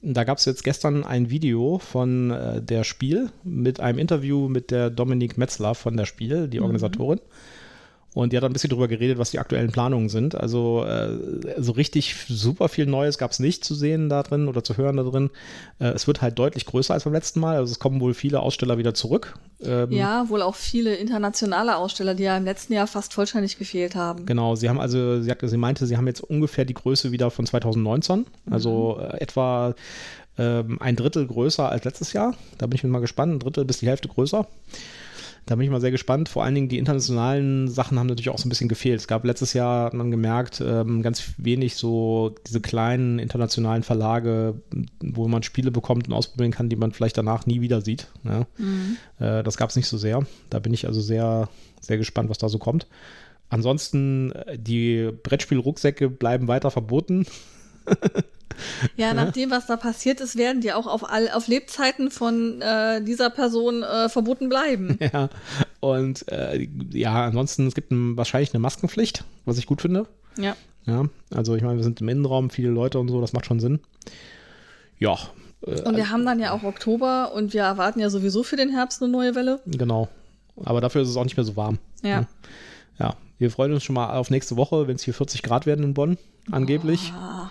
Da 0.00 0.24
gab 0.24 0.38
es 0.38 0.44
jetzt 0.44 0.62
gestern 0.62 1.04
ein 1.04 1.28
Video 1.28 1.78
von 1.78 2.30
äh, 2.30 2.62
der 2.62 2.84
Spiel 2.84 3.30
mit 3.42 3.80
einem 3.80 3.98
Interview 3.98 4.48
mit 4.48 4.70
der 4.70 4.90
Dominique 4.90 5.38
Metzler 5.38 5.74
von 5.74 5.96
der 5.96 6.06
Spiel, 6.06 6.46
die 6.46 6.58
mhm. 6.58 6.64
Organisatorin. 6.64 7.18
Mhm. 7.18 7.57
Und 8.14 8.32
die 8.32 8.36
hat 8.36 8.44
ein 8.44 8.52
bisschen 8.52 8.70
drüber 8.70 8.88
geredet, 8.88 9.18
was 9.18 9.30
die 9.30 9.38
aktuellen 9.38 9.70
Planungen 9.70 10.08
sind. 10.08 10.34
Also 10.34 10.84
äh, 10.84 11.16
so 11.58 11.72
richtig 11.72 12.16
super 12.28 12.68
viel 12.68 12.86
Neues 12.86 13.18
gab 13.18 13.30
es 13.30 13.38
nicht 13.38 13.64
zu 13.64 13.74
sehen 13.74 14.08
da 14.08 14.22
drin 14.22 14.48
oder 14.48 14.64
zu 14.64 14.76
hören 14.76 14.96
da 14.96 15.02
drin. 15.02 15.30
Äh, 15.78 15.88
es 15.88 16.06
wird 16.06 16.22
halt 16.22 16.38
deutlich 16.38 16.64
größer 16.66 16.94
als 16.94 17.04
beim 17.04 17.12
letzten 17.12 17.40
Mal. 17.40 17.56
Also 17.56 17.70
es 17.70 17.78
kommen 17.78 18.00
wohl 18.00 18.14
viele 18.14 18.40
Aussteller 18.40 18.78
wieder 18.78 18.94
zurück. 18.94 19.34
Ähm, 19.60 19.92
ja, 19.92 20.28
wohl 20.28 20.42
auch 20.42 20.54
viele 20.54 20.94
internationale 20.94 21.76
Aussteller, 21.76 22.14
die 22.14 22.22
ja 22.24 22.36
im 22.36 22.44
letzten 22.44 22.72
Jahr 22.72 22.86
fast 22.86 23.12
vollständig 23.12 23.58
gefehlt 23.58 23.94
haben. 23.94 24.24
Genau, 24.24 24.56
sie 24.56 24.68
haben 24.68 24.80
also, 24.80 25.20
sie, 25.20 25.30
hat, 25.30 25.38
sie 25.42 25.56
meinte, 25.56 25.86
sie 25.86 25.96
haben 25.96 26.06
jetzt 26.06 26.22
ungefähr 26.22 26.64
die 26.64 26.74
Größe 26.74 27.12
wieder 27.12 27.30
von 27.30 27.46
2019. 27.46 28.26
Also 28.50 28.98
mhm. 28.98 29.04
äh, 29.04 29.20
etwa 29.20 29.74
ähm, 30.38 30.78
ein 30.80 30.96
Drittel 30.96 31.26
größer 31.26 31.68
als 31.68 31.84
letztes 31.84 32.12
Jahr. 32.14 32.34
Da 32.56 32.66
bin 32.66 32.76
ich 32.76 32.84
mal 32.84 33.00
gespannt. 33.00 33.34
Ein 33.34 33.38
Drittel 33.40 33.64
bis 33.64 33.78
die 33.78 33.86
Hälfte 33.86 34.08
größer. 34.08 34.46
Da 35.48 35.56
bin 35.56 35.64
ich 35.64 35.70
mal 35.70 35.80
sehr 35.80 35.90
gespannt. 35.90 36.28
Vor 36.28 36.44
allen 36.44 36.54
Dingen 36.54 36.68
die 36.68 36.76
internationalen 36.76 37.68
Sachen 37.68 37.98
haben 37.98 38.06
natürlich 38.06 38.28
auch 38.28 38.36
so 38.36 38.46
ein 38.46 38.50
bisschen 38.50 38.68
gefehlt. 38.68 39.00
Es 39.00 39.08
gab 39.08 39.24
letztes 39.24 39.54
Jahr, 39.54 39.86
hat 39.86 39.94
man 39.94 40.10
gemerkt, 40.10 40.60
ähm, 40.60 41.00
ganz 41.00 41.32
wenig 41.38 41.76
so 41.76 42.34
diese 42.46 42.60
kleinen 42.60 43.18
internationalen 43.18 43.82
Verlage, 43.82 44.60
wo 45.00 45.26
man 45.26 45.42
Spiele 45.42 45.70
bekommt 45.70 46.06
und 46.06 46.12
ausprobieren 46.12 46.50
kann, 46.50 46.68
die 46.68 46.76
man 46.76 46.92
vielleicht 46.92 47.16
danach 47.16 47.46
nie 47.46 47.62
wieder 47.62 47.80
sieht. 47.80 48.08
Ja. 48.24 48.46
Mhm. 48.58 48.98
Äh, 49.20 49.42
das 49.42 49.56
gab 49.56 49.70
es 49.70 49.76
nicht 49.76 49.88
so 49.88 49.96
sehr. 49.96 50.20
Da 50.50 50.58
bin 50.58 50.74
ich 50.74 50.86
also 50.86 51.00
sehr, 51.00 51.48
sehr 51.80 51.96
gespannt, 51.96 52.28
was 52.28 52.36
da 52.36 52.50
so 52.50 52.58
kommt. 52.58 52.86
Ansonsten, 53.48 54.32
äh, 54.32 54.58
die 54.58 55.10
Brettspielrucksäcke 55.22 56.10
bleiben 56.10 56.46
weiter 56.46 56.70
verboten. 56.70 57.24
Ja, 58.96 59.14
nach 59.14 59.32
dem, 59.32 59.50
was 59.50 59.66
da 59.66 59.76
passiert 59.76 60.20
ist, 60.20 60.36
werden 60.36 60.60
die 60.60 60.72
auch 60.72 60.86
auf, 60.86 61.08
all, 61.08 61.30
auf 61.30 61.46
Lebzeiten 61.46 62.10
von 62.10 62.60
äh, 62.60 63.02
dieser 63.02 63.30
Person 63.30 63.82
äh, 63.82 64.08
verboten 64.08 64.48
bleiben. 64.48 64.98
Ja, 65.12 65.30
und 65.80 66.30
äh, 66.30 66.68
ja, 66.92 67.24
ansonsten, 67.24 67.66
es 67.66 67.74
gibt 67.74 67.92
ein, 67.92 68.16
wahrscheinlich 68.16 68.52
eine 68.52 68.60
Maskenpflicht, 68.60 69.24
was 69.46 69.58
ich 69.58 69.66
gut 69.66 69.80
finde. 69.80 70.06
Ja. 70.36 70.54
Ja, 70.84 71.04
also 71.34 71.54
ich 71.54 71.62
meine, 71.62 71.76
wir 71.76 71.84
sind 71.84 72.00
im 72.00 72.08
Innenraum, 72.08 72.50
viele 72.50 72.70
Leute 72.70 72.98
und 72.98 73.08
so, 73.08 73.20
das 73.20 73.32
macht 73.32 73.46
schon 73.46 73.60
Sinn. 73.60 73.80
Ja. 74.98 75.16
Äh, 75.66 75.80
und 75.82 75.96
wir 75.96 76.10
haben 76.10 76.26
dann 76.26 76.40
ja 76.40 76.52
auch 76.52 76.62
Oktober 76.62 77.32
und 77.32 77.54
wir 77.54 77.62
erwarten 77.62 78.00
ja 78.00 78.10
sowieso 78.10 78.42
für 78.42 78.56
den 78.56 78.70
Herbst 78.70 79.02
eine 79.02 79.10
neue 79.10 79.34
Welle. 79.34 79.60
Genau. 79.66 80.08
Aber 80.64 80.80
dafür 80.80 81.02
ist 81.02 81.08
es 81.08 81.16
auch 81.16 81.24
nicht 81.24 81.36
mehr 81.36 81.44
so 81.44 81.56
warm. 81.56 81.78
Ja. 82.02 82.26
Ja, 82.98 83.14
wir 83.38 83.50
freuen 83.50 83.72
uns 83.72 83.84
schon 83.84 83.94
mal 83.94 84.16
auf 84.16 84.30
nächste 84.30 84.56
Woche, 84.56 84.88
wenn 84.88 84.96
es 84.96 85.02
hier 85.02 85.14
40 85.14 85.42
Grad 85.42 85.64
werden 85.64 85.84
in 85.84 85.94
Bonn, 85.94 86.18
angeblich. 86.50 87.12
Oh 87.16 87.46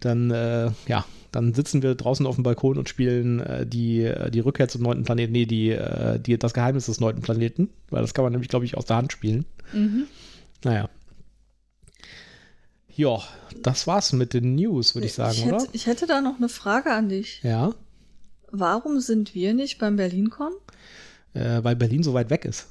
dann, 0.00 0.30
äh, 0.30 0.70
ja, 0.86 1.04
dann 1.32 1.54
sitzen 1.54 1.82
wir 1.82 1.94
draußen 1.94 2.26
auf 2.26 2.34
dem 2.34 2.44
Balkon 2.44 2.78
und 2.78 2.88
spielen 2.88 3.40
äh, 3.40 3.66
die, 3.66 4.02
äh, 4.02 4.30
die 4.30 4.40
Rückkehr 4.40 4.68
zum 4.68 4.82
neunten 4.82 5.04
Planeten, 5.04 5.32
nee, 5.32 5.46
die, 5.46 5.70
äh, 5.70 6.18
die, 6.18 6.38
das 6.38 6.54
Geheimnis 6.54 6.86
des 6.86 7.00
neunten 7.00 7.22
Planeten, 7.22 7.70
weil 7.90 8.02
das 8.02 8.14
kann 8.14 8.24
man 8.24 8.32
nämlich, 8.32 8.48
glaube 8.48 8.64
ich, 8.64 8.76
aus 8.76 8.86
der 8.86 8.96
Hand 8.96 9.12
spielen. 9.12 9.44
Mhm. 9.72 10.06
Naja. 10.64 10.88
Ja, 12.94 13.22
das 13.62 13.86
war's 13.86 14.12
mit 14.12 14.34
den 14.34 14.56
News, 14.56 14.94
würde 14.94 15.06
ich 15.06 15.14
sagen, 15.14 15.32
ich 15.32 15.44
hätte, 15.44 15.54
oder? 15.54 15.66
Ich 15.72 15.86
hätte 15.86 16.06
da 16.06 16.20
noch 16.20 16.36
eine 16.36 16.48
Frage 16.48 16.92
an 16.92 17.08
dich. 17.08 17.40
Ja. 17.42 17.72
Warum 18.50 19.00
sind 19.00 19.34
wir 19.34 19.54
nicht 19.54 19.78
beim 19.78 19.96
BerlinCon? 19.96 20.52
Äh, 21.34 21.62
weil 21.62 21.76
Berlin 21.76 22.02
so 22.02 22.14
weit 22.14 22.30
weg 22.30 22.44
ist. 22.44 22.66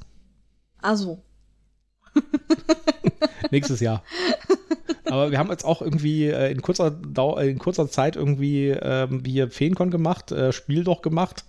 Also. 0.81 1.23
Nächstes 3.51 3.79
Jahr. 3.79 4.03
Aber 5.12 5.32
wir 5.32 5.39
haben 5.39 5.50
jetzt 5.50 5.65
auch 5.65 5.82
irgendwie 5.82 6.28
äh, 6.28 6.52
in, 6.52 6.62
kurzer 6.62 6.91
Dau 6.91 7.38
in 7.38 7.60
kurzer 7.60 7.89
Zeit 7.89 8.15
irgendwie 8.15 8.69
ähm, 8.69 9.24
hier 9.26 9.50
Feenkon 9.50 9.91
gemacht, 9.91 10.32
äh, 10.32 10.52
Spiel 10.52 10.84
doch 10.84 11.02
gemacht. 11.02 11.43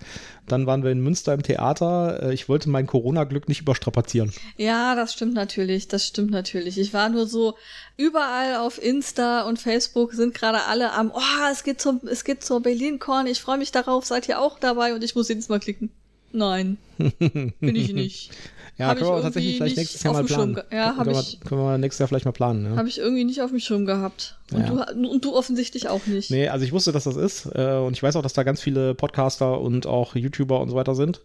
Dann 0.46 0.66
waren 0.66 0.82
wir 0.82 0.90
in 0.90 1.00
Münster 1.00 1.32
im 1.34 1.42
Theater. 1.42 2.22
Äh, 2.22 2.34
ich 2.34 2.48
wollte 2.48 2.68
mein 2.68 2.86
Corona-Glück 2.86 3.48
nicht 3.48 3.60
überstrapazieren. 3.60 4.32
Ja, 4.56 4.94
das 4.94 5.12
stimmt 5.12 5.34
natürlich. 5.34 5.88
Das 5.88 6.06
stimmt 6.06 6.30
natürlich. 6.30 6.78
Ich 6.78 6.92
war 6.92 7.08
nur 7.08 7.26
so, 7.26 7.54
überall 7.96 8.56
auf 8.56 8.82
Insta 8.82 9.42
und 9.42 9.58
Facebook 9.58 10.12
sind 10.14 10.34
gerade 10.34 10.64
alle 10.64 10.92
am, 10.92 11.12
oh, 11.14 11.50
es 11.52 11.62
geht 11.62 11.80
zum, 11.80 12.00
es 12.10 12.24
geht 12.24 12.42
zur 12.42 12.60
BerlinCon. 12.60 13.26
Ich 13.26 13.40
freue 13.40 13.58
mich 13.58 13.72
darauf. 13.72 14.04
Seid 14.06 14.28
ihr 14.28 14.40
auch 14.40 14.58
dabei? 14.58 14.94
Und 14.94 15.04
ich 15.04 15.14
muss 15.14 15.28
jedes 15.28 15.48
Mal 15.48 15.60
klicken. 15.60 15.90
Nein, 16.32 16.78
bin 16.98 17.52
ich 17.60 17.92
nicht. 17.92 18.30
Ja, 18.80 18.94
können 18.94 19.10
wir 19.10 19.22
tatsächlich 19.22 19.56
vielleicht 19.56 19.76
nächstes 19.76 20.02
Jahr 20.02 20.14
mal 20.14 20.24
planen. 20.24 20.56
Ja, 20.72 20.92
können, 20.92 21.10
ich, 21.10 21.38
wir, 21.40 21.48
können 21.48 21.60
wir 21.60 21.78
nächstes 21.78 21.98
Jahr 21.98 22.08
vielleicht 22.08 22.24
mal 22.24 22.32
planen. 22.32 22.64
Ja. 22.64 22.76
Habe 22.76 22.88
ich 22.88 22.98
irgendwie 22.98 23.24
nicht 23.24 23.42
auf 23.42 23.50
dem 23.50 23.60
Schirm 23.60 23.84
gehabt. 23.84 24.38
Und, 24.52 24.60
ja. 24.60 24.86
du, 24.92 25.10
und 25.10 25.24
du 25.24 25.34
offensichtlich 25.36 25.88
auch 25.88 26.06
nicht. 26.06 26.30
Nee, 26.30 26.48
also 26.48 26.64
ich 26.64 26.72
wusste, 26.72 26.90
dass 26.90 27.04
das 27.04 27.16
ist. 27.16 27.46
Äh, 27.54 27.76
und 27.76 27.92
ich 27.92 28.02
weiß 28.02 28.16
auch, 28.16 28.22
dass 28.22 28.32
da 28.32 28.42
ganz 28.42 28.60
viele 28.62 28.94
Podcaster 28.94 29.60
und 29.60 29.86
auch 29.86 30.16
YouTuber 30.16 30.60
und 30.60 30.70
so 30.70 30.76
weiter 30.76 30.94
sind. 30.94 31.20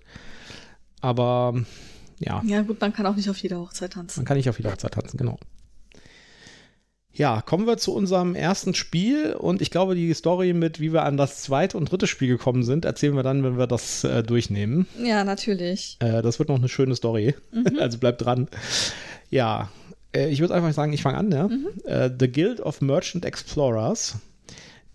Aber 0.99 1.53
ja. 2.19 2.41
Ja, 2.45 2.61
gut, 2.61 2.81
man 2.81 2.93
kann 2.93 3.05
auch 3.05 3.15
nicht 3.15 3.29
auf 3.29 3.37
jeder 3.37 3.59
Hochzeit 3.59 3.93
tanzen. 3.93 4.19
Man 4.19 4.25
kann 4.25 4.37
nicht 4.37 4.49
auf 4.49 4.57
jeder 4.57 4.71
Hochzeit 4.71 4.93
tanzen, 4.93 5.17
genau. 5.17 5.39
Ja, 7.17 7.41
kommen 7.41 7.65
wir 7.65 7.78
zu 7.78 7.93
unserem 7.93 8.36
ersten 8.36 8.73
Spiel 8.73 9.34
und 9.34 9.62
ich 9.62 9.71
glaube, 9.71 9.95
die 9.95 10.13
Story 10.13 10.51
mit, 10.51 10.82
wie 10.82 10.91
wir 10.91 11.04
an 11.04 11.15
das 11.15 11.41
zweite 11.41 11.78
und 11.78 11.89
dritte 11.89 12.08
Spiel 12.08 12.28
gekommen 12.28 12.63
sind, 12.63 12.84
erzählen 12.84 13.15
wir 13.15 13.23
dann, 13.23 13.41
wenn 13.43 13.58
wir 13.58 13.67
das 13.67 14.04
äh, 14.04 14.21
durchnehmen. 14.21 14.86
Ja, 15.01 15.23
natürlich. 15.23 15.95
Äh, 16.01 16.21
das 16.21 16.39
wird 16.39 16.49
noch 16.49 16.58
eine 16.58 16.67
schöne 16.67 16.93
Story, 16.93 17.34
mhm. 17.54 17.78
also 17.80 17.99
bleibt 17.99 18.25
dran. 18.25 18.49
Ja, 19.30 19.69
äh, 20.13 20.28
ich 20.28 20.41
würde 20.41 20.56
einfach 20.56 20.73
sagen, 20.73 20.91
ich 20.91 21.04
fange 21.04 21.17
an. 21.17 21.32
Ja? 21.32 21.47
Mhm. 21.47 21.67
Äh, 21.86 22.10
The 22.19 22.30
Guild 22.30 22.60
of 22.60 22.82
Merchant 22.82 23.23
Explorers 23.23 24.17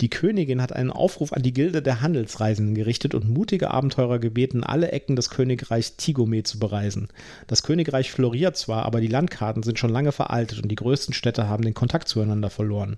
die 0.01 0.09
Königin 0.09 0.63
hat 0.63 0.73
einen 0.73 0.91
Aufruf 0.91 1.33
an 1.33 1.43
die 1.43 1.53
Gilde 1.53 1.83
der 1.83 2.01
Handelsreisenden 2.01 2.75
gerichtet 2.75 3.15
und 3.15 3.29
mutige 3.29 3.71
Abenteurer 3.71 4.19
gebeten, 4.19 4.65
alle 4.65 4.93
Ecken 4.93 5.15
des 5.15 5.29
Königreichs 5.29 5.97
Tigome 5.97 6.43
zu 6.43 6.59
bereisen. 6.59 7.09
Das 7.47 7.63
Königreich 7.63 8.11
floriert 8.11 8.57
zwar, 8.57 8.85
aber 8.85 9.01
die 9.01 9.09
Landkarten 9.09 9.63
sind 9.63 9.79
schon 9.79 9.91
lange 9.91 10.13
veraltet 10.13 10.63
und 10.63 10.69
die 10.69 10.77
größten 10.77 11.13
Städte 11.13 11.49
haben 11.49 11.65
den 11.65 11.75
Kontakt 11.75 12.09
zueinander 12.09 12.49
verloren. 12.49 12.97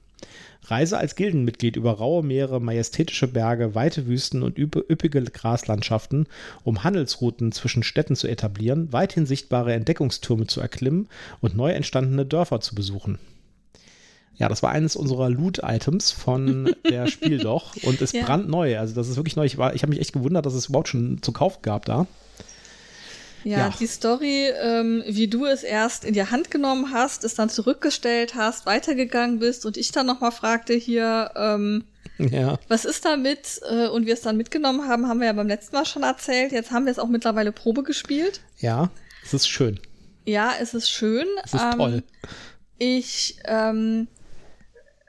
Reise 0.67 0.97
als 0.97 1.17
Gildenmitglied 1.17 1.75
über 1.75 1.91
raue 1.93 2.23
Meere, 2.23 2.61
majestätische 2.61 3.27
Berge, 3.27 3.75
weite 3.75 4.07
Wüsten 4.07 4.45
und 4.45 4.59
üppige 4.59 5.23
Graslandschaften, 5.23 6.27
um 6.63 6.85
Handelsrouten 6.85 7.51
zwischen 7.51 7.83
Städten 7.83 8.15
zu 8.15 8.29
etablieren, 8.29 8.93
weithin 8.93 9.27
sichtbare 9.27 9.73
Entdeckungstürme 9.73 10.47
zu 10.47 10.61
erklimmen 10.61 11.09
und 11.41 11.57
neu 11.57 11.73
entstandene 11.73 12.25
Dörfer 12.25 12.61
zu 12.61 12.77
besuchen. 12.77 13.19
Ja, 14.43 14.49
das 14.49 14.61
war 14.61 14.73
eines 14.73 14.97
unserer 14.97 15.31
Loot-Items 15.31 16.11
von 16.11 16.75
der 16.91 17.07
Spiel 17.07 17.39
doch 17.39 17.77
und 17.85 18.01
ist 18.01 18.13
ja. 18.13 18.25
brandneu. 18.25 18.77
Also 18.77 18.93
das 18.93 19.09
ist 19.09 19.15
wirklich 19.15 19.37
neu. 19.37 19.45
Ich, 19.45 19.53
ich 19.55 19.61
habe 19.61 19.91
mich 19.91 20.01
echt 20.01 20.13
gewundert, 20.13 20.45
dass 20.45 20.55
es 20.55 20.67
überhaupt 20.67 20.89
schon 20.89 21.23
zu 21.23 21.31
kaufen 21.31 21.61
gab 21.63 21.85
da. 21.85 22.09
Ja, 23.45 23.59
ja, 23.59 23.75
die 23.79 23.87
Story, 23.87 24.49
ähm, 24.61 25.05
wie 25.07 25.29
du 25.29 25.47
es 25.47 25.63
erst 25.63 26.05
in 26.05 26.13
die 26.13 26.25
Hand 26.25 26.51
genommen 26.51 26.93
hast, 26.93 27.23
es 27.23 27.37
dann 27.37 27.51
zurückgestellt 27.51 28.35
hast, 28.35 28.67
weitergegangen 28.67 29.39
bist 29.39 29.65
und 29.65 29.77
ich 29.77 29.93
dann 29.93 30.07
nochmal 30.07 30.33
fragte 30.33 30.75
hier, 30.75 31.31
ähm, 31.37 31.85
ja. 32.19 32.59
was 32.67 32.85
ist 32.85 33.05
damit? 33.05 33.61
Äh, 33.71 33.87
und 33.87 34.07
wir 34.07 34.15
es 34.15 34.23
dann 34.23 34.37
mitgenommen 34.37 34.89
haben, 34.89 35.07
haben 35.07 35.21
wir 35.21 35.29
ja 35.29 35.35
beim 35.35 35.47
letzten 35.47 35.77
Mal 35.77 35.87
schon 35.87 36.03
erzählt. 36.03 36.51
Jetzt 36.51 36.73
haben 36.73 36.87
wir 36.87 36.91
es 36.91 36.99
auch 36.99 37.09
mittlerweile 37.09 37.53
Probe 37.53 37.85
gespielt. 37.85 38.41
Ja, 38.59 38.91
es 39.25 39.35
ist 39.35 39.47
schön. 39.49 39.79
Ja, 40.25 40.51
es 40.61 40.75
ist 40.75 40.91
schön. 40.91 41.29
Es 41.45 41.55
ist 41.55 41.63
ähm, 41.63 41.79
toll. 41.79 42.03
Ich 42.79 43.37
ähm, 43.45 44.09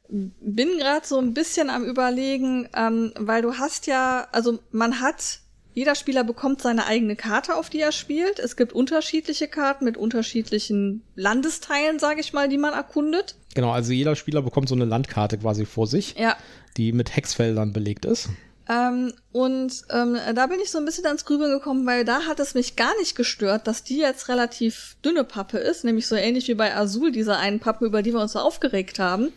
bin 0.10 0.78
gerade 0.78 1.06
so 1.06 1.18
ein 1.20 1.34
bisschen 1.34 1.70
am 1.70 1.86
überlegen, 1.86 2.70
ähm, 2.76 3.14
weil 3.18 3.42
du 3.42 3.58
hast 3.58 3.88
ja, 3.88 4.28
also 4.32 4.60
man 4.72 5.00
hat 5.00 5.40
jeder 5.74 5.96
Spieler 5.96 6.24
bekommt 6.24 6.62
seine 6.62 6.86
eigene 6.86 7.16
Karte, 7.16 7.56
auf 7.56 7.70
die 7.70 7.80
er 7.80 7.92
spielt. 7.92 8.38
Es 8.38 8.56
gibt 8.56 8.74
unterschiedliche 8.74 9.48
Karten 9.48 9.86
mit 9.86 9.98
unterschiedlichen 9.98 11.02
Landesteilen, 11.16 11.98
sage 11.98 12.22
ich 12.22 12.32
mal, 12.32 12.48
die 12.48 12.60
man 12.60 12.74
erkundet. 12.74 13.36
Genau, 13.56 13.72
also 13.72 13.92
jeder 13.92 14.16
Spieler 14.16 14.44
bekommt 14.44 14.70
so 14.70 14.76
eine 14.76 14.86
Landkarte 14.86 15.40
quasi 15.40 15.66
vor 15.66 15.88
sich, 15.88 16.16
ja. 16.18 16.36
die 16.78 16.92
mit 16.92 17.16
Hexfeldern 17.16 17.74
belegt 17.74 18.06
ist. 18.06 18.30
Ähm, 18.70 19.14
und 19.32 19.82
ähm, 19.90 20.18
da 20.36 20.48
bin 20.48 20.60
ich 20.62 20.72
so 20.72 20.78
ein 20.78 20.86
bisschen 20.86 21.06
ans 21.06 21.26
Grübeln 21.26 21.52
gekommen, 21.52 21.86
weil 21.86 22.06
da 22.06 22.28
hat 22.28 22.40
es 22.40 22.54
mich 22.54 22.76
gar 22.76 22.98
nicht 23.00 23.16
gestört, 23.16 23.68
dass 23.68 23.84
die 23.84 23.98
jetzt 23.98 24.30
relativ 24.30 24.96
dünne 25.04 25.24
Pappe 25.24 25.58
ist, 25.58 25.84
nämlich 25.84 26.08
so 26.08 26.16
ähnlich 26.16 26.48
wie 26.48 26.54
bei 26.54 26.76
Azul, 26.76 27.12
diese 27.12 27.36
einen 27.36 27.60
Pappe, 27.60 27.86
über 27.86 28.02
die 28.04 28.14
wir 28.14 28.22
uns 28.22 28.34
so 28.34 28.40
aufgeregt 28.40 29.00
haben. 29.00 29.34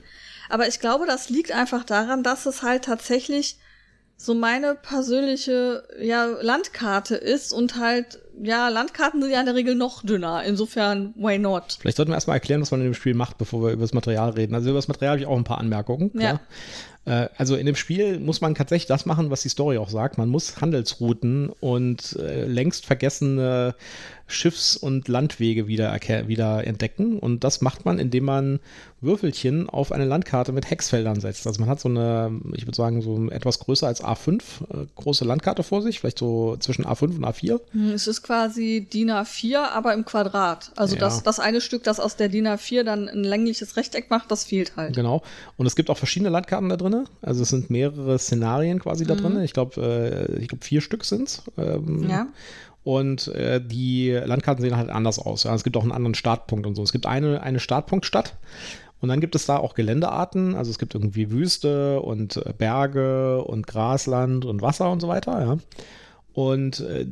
Aber 0.49 0.69
ich 0.69 0.81
glaube, 0.81 1.07
das 1.07 1.29
liegt 1.29 1.53
einfach 1.53 1.85
daran, 1.85 2.23
dass 2.23 2.47
es 2.47 2.63
halt 2.63 2.85
tatsächlich 2.85 3.59
so 4.19 4.35
meine 4.35 4.75
persönliche 4.75 5.83
ja, 6.01 6.25
Landkarte 6.25 7.17
ist 7.17 7.53
und 7.53 7.79
halt, 7.79 8.19
ja, 8.43 8.69
Landkarten 8.69 9.21
sind 9.21 9.31
ja 9.31 9.41
in 9.41 9.47
der 9.47 9.55
Regel 9.55 9.75
noch 9.75 10.03
dünner. 10.03 10.43
Insofern, 10.45 11.13
why 11.17 11.39
not? 11.39 11.77
Vielleicht 11.81 11.99
sollten 11.99 12.13
wir 12.13 12.17
erstmal 12.17 12.37
erklären, 12.37 12.63
was 12.63 12.71
man 12.71 12.81
in 12.81 12.87
dem 12.87 12.95
Spiel 12.95 13.15
macht, 13.15 13.37
bevor 13.37 13.63
wir 13.63 13.73
über 13.73 13.83
das 13.83 13.93
Material 13.93 14.31
reden. 14.31 14.55
Also 14.55 14.71
über 14.71 14.79
das 14.79 14.89
Material 14.89 15.13
habe 15.13 15.21
ich 15.21 15.27
auch 15.27 15.37
ein 15.37 15.45
paar 15.45 15.59
Anmerkungen. 15.59 16.13
Klar. 16.13 16.41
Ja. 17.05 17.25
Äh, 17.25 17.29
also 17.37 17.57
in 17.57 17.67
dem 17.67 17.77
Spiel 17.77 18.19
muss 18.19 18.41
man 18.41 18.55
tatsächlich 18.55 18.87
das 18.87 19.05
machen, 19.07 19.31
was 19.31 19.43
die 19.43 19.51
Story 19.51 19.77
auch 19.77 19.91
sagt. 19.91 20.17
Man 20.17 20.31
muss 20.31 20.61
Handelsrouten 20.61 21.51
und 21.51 22.17
äh, 22.17 22.47
längst 22.47 22.87
vergessene 22.87 23.75
Schiffs- 24.27 24.77
und 24.77 25.09
Landwege 25.09 25.69
wieder, 25.69 25.95
wieder 26.27 26.67
entdecken. 26.67 27.19
Und 27.19 27.45
das 27.45 27.61
macht 27.61 27.85
man, 27.85 27.99
indem 27.99 28.25
man 28.25 28.61
Würfelchen 29.01 29.69
auf 29.69 29.93
eine 29.93 30.05
Landkarte 30.05 30.53
mit 30.53 30.69
Hexfeldern 30.69 31.21
setzt. 31.21 31.47
Also 31.47 31.61
man 31.61 31.69
hat 31.69 31.81
so 31.81 31.89
eine, 31.89 32.41
ich 32.55 32.67
würde 32.67 32.77
sagen, 32.77 33.03
so 33.03 33.31
etwas 33.31 33.59
größer 33.61 33.87
als 33.87 34.03
A5 34.03 34.41
äh, 34.41 34.87
große 34.97 35.25
Landkarte 35.25 35.62
vor 35.62 35.83
sich, 35.83 36.01
vielleicht 36.01 36.19
so 36.19 36.57
zwischen 36.59 36.85
A5 36.85 37.17
und 37.17 37.25
A4. 37.25 37.61
Hm, 37.71 37.91
es 37.91 38.07
ist 38.07 38.23
quasi 38.23 38.89
DIN 38.93 39.11
A4, 39.11 39.59
aber 39.59 39.95
im 39.95 40.05
Quadrat. 40.05 40.73
Also 40.77 40.95
ja. 40.95 41.01
das, 41.01 41.23
das 41.23 41.39
eine 41.39 41.61
Stück, 41.61 41.85
das 41.85 42.01
aus 42.01 42.17
der 42.17 42.29
DIN 42.29 42.49
A4 42.49 42.83
dann 42.83 43.09
ein 43.09 43.23
längliches 43.23 43.77
Rechteck 43.77 44.11
macht, 44.11 44.31
das 44.31 44.45
fehlt 44.45 44.77
halt. 44.77 44.97
Genau. 44.97 45.23
Und 45.57 45.67
es 45.67 45.77
gibt 45.77 45.89
auch 45.91 45.99
verschiedene 45.99 46.31
Landkarten 46.31 46.69
da 46.69 46.77
drin. 46.77 47.07
Also 47.23 47.43
es 47.43 47.51
sind 47.51 47.71
mehrere 47.71 48.19
Szenarien 48.19 48.81
quasi 48.81 49.05
mhm. 49.05 49.09
da 49.09 49.15
drin. 49.15 49.41
Ich 49.43 49.53
glaube, 49.53 49.81
äh, 49.81 50.39
ich 50.41 50.49
glaube, 50.49 50.65
vier 50.65 50.81
Stück 50.81 51.05
sind 51.05 51.29
es. 51.29 51.43
Ähm, 51.59 52.09
ja. 52.09 52.27
Und 52.87 53.27
äh, 53.35 53.61
die 53.61 54.12
Landkarten 54.12 54.62
sehen 54.62 54.77
halt 54.77 54.90
anders 54.90 55.18
aus. 55.18 55.42
Ja. 55.42 55.53
Es 55.53 55.64
gibt 55.64 55.77
auch 55.77 55.83
einen 55.83 55.90
anderen 55.90 56.14
Startpunkt 56.14 56.68
und 56.68 56.77
so. 56.77 56.85
Es 56.85 56.92
gibt 56.92 57.05
eine, 57.05 57.42
eine 57.42 57.59
Startpunktstadt. 57.59 58.37
Und 59.01 59.09
dann 59.09 59.18
gibt 59.18 59.35
es 59.35 59.44
da 59.44 59.57
auch 59.57 59.75
Geländearten. 59.75 60.55
Also 60.55 60.70
es 60.70 60.79
gibt 60.79 60.94
irgendwie 60.94 61.33
Wüste 61.33 62.01
und 62.01 62.37
äh, 62.37 62.53
Berge 62.57 63.42
und 63.42 63.66
Grasland 63.66 64.44
und 64.44 64.62
Wasser 64.62 64.88
und 64.92 65.01
so 65.01 65.09
weiter. 65.09 65.40
Ja. 65.44 65.59
Und 66.37 66.81
äh, 66.81 67.07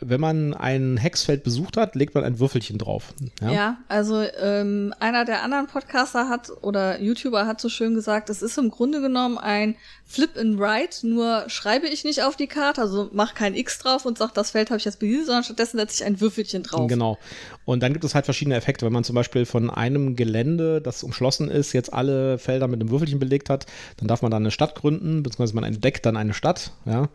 wenn 0.00 0.18
man 0.18 0.54
ein 0.54 0.96
Hexfeld 0.96 1.44
besucht 1.44 1.76
hat, 1.76 1.94
legt 1.94 2.14
man 2.14 2.24
ein 2.24 2.40
Würfelchen 2.40 2.78
drauf. 2.78 3.12
Ja, 3.42 3.50
ja 3.52 3.78
also 3.86 4.24
ähm, 4.40 4.94
einer 4.98 5.26
der 5.26 5.42
anderen 5.42 5.66
Podcaster 5.66 6.30
hat 6.30 6.50
oder 6.62 7.02
YouTuber 7.02 7.46
hat 7.46 7.60
so 7.60 7.68
schön 7.68 7.94
gesagt, 7.94 8.30
es 8.30 8.40
ist 8.40 8.56
im 8.56 8.70
Grunde 8.70 9.02
genommen 9.02 9.36
ein 9.36 9.76
Flip 10.06 10.30
and 10.38 10.58
Write, 10.58 11.06
nur 11.06 11.44
schreibe 11.48 11.86
ich 11.86 12.02
nicht 12.02 12.22
auf 12.22 12.34
die 12.34 12.46
Karte, 12.46 12.80
also 12.80 13.10
mach 13.12 13.34
kein 13.34 13.54
X 13.54 13.78
drauf 13.78 14.06
und 14.06 14.16
sag, 14.16 14.32
das 14.32 14.52
Feld 14.52 14.70
habe 14.70 14.78
ich 14.78 14.86
jetzt 14.86 15.00
besiegt, 15.00 15.26
sondern 15.26 15.44
stattdessen 15.44 15.76
setze 15.76 16.02
ich 16.02 16.04
ein 16.06 16.18
Würfelchen 16.22 16.62
drauf. 16.62 16.88
Genau. 16.88 17.18
Und 17.66 17.82
dann 17.82 17.92
gibt 17.92 18.06
es 18.06 18.14
halt 18.14 18.24
verschiedene 18.24 18.56
Effekte. 18.56 18.86
Wenn 18.86 18.92
man 18.94 19.04
zum 19.04 19.16
Beispiel 19.16 19.44
von 19.44 19.68
einem 19.68 20.16
Gelände, 20.16 20.80
das 20.80 21.02
umschlossen 21.02 21.50
ist, 21.50 21.74
jetzt 21.74 21.92
alle 21.92 22.38
Felder 22.38 22.68
mit 22.68 22.80
einem 22.80 22.90
Würfelchen 22.90 23.18
belegt 23.18 23.50
hat, 23.50 23.66
dann 23.98 24.08
darf 24.08 24.22
man 24.22 24.30
da 24.30 24.38
eine 24.38 24.50
Stadt 24.50 24.74
gründen, 24.74 25.22
beziehungsweise 25.22 25.54
man 25.54 25.64
entdeckt 25.64 26.06
dann 26.06 26.16
eine 26.16 26.32
Stadt, 26.32 26.72
ja 26.86 27.10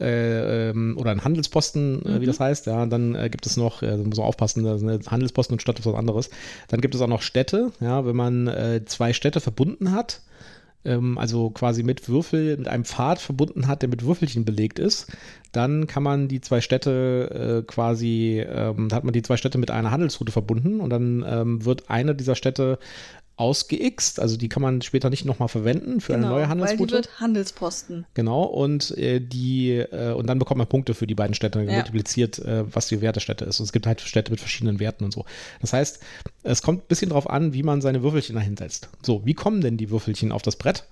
äh, 0.00 0.70
ähm, 0.70 0.96
oder 0.98 1.10
ein 1.10 1.24
Handelsposten, 1.24 2.00
mhm. 2.00 2.06
äh, 2.06 2.20
wie 2.20 2.26
das 2.26 2.38
mhm. 2.38 2.44
heißt. 2.44 2.66
Ja, 2.66 2.86
dann 2.86 3.14
äh, 3.14 3.28
gibt 3.30 3.46
es 3.46 3.56
noch, 3.56 3.82
äh, 3.82 3.96
muss 3.96 4.18
man 4.18 4.26
aufpassen, 4.26 4.64
das 4.64 4.82
ist 4.82 5.10
Handelsposten 5.10 5.54
und 5.54 5.60
Stadt 5.60 5.78
ist 5.78 5.86
was 5.86 5.94
anderes. 5.94 6.30
Dann 6.68 6.80
gibt 6.80 6.94
es 6.94 7.00
auch 7.00 7.08
noch 7.08 7.22
Städte, 7.22 7.72
ja, 7.80 8.04
wenn 8.06 8.16
man 8.16 8.50
zwei 8.86 9.12
Städte 9.12 9.40
verbunden 9.40 9.92
hat, 9.92 10.20
ähm, 10.84 11.18
also 11.18 11.50
quasi 11.50 11.82
mit 11.82 12.08
Würfel, 12.08 12.56
mit 12.56 12.68
einem 12.68 12.84
Pfad 12.84 13.20
verbunden 13.20 13.66
hat, 13.66 13.82
der 13.82 13.88
mit 13.88 14.04
Würfelchen 14.04 14.44
belegt 14.44 14.78
ist, 14.78 15.06
dann 15.56 15.86
kann 15.86 16.02
man 16.02 16.28
die 16.28 16.40
zwei 16.40 16.60
Städte 16.60 17.62
äh, 17.62 17.66
quasi, 17.66 18.44
ähm, 18.46 18.88
hat 18.92 19.04
man 19.04 19.12
die 19.12 19.22
zwei 19.22 19.36
Städte 19.36 19.58
mit 19.58 19.70
einer 19.70 19.90
Handelsroute 19.90 20.32
verbunden 20.32 20.80
und 20.80 20.90
dann 20.90 21.24
ähm, 21.26 21.64
wird 21.64 21.90
eine 21.90 22.14
dieser 22.14 22.34
Städte 22.34 22.78
ausgeixt, 23.36 24.20
also 24.20 24.36
die 24.36 24.48
kann 24.48 24.62
man 24.62 24.80
später 24.80 25.10
nicht 25.10 25.24
nochmal 25.24 25.48
verwenden 25.48 26.00
für 26.00 26.12
genau, 26.12 26.28
eine 26.28 26.36
neue 26.36 26.48
Handelsroute. 26.48 26.80
Weil 26.80 26.86
die 26.86 26.92
wird 27.08 27.20
Handelsposten. 27.20 28.06
Genau, 28.14 28.44
und 28.44 28.96
äh, 28.96 29.20
die, 29.20 29.72
äh, 29.72 30.12
und 30.12 30.28
dann 30.28 30.38
bekommt 30.38 30.58
man 30.58 30.68
Punkte 30.68 30.94
für 30.94 31.06
die 31.06 31.16
beiden 31.16 31.34
Städte, 31.34 31.60
ja. 31.62 31.72
multipliziert, 31.72 32.38
äh, 32.38 32.64
was 32.72 32.86
die 32.86 33.00
Wert 33.00 33.16
der 33.16 33.20
Städte 33.20 33.44
ist. 33.44 33.58
Und 33.58 33.64
es 33.64 33.72
gibt 33.72 33.86
halt 33.86 34.00
Städte 34.00 34.30
mit 34.30 34.38
verschiedenen 34.38 34.78
Werten 34.78 35.04
und 35.04 35.12
so. 35.12 35.24
Das 35.60 35.72
heißt, 35.72 36.00
es 36.44 36.62
kommt 36.62 36.84
ein 36.84 36.88
bisschen 36.88 37.10
drauf 37.10 37.28
an, 37.28 37.54
wie 37.54 37.64
man 37.64 37.80
seine 37.80 38.02
Würfelchen 38.02 38.36
dahinsetzt. 38.36 38.88
So, 39.02 39.26
wie 39.26 39.34
kommen 39.34 39.60
denn 39.60 39.76
die 39.76 39.90
Würfelchen 39.90 40.30
auf 40.30 40.42
das 40.42 40.54
Brett? 40.56 40.84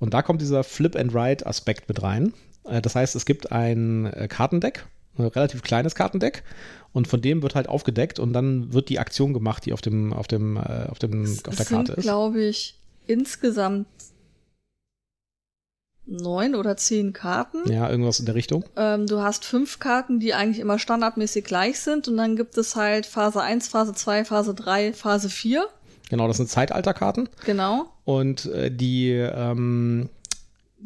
Und 0.00 0.14
da 0.14 0.22
kommt 0.22 0.40
dieser 0.40 0.64
Flip-and-Ride-Aspekt 0.64 1.88
mit 1.88 2.02
rein. 2.02 2.32
Äh, 2.64 2.80
das 2.82 2.94
heißt, 2.94 3.14
es 3.14 3.24
gibt 3.26 3.52
ein 3.52 4.06
äh, 4.06 4.28
Kartendeck, 4.28 4.86
ein 5.18 5.26
relativ 5.26 5.62
kleines 5.62 5.94
Kartendeck 5.94 6.42
und 6.92 7.08
von 7.08 7.20
dem 7.20 7.42
wird 7.42 7.54
halt 7.54 7.68
aufgedeckt 7.68 8.18
und 8.18 8.32
dann 8.32 8.72
wird 8.72 8.88
die 8.88 8.98
Aktion 8.98 9.32
gemacht, 9.32 9.66
die 9.66 9.72
auf 9.72 9.80
dem, 9.80 10.12
auf 10.12 10.26
dem, 10.26 10.56
äh, 10.56 10.86
auf 10.88 10.98
dem, 10.98 11.22
es, 11.22 11.44
auf 11.44 11.56
der 11.56 11.66
Karte 11.66 11.86
sind, 11.86 11.98
ist. 11.98 12.04
glaube 12.04 12.42
ich, 12.42 12.78
insgesamt 13.06 13.86
neun 16.06 16.54
oder 16.54 16.76
zehn 16.76 17.12
Karten. 17.12 17.70
Ja, 17.70 17.88
irgendwas 17.88 18.20
in 18.20 18.26
der 18.26 18.34
Richtung. 18.34 18.64
Ähm, 18.76 19.06
du 19.06 19.20
hast 19.20 19.44
fünf 19.44 19.78
Karten, 19.78 20.20
die 20.20 20.34
eigentlich 20.34 20.58
immer 20.58 20.78
standardmäßig 20.78 21.44
gleich 21.44 21.80
sind 21.80 22.08
und 22.08 22.16
dann 22.16 22.36
gibt 22.36 22.58
es 22.58 22.76
halt 22.76 23.06
Phase 23.06 23.40
1, 23.40 23.68
Phase 23.68 23.94
2, 23.94 24.24
Phase 24.24 24.54
3, 24.54 24.92
Phase 24.92 25.30
4. 25.30 25.66
Genau, 26.10 26.28
das 26.28 26.36
sind 26.36 26.50
Zeitalterkarten. 26.50 27.28
Genau. 27.46 27.86
Und 28.04 28.46
äh, 28.46 28.70
die 28.70 29.10
ähm, 29.10 30.10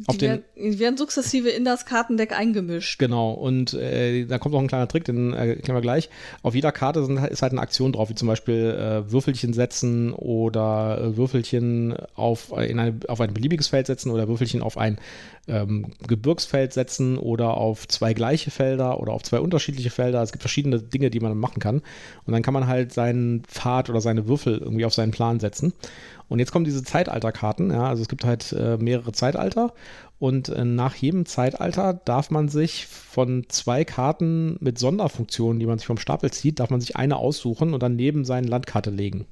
auf 0.07 0.17
die, 0.17 0.27
werden, 0.27 0.43
die 0.55 0.79
werden 0.79 0.97
sukzessive 0.97 1.49
in 1.49 1.65
das 1.65 1.85
Kartendeck 1.85 2.37
eingemischt. 2.37 2.99
Genau, 2.99 3.31
und 3.31 3.73
äh, 3.73 4.25
da 4.25 4.37
kommt 4.37 4.53
noch 4.53 4.61
ein 4.61 4.67
kleiner 4.67 4.87
Trick, 4.87 5.03
den 5.05 5.33
erklären 5.33 5.75
wir 5.75 5.81
gleich. 5.81 6.09
Auf 6.41 6.55
jeder 6.55 6.71
Karte 6.71 7.03
sind, 7.03 7.17
ist 7.17 7.41
halt 7.41 7.51
eine 7.51 7.61
Aktion 7.61 7.91
drauf, 7.91 8.09
wie 8.09 8.15
zum 8.15 8.27
Beispiel 8.27 8.55
äh, 8.55 9.11
Würfelchen 9.11 9.53
setzen 9.53 10.13
oder 10.13 10.99
äh, 11.01 11.17
Würfelchen 11.17 11.95
auf, 12.15 12.51
in 12.51 12.79
eine, 12.79 12.99
auf 13.07 13.19
ein 13.21 13.33
beliebiges 13.33 13.67
Feld 13.67 13.87
setzen 13.87 14.11
oder 14.11 14.27
Würfelchen 14.27 14.61
auf 14.61 14.77
ein 14.77 14.97
ähm, 15.47 15.87
Gebirgsfeld 16.07 16.73
setzen 16.73 17.17
oder 17.17 17.57
auf 17.57 17.87
zwei 17.87 18.13
gleiche 18.13 18.51
Felder 18.51 18.99
oder 18.99 19.13
auf 19.13 19.23
zwei 19.23 19.39
unterschiedliche 19.39 19.89
Felder. 19.89 20.21
Es 20.21 20.31
gibt 20.31 20.43
verschiedene 20.43 20.79
Dinge, 20.79 21.09
die 21.09 21.19
man 21.19 21.37
machen 21.37 21.59
kann. 21.59 21.81
Und 22.25 22.33
dann 22.33 22.43
kann 22.43 22.53
man 22.53 22.67
halt 22.67 22.93
seinen 22.93 23.43
Pfad 23.43 23.89
oder 23.89 24.01
seine 24.01 24.27
Würfel 24.27 24.59
irgendwie 24.59 24.85
auf 24.85 24.93
seinen 24.93 25.11
Plan 25.11 25.39
setzen. 25.39 25.73
Und 26.29 26.39
jetzt 26.39 26.51
kommen 26.51 26.65
diese 26.65 26.83
Zeitalterkarten, 26.83 27.71
ja, 27.71 27.87
also 27.87 28.03
es 28.03 28.07
gibt 28.07 28.23
halt 28.23 28.53
äh, 28.53 28.77
mehrere 28.77 29.11
Zeitalter 29.11 29.73
und 30.19 30.49
äh, 30.49 30.63
nach 30.63 30.95
jedem 30.95 31.25
Zeitalter 31.25 31.93
darf 31.93 32.29
man 32.29 32.47
sich 32.49 32.85
von 32.85 33.45
zwei 33.49 33.83
Karten 33.83 34.57
mit 34.59 34.77
Sonderfunktionen, 34.77 35.59
die 35.59 35.65
man 35.65 35.79
sich 35.79 35.87
vom 35.87 35.97
Stapel 35.97 36.29
zieht, 36.31 36.59
darf 36.59 36.69
man 36.69 36.81
sich 36.81 36.95
eine 36.95 37.17
aussuchen 37.17 37.73
und 37.73 37.81
dann 37.81 37.95
neben 37.95 38.25
seine 38.25 38.47
Landkarte 38.47 38.91
legen. 38.91 39.25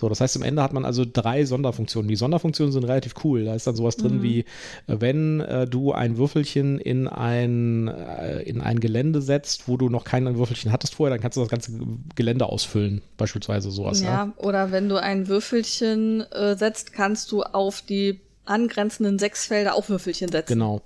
So, 0.00 0.08
das 0.08 0.22
heißt, 0.22 0.34
am 0.36 0.42
Ende 0.42 0.62
hat 0.62 0.72
man 0.72 0.86
also 0.86 1.04
drei 1.04 1.44
Sonderfunktionen. 1.44 2.08
Die 2.08 2.16
Sonderfunktionen 2.16 2.72
sind 2.72 2.84
relativ 2.84 3.14
cool. 3.22 3.44
Da 3.44 3.54
ist 3.54 3.66
dann 3.66 3.76
sowas 3.76 3.98
drin 3.98 4.16
mhm. 4.16 4.22
wie, 4.22 4.38
äh, 4.40 4.44
wenn 4.86 5.40
äh, 5.40 5.66
du 5.66 5.92
ein 5.92 6.16
Würfelchen 6.16 6.78
in 6.78 7.06
ein, 7.06 7.88
äh, 7.88 8.40
in 8.40 8.62
ein 8.62 8.80
Gelände 8.80 9.20
setzt, 9.20 9.68
wo 9.68 9.76
du 9.76 9.90
noch 9.90 10.04
kein 10.04 10.24
Würfelchen 10.38 10.72
hattest 10.72 10.94
vorher, 10.94 11.14
dann 11.14 11.20
kannst 11.20 11.36
du 11.36 11.42
das 11.42 11.50
ganze 11.50 11.72
Gelände 12.14 12.46
ausfüllen, 12.46 13.02
beispielsweise 13.18 13.70
sowas. 13.70 14.00
Ja, 14.00 14.08
ja. 14.08 14.32
oder 14.38 14.72
wenn 14.72 14.88
du 14.88 14.96
ein 14.96 15.28
Würfelchen 15.28 16.22
äh, 16.32 16.56
setzt, 16.56 16.94
kannst 16.94 17.30
du 17.30 17.42
auf 17.42 17.82
die 17.82 18.20
angrenzenden 18.46 19.18
sechs 19.18 19.44
Felder 19.44 19.74
auch 19.74 19.90
Würfelchen 19.90 20.30
setzen. 20.30 20.54
Genau. 20.54 20.80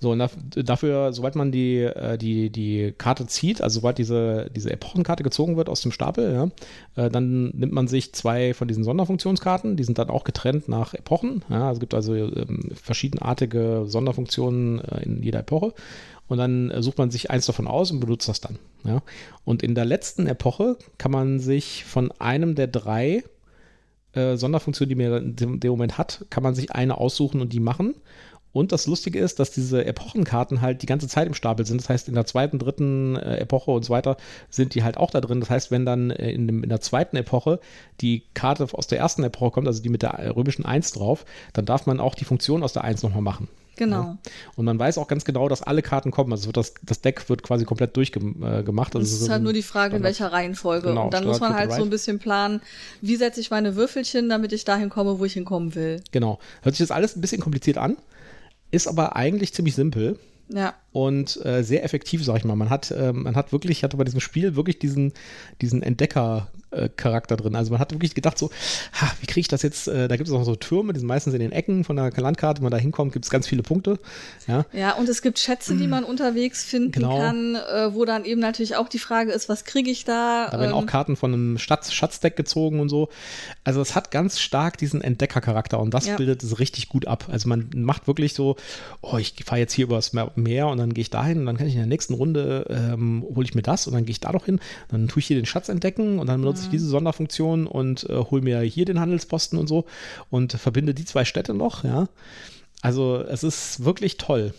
So, 0.00 0.12
und 0.12 0.30
dafür, 0.56 1.12
sobald 1.12 1.36
man 1.36 1.52
die, 1.52 1.80
äh, 1.80 2.16
die, 2.16 2.50
die 2.50 2.94
Karte 2.96 3.26
zieht, 3.26 3.60
also 3.60 3.80
sobald 3.80 3.98
diese, 3.98 4.50
diese 4.56 4.72
Epochenkarte 4.72 5.22
gezogen 5.22 5.58
wird 5.58 5.68
aus 5.68 5.82
dem 5.82 5.92
Stapel, 5.92 6.32
ja, 6.32 7.04
äh, 7.04 7.10
dann 7.10 7.50
nimmt 7.50 7.72
man 7.72 7.86
sich 7.86 8.14
zwei 8.14 8.54
von 8.54 8.66
diesen 8.66 8.82
Sonderfunktionskarten, 8.82 9.76
die 9.76 9.84
sind 9.84 9.98
dann 9.98 10.08
auch 10.08 10.24
getrennt 10.24 10.68
nach 10.68 10.94
Epochen. 10.94 11.44
Ja, 11.50 11.68
also 11.68 11.74
es 11.74 11.80
gibt 11.80 11.92
also 11.92 12.14
ähm, 12.14 12.70
verschiedenartige 12.74 13.84
Sonderfunktionen 13.86 14.80
äh, 14.80 15.02
in 15.02 15.22
jeder 15.22 15.40
Epoche. 15.40 15.74
Und 16.28 16.38
dann 16.38 16.72
sucht 16.80 16.96
man 16.96 17.10
sich 17.10 17.28
eins 17.28 17.46
davon 17.46 17.66
aus 17.66 17.90
und 17.90 17.98
benutzt 17.98 18.28
das 18.28 18.40
dann. 18.40 18.58
Ja. 18.84 19.02
Und 19.44 19.64
in 19.64 19.74
der 19.74 19.84
letzten 19.84 20.28
Epoche 20.28 20.76
kann 20.96 21.10
man 21.10 21.40
sich 21.40 21.84
von 21.84 22.12
einem 22.20 22.54
der 22.54 22.68
drei 22.68 23.24
äh, 24.12 24.36
Sonderfunktionen, 24.36 24.88
die 24.88 24.94
man 24.94 25.36
in 25.36 25.60
dem 25.60 25.70
Moment 25.70 25.98
hat, 25.98 26.24
kann 26.30 26.44
man 26.44 26.54
sich 26.54 26.72
eine 26.72 26.98
aussuchen 26.98 27.40
und 27.40 27.52
die 27.52 27.60
machen. 27.60 27.94
Und 28.52 28.72
das 28.72 28.86
Lustige 28.86 29.18
ist, 29.20 29.38
dass 29.38 29.52
diese 29.52 29.84
Epochenkarten 29.84 30.60
halt 30.60 30.82
die 30.82 30.86
ganze 30.86 31.06
Zeit 31.06 31.26
im 31.26 31.34
Stapel 31.34 31.64
sind. 31.64 31.80
Das 31.80 31.88
heißt, 31.88 32.08
in 32.08 32.14
der 32.14 32.26
zweiten, 32.26 32.58
dritten 32.58 33.16
äh, 33.16 33.36
Epoche 33.36 33.70
und 33.70 33.84
so 33.84 33.92
weiter 33.92 34.16
sind 34.48 34.74
die 34.74 34.82
halt 34.82 34.96
auch 34.96 35.10
da 35.10 35.20
drin. 35.20 35.40
Das 35.40 35.50
heißt, 35.50 35.70
wenn 35.70 35.86
dann 35.86 36.10
äh, 36.10 36.30
in, 36.30 36.46
dem, 36.46 36.64
in, 36.64 36.68
der 36.68 36.80
zweiten 36.80 37.16
Epoche 37.16 37.60
die 38.00 38.24
Karte 38.34 38.66
aus 38.72 38.88
der 38.88 38.98
ersten 38.98 39.22
Epoche 39.22 39.52
kommt, 39.52 39.68
also 39.68 39.82
die 39.82 39.88
mit 39.88 40.02
der 40.02 40.34
römischen 40.34 40.64
1 40.64 40.92
drauf, 40.92 41.24
dann 41.52 41.64
darf 41.64 41.86
man 41.86 42.00
auch 42.00 42.14
die 42.14 42.24
Funktion 42.24 42.62
aus 42.62 42.72
der 42.72 42.82
1 42.82 43.02
nochmal 43.02 43.22
machen. 43.22 43.48
Genau. 43.76 44.02
Ja. 44.02 44.18
Und 44.56 44.66
man 44.66 44.78
weiß 44.78 44.98
auch 44.98 45.08
ganz 45.08 45.24
genau, 45.24 45.48
dass 45.48 45.62
alle 45.62 45.80
Karten 45.80 46.10
kommen. 46.10 46.32
Also 46.32 46.52
das, 46.52 46.74
das 46.82 47.00
Deck 47.00 47.28
wird 47.30 47.42
quasi 47.42 47.64
komplett 47.64 47.96
durchgemacht. 47.96 48.94
Äh, 48.94 48.98
also 48.98 49.16
es 49.16 49.22
ist 49.22 49.30
halt 49.30 49.42
nur 49.42 49.54
die 49.54 49.62
Frage, 49.62 49.96
in 49.96 50.02
welcher 50.02 50.32
Reihenfolge. 50.32 50.88
Genau, 50.88 51.04
und 51.04 51.14
dann 51.14 51.24
muss 51.24 51.40
man 51.40 51.54
halt 51.54 51.72
so 51.72 51.82
ein 51.82 51.88
bisschen 51.88 52.18
planen, 52.18 52.60
wie 53.00 53.16
setze 53.16 53.40
ich 53.40 53.50
meine 53.50 53.76
Würfelchen, 53.76 54.28
damit 54.28 54.52
ich 54.52 54.64
dahin 54.64 54.90
komme, 54.90 55.18
wo 55.18 55.24
ich 55.24 55.32
hinkommen 55.32 55.74
will. 55.74 56.02
Genau. 56.10 56.40
Hört 56.62 56.74
sich 56.74 56.86
das 56.86 56.94
alles 56.94 57.16
ein 57.16 57.22
bisschen 57.22 57.40
kompliziert 57.40 57.78
an. 57.78 57.96
Ist 58.70 58.86
aber 58.86 59.16
eigentlich 59.16 59.52
ziemlich 59.52 59.74
simpel. 59.74 60.18
Ja. 60.48 60.74
Und 60.92 61.44
äh, 61.44 61.62
sehr 61.62 61.84
effektiv, 61.84 62.24
sag 62.24 62.38
ich 62.38 62.44
mal. 62.44 62.56
Man 62.56 62.70
hat, 62.70 62.90
äh, 62.90 63.12
man 63.12 63.36
hat 63.36 63.52
wirklich, 63.52 63.84
hatte 63.84 63.96
bei 63.96 64.04
diesem 64.04 64.20
Spiel 64.20 64.56
wirklich 64.56 64.78
diesen, 64.78 65.12
diesen 65.60 65.82
Entdecker, 65.82 66.48
äh, 66.70 66.88
drin. 66.88 67.56
Also 67.56 67.72
man 67.72 67.80
hat 67.80 67.92
wirklich 67.92 68.14
gedacht 68.14 68.38
so, 68.38 68.50
ha, 68.92 69.10
wie 69.20 69.26
kriege 69.26 69.40
ich 69.40 69.48
das 69.48 69.62
jetzt? 69.62 69.88
Äh, 69.88 70.08
da 70.08 70.16
gibt 70.16 70.28
es 70.28 70.34
auch 70.34 70.44
so 70.44 70.54
Türme, 70.54 70.92
die 70.92 71.00
sind 71.00 71.08
meistens 71.08 71.34
in 71.34 71.40
den 71.40 71.52
Ecken 71.52 71.84
von 71.84 71.96
der 71.96 72.12
Landkarte. 72.16 72.60
Wenn 72.60 72.64
man 72.64 72.72
da 72.72 72.78
hinkommt, 72.78 73.12
gibt 73.12 73.24
es 73.24 73.30
ganz 73.30 73.46
viele 73.46 73.62
Punkte. 73.62 73.98
Ja. 74.46 74.64
ja, 74.72 74.92
und 74.94 75.08
es 75.08 75.22
gibt 75.22 75.38
Schätze, 75.38 75.76
die 75.76 75.86
man 75.86 76.04
unterwegs 76.04 76.64
finden 76.64 76.92
genau. 76.92 77.18
kann, 77.18 77.56
äh, 77.56 77.94
wo 77.94 78.04
dann 78.04 78.24
eben 78.24 78.40
natürlich 78.40 78.76
auch 78.76 78.88
die 78.88 78.98
Frage 78.98 79.32
ist, 79.32 79.48
was 79.48 79.64
kriege 79.64 79.90
ich 79.90 80.04
da? 80.04 80.48
Da 80.50 80.60
werden 80.60 80.70
ähm, 80.70 80.76
auch 80.76 80.86
Karten 80.86 81.16
von 81.16 81.32
einem 81.32 81.58
Schatz 81.58 81.92
Schatzdeck 81.92 82.36
gezogen 82.36 82.80
und 82.80 82.88
so. 82.88 83.08
Also 83.64 83.80
es 83.80 83.94
hat 83.94 84.10
ganz 84.10 84.38
stark 84.38 84.78
diesen 84.78 85.00
Entdeckercharakter 85.00 85.80
und 85.80 85.92
das 85.92 86.06
ja. 86.06 86.16
bildet 86.16 86.42
es 86.42 86.58
richtig 86.58 86.88
gut 86.88 87.06
ab. 87.06 87.26
Also 87.30 87.48
man 87.48 87.70
macht 87.74 88.06
wirklich 88.06 88.34
so, 88.34 88.56
oh, 89.02 89.16
ich 89.18 89.34
fahre 89.44 89.60
jetzt 89.60 89.72
hier 89.72 89.84
übers 89.84 90.12
Meer 90.12 90.68
und 90.68 90.78
dann 90.80 90.94
gehe 90.94 91.02
ich 91.02 91.10
dahin 91.10 91.38
und 91.38 91.46
dann 91.46 91.56
kann 91.56 91.66
ich 91.66 91.74
in 91.74 91.80
der 91.80 91.86
nächsten 91.86 92.14
Runde 92.14 92.66
ähm, 92.68 93.24
hole 93.34 93.44
ich 93.44 93.54
mir 93.54 93.62
das 93.62 93.86
und 93.86 93.94
dann 93.94 94.04
gehe 94.04 94.12
ich 94.12 94.20
da 94.20 94.32
noch 94.32 94.46
hin, 94.46 94.60
dann 94.88 95.08
tue 95.08 95.20
ich 95.20 95.26
hier 95.26 95.36
den 95.36 95.46
Schatz 95.46 95.68
entdecken 95.68 96.18
und 96.18 96.26
dann 96.26 96.40
benutze 96.40 96.60
nutze 96.60 96.64
ich 96.64 96.70
diese 96.70 96.88
Sonderfunktion 96.88 97.66
und 97.66 98.08
äh, 98.08 98.16
hole 98.16 98.42
mir 98.42 98.60
hier 98.60 98.84
den 98.84 99.00
Handelsposten 99.00 99.58
und 99.58 99.68
so 99.68 99.84
und 100.30 100.52
verbinde 100.52 100.94
die 100.94 101.04
zwei 101.04 101.24
Städte 101.24 101.54
noch, 101.54 101.84
ja. 101.84 102.08
Also 102.82 103.18
es 103.18 103.42
ist 103.42 103.84
wirklich 103.84 104.16
toll. 104.16 104.54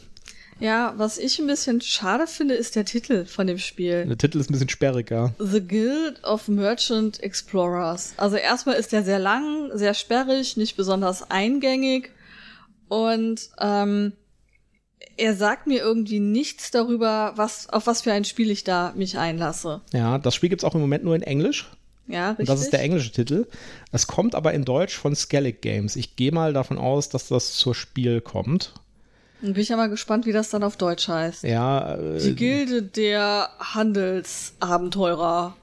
Ja, 0.60 0.94
was 0.96 1.18
ich 1.18 1.40
ein 1.40 1.48
bisschen 1.48 1.82
schade 1.82 2.28
finde, 2.28 2.54
ist 2.54 2.76
der 2.76 2.86
Titel 2.86 3.26
von 3.26 3.48
dem 3.48 3.58
Spiel. 3.58 4.06
Der 4.06 4.18
Titel 4.18 4.40
ist 4.40 4.50
ein 4.50 4.54
bisschen 4.54 4.70
sperrig, 4.70 5.10
ja. 5.10 5.34
The 5.40 5.60
Guild 5.60 6.24
of 6.24 6.48
Merchant 6.48 7.22
Explorers. 7.24 8.14
Also 8.18 8.36
erstmal 8.36 8.76
ist 8.76 8.92
der 8.92 9.04
sehr 9.04 9.18
lang, 9.18 9.72
sehr 9.74 9.96
sperrig, 9.96 10.58
nicht 10.58 10.78
besonders 10.78 11.32
eingängig 11.32 12.12
und 12.90 13.50
ähm, 13.60 14.14
er 15.18 15.36
sagt 15.36 15.68
mir 15.68 15.80
irgendwie 15.80 16.20
nichts 16.20 16.72
darüber, 16.72 17.34
was, 17.36 17.70
auf 17.70 17.88
was 17.88 18.02
für 18.02 18.12
ein 18.14 18.26
Spiel 18.26 18.50
ich 18.50 18.64
da 18.64 18.94
mich 18.96 19.18
einlasse. 19.18 19.82
Ja, 19.94 20.18
das 20.18 20.36
Spiel 20.36 20.50
gibt 20.50 20.64
es 20.64 20.66
auch 20.68 20.76
im 20.76 20.82
Moment 20.82 21.04
nur 21.04 21.16
in 21.16 21.22
Englisch. 21.22 21.70
Ja, 22.08 22.32
richtig. 22.32 22.48
das 22.48 22.62
ist 22.62 22.74
der 22.74 22.82
englische 22.82 23.12
Titel. 23.12 23.48
Es 23.92 24.08
kommt 24.08 24.36
aber 24.36 24.54
in 24.54 24.66
Deutsch 24.66 24.98
von 24.98 25.16
Skellig 25.16 25.62
Games. 25.62 25.96
Ich 25.96 26.16
gehe 26.16 26.32
mal 26.32 26.52
davon 26.54 26.78
aus, 26.78 27.10
dass 27.10 27.28
das 27.28 27.54
zur 27.54 27.76
Spiel 27.76 28.20
kommt. 28.22 28.74
Dann 29.42 29.54
bin 29.54 29.62
ich 29.62 29.70
ja 29.70 29.78
mal 29.78 29.90
gespannt, 29.90 30.26
wie 30.26 30.32
das 30.34 30.50
dann 30.50 30.64
auf 30.64 30.78
Deutsch 30.78 31.08
heißt. 31.08 31.44
Ja. 31.44 31.96
Äh, 31.96 32.20
Die 32.20 32.36
Gilde 32.36 32.84
der 32.84 33.50
Handelsabenteurer. 33.60 35.56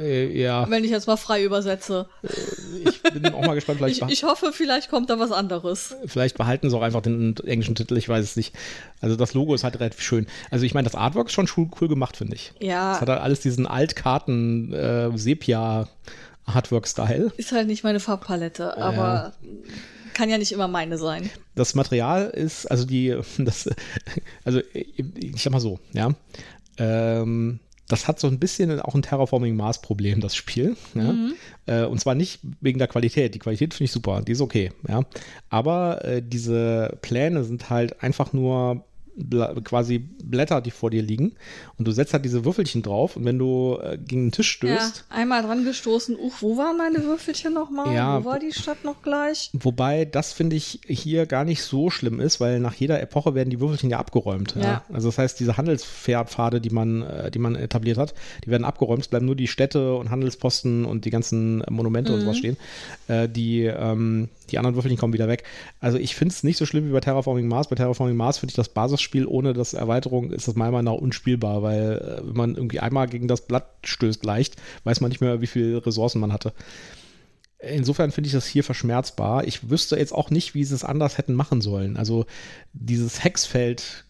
Äh, 0.00 0.40
ja. 0.40 0.68
Wenn 0.68 0.84
ich 0.84 0.90
jetzt 0.90 1.06
mal 1.06 1.16
frei 1.16 1.44
übersetze. 1.44 2.06
Äh, 2.22 2.88
ich 2.88 3.02
bin 3.02 3.26
auch 3.32 3.46
mal 3.46 3.54
gespannt. 3.54 3.78
Vielleicht 3.78 4.02
ich, 4.02 4.08
ich 4.08 4.24
hoffe, 4.24 4.52
vielleicht 4.52 4.90
kommt 4.90 5.08
da 5.08 5.18
was 5.18 5.30
anderes. 5.30 5.94
Vielleicht 6.06 6.36
behalten 6.36 6.68
sie 6.68 6.76
auch 6.76 6.82
einfach 6.82 7.02
den 7.02 7.36
englischen 7.44 7.74
Titel, 7.74 7.96
ich 7.96 8.08
weiß 8.08 8.24
es 8.24 8.36
nicht. 8.36 8.54
Also 9.00 9.16
das 9.16 9.34
Logo 9.34 9.54
ist 9.54 9.62
halt 9.64 9.78
relativ 9.78 10.00
schön. 10.00 10.26
Also 10.50 10.64
ich 10.64 10.74
meine, 10.74 10.84
das 10.84 10.94
Artwork 10.94 11.28
ist 11.28 11.34
schon 11.34 11.70
cool 11.80 11.88
gemacht, 11.88 12.16
finde 12.16 12.34
ich. 12.34 12.52
Ja. 12.60 12.94
Es 12.94 13.00
hat 13.00 13.08
halt 13.08 13.20
alles 13.20 13.40
diesen 13.40 13.66
Altkarten 13.66 14.72
äh, 14.72 15.16
Sepia 15.16 15.88
Artwork-Style. 16.44 17.32
Ist 17.36 17.52
halt 17.52 17.68
nicht 17.68 17.84
meine 17.84 18.00
Farbpalette, 18.00 18.76
aber 18.76 19.02
ja. 19.02 19.32
kann 20.12 20.28
ja 20.28 20.38
nicht 20.38 20.50
immer 20.50 20.66
meine 20.66 20.98
sein. 20.98 21.30
Das 21.54 21.74
Material 21.74 22.30
ist, 22.30 22.66
also 22.66 22.84
die, 22.84 23.16
das, 23.38 23.70
also 24.44 24.60
ich 24.72 25.40
sag 25.40 25.52
mal 25.52 25.60
so, 25.60 25.78
ja. 25.92 26.10
Ähm, 26.78 27.60
das 27.88 28.08
hat 28.08 28.18
so 28.20 28.26
ein 28.26 28.38
bisschen 28.38 28.80
auch 28.80 28.94
ein 28.94 29.02
Terraforming 29.02 29.56
Mars 29.56 29.82
Problem, 29.82 30.20
das 30.20 30.34
Spiel. 30.34 30.76
Ja? 30.94 31.12
Mhm. 31.12 31.34
Äh, 31.66 31.84
und 31.84 32.00
zwar 32.00 32.14
nicht 32.14 32.40
wegen 32.60 32.78
der 32.78 32.88
Qualität. 32.88 33.34
Die 33.34 33.38
Qualität 33.38 33.74
finde 33.74 33.84
ich 33.84 33.92
super, 33.92 34.22
die 34.22 34.32
ist 34.32 34.40
okay. 34.40 34.72
Ja? 34.88 35.02
Aber 35.50 36.04
äh, 36.04 36.22
diese 36.24 36.96
Pläne 37.02 37.44
sind 37.44 37.70
halt 37.70 38.02
einfach 38.02 38.32
nur 38.32 38.84
quasi 39.64 39.98
Blätter, 39.98 40.60
die 40.60 40.70
vor 40.70 40.90
dir 40.90 41.02
liegen. 41.02 41.32
Und 41.78 41.86
du 41.86 41.92
setzt 41.92 42.12
halt 42.12 42.24
diese 42.24 42.44
Würfelchen 42.44 42.82
drauf 42.82 43.16
und 43.16 43.24
wenn 43.24 43.38
du 43.38 43.78
äh, 43.82 43.98
gegen 43.98 44.26
den 44.26 44.32
Tisch 44.32 44.50
stößt. 44.50 45.04
Ja, 45.10 45.16
einmal 45.16 45.42
dran 45.42 45.64
gestoßen, 45.64 46.16
uch, 46.16 46.34
wo 46.40 46.56
waren 46.56 46.78
meine 46.78 47.04
Würfelchen 47.04 47.52
nochmal? 47.52 47.94
Ja, 47.94 48.20
wo 48.20 48.24
war 48.24 48.38
die 48.38 48.52
Stadt 48.52 48.84
noch 48.84 49.02
gleich? 49.02 49.50
Wobei 49.52 50.04
das 50.04 50.32
finde 50.32 50.56
ich 50.56 50.80
hier 50.86 51.26
gar 51.26 51.44
nicht 51.44 51.62
so 51.62 51.90
schlimm 51.90 52.20
ist, 52.20 52.40
weil 52.40 52.60
nach 52.60 52.74
jeder 52.74 53.00
Epoche 53.00 53.34
werden 53.34 53.50
die 53.50 53.60
Würfelchen 53.60 53.90
ja 53.90 53.98
abgeräumt. 53.98 54.54
Ja. 54.56 54.62
ja. 54.62 54.84
Also 54.92 55.08
das 55.08 55.18
heißt, 55.18 55.40
diese 55.40 55.56
Handelspfade, 55.56 56.60
die 56.60 56.70
man, 56.70 57.02
äh, 57.02 57.30
die 57.30 57.38
man 57.38 57.54
etabliert 57.54 57.98
hat, 57.98 58.14
die 58.44 58.50
werden 58.50 58.64
abgeräumt. 58.64 59.02
Es 59.02 59.08
bleiben 59.08 59.26
nur 59.26 59.36
die 59.36 59.48
Städte 59.48 59.94
und 59.94 60.10
Handelsposten 60.10 60.84
und 60.84 61.04
die 61.04 61.10
ganzen 61.10 61.62
Monumente 61.68 62.12
mhm. 62.12 62.18
und 62.18 62.24
sowas 62.24 62.38
stehen. 62.38 62.56
Äh, 63.08 63.28
die, 63.28 63.64
ähm, 63.64 64.28
die 64.52 64.58
anderen 64.58 64.76
Würfelchen 64.76 64.98
kommen 64.98 65.12
wieder 65.12 65.28
weg. 65.28 65.44
Also 65.80 65.98
ich 65.98 66.14
finde 66.14 66.32
es 66.32 66.42
nicht 66.42 66.58
so 66.58 66.66
schlimm 66.66 66.86
wie 66.88 66.92
bei 66.92 67.00
Terraforming 67.00 67.48
Mars. 67.48 67.68
Bei 67.68 67.76
Terraforming 67.76 68.16
Mars 68.16 68.38
finde 68.38 68.52
ich 68.52 68.56
das 68.56 68.68
Basisspiel 68.68 69.26
ohne 69.26 69.52
das 69.52 69.74
Erweiterung 69.74 70.30
ist 70.30 70.48
das 70.48 70.54
meiner 70.54 70.72
Meinung 70.72 70.94
nach 70.94 71.02
unspielbar, 71.02 71.62
weil 71.62 71.98
äh, 71.98 72.26
wenn 72.26 72.36
man 72.36 72.54
irgendwie 72.54 72.80
einmal 72.80 73.08
gegen 73.08 73.28
das 73.28 73.46
Blatt 73.46 73.66
stößt 73.84 74.24
leicht, 74.24 74.56
weiß 74.84 75.00
man 75.00 75.08
nicht 75.08 75.20
mehr, 75.20 75.40
wie 75.40 75.46
viele 75.46 75.84
Ressourcen 75.84 76.20
man 76.20 76.32
hatte. 76.32 76.52
Insofern 77.58 78.10
finde 78.10 78.26
ich 78.26 78.32
das 78.32 78.46
hier 78.46 78.64
verschmerzbar. 78.64 79.46
Ich 79.46 79.70
wüsste 79.70 79.96
jetzt 79.96 80.12
auch 80.12 80.30
nicht, 80.30 80.54
wie 80.54 80.64
sie 80.64 80.74
es 80.74 80.82
anders 80.84 81.16
hätten 81.16 81.34
machen 81.34 81.60
sollen. 81.60 81.96
Also 81.96 82.26
dieses 82.72 83.22
Hexfeld 83.22 84.04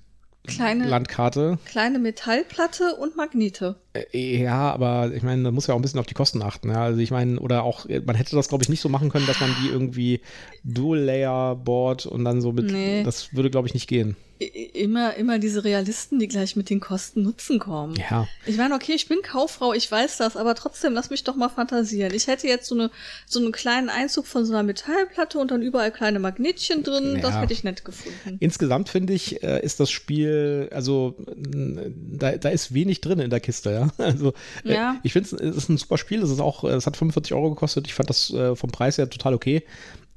kleine 0.47 0.87
Landkarte. 0.87 1.59
Kleine 1.67 1.99
Metallplatte 1.99 2.97
und 2.97 3.17
Magnete. 3.17 3.77
Äh, 3.95 4.43
ja, 4.43 4.73
aber 4.73 5.13
ich 5.13 5.23
meine, 5.23 5.45
da 5.45 5.51
muss 5.51 5.67
ja 5.67 5.75
auch 5.75 5.79
ein 5.79 5.83
bisschen 5.83 6.01
auf 6.01 6.07
die 6.07 6.15
Kosten 6.15 6.43
achten. 6.43 6.71
Ja? 6.71 6.83
Also 6.83 7.01
ich 7.01 7.11
meine, 7.11 7.39
oder 7.41 7.65
auch, 7.65 7.87
man 7.89 8.17
hätte 8.17 8.37
das, 8.37 8.49
glaube 8.49 8.65
ich, 8.65 8.69
nicht 8.69 8.81
so 8.81 8.89
machen 8.89 9.11
können, 9.11 9.27
dass 9.27 9.41
man 9.41 9.55
die 9.63 9.69
irgendwie 9.69 10.21
Dual-Layer-Board 10.65 12.07
und 12.07 12.25
dann 12.25 12.41
so 12.41 12.53
mit. 12.53 12.71
Nee. 12.71 13.03
Das 13.05 13.35
würde, 13.35 13.51
glaube 13.51 13.69
ich, 13.69 13.75
nicht 13.75 13.89
gehen 13.89 14.17
immer, 14.45 15.15
immer 15.15 15.39
diese 15.39 15.65
Realisten, 15.65 16.19
die 16.19 16.29
gleich 16.29 16.57
mit 16.57 16.71
den 16.71 16.81
Kosten 16.81 17.23
Nutzen 17.23 17.59
kommen. 17.59 17.95
Ja. 17.97 18.27
Ich 18.47 18.57
meine, 18.57 18.75
okay, 18.75 18.93
ich 18.93 19.09
bin 19.09 19.23
Kauffrau, 19.23 19.73
ich 19.73 19.91
weiß 19.91 20.19
das, 20.19 20.37
aber 20.37 20.55
trotzdem, 20.55 20.93
lass 20.95 21.11
mich 21.11 21.25
doch 21.25 21.37
mal 21.37 21.49
fantasieren. 21.49 22.13
Ich 22.15 22.27
hätte 22.27 22.47
jetzt 22.47 22.67
so 22.67 22.75
eine, 22.75 22.91
so 23.27 23.41
einen 23.41 23.53
kleinen 23.53 23.89
Einzug 23.89 24.27
von 24.27 24.45
so 24.45 24.53
einer 24.53 24.63
Metallplatte 24.63 25.39
und 25.39 25.51
dann 25.51 25.63
überall 25.63 25.93
kleine 25.93 26.19
Magnetchen 26.19 26.83
drin. 26.83 27.17
Ja. 27.17 27.23
Das 27.23 27.37
hätte 27.37 27.53
ich 27.53 27.65
nett 27.65 27.85
gefunden. 27.85 28.37
Insgesamt 28.41 28.89
finde 28.89 29.13
ich, 29.13 29.43
äh, 29.43 29.65
ist 29.65 29.81
das 29.81 29.91
Spiel, 29.91 30.69
also, 30.73 31.17
da, 31.27 32.37
da 32.37 32.49
ist 32.49 32.75
wenig 32.75 33.01
drin 33.01 33.19
in 33.19 33.31
der 33.31 33.41
Kiste, 33.41 33.71
ja. 33.71 33.89
Also, 34.03 34.33
äh, 34.65 34.75
ja. 34.75 34.97
ich 35.03 35.13
finde, 35.13 35.37
es 35.37 35.57
ist 35.57 35.69
ein 35.69 35.79
super 35.79 35.97
Spiel. 35.99 36.23
Es 36.23 36.31
ist 36.31 36.41
auch, 36.41 36.65
es 36.65 36.87
hat 36.87 36.97
45 36.97 37.35
Euro 37.35 37.51
gekostet. 37.51 37.87
Ich 37.87 37.95
fand 37.95 38.11
das 38.11 38.33
äh, 38.33 38.55
vom 38.57 38.71
Preis 38.71 38.99
her 38.99 39.09
total 39.09 39.35
okay. 39.35 39.65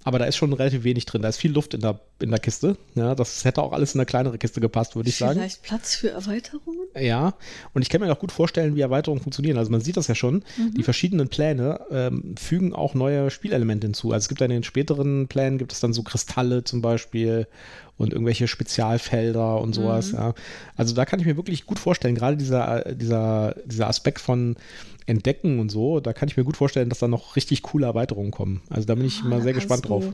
Aber 0.05 0.19
da 0.19 0.25
ist 0.25 0.37
schon 0.37 0.53
relativ 0.53 0.83
wenig 0.83 1.05
drin. 1.05 1.23
Da 1.23 1.29
ist 1.29 1.37
viel 1.37 1.51
Luft 1.51 1.73
in 1.73 1.81
der, 1.81 1.99
in 2.19 2.29
der 2.29 2.39
Kiste. 2.39 2.77
Ja, 2.95 3.13
das 3.13 3.43
hätte 3.43 3.61
auch 3.61 3.73
alles 3.73 3.93
in 3.93 3.99
eine 3.99 4.05
kleinere 4.05 4.37
Kiste 4.37 4.61
gepasst, 4.61 4.95
würde 4.95 5.09
ich 5.09 5.17
sagen. 5.17 5.39
Vielleicht 5.39 5.63
Platz 5.63 5.95
für 5.95 6.11
Erweiterungen? 6.11 6.87
Ja, 6.97 7.33
und 7.73 7.81
ich 7.81 7.89
kann 7.89 7.99
mir 7.99 8.11
auch 8.11 8.19
gut 8.19 8.31
vorstellen, 8.31 8.75
wie 8.75 8.81
Erweiterungen 8.81 9.21
funktionieren. 9.21 9.57
Also 9.57 9.69
man 9.71 9.81
sieht 9.81 9.97
das 9.97 10.07
ja 10.07 10.15
schon. 10.15 10.43
Mhm. 10.57 10.73
Die 10.77 10.83
verschiedenen 10.83 11.27
Pläne 11.27 11.81
ähm, 11.91 12.35
fügen 12.37 12.73
auch 12.73 12.93
neue 12.93 13.29
Spielelemente 13.31 13.87
hinzu. 13.87 14.11
Also 14.11 14.25
es 14.25 14.29
gibt 14.29 14.39
dann 14.39 14.49
in 14.49 14.57
den 14.57 14.63
späteren 14.63 15.27
Plänen 15.27 15.57
gibt 15.57 15.73
es 15.73 15.81
dann 15.81 15.91
so 15.91 16.03
Kristalle 16.03 16.63
zum 16.63 16.81
Beispiel 16.81 17.47
und 17.97 18.13
irgendwelche 18.13 18.47
Spezialfelder 18.47 19.59
und 19.59 19.73
sowas. 19.73 20.13
Mhm. 20.13 20.17
Ja. 20.17 20.33
Also 20.77 20.95
da 20.95 21.05
kann 21.05 21.19
ich 21.19 21.25
mir 21.25 21.35
wirklich 21.35 21.65
gut 21.65 21.79
vorstellen, 21.79 22.15
gerade 22.15 22.37
dieser, 22.37 22.93
dieser, 22.93 23.55
dieser 23.65 23.87
Aspekt 23.87 24.21
von 24.21 24.55
entdecken 25.05 25.59
und 25.59 25.69
so, 25.69 25.99
da 25.99 26.13
kann 26.13 26.29
ich 26.29 26.37
mir 26.37 26.43
gut 26.43 26.57
vorstellen, 26.57 26.89
dass 26.89 26.99
da 26.99 27.07
noch 27.07 27.35
richtig 27.35 27.61
coole 27.61 27.85
Erweiterungen 27.85 28.31
kommen. 28.31 28.61
Also 28.69 28.87
da 28.87 28.95
bin 28.95 29.05
ich 29.05 29.21
ah, 29.23 29.27
mal 29.27 29.41
sehr 29.41 29.53
gespannt 29.53 29.87
drauf. 29.87 30.13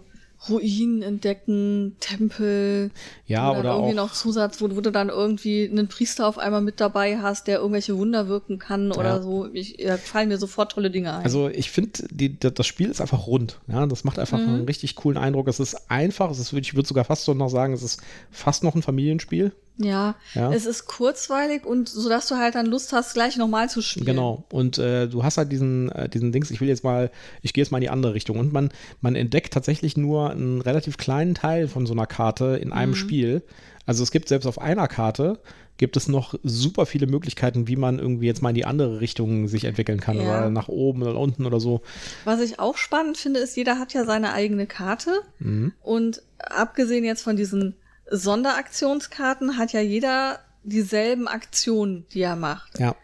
Ruinen 0.49 1.03
entdecken, 1.03 1.97
Tempel. 1.99 2.91
Ja, 3.27 3.51
oder 3.51 3.75
irgendwie 3.75 3.91
auch, 3.99 4.07
noch 4.07 4.13
Zusatz, 4.13 4.59
wo, 4.59 4.75
wo, 4.75 4.81
du 4.81 4.91
dann 4.91 5.09
irgendwie 5.09 5.69
einen 5.69 5.87
Priester 5.87 6.27
auf 6.27 6.37
einmal 6.39 6.61
mit 6.61 6.79
dabei 6.79 7.19
hast, 7.19 7.47
der 7.47 7.59
irgendwelche 7.59 7.95
Wunder 7.97 8.27
wirken 8.27 8.57
kann 8.57 8.89
ja. 8.89 8.97
oder 8.97 9.21
so. 9.21 9.47
Ich, 9.53 9.77
da 9.77 9.97
fallen 9.97 10.29
mir 10.29 10.37
sofort 10.37 10.71
tolle 10.71 10.89
Dinge 10.89 11.13
ein. 11.13 11.23
Also 11.23 11.47
ich 11.47 11.69
finde, 11.69 12.01
das 12.37 12.65
Spiel 12.65 12.89
ist 12.89 13.01
einfach 13.01 13.27
rund. 13.27 13.59
Ja, 13.67 13.85
das 13.85 14.03
macht 14.03 14.17
einfach 14.17 14.39
mhm. 14.39 14.47
einen 14.47 14.65
richtig 14.65 14.95
coolen 14.95 15.17
Eindruck. 15.17 15.47
Es 15.47 15.59
ist 15.59 15.91
einfach, 15.91 16.31
es 16.31 16.39
ist, 16.39 16.53
ich 16.53 16.75
würde 16.75 16.87
sogar 16.87 17.05
fast 17.05 17.25
so 17.25 17.33
noch 17.33 17.49
sagen, 17.49 17.73
es 17.73 17.83
ist 17.83 18.01
fast 18.31 18.63
noch 18.63 18.73
ein 18.73 18.81
Familienspiel. 18.81 19.51
Ja, 19.83 20.15
ja, 20.33 20.51
es 20.53 20.65
ist 20.65 20.85
kurzweilig 20.85 21.65
und 21.65 21.89
so 21.89 22.09
dass 22.09 22.27
du 22.27 22.35
halt 22.35 22.55
dann 22.55 22.65
Lust 22.65 22.93
hast, 22.93 23.13
gleich 23.13 23.37
nochmal 23.37 23.69
zu 23.69 23.81
spielen. 23.81 24.05
Genau. 24.05 24.43
Und 24.51 24.77
äh, 24.77 25.07
du 25.07 25.23
hast 25.23 25.37
halt 25.37 25.51
diesen, 25.51 25.91
äh, 25.91 26.09
diesen 26.09 26.31
Dings, 26.31 26.51
ich 26.51 26.61
will 26.61 26.67
jetzt 26.67 26.83
mal, 26.83 27.11
ich 27.41 27.53
gehe 27.53 27.63
jetzt 27.63 27.71
mal 27.71 27.77
in 27.77 27.83
die 27.83 27.89
andere 27.89 28.13
Richtung. 28.13 28.37
Und 28.39 28.53
man, 28.53 28.69
man 29.01 29.15
entdeckt 29.15 29.53
tatsächlich 29.53 29.97
nur 29.97 30.31
einen 30.31 30.61
relativ 30.61 30.97
kleinen 30.97 31.35
Teil 31.35 31.67
von 31.67 31.85
so 31.85 31.93
einer 31.93 32.07
Karte 32.07 32.59
in 32.61 32.71
einem 32.71 32.91
mhm. 32.91 32.95
Spiel. 32.95 33.43
Also 33.85 34.03
es 34.03 34.11
gibt 34.11 34.29
selbst 34.29 34.45
auf 34.45 34.59
einer 34.59 34.87
Karte 34.87 35.39
gibt 35.81 35.97
es 35.97 36.07
noch 36.07 36.35
super 36.43 36.85
viele 36.85 37.07
Möglichkeiten, 37.07 37.67
wie 37.67 37.75
man 37.75 37.97
irgendwie 37.97 38.27
jetzt 38.27 38.43
mal 38.43 38.49
in 38.49 38.55
die 38.55 38.65
andere 38.65 39.01
Richtung 39.01 39.47
sich 39.47 39.65
entwickeln 39.65 39.99
kann 39.99 40.17
ja. 40.17 40.21
oder 40.21 40.49
nach 40.51 40.67
oben 40.67 41.01
oder 41.01 41.17
unten 41.17 41.47
oder 41.47 41.59
so. 41.59 41.81
Was 42.23 42.39
ich 42.39 42.59
auch 42.59 42.77
spannend 42.77 43.17
finde, 43.17 43.39
ist, 43.39 43.57
jeder 43.57 43.79
hat 43.79 43.91
ja 43.93 44.05
seine 44.05 44.31
eigene 44.33 44.67
Karte 44.67 45.21
mhm. 45.39 45.73
und 45.81 46.21
abgesehen 46.37 47.03
jetzt 47.03 47.23
von 47.23 47.35
diesen 47.35 47.75
Sonderaktionskarten 48.11 49.57
hat 49.57 49.73
ja 49.73 49.81
jeder 49.81 50.39
dieselben 50.63 51.27
Aktionen, 51.27 52.05
die 52.09 52.21
er 52.21 52.35
macht. 52.35 52.77
Ja 52.79 52.95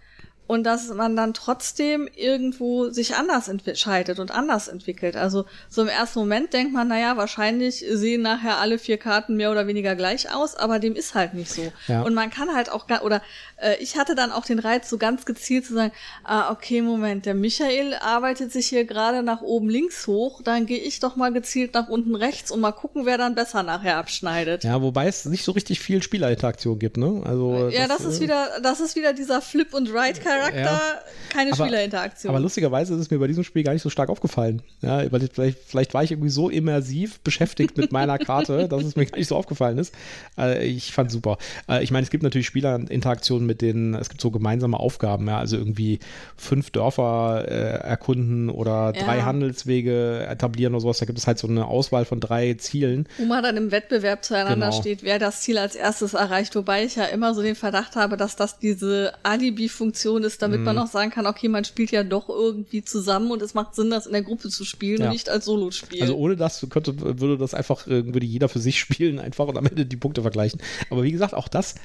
und 0.48 0.64
dass 0.64 0.88
man 0.89 1.16
dann 1.16 1.34
trotzdem 1.34 2.10
irgendwo 2.16 2.89
sich 2.89 3.16
anders 3.16 3.48
entscheidet 3.50 4.20
und 4.20 4.32
anders 4.32 4.68
entwickelt. 4.68 5.16
Also 5.16 5.45
so 5.70 5.82
im 5.82 5.89
ersten 5.89 6.20
Moment 6.20 6.54
denkt 6.54 6.74
man, 6.74 6.88
naja, 6.88 7.18
wahrscheinlich 7.18 7.86
sehen 7.89 8.22
nachher 8.22 8.58
alle 8.58 8.80
vier 8.80 8.98
Karten 8.98 9.36
mehr 9.36 9.52
oder 9.52 9.68
weniger 9.68 9.95
gleich 9.95 10.34
aus, 10.34 10.56
aber 10.56 10.80
dem 10.80 10.95
ist 10.95 11.16
halt 11.16 11.34
nicht 11.34 11.52
so. 11.52 11.72
Ja. 11.88 12.02
Und 12.02 12.14
man 12.14 12.30
kann 12.30 12.56
halt 12.56 12.72
auch, 12.72 12.86
oder 13.02 13.22
äh, 13.58 13.76
ich 13.82 13.98
hatte 13.98 14.16
dann 14.16 14.32
auch 14.32 14.45
den 14.45 14.60
Reiz, 14.60 14.89
so 14.89 14.98
ganz 14.98 15.26
gezielt 15.26 15.66
zu 15.66 15.74
sagen, 15.74 15.91
ah, 16.24 16.52
okay, 16.52 16.82
Moment, 16.82 17.26
der 17.26 17.36
Michael 17.36 17.95
arbeitet 17.95 18.52
sich 18.52 18.68
hier 18.68 18.86
gerade 18.86 19.24
nach 19.24 19.41
oben 19.41 19.70
links 19.70 20.08
hoch, 20.08 20.41
dann 20.41 20.66
gehe 20.66 20.80
ich 20.80 21.00
doch 21.00 21.16
mal 21.18 21.34
gezielt 21.34 21.74
nach 21.74 21.89
unten 21.89 22.16
rechts 22.16 22.52
und 22.52 22.62
mal 22.62 22.72
gucken, 22.72 23.06
wer 23.06 23.18
dann 23.18 23.36
besser 23.36 23.64
nachher 23.64 23.98
abschneidet. 23.98 24.64
Ja, 24.64 24.82
wobei 24.82 25.08
es 25.08 25.26
nicht 25.26 25.43
so 25.43 25.52
richtig 25.52 25.82
viel 25.82 26.02
Spielerinteraktion 26.02 26.80
gibt, 26.80 26.98
ne? 26.98 27.22
Also 27.26 27.70
ja, 27.70 27.88
das, 27.88 28.00
das 28.00 28.14
ist 28.14 28.22
wieder, 28.22 28.48
das 28.62 28.80
ist 28.80 28.95
wieder 28.95 29.14
dieser 29.14 29.41
Flip 29.41 29.74
und 29.74 29.89
Ride 29.89 30.20
Charakter 30.38 30.62
ja. 30.62 31.00
keine 31.30 31.54
aber, 31.54 31.66
Spielerinteraktion. 31.66 32.30
Aber 32.30 32.40
lustigerweise 32.40 32.94
ist 32.94 33.02
es 33.02 33.12
mir 33.12 33.20
bei 33.20 33.28
diesem 33.28 33.44
Spiel 33.44 33.64
gar 33.64 33.74
nicht 33.74 33.82
so 33.82 33.90
stark 33.90 34.10
aufgefallen. 34.10 34.62
Ja, 34.82 35.12
weil 35.12 35.28
vielleicht, 35.34 35.60
vielleicht 35.66 35.94
war 35.94 36.04
ich 36.04 36.12
irgendwie 36.12 36.30
so 36.30 36.50
immersiv 36.50 37.20
beschäftigt 37.20 37.78
mit 37.78 37.92
meiner 37.92 38.18
Karte, 38.28 38.68
dass 38.68 38.84
es 38.84 38.96
mir 38.96 39.06
gar 39.06 39.18
nicht 39.18 39.28
so 39.28 39.36
aufgefallen 39.36 39.78
ist. 39.78 39.94
Äh, 40.38 40.66
ich 40.66 40.92
fand 40.92 41.12
super. 41.12 41.38
Äh, 41.70 41.84
ich 41.84 41.92
meine, 41.92 42.04
es 42.04 42.10
gibt 42.10 42.24
natürlich 42.24 42.48
Spielerinteraktionen 42.48 43.46
mit 43.46 43.62
denen, 43.62 43.94
es 43.94 44.10
gibt 44.10 44.22
so 44.22 44.32
gemeinsame 44.32 44.80
Aufgaben, 44.80 45.28
ja, 45.28 45.40
also 45.40 45.58
irgendwie 45.58 46.00
fünf 46.36 46.72
Dörfer 46.72 47.46
äh, 47.48 47.88
erkunden 47.88 48.50
oder 48.50 48.94
ja. 48.96 49.04
drei 49.04 49.22
Handelswege 49.22 50.26
etablieren 50.28 50.74
oder 50.74 50.82
sowas. 50.82 51.00
Da 51.00 51.06
gibt 51.06 51.20
es 51.20 51.28
halt 51.28 51.40
so 51.40 51.48
eine 51.48 51.66
Auswahl 51.66 52.06
von 52.06 52.20
drei 52.20 52.54
Zielen. 52.56 53.08
Wo 53.18 53.26
man 53.26 53.44
dann 53.44 53.58
im 53.58 53.72
Wettbewerb 53.72 54.24
zueinander 54.24 54.70
genau. 54.70 54.82
steht, 54.82 55.04
wer 55.04 55.20
das 55.20 55.42
Ziel 55.42 55.58
als 55.58 55.76
erstes 55.76 56.14
erreicht. 56.14 56.56
Wobei 56.56 56.84
ich 56.84 56.96
ja 56.96 57.06
immer 57.06 57.34
so 57.34 57.42
den 57.42 57.56
Verdacht 57.56 57.96
habe, 57.96 58.18
dass 58.18 58.36
das 58.36 58.60
diese 58.60 59.14
Alibi-Funktion 59.24 60.24
ist, 60.24 60.26
damit 60.38 60.61
mm. 60.61 60.63
man 60.63 60.78
auch 60.78 60.88
sagen 60.88 61.11
kann, 61.11 61.25
okay, 61.25 61.47
man 61.47 61.63
spielt 61.63 61.91
ja 61.91 62.03
doch 62.03 62.30
irgendwie 62.30 62.84
zusammen 62.84 63.32
und 63.32 63.41
es 63.41 63.53
macht 63.53 63.75
Sinn, 63.75 63.89
das 63.89 64.05
in 64.05 64.13
der 64.13 64.23
Gruppe 64.23 64.49
zu 64.49 64.65
spielen 64.65 64.99
ja. 64.99 65.07
und 65.07 65.13
nicht 65.13 65.30
als 65.30 65.45
Solo-Spiel. 65.45 66.01
Also 66.01 66.15
ohne 66.17 66.36
das 66.36 66.65
könnte, 66.69 66.99
würde 66.99 67.38
das 67.38 67.53
einfach, 67.53 67.88
äh, 67.88 68.13
würde 68.13 68.25
jeder 68.25 68.49
für 68.49 68.59
sich 68.59 68.80
spielen 68.80 69.19
einfach 69.19 69.47
und 69.47 69.57
am 69.57 69.65
Ende 69.65 69.86
die 69.86 69.97
Punkte 69.97 70.21
vergleichen. 70.21 70.61
Aber 70.89 71.03
wie 71.03 71.11
gesagt, 71.11 71.34
auch 71.34 71.47
das 71.47 71.75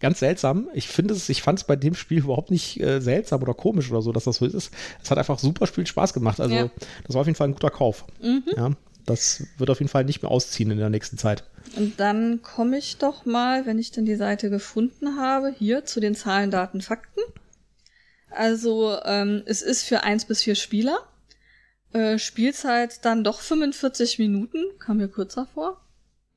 ganz 0.00 0.18
seltsam. 0.18 0.68
Ich 0.74 0.88
finde 0.88 1.14
es, 1.14 1.28
ich 1.28 1.42
fand 1.42 1.58
es 1.58 1.64
bei 1.64 1.76
dem 1.76 1.94
Spiel 1.94 2.18
überhaupt 2.18 2.50
nicht 2.50 2.80
äh, 2.80 3.00
seltsam 3.00 3.42
oder 3.42 3.54
komisch 3.54 3.90
oder 3.90 4.02
so, 4.02 4.12
dass 4.12 4.24
das 4.24 4.36
so 4.36 4.46
ist. 4.46 4.70
Es 5.02 5.10
hat 5.10 5.18
einfach 5.18 5.38
super 5.38 5.66
viel 5.66 5.86
Spaß 5.86 6.12
gemacht. 6.12 6.40
Also 6.40 6.54
ja. 6.54 6.70
das 7.06 7.14
war 7.14 7.22
auf 7.22 7.26
jeden 7.26 7.36
Fall 7.36 7.48
ein 7.48 7.54
guter 7.54 7.70
Kauf. 7.70 8.04
Mhm. 8.22 8.44
Ja, 8.56 8.70
das 9.04 9.44
wird 9.58 9.70
auf 9.70 9.78
jeden 9.78 9.88
Fall 9.88 10.04
nicht 10.04 10.22
mehr 10.22 10.30
ausziehen 10.30 10.70
in 10.70 10.78
der 10.78 10.90
nächsten 10.90 11.16
Zeit. 11.18 11.44
Und 11.76 11.98
dann 11.98 12.42
komme 12.42 12.78
ich 12.78 12.98
doch 12.98 13.24
mal, 13.24 13.66
wenn 13.66 13.78
ich 13.78 13.90
denn 13.90 14.04
die 14.04 14.16
Seite 14.16 14.50
gefunden 14.50 15.16
habe, 15.16 15.54
hier 15.56 15.84
zu 15.84 16.00
den 16.00 16.14
Zahlen, 16.14 16.50
Daten, 16.50 16.80
Fakten. 16.80 17.20
Also 18.36 18.98
ähm, 19.04 19.42
es 19.46 19.62
ist 19.62 19.82
für 19.82 20.02
eins 20.02 20.26
bis 20.26 20.42
vier 20.42 20.54
Spieler. 20.54 20.98
Äh, 21.92 22.18
Spielzeit 22.18 23.04
dann 23.04 23.24
doch 23.24 23.40
45 23.40 24.18
Minuten, 24.18 24.58
kam 24.78 24.98
mir 24.98 25.08
kürzer 25.08 25.46
vor. 25.46 25.80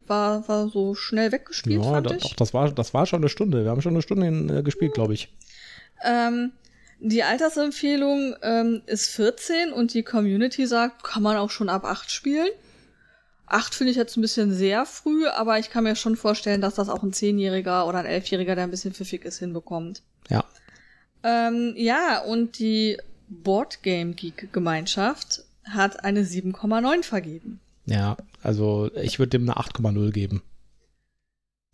War, 0.07 0.47
war 0.47 0.69
so 0.69 0.95
schnell 0.95 1.31
weggespielt, 1.31 1.83
ja, 1.83 1.91
fand 1.91 2.09
da, 2.09 2.15
ich. 2.15 2.23
Doch, 2.23 2.35
das 2.35 2.53
war, 2.53 2.71
das 2.71 2.93
war 2.93 3.05
schon 3.05 3.21
eine 3.21 3.29
Stunde. 3.29 3.63
Wir 3.63 3.71
haben 3.71 3.81
schon 3.81 3.93
eine 3.93 4.01
Stunde 4.01 4.27
in, 4.27 4.49
äh, 4.49 4.63
gespielt, 4.63 4.93
glaube 4.93 5.13
ich. 5.13 5.35
Ähm, 6.03 6.53
die 6.99 7.23
Altersempfehlung 7.23 8.35
ähm, 8.41 8.81
ist 8.85 9.09
14 9.11 9.71
und 9.71 9.93
die 9.93 10.03
Community 10.03 10.65
sagt, 10.65 11.03
kann 11.03 11.21
man 11.21 11.37
auch 11.37 11.49
schon 11.49 11.69
ab 11.69 11.85
8 11.85 12.09
spielen. 12.09 12.47
8 13.45 13.75
finde 13.75 13.91
ich 13.91 13.97
jetzt 13.97 14.15
ein 14.15 14.21
bisschen 14.21 14.53
sehr 14.53 14.85
früh, 14.85 15.27
aber 15.27 15.59
ich 15.59 15.69
kann 15.69 15.83
mir 15.83 15.95
schon 15.95 16.15
vorstellen, 16.15 16.61
dass 16.61 16.75
das 16.75 16.89
auch 16.89 17.03
ein 17.03 17.11
10-Jähriger 17.11 17.85
oder 17.85 17.99
ein 17.99 18.05
11-Jähriger, 18.05 18.55
der 18.55 18.63
ein 18.63 18.71
bisschen 18.71 18.93
pfiffig 18.93 19.25
ist, 19.25 19.39
hinbekommt. 19.39 20.01
Ja. 20.29 20.45
Ähm, 21.23 21.73
ja, 21.75 22.23
und 22.23 22.59
die 22.59 22.97
Boardgame 23.27 24.13
Geek 24.13 24.53
Gemeinschaft 24.53 25.43
hat 25.63 26.03
eine 26.03 26.23
7,9 26.23 27.03
vergeben. 27.03 27.59
Ja, 27.85 28.17
also 28.41 28.91
ich 28.95 29.19
würde 29.19 29.31
dem 29.31 29.49
eine 29.49 29.57
8,0 29.57 30.11
geben. 30.11 30.41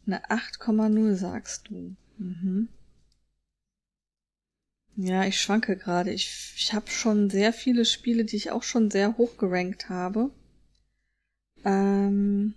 Eine 0.05 0.23
8,0 0.25 1.15
sagst 1.15 1.69
du. 1.69 1.95
Mhm. 2.17 2.69
Ja, 4.97 5.25
ich 5.25 5.41
schwanke 5.41 5.75
gerade. 5.75 6.11
Ich, 6.11 6.53
ich 6.55 6.73
habe 6.73 6.89
schon 6.89 7.29
sehr 7.29 7.51
viele 7.51 7.83
Spiele, 7.85 8.23
die 8.23 8.37
ich 8.37 8.51
auch 8.51 8.63
schon 8.63 8.89
sehr 8.89 9.17
hoch 9.17 9.37
gerankt 9.37 9.89
habe. 9.89 10.29
Ähm. 11.65 12.53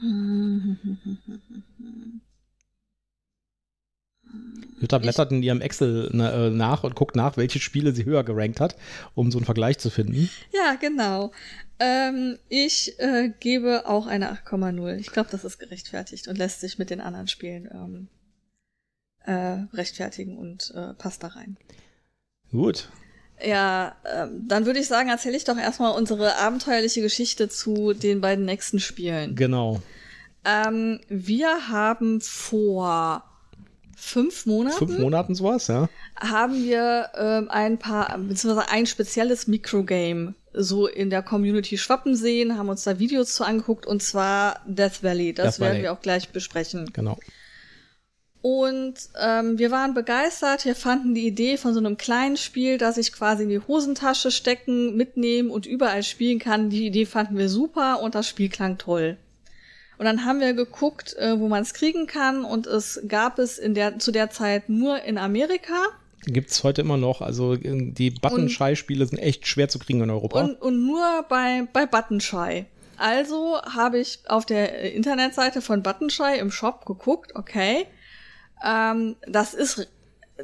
Jutta 4.80 4.98
blättert 4.98 5.32
in 5.32 5.42
ihrem 5.42 5.60
Excel 5.60 6.10
äh, 6.12 6.50
nach 6.50 6.84
und 6.84 6.94
guckt 6.94 7.16
nach, 7.16 7.36
welche 7.36 7.58
Spiele 7.58 7.92
sie 7.92 8.04
höher 8.04 8.24
gerankt 8.24 8.60
hat, 8.60 8.76
um 9.14 9.30
so 9.30 9.38
einen 9.38 9.44
Vergleich 9.44 9.78
zu 9.78 9.90
finden. 9.90 10.30
Ja, 10.52 10.76
genau. 10.76 11.32
Ähm, 11.80 12.38
ich 12.48 12.98
äh, 12.98 13.32
gebe 13.40 13.86
auch 13.86 14.06
eine 14.06 14.32
8,0. 14.32 14.96
Ich 14.96 15.10
glaube, 15.10 15.30
das 15.30 15.44
ist 15.44 15.58
gerechtfertigt 15.58 16.28
und 16.28 16.38
lässt 16.38 16.60
sich 16.60 16.78
mit 16.78 16.90
den 16.90 17.00
anderen 17.00 17.28
Spielen 17.28 17.68
ähm, 17.72 18.08
äh, 19.24 19.76
rechtfertigen 19.76 20.38
und 20.38 20.72
äh, 20.74 20.94
passt 20.94 21.22
da 21.22 21.28
rein. 21.28 21.56
Gut. 22.50 22.88
Ja, 23.44 23.96
ähm, 24.04 24.46
dann 24.48 24.66
würde 24.66 24.80
ich 24.80 24.88
sagen, 24.88 25.08
erzähle 25.08 25.36
ich 25.36 25.44
doch 25.44 25.56
erstmal 25.56 25.96
unsere 25.96 26.36
abenteuerliche 26.36 27.02
Geschichte 27.02 27.48
zu 27.48 27.92
den 27.92 28.20
beiden 28.20 28.44
nächsten 28.44 28.80
Spielen. 28.80 29.36
Genau. 29.36 29.80
Ähm, 30.44 31.00
wir 31.08 31.68
haben 31.68 32.20
vor 32.20 33.27
fünf 33.98 34.46
Monaten. 34.46 34.78
Fünf 34.78 34.98
Monaten 34.98 35.34
sowas, 35.34 35.66
ja. 35.66 35.88
Haben 36.16 36.64
wir 36.64 37.10
ähm, 37.16 37.48
ein 37.50 37.78
paar, 37.78 38.16
beziehungsweise 38.18 38.70
ein 38.70 38.86
spezielles 38.86 39.46
Mikrogame 39.46 40.34
so 40.52 40.86
in 40.86 41.10
der 41.10 41.22
Community 41.22 41.78
schwappen 41.78 42.16
sehen, 42.16 42.56
haben 42.56 42.68
uns 42.68 42.84
da 42.84 42.98
Videos 42.98 43.34
zu 43.34 43.44
angeguckt 43.44 43.86
und 43.86 44.02
zwar 44.02 44.60
Death 44.66 45.02
Valley. 45.02 45.32
Das 45.32 45.56
Death 45.56 45.60
werden 45.60 45.72
Valley. 45.72 45.82
wir 45.82 45.92
auch 45.92 46.00
gleich 46.00 46.30
besprechen. 46.30 46.90
Genau. 46.92 47.18
Und 48.40 48.94
ähm, 49.20 49.58
wir 49.58 49.70
waren 49.70 49.94
begeistert. 49.94 50.64
Wir 50.64 50.76
fanden 50.76 51.14
die 51.14 51.26
Idee 51.26 51.56
von 51.56 51.74
so 51.74 51.80
einem 51.80 51.96
kleinen 51.96 52.36
Spiel, 52.36 52.78
das 52.78 52.96
ich 52.96 53.12
quasi 53.12 53.42
in 53.42 53.48
die 53.48 53.60
Hosentasche 53.60 54.30
stecken, 54.30 54.96
mitnehmen 54.96 55.50
und 55.50 55.66
überall 55.66 56.02
spielen 56.02 56.38
kann. 56.38 56.70
Die 56.70 56.86
Idee 56.86 57.04
fanden 57.04 57.36
wir 57.36 57.48
super 57.48 58.00
und 58.00 58.14
das 58.14 58.28
Spiel 58.28 58.48
klang 58.48 58.78
toll. 58.78 59.16
Und 59.98 60.04
dann 60.04 60.24
haben 60.24 60.40
wir 60.40 60.54
geguckt, 60.54 61.14
äh, 61.16 61.38
wo 61.38 61.48
man 61.48 61.62
es 61.62 61.74
kriegen 61.74 62.06
kann 62.06 62.44
und 62.44 62.66
es 62.66 63.00
gab 63.08 63.38
es 63.38 63.58
in 63.58 63.74
der, 63.74 63.98
zu 63.98 64.12
der 64.12 64.30
Zeit 64.30 64.68
nur 64.68 65.02
in 65.02 65.18
Amerika. 65.18 65.74
Gibt 66.24 66.50
es 66.50 66.62
heute 66.62 66.82
immer 66.82 66.96
noch. 66.96 67.20
Also 67.20 67.54
äh, 67.54 67.92
die 67.92 68.10
Button-Shy-Spiele 68.10 69.06
sind 69.06 69.18
echt 69.18 69.46
schwer 69.48 69.68
zu 69.68 69.80
kriegen 69.80 70.00
in 70.00 70.10
Europa. 70.10 70.40
Und, 70.40 70.62
und 70.62 70.86
nur 70.86 71.24
bei, 71.28 71.66
bei 71.72 71.84
Button-Shy. 71.86 72.66
Also 72.96 73.60
habe 73.62 73.98
ich 73.98 74.20
auf 74.28 74.46
der 74.46 74.84
äh, 74.84 74.90
Internetseite 74.90 75.62
von 75.62 75.82
Button-Shy 75.82 76.38
im 76.38 76.52
Shop 76.52 76.86
geguckt, 76.86 77.34
okay, 77.34 77.86
ähm, 78.64 79.16
das 79.26 79.54
ist 79.54 79.88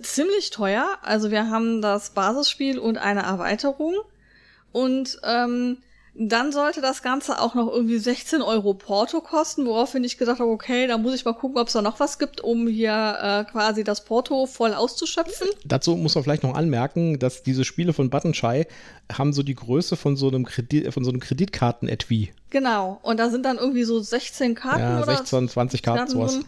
ziemlich 0.01 0.51
teuer. 0.51 0.99
Also 1.03 1.31
wir 1.31 1.49
haben 1.49 1.81
das 1.81 2.11
Basisspiel 2.11 2.79
und 2.79 2.99
eine 2.99 3.23
Erweiterung. 3.23 3.95
Und 4.73 5.21
ähm, 5.25 5.79
dann 6.17 6.53
sollte 6.53 6.81
das 6.81 7.03
Ganze 7.03 7.41
auch 7.41 7.57
noch 7.57 7.69
irgendwie 7.73 7.99
16 7.99 8.41
Euro 8.41 8.75
Porto 8.75 9.21
kosten, 9.21 9.67
woraufhin 9.67 10.05
ich 10.05 10.17
gedacht 10.17 10.39
habe, 10.39 10.51
okay, 10.51 10.87
da 10.87 10.97
muss 10.97 11.13
ich 11.13 11.25
mal 11.25 11.33
gucken, 11.33 11.59
ob 11.59 11.67
es 11.67 11.73
da 11.73 11.83
noch 11.83 11.99
was 11.99 12.21
gibt, 12.21 12.41
um 12.41 12.69
hier 12.69 13.19
äh, 13.21 13.51
quasi 13.51 13.83
das 13.83 14.05
Porto 14.05 14.47
voll 14.47 14.75
auszuschöpfen. 14.75 15.49
Dazu 15.65 15.97
muss 15.97 16.15
man 16.15 16.23
vielleicht 16.23 16.45
noch 16.45 16.55
anmerken, 16.55 17.19
dass 17.19 17.43
diese 17.43 17.65
Spiele 17.65 17.93
von 17.93 18.11
Buttonshy 18.11 18.67
haben 19.13 19.33
so 19.33 19.43
die 19.43 19.57
Größe 19.57 19.97
von 19.97 20.17
so 20.17 20.29
einem 20.29 20.45
Kredit, 20.45 20.95
von 20.95 21.03
so 21.03 21.11
einem 21.11 21.21
Kreditkarten-Etui. 21.21 22.33
Genau. 22.51 23.01
Und 23.03 23.19
da 23.19 23.29
sind 23.29 23.45
dann 23.45 23.59
irgendwie 23.59 23.85
so 23.85 23.99
16 23.99 24.55
Karten 24.55 24.81
Ja, 24.81 25.03
oder 25.03 25.17
16, 25.17 25.49
20 25.49 25.83
Karten, 25.83 26.11
sowas. 26.11 26.39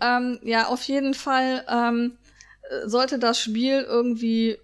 Ähm, 0.00 0.40
ja, 0.42 0.66
auf 0.66 0.82
jeden 0.82 1.14
Fall 1.14 1.64
ähm, 1.70 2.18
äh, 2.68 2.88
sollte 2.88 3.20
das 3.20 3.38
Spiel 3.40 3.86
irgendwie 3.88 4.58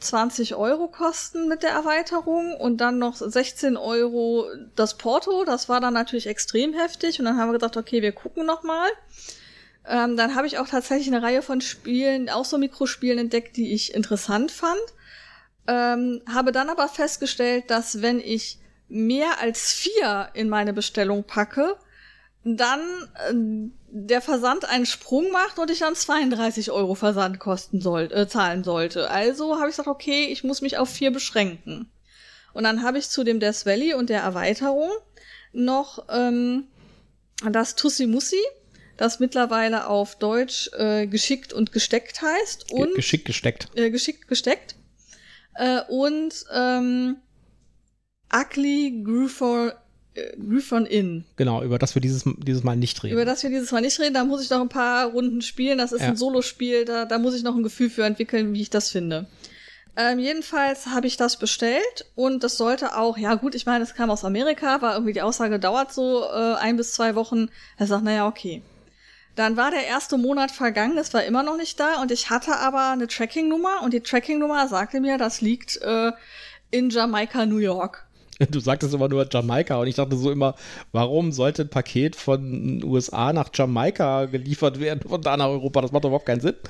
20 0.00 0.54
Euro 0.54 0.88
kosten 0.88 1.48
mit 1.48 1.62
der 1.62 1.70
Erweiterung 1.70 2.54
und 2.54 2.78
dann 2.78 2.98
noch 2.98 3.16
16 3.16 3.76
Euro 3.76 4.46
das 4.76 4.96
Porto. 4.96 5.44
Das 5.44 5.68
war 5.68 5.80
dann 5.80 5.94
natürlich 5.94 6.26
extrem 6.26 6.72
heftig 6.74 7.18
und 7.18 7.24
dann 7.24 7.36
haben 7.36 7.48
wir 7.48 7.58
gesagt, 7.58 7.76
okay, 7.76 8.02
wir 8.02 8.12
gucken 8.12 8.46
noch 8.46 8.62
mal. 8.62 8.88
Ähm, 9.86 10.16
dann 10.16 10.34
habe 10.34 10.46
ich 10.46 10.58
auch 10.58 10.68
tatsächlich 10.68 11.08
eine 11.08 11.22
Reihe 11.22 11.42
von 11.42 11.60
Spielen, 11.60 12.28
auch 12.28 12.44
so 12.44 12.58
Mikrospielen 12.58 13.18
entdeckt, 13.18 13.56
die 13.56 13.72
ich 13.72 13.94
interessant 13.94 14.50
fand. 14.50 14.80
Ähm, 15.66 16.22
habe 16.32 16.52
dann 16.52 16.70
aber 16.70 16.88
festgestellt, 16.88 17.70
dass 17.70 18.02
wenn 18.02 18.20
ich 18.20 18.58
mehr 18.88 19.40
als 19.40 19.72
vier 19.72 20.28
in 20.34 20.48
meine 20.48 20.72
Bestellung 20.72 21.24
packe, 21.24 21.76
dann 22.44 22.80
äh, 23.28 23.70
der 23.90 24.20
Versand 24.20 24.68
einen 24.68 24.86
Sprung 24.86 25.30
macht 25.30 25.58
und 25.58 25.70
ich 25.70 25.80
dann 25.80 25.94
32 25.94 26.70
Euro 26.70 26.94
Versand 26.94 27.38
kosten 27.38 27.80
soll, 27.80 28.10
äh, 28.12 28.28
zahlen 28.28 28.64
sollte. 28.64 29.10
Also 29.10 29.56
habe 29.56 29.68
ich 29.68 29.72
gesagt, 29.72 29.88
okay, 29.88 30.26
ich 30.26 30.44
muss 30.44 30.60
mich 30.60 30.78
auf 30.78 30.90
vier 30.90 31.10
beschränken. 31.10 31.90
Und 32.52 32.64
dann 32.64 32.82
habe 32.82 32.98
ich 32.98 33.08
zu 33.08 33.24
dem 33.24 33.40
Death 33.40 33.66
Valley 33.66 33.94
und 33.94 34.10
der 34.10 34.20
Erweiterung 34.20 34.90
noch 35.52 36.04
ähm, 36.10 36.64
das 37.50 37.76
Tussi 37.76 38.06
Mussi, 38.06 38.42
das 38.96 39.20
mittlerweile 39.20 39.86
auf 39.86 40.16
Deutsch 40.16 40.70
äh, 40.76 41.06
geschickt 41.06 41.52
und 41.52 41.72
gesteckt 41.72 42.20
heißt. 42.20 42.72
Und 42.72 42.94
Geschickt 42.94 43.24
gesteckt. 43.24 43.68
äh, 43.74 43.90
geschickt 43.90 44.28
gesteckt. 44.28 44.74
Äh, 45.54 45.80
und 45.88 46.44
ähm, 46.52 47.16
Ugly 48.34 49.02
Grufon, 49.04 49.72
äh, 50.18 50.36
Grufon 50.36 50.86
Inn. 50.86 51.24
Genau, 51.36 51.62
über 51.62 51.78
das 51.78 51.94
wir 51.94 52.02
dieses, 52.02 52.24
dieses 52.38 52.62
Mal 52.64 52.76
nicht 52.76 53.02
reden. 53.02 53.14
Über 53.14 53.24
das 53.24 53.42
wir 53.42 53.50
dieses 53.50 53.72
Mal 53.72 53.80
nicht 53.80 53.98
reden, 54.00 54.14
da 54.14 54.24
muss 54.24 54.42
ich 54.42 54.50
noch 54.50 54.60
ein 54.60 54.68
paar 54.68 55.06
Runden 55.06 55.42
spielen. 55.42 55.78
Das 55.78 55.92
ist 55.92 56.02
Ja. 56.02 56.08
ein 56.08 56.16
Solospiel, 56.16 56.84
da, 56.84 57.04
da 57.04 57.18
muss 57.18 57.34
ich 57.34 57.42
noch 57.42 57.56
ein 57.56 57.62
Gefühl 57.62 57.90
für 57.90 58.04
entwickeln, 58.04 58.52
wie 58.54 58.62
ich 58.62 58.70
das 58.70 58.90
finde. 58.90 59.26
Ähm, 59.96 60.20
jedenfalls 60.20 60.86
habe 60.86 61.08
ich 61.08 61.16
das 61.16 61.38
bestellt 61.38 62.06
und 62.14 62.44
das 62.44 62.56
sollte 62.56 62.96
auch, 62.96 63.18
ja 63.18 63.34
gut, 63.34 63.56
ich 63.56 63.66
meine, 63.66 63.82
es 63.82 63.94
kam 63.94 64.10
aus 64.10 64.24
Amerika, 64.24 64.80
war 64.80 64.92
irgendwie 64.94 65.12
die 65.12 65.22
Aussage, 65.22 65.58
dauert 65.58 65.92
so 65.92 66.22
äh, 66.22 66.54
ein 66.54 66.76
bis 66.76 66.92
zwei 66.92 67.16
Wochen. 67.16 67.48
Er 67.78 67.88
sagt, 67.88 68.04
naja, 68.04 68.28
okay. 68.28 68.62
Dann 69.34 69.56
war 69.56 69.70
der 69.72 69.86
erste 69.86 70.16
Monat 70.16 70.50
vergangen, 70.52 70.98
es 70.98 71.14
war 71.14 71.24
immer 71.24 71.42
noch 71.42 71.56
nicht 71.56 71.78
da 71.80 72.00
und 72.00 72.10
ich 72.12 72.30
hatte 72.30 72.56
aber 72.56 72.90
eine 72.90 73.06
Tracking-Nummer 73.08 73.82
und 73.82 73.92
die 73.92 74.00
Tracking-Nummer 74.00 74.68
sagte 74.68 75.00
mir, 75.00 75.18
das 75.18 75.40
liegt 75.40 75.80
äh, 75.82 76.12
in 76.70 76.90
Jamaika, 76.90 77.46
New 77.46 77.58
York. 77.58 78.06
Du 78.50 78.60
sagtest 78.60 78.94
immer 78.94 79.08
nur 79.08 79.26
Jamaika 79.30 79.76
und 79.76 79.88
ich 79.88 79.96
dachte 79.96 80.16
so 80.16 80.30
immer, 80.30 80.54
warum 80.92 81.32
sollte 81.32 81.62
ein 81.62 81.70
Paket 81.70 82.16
von 82.16 82.82
USA 82.84 83.32
nach 83.32 83.50
Jamaika 83.52 84.26
geliefert 84.26 84.80
werden, 84.80 85.00
von 85.08 85.20
da 85.20 85.36
nach 85.36 85.48
Europa? 85.48 85.80
Das 85.80 85.92
macht 85.92 86.04
doch 86.04 86.10
überhaupt 86.10 86.26
keinen 86.26 86.40
Sinn. 86.40 86.54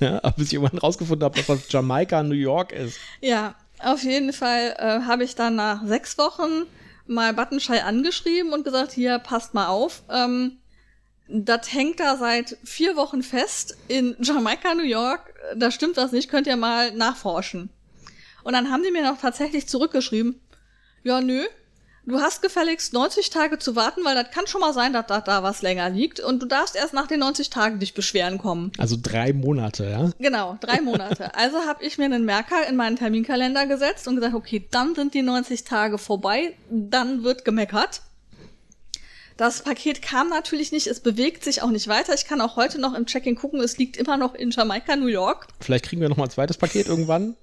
Ja, 0.00 0.18
bis 0.36 0.48
ich 0.48 0.54
irgendwann 0.54 0.78
rausgefunden 0.78 1.24
habe, 1.24 1.36
dass 1.36 1.46
das 1.46 1.72
Jamaika 1.72 2.22
New 2.22 2.34
York 2.34 2.72
ist. 2.72 2.98
Ja, 3.20 3.54
auf 3.78 4.02
jeden 4.02 4.32
Fall 4.32 4.74
äh, 4.76 5.06
habe 5.06 5.24
ich 5.24 5.34
dann 5.34 5.54
nach 5.54 5.86
sechs 5.86 6.18
Wochen 6.18 6.66
mal 7.06 7.32
Buttonschei 7.32 7.82
angeschrieben 7.84 8.52
und 8.52 8.64
gesagt, 8.64 8.92
hier, 8.92 9.18
passt 9.18 9.54
mal 9.54 9.68
auf. 9.68 10.02
Ähm, 10.10 10.58
das 11.28 11.72
hängt 11.72 12.00
da 12.00 12.16
seit 12.16 12.58
vier 12.64 12.96
Wochen 12.96 13.22
fest 13.22 13.76
in 13.88 14.16
Jamaika, 14.20 14.74
New 14.74 14.82
York. 14.82 15.32
Da 15.56 15.70
stimmt 15.70 15.96
was 15.96 16.12
nicht, 16.12 16.28
könnt 16.28 16.46
ihr 16.46 16.56
mal 16.56 16.92
nachforschen. 16.92 17.70
Und 18.42 18.52
dann 18.52 18.70
haben 18.70 18.82
die 18.82 18.90
mir 18.90 19.02
noch 19.02 19.18
tatsächlich 19.18 19.66
zurückgeschrieben, 19.68 20.38
ja, 21.04 21.20
nö, 21.20 21.44
du 22.06 22.18
hast 22.20 22.42
gefälligst 22.42 22.92
90 22.92 23.30
Tage 23.30 23.58
zu 23.58 23.76
warten, 23.76 24.04
weil 24.04 24.14
das 24.14 24.30
kann 24.30 24.46
schon 24.46 24.60
mal 24.60 24.72
sein, 24.72 24.92
dass 24.92 25.06
da, 25.06 25.20
da 25.20 25.42
was 25.42 25.62
länger 25.62 25.90
liegt 25.90 26.18
und 26.18 26.42
du 26.42 26.46
darfst 26.46 26.74
erst 26.74 26.94
nach 26.94 27.06
den 27.06 27.20
90 27.20 27.50
Tagen 27.50 27.78
dich 27.78 27.94
beschweren 27.94 28.38
kommen. 28.38 28.72
Also 28.78 28.96
drei 29.00 29.32
Monate, 29.32 29.88
ja. 29.88 30.10
Genau, 30.18 30.58
drei 30.60 30.80
Monate. 30.80 31.32
Also 31.44 31.58
habe 31.66 31.84
ich 31.84 31.98
mir 31.98 32.04
einen 32.04 32.24
Merker 32.24 32.66
in 32.68 32.76
meinen 32.76 32.96
Terminkalender 32.96 33.66
gesetzt 33.66 34.08
und 34.08 34.16
gesagt, 34.16 34.34
okay, 34.34 34.66
dann 34.70 34.94
sind 34.94 35.14
die 35.14 35.22
90 35.22 35.64
Tage 35.64 35.98
vorbei, 35.98 36.54
dann 36.70 37.22
wird 37.22 37.44
gemeckert. 37.44 38.02
Das 39.36 39.62
Paket 39.62 40.00
kam 40.00 40.28
natürlich 40.28 40.70
nicht, 40.70 40.86
es 40.86 41.00
bewegt 41.00 41.42
sich 41.42 41.60
auch 41.60 41.70
nicht 41.70 41.88
weiter. 41.88 42.14
Ich 42.14 42.24
kann 42.24 42.40
auch 42.40 42.54
heute 42.56 42.80
noch 42.80 42.94
im 42.94 43.04
Check-in 43.04 43.34
gucken, 43.34 43.60
es 43.60 43.76
liegt 43.78 43.96
immer 43.96 44.16
noch 44.16 44.34
in 44.34 44.52
Jamaika, 44.52 44.94
New 44.94 45.08
York. 45.08 45.48
Vielleicht 45.60 45.86
kriegen 45.86 46.00
wir 46.00 46.08
noch 46.08 46.16
mal 46.16 46.24
ein 46.24 46.30
zweites 46.30 46.56
Paket 46.56 46.86
irgendwann. 46.86 47.36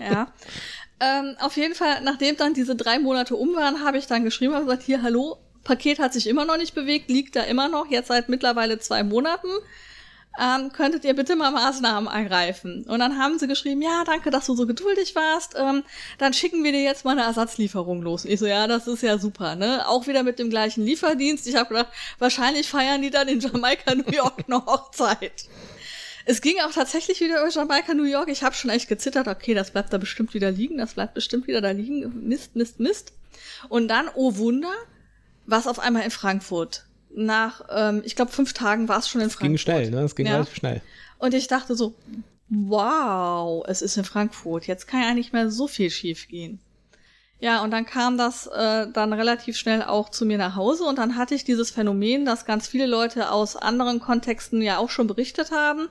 Ja. 0.00 0.32
ähm, 1.04 1.36
auf 1.40 1.56
jeden 1.56 1.74
Fall, 1.74 2.00
nachdem 2.02 2.36
dann 2.36 2.54
diese 2.54 2.76
drei 2.76 2.98
Monate 2.98 3.36
um 3.36 3.54
waren, 3.54 3.84
habe 3.84 3.98
ich 3.98 4.06
dann 4.06 4.24
geschrieben 4.24 4.54
und 4.54 4.60
gesagt, 4.60 4.82
hier, 4.82 5.02
hallo, 5.02 5.38
Paket 5.64 5.98
hat 5.98 6.12
sich 6.12 6.26
immer 6.26 6.44
noch 6.44 6.56
nicht 6.56 6.74
bewegt, 6.74 7.10
liegt 7.10 7.36
da 7.36 7.42
immer 7.42 7.68
noch, 7.68 7.90
jetzt 7.90 8.08
seit 8.08 8.28
mittlerweile 8.28 8.78
zwei 8.78 9.02
Monaten. 9.02 9.48
Ähm, 10.40 10.72
könntet 10.72 11.04
ihr 11.04 11.14
bitte 11.14 11.36
mal 11.36 11.52
Maßnahmen 11.52 12.12
ergreifen? 12.12 12.84
Und 12.88 12.98
dann 12.98 13.18
haben 13.18 13.38
sie 13.38 13.46
geschrieben, 13.46 13.82
ja, 13.82 14.02
danke, 14.04 14.30
dass 14.30 14.46
du 14.46 14.56
so 14.56 14.66
geduldig 14.66 15.14
warst. 15.14 15.54
Ähm, 15.56 15.84
dann 16.18 16.32
schicken 16.32 16.64
wir 16.64 16.72
dir 16.72 16.82
jetzt 16.82 17.04
mal 17.04 17.12
eine 17.12 17.22
Ersatzlieferung 17.22 18.02
los. 18.02 18.24
Und 18.24 18.32
ich 18.32 18.40
so, 18.40 18.46
ja, 18.46 18.66
das 18.66 18.88
ist 18.88 19.02
ja 19.02 19.18
super, 19.18 19.54
ne? 19.54 19.86
Auch 19.86 20.08
wieder 20.08 20.24
mit 20.24 20.40
dem 20.40 20.50
gleichen 20.50 20.84
Lieferdienst. 20.84 21.46
Ich 21.46 21.54
habe 21.54 21.68
gedacht, 21.68 21.92
wahrscheinlich 22.18 22.68
feiern 22.68 23.00
die 23.00 23.10
dann 23.10 23.28
in 23.28 23.38
Jamaika, 23.38 23.94
New 23.94 24.10
York 24.10 24.44
eine 24.48 24.66
Hochzeit. 24.66 25.46
Es 26.26 26.40
ging 26.40 26.56
auch 26.60 26.72
tatsächlich 26.72 27.20
wieder 27.20 27.40
über 27.42 27.50
Jamaika, 27.50 27.92
New 27.94 28.04
York. 28.04 28.28
Ich 28.28 28.42
habe 28.42 28.54
schon 28.54 28.70
echt 28.70 28.88
gezittert. 28.88 29.28
Okay, 29.28 29.54
das 29.54 29.70
bleibt 29.70 29.92
da 29.92 29.98
bestimmt 29.98 30.32
wieder 30.34 30.50
liegen. 30.50 30.78
Das 30.78 30.94
bleibt 30.94 31.14
bestimmt 31.14 31.46
wieder 31.46 31.60
da 31.60 31.70
liegen. 31.70 32.26
Mist, 32.28 32.56
Mist, 32.56 32.80
Mist. 32.80 33.12
Und 33.68 33.88
dann, 33.88 34.08
oh 34.14 34.36
Wunder, 34.36 34.72
was 35.46 35.66
auf 35.66 35.78
einmal 35.78 36.02
in 36.02 36.10
Frankfurt. 36.10 36.86
Nach, 37.14 37.62
ähm, 37.70 38.02
ich 38.04 38.16
glaube, 38.16 38.32
fünf 38.32 38.54
Tagen 38.54 38.88
war 38.88 38.98
es 38.98 39.08
schon 39.08 39.20
in 39.20 39.28
Frankfurt. 39.28 39.48
Ging 39.48 39.58
schnell, 39.58 39.90
ne? 39.90 40.00
Es 40.02 40.16
ging 40.16 40.26
Ja. 40.26 40.32
relativ 40.34 40.54
schnell. 40.56 40.80
Und 41.18 41.34
ich 41.34 41.46
dachte 41.46 41.76
so, 41.76 41.94
wow, 42.48 43.64
es 43.68 43.82
ist 43.82 43.96
in 43.96 44.04
Frankfurt. 44.04 44.66
Jetzt 44.66 44.86
kann 44.86 45.02
ja 45.02 45.14
nicht 45.14 45.32
mehr 45.32 45.50
so 45.50 45.68
viel 45.68 45.90
schief 45.90 46.28
gehen. 46.28 46.58
Ja, 47.44 47.62
und 47.62 47.72
dann 47.72 47.84
kam 47.84 48.16
das 48.16 48.46
äh, 48.46 48.86
dann 48.90 49.12
relativ 49.12 49.58
schnell 49.58 49.82
auch 49.82 50.08
zu 50.08 50.24
mir 50.24 50.38
nach 50.38 50.56
Hause 50.56 50.84
und 50.84 50.96
dann 50.96 51.14
hatte 51.18 51.34
ich 51.34 51.44
dieses 51.44 51.70
Phänomen, 51.70 52.24
das 52.24 52.46
ganz 52.46 52.68
viele 52.68 52.86
Leute 52.86 53.30
aus 53.30 53.54
anderen 53.54 54.00
Kontexten 54.00 54.62
ja 54.62 54.78
auch 54.78 54.88
schon 54.88 55.06
berichtet 55.06 55.50
haben. 55.50 55.90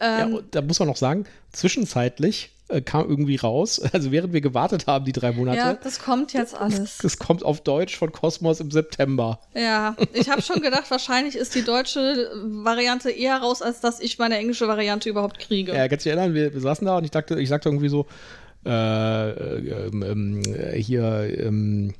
Ja, 0.00 0.20
Ähm, 0.20 0.34
und 0.36 0.54
da 0.54 0.62
muss 0.62 0.78
man 0.78 0.88
noch 0.88 0.96
sagen, 0.96 1.26
zwischenzeitlich 1.52 2.52
äh, 2.68 2.80
kam 2.80 3.06
irgendwie 3.06 3.36
raus, 3.36 3.82
also 3.92 4.12
während 4.12 4.32
wir 4.32 4.40
gewartet 4.40 4.86
haben, 4.86 5.04
die 5.04 5.12
drei 5.12 5.32
Monate, 5.32 5.58
ja, 5.58 5.74
das 5.74 5.98
kommt 5.98 6.32
jetzt 6.32 6.58
alles. 6.58 7.04
es 7.04 7.18
kommt 7.18 7.44
auf 7.44 7.60
Deutsch 7.60 7.98
von 7.98 8.10
Cosmos 8.10 8.58
im 8.60 8.70
September. 8.70 9.40
Ja, 9.52 9.94
ich 10.14 10.30
habe 10.30 10.40
schon 10.40 10.62
gedacht, 10.62 10.84
wahrscheinlich 10.90 11.36
ist 11.36 11.54
die 11.54 11.64
deutsche 11.64 12.30
Variante 12.34 13.10
eher 13.10 13.36
raus, 13.36 13.60
als 13.60 13.80
dass 13.80 14.00
ich 14.00 14.18
meine 14.18 14.38
englische 14.38 14.66
Variante 14.66 15.10
überhaupt 15.10 15.38
kriege. 15.38 15.74
Ja, 15.74 15.86
kannst 15.86 16.06
du 16.06 16.08
dich 16.08 16.16
erinnern, 16.16 16.34
wir, 16.34 16.54
wir 16.54 16.60
saßen 16.62 16.86
da 16.86 16.96
und 16.96 17.04
ich 17.04 17.10
dachte, 17.10 17.38
ich 17.38 17.50
sagte 17.50 17.68
irgendwie 17.68 17.90
so, 17.90 18.06
äh, 18.64 19.28
ähm, 19.30 20.02
ähm, 20.02 20.42
hier, 20.74 21.38
ähm, 21.38 21.94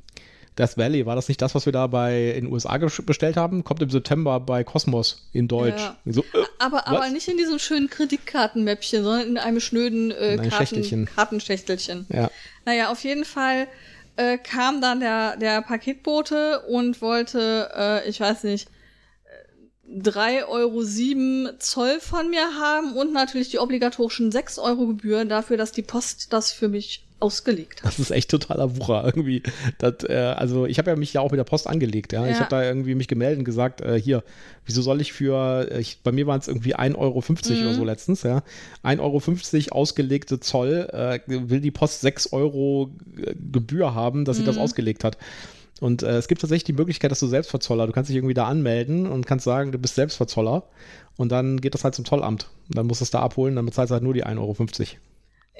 Death 0.57 0.77
Valley, 0.77 1.05
war 1.05 1.15
das 1.15 1.29
nicht 1.29 1.41
das, 1.41 1.55
was 1.55 1.65
wir 1.65 1.73
da 1.73 1.87
bei 1.87 2.31
in 2.31 2.45
den 2.45 2.53
USA 2.53 2.77
bestellt 2.77 3.37
haben? 3.37 3.63
Kommt 3.63 3.81
im 3.81 3.89
September 3.89 4.39
bei 4.39 4.63
Cosmos 4.63 5.29
in 5.31 5.47
Deutsch. 5.47 5.81
Ja. 5.81 5.97
So, 6.05 6.21
äh, 6.21 6.43
Aber, 6.59 6.87
aber 6.87 7.09
nicht 7.09 7.27
in 7.29 7.37
diesem 7.37 7.59
schönen 7.59 7.89
Kreditkartenmäppchen, 7.89 9.03
sondern 9.03 9.27
in 9.29 9.37
einem 9.37 9.61
schnöden 9.61 10.11
äh, 10.11 10.35
Karten, 10.35 10.51
Schächtelchen. 10.51 11.05
Kartenschächtelchen. 11.05 12.05
ja. 12.09 12.29
Naja, 12.65 12.91
auf 12.91 13.03
jeden 13.03 13.23
Fall 13.23 13.67
äh, 14.17 14.37
kam 14.37 14.81
dann 14.81 14.99
der, 14.99 15.37
der 15.37 15.61
Paketbote 15.61 16.61
und 16.67 17.01
wollte, 17.01 17.71
äh, 17.75 18.09
ich 18.09 18.19
weiß 18.19 18.43
nicht, 18.43 18.67
äh, 18.67 18.78
3,07 19.91 20.47
Euro 20.47 21.53
Zoll 21.57 21.99
von 21.99 22.29
mir 22.29 22.45
haben 22.59 22.93
und 22.95 23.11
natürlich 23.13 23.49
die 23.49 23.59
obligatorischen 23.59 24.31
6 24.31 24.59
Euro 24.59 24.85
Gebühren 24.87 25.29
dafür, 25.29 25.57
dass 25.57 25.71
die 25.71 25.81
Post 25.81 26.31
das 26.31 26.51
für 26.51 26.67
mich 26.67 27.05
ausgelegt 27.21 27.79
hat. 27.83 27.87
Das 27.91 27.99
ist 27.99 28.11
echt 28.11 28.31
totaler 28.31 28.77
Wucher 28.77 29.03
irgendwie. 29.05 29.43
Das, 29.77 29.95
äh, 30.07 30.13
also 30.15 30.65
ich 30.67 30.77
habe 30.77 30.91
ja 30.91 30.95
mich 30.95 31.11
ja 31.11 31.19
auch 31.21 31.31
mit 31.31 31.37
der 31.37 31.43
Post 31.43 31.67
angelegt. 31.67 32.13
Ja? 32.13 32.25
Ich 32.27 32.35
Ja. 32.35 32.39
habe 32.41 32.49
da 32.49 32.63
irgendwie 32.63 32.95
mich 32.95 33.07
gemeldet 33.09 33.39
und 33.39 33.45
gesagt, 33.45 33.81
äh, 33.81 33.99
hier, 33.99 34.23
wieso 34.65 34.81
soll 34.81 35.01
ich 35.01 35.11
für, 35.11 35.67
äh, 35.69 35.81
ich, 35.81 35.99
bei 36.01 36.13
mir 36.13 36.27
waren 36.27 36.39
es 36.39 36.47
irgendwie 36.47 36.75
1,50 36.75 36.95
Euro 36.97 37.21
Mhm. 37.61 37.65
oder 37.67 37.73
so 37.75 37.83
letztens, 37.83 38.23
ja. 38.23 38.41
1,50 38.83 39.71
Euro 39.71 39.79
ausgelegte 39.81 40.39
Zoll, 40.39 40.87
äh, 40.93 41.19
will 41.27 41.59
die 41.59 41.71
Post 41.71 41.99
6 42.01 42.31
Euro 42.31 42.91
Gebühr 43.51 43.93
haben, 43.95 44.23
dass 44.23 44.37
sie 44.37 44.43
Mhm. 44.43 44.47
das 44.47 44.57
ausgelegt 44.57 45.03
hat. 45.03 45.17
Und 45.79 46.03
äh, 46.03 46.17
es 46.17 46.27
gibt 46.27 46.41
tatsächlich 46.41 46.65
die 46.65 46.73
Möglichkeit, 46.73 47.11
dass 47.11 47.19
du 47.19 47.27
Selbstverzoller, 47.27 47.87
du 47.87 47.93
kannst 47.93 48.09
dich 48.09 48.17
irgendwie 48.17 48.33
da 48.33 48.47
anmelden 48.47 49.07
und 49.07 49.25
kannst 49.25 49.45
sagen, 49.45 49.71
du 49.71 49.77
bist 49.77 49.95
Selbstverzoller. 49.95 50.63
Und 51.15 51.31
dann 51.31 51.61
geht 51.61 51.73
das 51.73 51.83
halt 51.83 51.95
zum 51.95 52.05
Zollamt. 52.05 52.49
Und 52.67 52.77
dann 52.77 52.87
musst 52.87 53.01
du 53.01 53.03
es 53.03 53.11
da 53.11 53.19
abholen, 53.21 53.55
dann 53.55 53.65
bezahlst 53.65 53.91
du 53.91 53.93
halt 53.93 54.03
nur 54.03 54.13
die 54.13 54.25
1,50 54.25 54.39
Euro. 54.39 54.55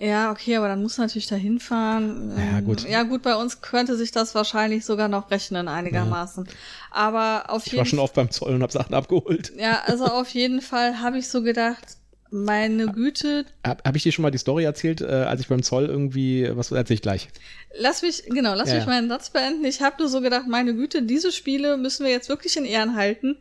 Ja, 0.01 0.31
okay, 0.31 0.55
aber 0.55 0.69
dann 0.69 0.81
muss 0.81 0.97
natürlich 0.97 1.27
da 1.27 1.35
hinfahren. 1.35 2.31
Ja, 2.37 2.61
gut. 2.61 2.87
Ja, 2.87 3.03
gut, 3.03 3.21
bei 3.21 3.35
uns 3.35 3.61
könnte 3.61 3.97
sich 3.97 4.11
das 4.11 4.33
wahrscheinlich 4.33 4.85
sogar 4.85 5.09
noch 5.09 5.29
rechnen 5.29 5.67
einigermaßen. 5.67 6.47
Aber 6.89 7.49
auf 7.49 7.67
Ich 7.67 7.73
war 7.73 7.79
jeden 7.79 7.89
schon 7.89 7.99
oft 7.99 8.13
beim 8.13 8.31
Zoll 8.31 8.55
und 8.55 8.61
habe 8.61 8.71
Sachen 8.71 8.95
abgeholt. 8.95 9.51
Ja, 9.57 9.81
also 9.85 10.05
auf 10.05 10.29
jeden 10.29 10.61
Fall 10.61 11.01
habe 11.01 11.17
ich 11.17 11.27
so 11.27 11.43
gedacht, 11.43 11.98
Meine 12.31 12.87
Güte. 12.87 13.45
Habe 13.65 13.83
hab 13.83 13.95
ich 13.95 14.03
dir 14.03 14.11
schon 14.11 14.23
mal 14.23 14.29
die 14.31 14.37
Story 14.37 14.63
erzählt, 14.63 15.01
äh, 15.01 15.05
als 15.05 15.41
ich 15.41 15.47
beim 15.47 15.63
Zoll 15.63 15.85
irgendwie, 15.85 16.47
was 16.55 16.71
erzähle 16.71 16.95
ich 16.95 17.01
gleich? 17.01 17.29
Lass 17.77 18.01
mich, 18.01 18.23
genau, 18.27 18.53
lass 18.53 18.69
Ja, 18.69 18.75
mich 18.75 18.85
ja. 18.85 18.89
meinen 18.89 19.09
Satz 19.09 19.31
beenden. 19.31 19.65
Ich 19.65 19.81
habe 19.81 19.95
nur 19.99 20.09
so 20.09 20.21
gedacht, 20.21 20.47
meine 20.47 20.75
Güte, 20.75 21.01
diese 21.01 21.31
Spiele 21.31 21.77
müssen 21.77 22.05
wir 22.05 22.11
jetzt 22.11 22.29
wirklich 22.29 22.55
in 22.57 22.65
Ehren 22.65 22.95
halten. 22.95 23.37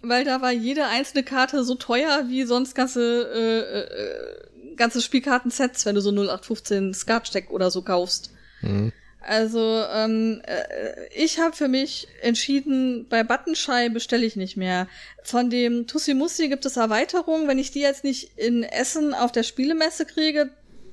Weil 0.00 0.24
da 0.24 0.42
war 0.42 0.50
jede 0.50 0.86
einzelne 0.86 1.22
Karte 1.22 1.62
so 1.62 1.76
teuer 1.76 2.24
wie 2.28 2.42
sonst 2.42 2.74
ganze, 2.74 3.30
äh, 3.32 3.80
äh, 3.80 4.74
ganze 4.76 5.00
Spielkartensets, 5.00 5.86
wenn 5.86 5.94
du 5.94 6.00
so 6.00 6.10
0815 6.10 6.92
Skatsteck 6.92 7.50
oder 7.50 7.70
so 7.70 7.82
kaufst. 7.82 8.32
Mhm. 8.62 8.92
Also 9.26 9.84
ähm, 9.92 10.42
äh, 10.44 10.54
ich 11.14 11.38
habe 11.38 11.54
für 11.54 11.68
mich 11.68 12.08
entschieden, 12.22 13.06
bei 13.08 13.22
Buttonschei 13.22 13.88
bestelle 13.88 14.26
ich 14.26 14.36
nicht 14.36 14.56
mehr. 14.56 14.88
Von 15.22 15.50
dem 15.50 15.86
Tussi 15.86 16.14
Mussi 16.14 16.48
gibt 16.48 16.64
es 16.66 16.76
Erweiterungen. 16.76 17.48
Wenn 17.48 17.58
ich 17.58 17.70
die 17.70 17.80
jetzt 17.80 18.04
nicht 18.04 18.36
in 18.36 18.62
Essen 18.62 19.14
auf 19.14 19.32
der 19.32 19.42
Spielemesse 19.42 20.06
kriege, 20.06 20.50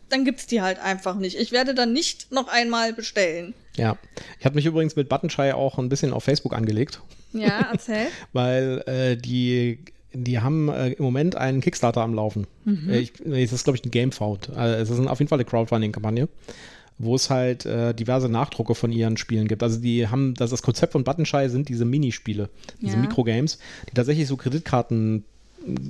dann 0.10 0.26
gibt's 0.26 0.48
die 0.48 0.62
halt 0.62 0.80
einfach 0.80 1.16
nicht. 1.16 1.38
Ich 1.40 1.52
werde 1.52 1.74
dann 1.74 1.94
nicht 1.94 2.32
noch 2.32 2.48
einmal 2.48 2.94
bestellen. 2.94 3.54
Ja. 3.76 3.98
Ich 4.40 4.46
habe 4.46 4.56
mich 4.56 4.66
übrigens 4.66 4.96
mit 4.96 5.08
Buttonschei 5.10 5.54
auch 5.54 5.78
ein 5.78 5.90
bisschen 5.90 6.14
auf 6.14 6.24
Facebook 6.24 6.54
angelegt, 6.54 7.02
Ja, 7.34 7.70
erzähl. 7.72 8.08
weil 8.34 8.84
äh, 8.88 9.16
die, 9.16 9.80
die 10.14 10.40
haben 10.40 10.70
äh, 10.70 10.90
im 10.94 11.04
Moment 11.04 11.36
einen 11.36 11.62
Kickstarter 11.62 12.02
am 12.02 12.14
Laufen. 12.16 12.48
Äh, 12.66 13.00
Ich, 13.00 13.14
das 13.24 13.54
ist, 13.54 13.64
glaube 13.64 13.78
ich, 13.78 13.86
ein 13.86 13.92
Gamefound. 13.92 14.50
Also 14.56 14.94
es 14.94 15.00
ist 15.00 15.08
auf 15.08 15.20
jeden 15.20 15.30
Fall 15.30 15.38
eine 15.38 15.46
Crowdfunding-Kampagne, 15.46 16.28
wo 17.00 17.16
es 17.16 17.30
halt 17.30 17.66
äh, 17.66 17.94
diverse 17.96 18.30
Nachdrucke 18.30 18.76
von 18.76 18.92
ihren 18.92 19.18
Spielen 19.18 19.48
gibt. 19.48 19.64
Also 19.64 19.80
die 19.80 20.08
haben, 20.10 20.34
das, 20.36 20.50
das 20.52 20.62
Konzept 20.62 20.92
von 20.92 21.04
Buttonschei 21.06 21.48
sind 21.48 21.70
diese 21.70 21.86
Minispiele, 21.86 22.50
diese 22.82 22.98
Ja. 22.98 23.02
Mikrogames, 23.02 23.58
die 23.90 23.94
tatsächlich 23.96 24.28
so 24.28 24.36
Kreditkarten 24.38 25.24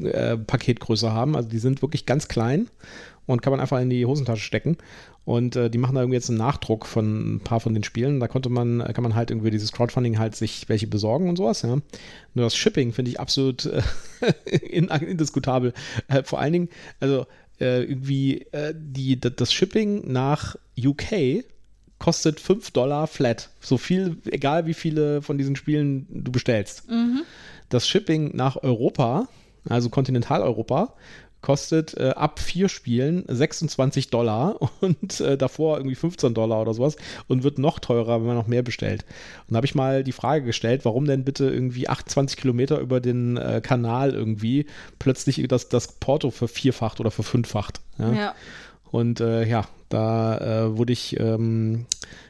äh, 0.03 0.37
Paketgröße 0.37 1.11
haben. 1.11 1.35
Also 1.35 1.49
die 1.49 1.59
sind 1.59 1.81
wirklich 1.81 2.05
ganz 2.05 2.27
klein 2.27 2.67
und 3.25 3.41
kann 3.41 3.51
man 3.51 3.59
einfach 3.59 3.79
in 3.81 3.89
die 3.89 4.05
Hosentasche 4.05 4.43
stecken. 4.43 4.77
Und 5.25 5.55
äh, 5.55 5.69
die 5.69 5.77
machen 5.77 5.93
da 5.95 6.01
irgendwie 6.01 6.15
jetzt 6.17 6.29
einen 6.29 6.39
Nachdruck 6.39 6.85
von 6.87 7.35
ein 7.35 7.39
paar 7.41 7.59
von 7.59 7.73
den 7.75 7.83
Spielen. 7.83 8.19
Da 8.19 8.27
konnte 8.27 8.49
man, 8.49 8.79
kann 8.93 9.03
man 9.03 9.13
halt 9.15 9.29
irgendwie 9.29 9.51
dieses 9.51 9.71
Crowdfunding 9.71 10.17
halt 10.17 10.35
sich 10.35 10.69
welche 10.69 10.87
besorgen 10.87 11.29
und 11.29 11.35
sowas, 11.35 11.61
ja. 11.61 11.69
Nur 12.33 12.45
das 12.45 12.55
Shipping 12.55 12.93
finde 12.93 13.11
ich 13.11 13.19
absolut 13.19 13.65
äh, 13.65 13.81
in- 14.61 14.87
indiskutabel. 14.87 15.73
Äh, 16.07 16.23
vor 16.23 16.39
allen 16.39 16.53
Dingen, 16.53 16.69
also 16.99 17.25
äh, 17.59 17.83
irgendwie 17.83 18.45
äh, 18.51 18.73
die, 18.75 19.19
das 19.19 19.53
Shipping 19.53 20.11
nach 20.11 20.55
UK 20.77 21.43
kostet 21.99 22.39
5 22.39 22.71
Dollar 22.71 23.07
flat. 23.07 23.49
So 23.59 23.77
viel, 23.77 24.17
egal 24.25 24.65
wie 24.65 24.73
viele 24.73 25.21
von 25.21 25.37
diesen 25.37 25.55
Spielen 25.55 26.07
du 26.09 26.31
bestellst. 26.31 26.83
Das 27.67 27.87
Shipping 27.87 28.35
nach 28.35 28.55
Europa, 28.63 29.27
also 29.67 29.89
Kontinentaleuropa, 29.89 30.93
kostet 31.41 31.95
äh, 31.97 32.09
ab 32.09 32.39
vier 32.39 32.69
Spielen 32.69 33.23
26 33.27 34.09
Dollar 34.09 34.59
und 34.81 35.19
äh, 35.19 35.37
davor 35.37 35.77
irgendwie 35.77 35.95
15 35.95 36.33
Dollar 36.33 36.61
oder 36.61 36.73
sowas 36.73 36.95
und 37.27 37.43
wird 37.43 37.59
noch 37.59 37.79
teurer, 37.79 38.19
wenn 38.19 38.27
man 38.27 38.35
noch 38.35 38.47
mehr 38.47 38.63
bestellt. 38.63 39.05
Und 39.47 39.53
da 39.53 39.57
habe 39.57 39.65
ich 39.65 39.75
mal 39.75 40.03
die 40.03 40.11
Frage 40.11 40.45
gestellt, 40.45 40.85
warum 40.85 41.05
denn 41.05 41.23
bitte 41.23 41.49
irgendwie 41.49 41.87
28 41.87 42.37
Kilometer 42.37 42.79
über 42.79 42.99
den 42.99 43.37
äh, 43.37 43.61
Kanal 43.63 44.13
irgendwie 44.13 44.65
plötzlich 44.99 45.45
das, 45.47 45.69
das 45.69 45.93
Porto 45.93 46.31
vervierfacht 46.31 46.99
oder 46.99 47.11
verfünffacht. 47.11 47.81
Ja? 47.97 48.13
Ja. 48.13 48.35
Und 48.91 49.19
äh, 49.19 49.47
ja, 49.47 49.65
da 49.89 50.37
äh, 50.37 50.77
wurde 50.77 50.93
ich, 50.93 51.19
ähm, 51.19 51.85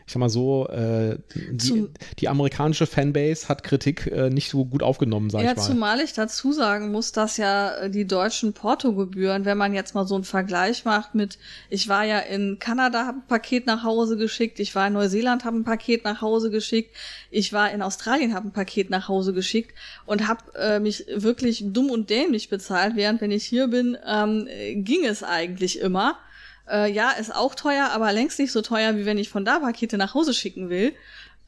ich 0.09 0.13
sag 0.13 0.21
mal 0.21 0.29
so, 0.29 0.67
äh, 0.69 1.19
die, 1.35 1.87
die 2.17 2.29
amerikanische 2.29 2.87
Fanbase 2.87 3.47
hat 3.47 3.61
Kritik 3.61 4.07
äh, 4.07 4.31
nicht 4.31 4.49
so 4.49 4.65
gut 4.65 4.81
aufgenommen, 4.81 5.29
sag 5.29 5.43
Ja, 5.43 5.51
ich 5.51 5.57
mal. 5.57 5.63
zumal 5.63 5.99
ich 5.99 6.13
dazu 6.13 6.51
sagen 6.51 6.91
muss, 6.91 7.11
dass 7.11 7.37
ja 7.37 7.75
äh, 7.75 7.91
die 7.91 8.07
deutschen 8.07 8.53
Portogebühren, 8.53 9.45
wenn 9.45 9.59
man 9.59 9.71
jetzt 9.75 9.93
mal 9.93 10.07
so 10.07 10.15
einen 10.15 10.23
Vergleich 10.23 10.83
macht 10.83 11.13
mit, 11.13 11.37
ich 11.69 11.89
war 11.89 12.05
ja 12.05 12.17
in 12.17 12.57
Kanada, 12.57 13.05
habe 13.05 13.19
ein 13.19 13.27
Paket 13.27 13.67
nach 13.67 13.83
Hause 13.83 14.17
geschickt, 14.17 14.59
ich 14.59 14.73
war 14.73 14.87
in 14.87 14.93
Neuseeland, 14.93 15.45
habe 15.45 15.57
ein 15.57 15.63
Paket 15.63 16.05
nach 16.05 16.21
Hause 16.21 16.49
geschickt, 16.49 16.89
ich 17.29 17.53
war 17.53 17.69
in 17.69 17.83
Australien, 17.83 18.33
habe 18.33 18.47
ein 18.47 18.51
Paket 18.51 18.89
nach 18.89 19.09
Hause 19.09 19.31
geschickt 19.33 19.75
und 20.07 20.27
habe 20.27 20.41
äh, 20.55 20.79
mich 20.79 21.05
wirklich 21.13 21.65
dumm 21.67 21.91
und 21.91 22.09
dämlich 22.09 22.49
bezahlt, 22.49 22.95
während 22.95 23.21
wenn 23.21 23.29
ich 23.29 23.45
hier 23.45 23.67
bin, 23.67 23.95
ähm, 24.07 24.47
äh, 24.49 24.73
ging 24.73 25.05
es 25.05 25.21
eigentlich 25.21 25.79
immer. 25.79 26.17
Äh, 26.71 26.91
ja, 26.91 27.11
ist 27.11 27.33
auch 27.33 27.55
teuer, 27.55 27.89
aber 27.93 28.11
längst 28.13 28.39
nicht 28.39 28.51
so 28.51 28.61
teuer, 28.61 28.95
wie 28.95 29.05
wenn 29.05 29.17
ich 29.17 29.29
von 29.29 29.45
da 29.45 29.59
Pakete 29.59 29.97
nach 29.97 30.13
Hause 30.13 30.33
schicken 30.33 30.69
will. 30.69 30.93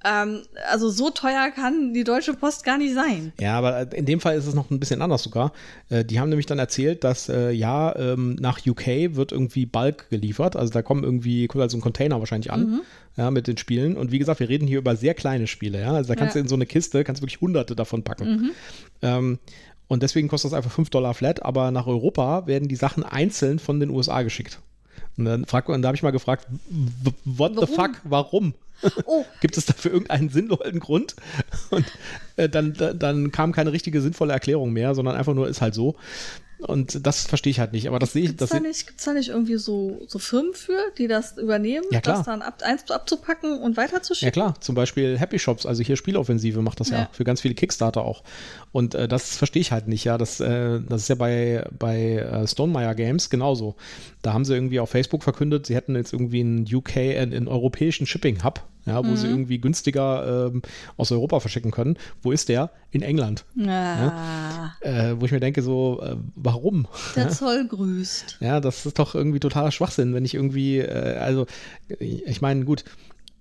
Ähm, 0.03 0.41
also 0.71 0.89
so 0.89 1.11
teuer 1.11 1.51
kann 1.51 1.93
die 1.93 2.03
Deutsche 2.03 2.33
Post 2.33 2.63
gar 2.63 2.79
nicht 2.79 2.95
sein. 2.95 3.33
Ja, 3.39 3.55
aber 3.59 3.93
in 3.93 4.07
dem 4.07 4.19
Fall 4.19 4.35
ist 4.35 4.47
es 4.47 4.55
noch 4.55 4.71
ein 4.71 4.79
bisschen 4.79 4.99
anders 4.99 5.21
sogar. 5.21 5.53
Äh, 5.89 6.03
die 6.03 6.19
haben 6.19 6.29
nämlich 6.29 6.47
dann 6.47 6.57
erzählt, 6.57 7.03
dass 7.03 7.29
äh, 7.29 7.51
ja, 7.51 7.95
ähm, 7.95 8.35
nach 8.39 8.65
UK 8.65 8.87
wird 9.15 9.31
irgendwie 9.31 9.67
Bulk 9.67 10.09
geliefert. 10.09 10.55
Also 10.55 10.73
da 10.73 10.81
kommen 10.81 11.03
irgendwie, 11.03 11.45
kommt 11.45 11.61
also 11.61 11.77
ein 11.77 11.81
Container 11.81 12.19
wahrscheinlich 12.19 12.51
an, 12.51 12.61
Mhm. 12.71 12.81
ja, 13.15 13.29
mit 13.29 13.45
den 13.45 13.57
Spielen. 13.57 13.95
Und 13.95 14.11
wie 14.11 14.17
gesagt, 14.17 14.39
wir 14.39 14.49
reden 14.49 14.65
hier 14.67 14.79
über 14.79 14.95
sehr 14.95 15.13
kleine 15.13 15.45
Spiele, 15.45 15.79
ja. 15.79 15.91
Also 15.93 16.07
da 16.07 16.15
kannst 16.15 16.33
Ja. 16.35 16.39
Mhm. 16.41 16.45
du 16.45 16.45
in 16.45 16.49
so 16.49 16.55
eine 16.55 16.65
Kiste, 16.65 17.03
kannst 17.03 17.21
du 17.21 17.23
wirklich 17.27 17.41
hunderte 17.41 17.75
davon 17.75 18.01
packen. 18.03 18.53
Ähm, 19.03 19.37
und 19.87 20.01
deswegen 20.01 20.29
kostet 20.29 20.51
das 20.51 20.57
einfach 20.57 20.71
5 20.71 20.89
Dollar 20.89 21.13
flat, 21.13 21.43
aber 21.43 21.69
nach 21.69 21.85
Europa 21.85 22.47
werden 22.47 22.67
die 22.67 22.75
Sachen 22.75 23.03
einzeln 23.03 23.59
von 23.59 23.79
den 23.79 23.91
USA 23.91 24.23
geschickt. 24.23 24.61
Und 25.17 25.25
dann 25.25 25.45
frag, 25.45 25.67
und 25.69 25.81
da 25.81 25.87
habe 25.89 25.95
ich 25.95 26.03
mal 26.03 26.11
gefragt, 26.11 26.47
what 27.25 27.53
the 27.55 27.61
Warum? 27.61 27.75
fuck, 27.75 27.91
warum? 28.03 28.53
Oh, 29.05 29.25
Gibt 29.41 29.57
es 29.57 29.65
dafür 29.65 29.91
irgendeinen 29.91 30.29
sinnvollen 30.29 30.79
Grund? 30.79 31.15
Und 31.69 31.85
äh, 32.37 32.49
dann, 32.49 32.73
dann, 32.97 33.31
kam 33.31 33.51
keine 33.51 33.71
richtige 33.71 34.01
sinnvolle 34.01 34.33
Erklärung 34.33 34.71
mehr, 34.73 34.95
sondern 34.95 35.15
einfach 35.15 35.33
nur 35.35 35.47
ist 35.47 35.61
halt 35.61 35.75
so. 35.75 35.95
Und 36.59 37.07
das 37.07 37.25
verstehe 37.25 37.49
ich 37.49 37.59
halt 37.59 37.73
nicht. 37.73 37.87
Aber 37.87 37.97
das 37.97 38.13
sehe 38.13 38.21
ich. 38.21 38.27
gibt's 38.29 38.41
Das 38.41 38.49
da 38.51 38.59
nicht, 38.59 38.85
gibt's 38.87 39.03
da 39.03 39.13
nicht 39.13 39.29
irgendwie 39.29 39.55
so, 39.57 39.99
so 40.07 40.19
Firmen 40.19 40.53
für, 40.53 40.77
die 40.97 41.07
das 41.07 41.37
übernehmen, 41.39 41.85
Ja, 41.91 42.01
klar. 42.01 42.17
das 42.17 42.25
dann 42.27 42.43
ab, 42.43 42.61
eins 42.63 42.89
abzupacken 42.91 43.59
und 43.59 43.77
weiterzuschicken? 43.77 44.27
ja 44.27 44.31
klar, 44.31 44.61
zum 44.61 44.75
Beispiel 44.75 45.17
Happy 45.17 45.39
Shops, 45.39 45.65
also 45.65 45.81
hier 45.81 45.95
Spieloffensive 45.95 46.61
macht 46.61 46.79
das 46.79 46.89
ja, 46.89 46.99
Ja. 46.99 47.09
für 47.11 47.23
ganz 47.23 47.41
viele 47.41 47.55
Kickstarter 47.55 48.03
auch. 48.03 48.23
Und 48.71 48.93
äh, 48.93 49.07
das 49.07 49.35
verstehe 49.37 49.61
ich 49.61 49.71
halt 49.71 49.87
nicht, 49.87 50.03
ja. 50.03 50.19
Das, 50.19 50.39
äh, 50.39 50.79
das 50.87 51.01
ist 51.03 51.07
ja 51.07 51.15
bei, 51.15 51.67
bei 51.77 52.17
äh, 52.17 52.47
Stonemeyer 52.47 52.93
Games 52.93 53.31
genauso. 53.31 53.75
Da 54.21 54.33
haben 54.33 54.45
sie 54.45 54.53
irgendwie 54.53 54.79
auf 54.79 54.89
Facebook 54.89 55.23
verkündet, 55.23 55.65
sie 55.65 55.75
hätten 55.75 55.95
jetzt 55.95 56.13
irgendwie 56.13 56.41
einen 56.41 56.65
UK, 56.71 56.95
äh, 56.97 57.17
einen 57.19 57.47
europäischen 57.47 58.05
Shipping-Hub, 58.05 58.63
ja, 58.85 59.05
wo 59.05 59.15
sie 59.15 59.27
irgendwie 59.27 59.59
günstiger 59.59 60.47
ähm, 60.47 60.61
aus 60.97 61.11
Europa 61.11 61.39
verschicken 61.39 61.71
können. 61.71 61.97
Wo 62.21 62.31
ist 62.31 62.49
der? 62.49 62.71
In 62.91 63.01
England. 63.01 63.45
Ja, 63.55 64.75
Äh, 64.81 65.15
wo 65.19 65.25
ich 65.25 65.31
mir 65.31 65.39
denke, 65.39 65.61
so, 65.61 66.01
äh, 66.03 66.15
warum? 66.35 66.87
der 67.15 67.29
Zoll 67.29 67.67
grüßt. 67.67 68.37
Ja, 68.41 68.59
das 68.59 68.85
ist 68.85 68.97
doch 68.99 69.13
irgendwie 69.15 69.39
totaler 69.39 69.71
Schwachsinn, 69.71 70.13
wenn 70.13 70.25
ich 70.25 70.33
irgendwie, 70.33 70.79
äh, 70.79 71.17
also, 71.17 71.45
ich 71.99 72.41
meine, 72.41 72.65
gut, 72.65 72.83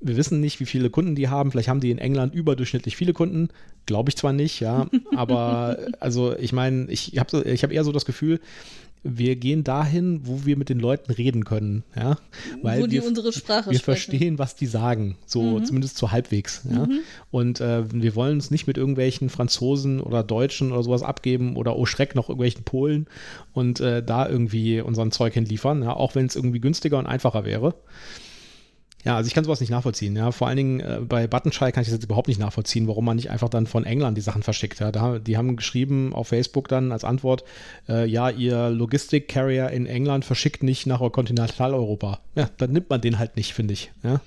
wir 0.03 0.17
wissen 0.17 0.41
nicht, 0.41 0.61
wie 0.61 0.67
viele 0.67 0.89
Kunden 0.89 1.15
die 1.15 1.29
haben. 1.29 1.51
Vielleicht 1.51 1.69
haben 1.69 1.81
die 1.81 1.91
in 1.91 1.99
England 1.99 2.35
überdurchschnittlich 2.35 2.97
viele 2.97 3.13
Kunden. 3.13 3.49
Glaube 3.87 4.09
ich 4.09 4.17
zwar 4.17 4.33
nicht, 4.33 4.61
ja, 4.61 4.89
aber 5.15 5.77
also 6.01 6.37
ich 6.37 6.53
meine, 6.53 6.91
ich 6.91 7.19
habe 7.19 7.43
ich 7.43 7.63
hab 7.63 7.71
eher 7.73 7.85
so 7.85 7.93
das 7.93 8.05
Gefühl, 8.07 8.41
wir 9.03 9.37
gehen 9.37 9.65
dahin, 9.65 10.21
wo 10.25 10.45
wir 10.45 10.57
mit 10.57 10.69
den 10.69 10.79
Leuten 10.79 11.11
reden 11.13 11.45
können, 11.45 11.85
ja, 11.97 12.19
weil 12.63 12.83
Wo 12.83 12.87
die 12.87 12.97
wir, 12.97 13.07
unsere 13.07 13.33
Sprache 13.33 13.71
wir 13.71 13.79
sprechen. 13.79 14.11
verstehen, 14.11 14.39
was 14.39 14.57
die 14.57 14.67
sagen, 14.67 15.17
so 15.27 15.59
zumindest 15.61 15.97
so 15.97 16.11
halbwegs, 16.11 16.63
ja. 16.71 16.87
Und 17.31 17.61
äh, 17.61 17.85
wir 17.93 18.15
wollen 18.15 18.35
uns 18.35 18.51
nicht 18.51 18.67
mit 18.67 18.77
irgendwelchen 18.77 19.31
Franzosen 19.31 20.01
oder 20.01 20.23
Deutschen 20.23 20.73
oder 20.73 20.83
sowas 20.83 21.03
abgeben 21.03 21.57
oder 21.57 21.77
oh 21.77 21.87
Schreck 21.87 22.15
noch 22.15 22.29
irgendwelchen 22.29 22.65
Polen 22.65 23.07
und 23.53 23.81
äh, 23.81 24.03
da 24.03 24.29
irgendwie 24.29 24.81
unseren 24.81 25.13
Zeug 25.13 25.35
hinliefern, 25.35 25.83
ja, 25.83 25.95
auch 25.95 26.15
wenn 26.15 26.27
es 26.27 26.37
irgendwie 26.37 26.61
günstiger 26.61 26.99
und 26.99 27.07
einfacher 27.07 27.45
wäre. 27.45 27.75
Ja, 29.05 29.17
also 29.17 29.29
ich 29.29 29.35
kann 29.35 29.45
sowas 29.45 29.61
nicht 29.61 29.71
nachvollziehen. 29.71 30.15
Ja, 30.15 30.31
vor 30.31 30.49
allen 30.49 30.57
Dingen 30.57 30.81
äh, 30.81 31.01
bei 31.01 31.27
Buttonschei 31.27 31.73
kann 31.73 31.83
ich 31.83 31.89
das 31.89 31.95
jetzt 31.95 32.05
überhaupt 32.05 32.29
nicht 32.29 32.41
nachvollziehen, 32.41 32.87
warum 32.87 33.05
man 33.05 33.17
nicht 33.17 33.31
einfach 33.31 33.49
dann 33.49 33.67
von 33.67 33.85
England 33.85 34.17
die 34.17 34.23
Sachen 34.23 34.43
verschickt. 34.43 34.81
Ja, 34.81 34.93
da, 34.93 35.19
die 35.19 35.37
haben 35.37 35.57
geschrieben 35.57 36.13
auf 36.15 36.29
Facebook 36.29 36.69
dann 36.69 36.93
als 36.93 37.05
Antwort, 37.05 37.45
äh, 37.89 38.07
ja, 38.07 38.29
ihr 38.29 38.69
Logistik-Carrier 38.69 39.71
in 39.71 39.87
England 39.87 40.25
verschickt 40.25 40.63
nicht 40.63 40.87
nach 40.87 41.01
Kontinentaleuropa. 41.13 42.21
Ja, 42.35 42.49
dann 42.59 42.73
nimmt 42.73 42.91
man 42.91 43.01
den 43.01 43.19
halt 43.19 43.37
nicht, 43.37 43.55
finde 43.55 43.73
ich. 43.73 43.91
Ja, 44.03 44.21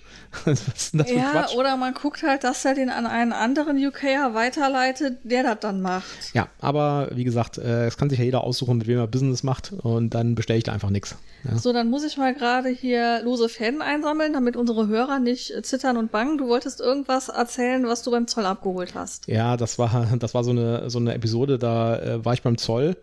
Ja, 0.93 1.47
oder 1.55 1.78
man 1.78 1.93
guckt 1.93 2.24
halt, 2.24 2.43
dass 2.43 2.65
er 2.65 2.74
den 2.74 2.89
an 2.89 3.05
einen 3.05 3.34
anderen 3.34 3.78
UKer 3.78 4.34
weiterleitet, 4.34 5.19
der 5.24 5.43
das 5.43 5.59
dann 5.59 5.82
macht. 5.82 6.34
Ja, 6.34 6.47
aber 6.59 7.09
wie 7.13 7.24
gesagt, 7.24 7.57
äh, 7.57 7.86
es 7.86 7.97
kann 7.97 8.09
sich 8.09 8.19
ja 8.19 8.26
jeder 8.26 8.43
aussuchen, 8.43 8.78
mit 8.78 8.88
wem 8.88 8.97
er 8.97 9.07
Business 9.07 9.43
macht 9.43 9.71
und 9.71 10.11
dann 10.11 10.36
bestelle 10.36 10.57
ich 10.57 10.63
da 10.63 10.74
einfach 10.74 10.89
nichts. 10.89 11.15
Ja. 11.44 11.58
So, 11.58 11.74
dann 11.74 11.89
muss 11.89 12.04
ich 12.04 12.18
mal 12.18 12.34
gerade 12.34 12.70
hier 12.70 13.22
lose 13.24 13.50
Fäden 13.50 13.82
einsammeln, 13.82 14.34
damit 14.34 14.56
unsere 14.56 14.88
Hörer 14.88 15.20
nicht 15.20 15.52
äh, 15.52 15.62
zittern 15.62 15.98
und 15.98 16.12
bangen. 16.12 16.38
Du 16.38 16.48
wolltest 16.48 16.80
irgendwas 16.80 17.30
erzählen, 17.30 17.86
was 17.86 18.04
du 18.04 18.12
beim 18.12 18.28
Zoll 18.28 18.46
abgeholt 18.46 18.96
hast. 18.96 19.28
Ja, 19.28 19.58
das 19.58 19.78
war, 19.78 20.08
das 20.20 20.34
war 20.34 20.44
so 20.44 20.52
eine, 20.52 20.89
so 20.89 21.00
eine 21.00 21.14
Episode, 21.14 21.60
da 21.60 21.98
äh, 21.98 22.26
war 22.26 22.34
ich 22.34 22.44
beim 22.44 22.58
Zoll 22.58 22.96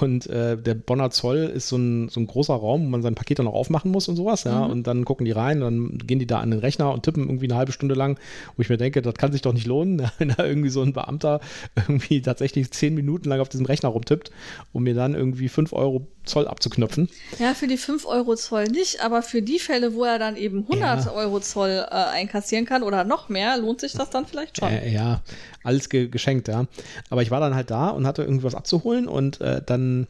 Und 0.00 0.26
äh, 0.28 0.56
der 0.56 0.74
Bonner 0.74 1.10
Zoll 1.10 1.38
ist 1.38 1.68
so 1.68 1.76
ein, 1.76 2.08
so 2.08 2.20
ein 2.20 2.26
großer 2.26 2.54
Raum, 2.54 2.86
wo 2.86 2.88
man 2.88 3.02
sein 3.02 3.14
Paket 3.14 3.38
dann 3.38 3.46
auch 3.46 3.54
aufmachen 3.54 3.90
muss 3.90 4.08
und 4.08 4.16
sowas. 4.16 4.44
Ja? 4.44 4.64
Mhm. 4.64 4.70
Und 4.70 4.86
dann 4.86 5.04
gucken 5.04 5.26
die 5.26 5.32
rein, 5.32 5.60
dann 5.60 5.98
gehen 5.98 6.18
die 6.18 6.26
da 6.26 6.40
an 6.40 6.50
den 6.50 6.60
Rechner 6.60 6.92
und 6.92 7.02
tippen 7.02 7.24
irgendwie 7.24 7.46
eine 7.46 7.56
halbe 7.56 7.72
Stunde 7.72 7.94
lang, 7.94 8.18
wo 8.56 8.62
ich 8.62 8.68
mir 8.68 8.76
denke, 8.78 9.02
das 9.02 9.14
kann 9.14 9.32
sich 9.32 9.42
doch 9.42 9.52
nicht 9.52 9.66
lohnen, 9.66 10.08
wenn 10.18 10.28
da 10.30 10.44
irgendwie 10.44 10.70
so 10.70 10.82
ein 10.82 10.92
Beamter 10.92 11.40
irgendwie 11.76 12.22
tatsächlich 12.22 12.70
zehn 12.70 12.94
Minuten 12.94 13.28
lang 13.28 13.40
auf 13.40 13.48
diesem 13.48 13.66
Rechner 13.66 13.90
rumtippt, 13.90 14.30
um 14.72 14.84
mir 14.84 14.94
dann 14.94 15.14
irgendwie 15.14 15.48
fünf 15.48 15.72
Euro 15.72 16.06
Zoll 16.24 16.46
abzuknöpfen. 16.46 17.08
Ja, 17.38 17.52
für 17.54 17.66
die 17.66 17.76
5 17.76 18.06
Euro 18.06 18.36
Zoll 18.36 18.64
nicht, 18.68 19.02
aber 19.02 19.22
für 19.22 19.42
die 19.42 19.58
Fälle, 19.58 19.94
wo 19.94 20.04
er 20.04 20.20
dann 20.20 20.36
eben 20.36 20.60
100 20.60 21.06
Ja. 21.06 21.12
Euro 21.12 21.40
Zoll 21.40 21.84
äh, 21.90 21.94
einkassieren 21.94 22.64
kann 22.64 22.84
oder 22.84 23.02
noch 23.02 23.28
mehr, 23.28 23.58
lohnt 23.58 23.80
sich 23.80 23.92
das 23.92 24.10
dann 24.10 24.26
vielleicht 24.26 24.58
schon. 24.58 24.68
Äh, 24.68 24.92
ja, 24.92 25.22
alles 25.64 25.88
ge 25.88 26.08
geschenkt, 26.08 26.46
ja. 26.46 26.66
Aber 27.10 27.22
ich 27.22 27.30
war 27.32 27.40
dann 27.40 27.54
halt 27.54 27.70
da 27.70 27.88
und 27.88 28.06
hatte 28.06 28.22
irgendwas 28.22 28.54
abzuholen 28.54 29.08
und 29.08 29.40
äh, 29.40 29.62
dann 29.82 30.06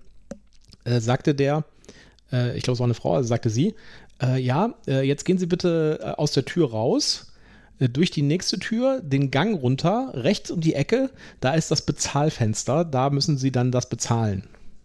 äh, 0.85 1.01
sagte 1.01 1.35
der, 1.35 1.64
äh, 2.33 2.57
ich 2.57 2.62
glaube, 2.62 2.75
es 2.75 2.81
war 2.81 2.87
eine 2.87 2.95
Frau, 2.95 3.14
also 3.14 3.29
sagte 3.29 3.51
sie, 3.51 3.75
äh, 4.20 4.41
ja, 4.41 4.75
äh, 4.87 5.03
jetzt 5.03 5.25
gehen 5.25 5.39
Sie 5.39 5.47
bitte 5.47 5.99
äh, 6.03 6.07
aus 6.11 6.33
der 6.33 6.45
Tür 6.45 6.70
raus, 6.70 7.33
äh, 7.79 7.89
durch 7.89 8.11
die 8.11 8.23
nächste 8.23 8.59
Tür, 8.59 9.01
den 9.01 9.31
Gang 9.31 9.61
runter, 9.61 10.12
rechts 10.14 10.51
um 10.51 10.61
die 10.61 10.75
Ecke, 10.75 11.11
da 11.41 11.55
ist 11.55 11.70
das 11.70 11.83
Bezahlfenster, 11.83 12.85
da 12.85 13.11
müssen 13.11 13.39
Sie 13.39 13.51
dann 13.51 13.73
das 13.73 13.89
bezahlen. 13.89 14.45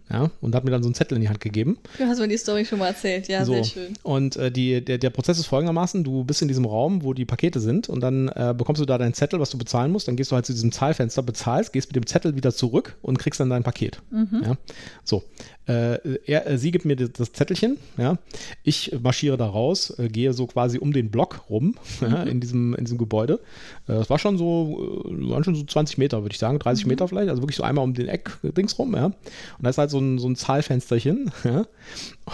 Ja, 0.10 0.32
und 0.40 0.56
hat 0.56 0.64
mir 0.64 0.72
dann 0.72 0.82
so 0.84 0.88
einen 0.88 0.96
Zettel 0.96 1.16
in 1.18 1.22
die 1.22 1.28
Hand 1.28 1.42
gegeben. 1.42 1.78
Du 1.98 2.06
hast 2.06 2.20
mir 2.20 2.28
die 2.30 2.38
Story 2.38 2.64
schon 2.66 2.80
mal 2.80 2.88
erzählt, 2.88 3.28
ja, 3.28 3.44
So. 3.44 3.54
sehr 3.54 3.64
schön. 3.66 3.94
Und 4.04 4.38
äh, 4.38 4.50
die, 4.52 4.84
der, 4.84 4.98
der 4.98 5.10
Prozess 5.10 5.38
ist 5.38 5.48
folgendermaßen: 5.48 6.04
Du 6.04 6.24
bist 6.24 6.42
in 6.42 6.48
diesem 6.48 6.66
Raum, 6.66 7.04
wo 7.04 7.14
die 7.14 7.26
Pakete 7.26 7.60
sind, 7.60 7.90
und 7.90 8.00
dann 8.02 8.30
äh, 8.30 8.54
bekommst 8.58 8.82
du 8.82 8.86
da 8.86 8.98
deinen 8.98 9.14
Zettel, 9.14 9.40
was 9.40 9.50
du 9.50 9.58
bezahlen 9.58 9.92
musst. 9.92 10.08
Dann 10.08 10.16
gehst 10.16 10.32
du 10.32 10.36
halt 10.36 10.46
zu 10.46 10.54
diesem 10.54 10.72
Zahlfenster, 10.72 11.22
bezahlst, 11.24 11.74
gehst 11.74 11.90
mit 11.90 11.96
dem 11.98 12.08
Zettel 12.08 12.36
wieder 12.36 12.54
zurück 12.54 12.96
und 13.02 13.20
kriegst 13.20 13.40
dann 13.40 13.50
dein 13.50 13.64
Paket. 13.64 14.02
Ja? 14.44 14.56
So. 15.04 15.24
Äh, 15.68 16.00
er, 16.26 16.48
äh, 16.48 16.58
sie 16.58 16.72
gibt 16.72 16.86
mir 16.86 16.96
das, 16.96 17.12
das 17.12 17.34
Zettelchen, 17.34 17.78
ja. 17.98 18.18
Ich 18.64 18.96
marschiere 19.02 19.36
da 19.36 19.48
raus, 19.48 19.94
äh, 20.00 20.08
gehe 20.08 20.32
so 20.34 20.48
quasi 20.48 20.80
um 20.80 20.94
den 20.94 21.12
Block 21.12 21.50
rum, 21.50 21.76
ja, 22.02 22.24
in, 22.24 22.40
diesem, 22.40 22.74
in 22.76 22.86
diesem 22.86 22.98
Gebäude. 22.98 23.42
Äh, 23.88 23.94
Das 23.94 24.10
war 24.10 24.18
schon 24.18 24.38
so, 24.38 25.04
äh, 25.10 25.30
waren 25.30 25.44
schon 25.44 25.56
so 25.56 25.64
20 25.64 25.98
Meter, 25.98 26.22
würde 26.24 26.34
ich 26.34 26.40
sagen, 26.40 26.60
30 26.60 26.86
Meter 26.86 27.08
vielleicht, 27.08 27.30
also 27.30 27.42
wirklich 27.42 27.58
so 27.58 27.64
einmal 27.64 27.84
um 27.84 27.94
den 27.94 28.08
Eck 28.08 28.38
Dings 28.44 28.80
rum, 28.80 28.96
ja. 28.96 29.06
Und 29.08 29.16
da 29.60 29.70
ist 29.70 29.78
halt 29.78 29.90
so 29.90 30.00
ein, 30.00 30.20
so 30.20 30.30
ein 30.30 30.36
Zahlfensterchen, 30.36 31.32
ja. 31.44 31.66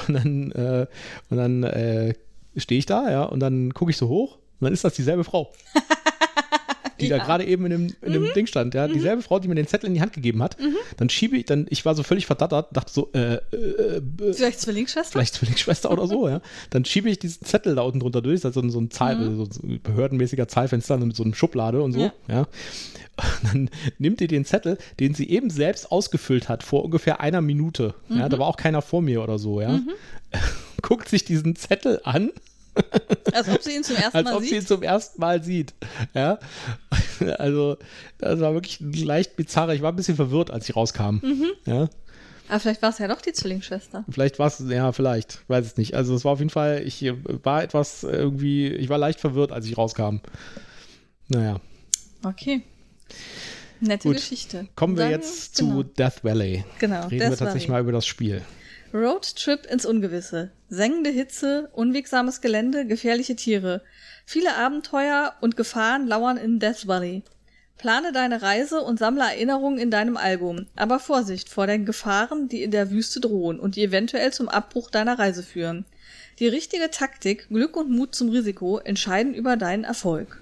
Und 0.07 0.13
dann, 0.13 0.51
äh, 0.51 0.87
und 1.29 1.37
dann 1.37 2.13
stehe 2.55 2.77
ich 2.77 2.85
da, 2.85 3.09
ja, 3.09 3.23
und 3.23 3.39
dann 3.39 3.73
gucke 3.73 3.89
ich 3.91 3.97
so 3.97 4.07
hoch 4.09 4.35
und 4.59 4.65
dann 4.65 4.73
ist 4.73 4.83
das 4.83 4.93
dieselbe 4.93 5.23
Frau. 5.23 5.51
Die 6.99 7.09
da 7.09 7.17
Ja. 7.17 7.23
gerade 7.23 7.45
eben 7.45 7.65
in 7.65 7.71
dem, 7.71 7.95
in 8.01 8.13
dem 8.13 8.33
Ding 8.33 8.47
stand, 8.47 8.73
ja. 8.73 8.87
Dieselbe 8.87 9.21
Frau, 9.21 9.39
die 9.39 9.47
mir 9.47 9.55
den 9.55 9.67
Zettel 9.67 9.87
in 9.87 9.93
die 9.95 10.01
Hand 10.01 10.13
gegeben 10.13 10.41
hat. 10.43 10.57
Dann 10.97 11.09
schiebe 11.09 11.37
ich, 11.37 11.45
dann, 11.45 11.65
ich 11.69 11.85
war 11.85 11.95
so 11.95 12.03
völlig 12.03 12.25
verdattert, 12.25 12.75
dachte 12.75 12.91
so, 12.93 13.09
äh, 13.13 13.35
äh, 13.35 13.39
äh, 13.55 14.33
Vielleicht 14.33 14.59
Zwillingsschwester? 14.61 15.11
vielleicht 15.13 15.33
Zwillingsschwester 15.35 15.91
oder 15.91 16.07
so, 16.07 16.27
ja. 16.27 16.41
Dann 16.69 16.85
schiebe 16.85 17.09
ich 17.09 17.19
diesen 17.19 17.45
Zettel 17.45 17.75
da 17.75 17.81
unten 17.81 17.99
drunter 17.99 18.21
durch, 18.21 18.41
das 18.41 18.49
ist 18.51 18.55
so 18.55 18.61
ein, 18.61 18.69
so 18.69 18.79
ein 18.79 18.91
Zahl, 18.91 19.17
so 19.35 19.47
ein 19.63 19.79
behördenmäßiger 19.81 20.47
Zahlfenster 20.47 20.97
mit 20.97 21.15
so 21.15 21.23
einem 21.23 21.33
Schublade 21.33 21.81
und 21.81 21.93
so, 21.93 21.99
ja. 21.99 22.13
Ja. 22.27 22.47
Dann 23.43 23.69
nimmt 23.99 24.21
ihr 24.21 24.27
den 24.27 24.43
Zettel, 24.45 24.77
den 24.99 25.13
sie 25.13 25.29
eben 25.29 25.49
selbst 25.51 25.91
ausgefüllt 25.91 26.49
hat, 26.49 26.63
vor 26.63 26.83
ungefähr 26.83 27.19
einer 27.21 27.41
Minute. 27.41 27.93
Ja, 28.09 28.27
da 28.27 28.39
war 28.39 28.47
auch 28.47 28.57
keiner 28.57 28.81
vor 28.81 29.01
mir 29.01 29.21
oder 29.23 29.37
so, 29.37 29.61
ja. 29.61 29.79
Guckt 30.81 31.09
sich 31.09 31.23
diesen 31.23 31.55
Zettel 31.55 32.01
an, 32.03 32.31
Als 33.33 33.49
ob 33.49 33.61
sie 33.61 33.75
ihn 33.75 33.83
zum 33.83 33.95
ersten 33.95 34.17
als 34.17 34.25
Mal 34.25 34.35
ob 34.35 34.41
sie 34.43 34.49
ihn 34.55 34.59
sieht. 34.61 34.67
zum 34.67 34.83
ersten 34.83 35.19
Mal 35.21 35.43
sieht. 35.43 35.73
Ja. 36.13 36.39
Also, 37.37 37.77
das 38.17 38.39
war 38.39 38.53
wirklich 38.53 38.79
leicht 38.81 39.35
bizarr. 39.35 39.69
Ich 39.73 39.81
war 39.81 39.91
ein 39.91 39.95
bisschen 39.95 40.15
verwirrt, 40.15 40.51
als 40.51 40.67
ich 40.67 40.75
rauskam. 40.75 41.19
Mhm. 41.21 41.51
Ja. 41.65 41.89
Aber 42.49 42.59
vielleicht 42.59 42.81
war 42.81 42.89
es 42.89 42.97
ja 42.99 43.07
doch 43.07 43.21
die 43.21 43.31
Zwillingsschwester. 43.31 44.03
Vielleicht 44.09 44.37
war 44.39 44.47
es, 44.47 44.61
ja, 44.67 44.91
vielleicht, 44.91 45.39
ich 45.43 45.49
weiß 45.49 45.65
es 45.65 45.77
nicht. 45.77 45.93
Also 45.95 46.13
es 46.15 46.25
war 46.25 46.33
auf 46.33 46.39
jeden 46.39 46.49
Fall, 46.49 46.81
ich 46.85 47.05
war 47.43 47.63
etwas 47.63 48.03
irgendwie, 48.03 48.67
ich 48.67 48.89
war 48.89 48.97
leicht 48.97 49.19
verwirrt, 49.21 49.51
als 49.51 49.65
ich 49.65 49.77
rauskam. 49.77 50.17
Naja, 51.29 51.59
Okay. 52.25 52.61
Nette 53.79 54.07
Gut. 54.09 54.17
Geschichte. 54.17 54.67
kommen 54.75 54.95
wir 54.97 55.03
Dann- 55.03 55.11
jetzt 55.11 55.57
genau. 55.57 55.75
zu 55.77 55.83
Death 55.83 56.23
Valley. 56.23 56.63
Genau, 56.79 57.01
Reden 57.07 57.11
wir 57.11 57.29
Death 57.29 57.39
tatsächlich 57.39 57.63
Valley. 57.69 57.71
mal 57.71 57.81
über 57.81 57.91
das 57.91 58.05
Spiel. 58.05 58.41
Roadtrip 58.93 59.65
ins 59.65 59.87
Ungewisse. 59.87 60.51
Sengende 60.69 61.09
Hitze, 61.09 61.69
unwegsames 61.73 62.41
Gelände, 62.41 62.85
gefährliche 62.85 63.35
Tiere. 63.35 63.81
Viele 64.23 64.55
Abenteuer 64.55 65.33
und 65.41 65.57
Gefahren 65.57 66.05
lauern 66.05 66.37
in 66.37 66.59
Death 66.59 66.85
Valley. 66.85 67.23
Plane 67.79 68.11
deine 68.11 68.43
Reise 68.43 68.81
und 68.81 68.99
sammle 68.99 69.23
Erinnerungen 69.23 69.79
in 69.79 69.89
deinem 69.89 70.15
Album. 70.15 70.67
Aber 70.75 70.99
Vorsicht 70.99 71.49
vor 71.49 71.65
den 71.65 71.85
Gefahren, 71.85 72.49
die 72.49 72.61
in 72.61 72.69
der 72.69 72.91
Wüste 72.91 73.19
drohen 73.19 73.59
und 73.59 73.75
die 73.75 73.83
eventuell 73.83 74.31
zum 74.31 74.47
Abbruch 74.47 74.91
deiner 74.91 75.17
Reise 75.17 75.41
führen. 75.41 75.85
Die 76.37 76.47
richtige 76.47 76.91
Taktik, 76.91 77.47
Glück 77.49 77.75
und 77.75 77.89
Mut 77.89 78.13
zum 78.13 78.29
Risiko 78.29 78.77
entscheiden 78.77 79.33
über 79.33 79.57
deinen 79.57 79.85
Erfolg. 79.85 80.39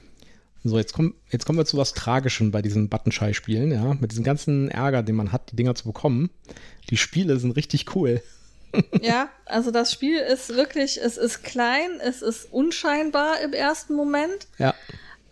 So, 0.65 0.77
jetzt 0.77 0.91
kommen, 0.91 1.15
jetzt 1.29 1.45
kommen 1.45 1.57
wir 1.57 1.65
zu 1.65 1.77
was 1.77 1.93
Tragischem 1.93 2.51
bei 2.51 2.61
diesen 2.61 2.89
Buttonschei-Spielen, 2.89 3.71
ja. 3.71 3.93
Mit 3.93 4.11
diesem 4.11 4.25
ganzen 4.25 4.67
Ärger, 4.69 5.03
den 5.03 5.15
man 5.15 5.31
hat, 5.31 5.51
die 5.51 5.55
Dinger 5.55 5.73
zu 5.73 5.85
bekommen. 5.85 6.29
Die 6.89 6.97
Spiele 6.97 7.39
sind 7.39 7.51
richtig 7.51 7.95
cool. 7.95 8.21
Ja, 9.01 9.30
also 9.45 9.72
das 9.72 9.91
Spiel 9.91 10.17
ist 10.19 10.55
wirklich, 10.55 11.01
es 11.01 11.17
ist 11.17 11.43
klein, 11.43 11.99
es 12.01 12.22
ist 12.22 12.51
unscheinbar 12.51 13.39
im 13.41 13.53
ersten 13.53 13.95
Moment. 13.95 14.47
Ja. 14.57 14.74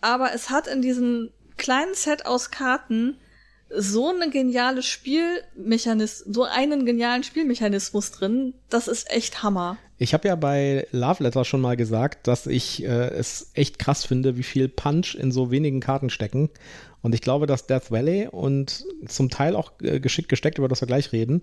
aber 0.00 0.32
es 0.34 0.50
hat 0.50 0.66
in 0.66 0.82
diesem 0.82 1.30
kleinen 1.56 1.94
Set 1.94 2.26
aus 2.26 2.50
Karten 2.50 3.18
so 3.76 4.08
eine 4.08 4.30
geniale 4.30 4.82
Spielmechanismus, 4.82 6.34
so 6.34 6.44
einen 6.44 6.86
genialen 6.86 7.22
Spielmechanismus 7.22 8.10
drin, 8.10 8.54
das 8.68 8.88
ist 8.88 9.10
echt 9.10 9.42
Hammer. 9.42 9.78
Ich 9.98 10.14
habe 10.14 10.28
ja 10.28 10.34
bei 10.34 10.86
Love 10.92 11.22
Letter 11.22 11.44
schon 11.44 11.60
mal 11.60 11.76
gesagt, 11.76 12.26
dass 12.26 12.46
ich 12.46 12.82
äh, 12.84 13.08
es 13.10 13.50
echt 13.54 13.78
krass 13.78 14.04
finde, 14.04 14.36
wie 14.36 14.42
viel 14.42 14.68
Punch 14.68 15.14
in 15.14 15.30
so 15.30 15.50
wenigen 15.50 15.80
Karten 15.80 16.10
stecken. 16.10 16.48
Und 17.02 17.14
ich 17.14 17.20
glaube, 17.20 17.46
dass 17.46 17.66
Death 17.66 17.90
Valley 17.90 18.28
und 18.30 18.84
zum 19.06 19.30
Teil 19.30 19.56
auch 19.56 19.72
äh, 19.82 20.00
geschickt 20.00 20.28
gesteckt, 20.28 20.58
über 20.58 20.68
das 20.68 20.80
wir 20.80 20.86
gleich 20.86 21.12
reden, 21.12 21.42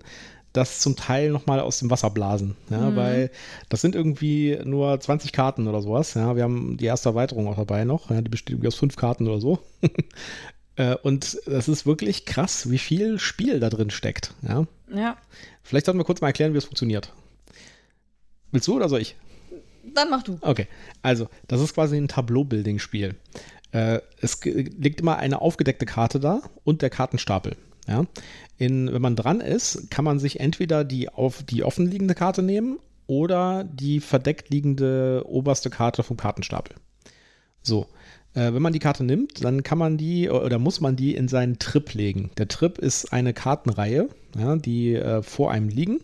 das 0.52 0.80
zum 0.80 0.96
Teil 0.96 1.30
nochmal 1.30 1.60
aus 1.60 1.78
dem 1.78 1.90
Wasser 1.90 2.10
blasen. 2.10 2.56
Ja, 2.70 2.96
weil 2.96 3.30
das 3.68 3.80
sind 3.80 3.94
irgendwie 3.94 4.58
nur 4.64 4.98
20 4.98 5.32
Karten 5.32 5.68
oder 5.68 5.82
sowas. 5.82 6.14
Ja, 6.14 6.36
wir 6.36 6.42
haben 6.42 6.76
die 6.76 6.86
erste 6.86 7.10
Erweiterung 7.10 7.48
auch 7.48 7.56
dabei 7.56 7.84
noch. 7.84 8.10
Ja, 8.10 8.20
die 8.20 8.30
besteht 8.30 8.54
irgendwie 8.54 8.68
aus 8.68 8.76
fünf 8.76 8.96
Karten 8.96 9.28
oder 9.28 9.40
so. 9.40 9.58
Äh, 10.78 10.94
Und 11.02 11.40
das 11.44 11.68
ist 11.68 11.84
wirklich 11.84 12.24
krass, 12.24 12.70
wie 12.70 12.78
viel 12.78 13.18
Spiel 13.18 13.60
da 13.60 13.68
drin 13.68 13.90
steckt. 13.90 14.32
Ja. 14.42 14.66
Ja. 14.94 15.16
Vielleicht 15.62 15.84
sollten 15.86 15.98
wir 15.98 16.04
kurz 16.04 16.20
mal 16.22 16.28
erklären, 16.28 16.54
wie 16.54 16.58
es 16.58 16.64
funktioniert. 16.64 17.12
Willst 18.52 18.66
du 18.68 18.76
oder 18.76 18.88
soll 18.88 19.02
ich? 19.02 19.16
Dann 19.94 20.08
mach 20.08 20.22
du. 20.22 20.38
Okay, 20.40 20.66
also 21.02 21.28
das 21.48 21.60
ist 21.60 21.74
quasi 21.74 21.96
ein 21.96 22.08
Tableau-Building-Spiel. 22.08 23.16
Äh, 23.72 24.00
es 24.20 24.40
liegt 24.44 25.00
immer 25.00 25.18
eine 25.18 25.40
aufgedeckte 25.42 25.84
Karte 25.84 26.20
da 26.20 26.40
und 26.64 26.80
der 26.80 26.90
Kartenstapel. 26.90 27.56
Ja? 27.86 28.04
In, 28.56 28.92
wenn 28.92 29.02
man 29.02 29.16
dran 29.16 29.40
ist, 29.40 29.90
kann 29.90 30.04
man 30.04 30.18
sich 30.18 30.40
entweder 30.40 30.84
die, 30.84 31.08
auf, 31.08 31.42
die 31.42 31.64
offenliegende 31.64 32.14
Karte 32.14 32.42
nehmen 32.42 32.78
oder 33.06 33.64
die 33.64 34.00
verdeckt 34.00 34.50
liegende 34.50 35.24
oberste 35.26 35.70
Karte 35.70 36.02
vom 36.02 36.16
Kartenstapel. 36.16 36.76
So, 37.62 37.86
äh, 38.38 38.54
wenn 38.54 38.62
man 38.62 38.72
die 38.72 38.78
Karte 38.78 39.04
nimmt, 39.04 39.44
dann 39.44 39.62
kann 39.62 39.78
man 39.78 39.96
die 39.96 40.30
oder 40.30 40.58
muss 40.58 40.80
man 40.80 40.96
die 40.96 41.14
in 41.14 41.28
seinen 41.28 41.58
Trip 41.58 41.92
legen. 41.94 42.30
Der 42.38 42.48
Trip 42.48 42.78
ist 42.78 43.12
eine 43.12 43.32
Kartenreihe, 43.32 44.08
ja, 44.38 44.56
die 44.56 44.94
äh, 44.94 45.22
vor 45.22 45.50
einem 45.50 45.68
liegen. 45.68 46.00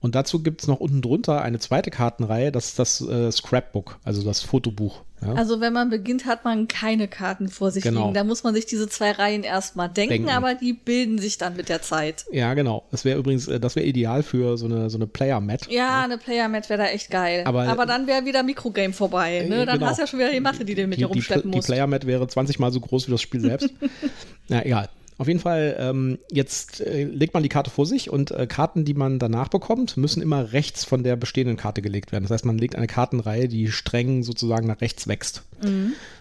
Und 0.00 0.14
dazu 0.14 0.42
gibt 0.44 0.62
es 0.62 0.68
noch 0.68 0.78
unten 0.78 1.02
drunter 1.02 1.42
eine 1.42 1.58
zweite 1.58 1.90
Kartenreihe, 1.90 2.52
das 2.52 2.66
ist 2.68 2.78
das 2.78 3.00
äh, 3.00 3.32
Scrapbook, 3.32 3.98
also 4.04 4.22
das 4.22 4.42
Fotobuch. 4.42 5.02
Ja. 5.20 5.32
Also 5.32 5.60
wenn 5.60 5.72
man 5.72 5.90
beginnt, 5.90 6.24
hat 6.26 6.44
man 6.44 6.68
keine 6.68 7.08
Karten 7.08 7.48
vor 7.48 7.72
sich 7.72 7.82
Genau. 7.82 8.02
liegen. 8.02 8.14
Da 8.14 8.22
muss 8.22 8.44
man 8.44 8.54
sich 8.54 8.66
diese 8.66 8.88
zwei 8.88 9.10
Reihen 9.10 9.42
erstmal 9.42 9.88
denken, 9.88 10.12
Denken. 10.12 10.28
aber 10.30 10.54
die 10.54 10.72
bilden 10.72 11.18
sich 11.18 11.36
dann 11.38 11.56
mit 11.56 11.68
der 11.68 11.82
Zeit. 11.82 12.24
ja, 12.30 12.54
genau. 12.54 12.84
Das 12.92 13.04
wäre 13.04 13.18
übrigens, 13.18 13.48
äh, 13.48 13.58
das 13.58 13.74
wäre 13.74 13.84
ideal 13.86 14.22
für 14.22 14.56
so 14.56 14.66
eine, 14.66 14.88
so 14.88 14.98
eine 14.98 15.08
Player-Mat. 15.08 15.66
Ja, 15.68 16.04
eine 16.04 16.18
Player-Mat 16.18 16.70
wäre 16.70 16.78
da 16.84 16.86
echt 16.90 17.10
geil. 17.10 17.42
Aber- 17.46 17.64
Aber, 17.66 17.84
dann 17.84 18.06
wäre 18.06 18.24
wieder 18.24 18.44
Mikrogame 18.44 18.92
vorbei. 18.92 19.46
Ne? 19.48 19.62
Äh, 19.62 19.66
Dann 19.66 19.78
genau. 19.78 19.90
hast 19.90 19.96
du 19.96 20.02
ja 20.02 20.06
schon 20.06 20.20
wieder 20.20 20.30
die 20.30 20.38
Matte, 20.38 20.64
die 20.64 20.76
du 20.76 20.86
mit 20.86 20.98
die, 20.98 21.02
dir 21.02 21.08
die, 21.08 21.12
rumschleppen 21.14 21.50
die 21.50 21.56
musst. 21.56 21.66
Player-Mat 21.66 22.06
wäre 22.06 22.28
20 22.28 22.60
mal 22.60 22.70
so 22.70 22.78
groß 22.78 23.08
wie 23.08 23.10
das 23.10 23.20
Spiel 23.22 23.40
selbst. 23.40 23.70
Na, 24.48 24.64
egal. 24.64 24.88
Auf 25.18 25.26
jeden 25.26 25.40
Fall, 25.40 25.76
ähm, 25.80 26.18
jetzt 26.30 26.80
äh, 26.80 27.02
legt 27.02 27.34
man 27.34 27.42
die 27.42 27.48
Karte 27.48 27.70
vor 27.70 27.86
sich 27.86 28.08
und 28.08 28.30
äh, 28.30 28.46
Karten, 28.46 28.84
die 28.84 28.94
man 28.94 29.18
danach 29.18 29.48
bekommt, 29.48 29.96
müssen 29.96 30.22
immer 30.22 30.52
rechts 30.52 30.84
von 30.84 31.02
der 31.02 31.16
bestehenden 31.16 31.56
Karte 31.56 31.82
gelegt 31.82 32.12
werden. 32.12 32.22
Das 32.22 32.30
heißt, 32.30 32.44
man 32.44 32.56
legt 32.56 32.76
eine 32.76 32.86
Kartenreihe, 32.86 33.48
die 33.48 33.70
streng 33.72 34.22
sozusagen 34.22 34.68
nach 34.68 34.80
rechts 34.80 35.08
wächst. 35.08 35.42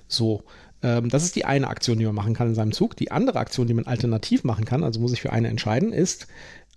So. 0.08 0.44
Ähm, 0.82 1.10
das 1.10 1.24
ist 1.24 1.36
die 1.36 1.46
eine 1.46 1.68
Aktion, 1.68 2.00
die 2.00 2.06
man 2.06 2.16
machen 2.16 2.34
kann 2.34 2.50
in 2.50 2.56
seinem 2.56 2.72
Zug. 2.72 2.96
Die 2.96 3.12
andere 3.12 3.38
Aktion, 3.38 3.68
die 3.68 3.74
man 3.76 3.86
alternativ 3.86 4.44
machen 4.44 4.66
kann, 4.66 4.84
also 4.84 5.00
muss 5.00 5.14
ich 5.14 5.22
für 5.22 5.32
eine 5.32 5.48
entscheiden, 5.48 5.94
ist 5.94 6.28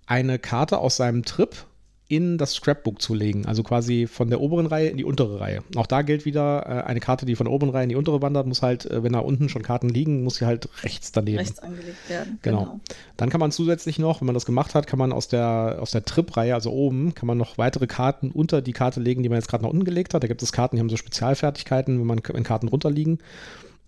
eine 0.05 0.37
Karte 0.37 0.77
aus 0.77 0.97
seinem 0.97 1.23
Trip 1.23 1.65
in 2.11 2.37
das 2.37 2.55
Scrapbook 2.55 3.01
zu 3.01 3.13
legen. 3.13 3.45
Also 3.45 3.63
quasi 3.63 4.05
von 4.05 4.29
der 4.29 4.41
oberen 4.41 4.65
Reihe 4.65 4.89
in 4.89 4.97
die 4.97 5.05
untere 5.05 5.39
Reihe. 5.39 5.63
Auch 5.77 5.87
da 5.87 6.01
gilt 6.01 6.25
wieder, 6.25 6.65
äh, 6.67 6.83
eine 6.83 6.99
Karte, 6.99 7.25
die 7.25 7.37
von 7.37 7.45
der 7.45 7.53
oberen 7.53 7.71
Reihe 7.71 7.83
in 7.83 7.89
die 7.89 7.95
untere 7.95 8.21
wandert, 8.21 8.47
muss 8.47 8.61
halt, 8.61 8.85
äh, 8.85 9.01
wenn 9.01 9.13
da 9.13 9.19
unten 9.19 9.47
schon 9.47 9.63
Karten 9.63 9.87
liegen, 9.87 10.21
muss 10.25 10.35
sie 10.35 10.45
halt 10.45 10.67
rechts 10.83 11.13
daneben. 11.13 11.37
Rechts 11.37 11.59
angelegt 11.59 12.09
werden. 12.09 12.37
Genau. 12.41 12.59
genau. 12.59 12.79
Dann 13.15 13.29
kann 13.29 13.39
man 13.39 13.53
zusätzlich 13.53 13.97
noch, 13.97 14.19
wenn 14.19 14.25
man 14.25 14.35
das 14.35 14.45
gemacht 14.45 14.75
hat, 14.75 14.87
kann 14.87 14.99
man 14.99 15.13
aus 15.13 15.29
der, 15.29 15.77
aus 15.79 15.91
der 15.91 16.03
Trip-Reihe, 16.03 16.53
also 16.53 16.71
oben, 16.71 17.15
kann 17.15 17.27
man 17.27 17.37
noch 17.37 17.57
weitere 17.57 17.87
Karten 17.87 18.29
unter 18.31 18.61
die 18.61 18.73
Karte 18.73 18.99
legen, 18.99 19.23
die 19.23 19.29
man 19.29 19.37
jetzt 19.37 19.47
gerade 19.47 19.63
nach 19.63 19.71
unten 19.71 19.85
gelegt 19.85 20.13
hat. 20.13 20.21
Da 20.21 20.27
gibt 20.27 20.43
es 20.43 20.51
Karten, 20.51 20.75
die 20.75 20.81
haben 20.81 20.89
so 20.89 20.97
Spezialfertigkeiten, 20.97 21.97
wenn 21.97 22.07
man 22.07 22.19
wenn 22.33 22.43
Karten 22.43 22.67
runterliegen 22.67 23.19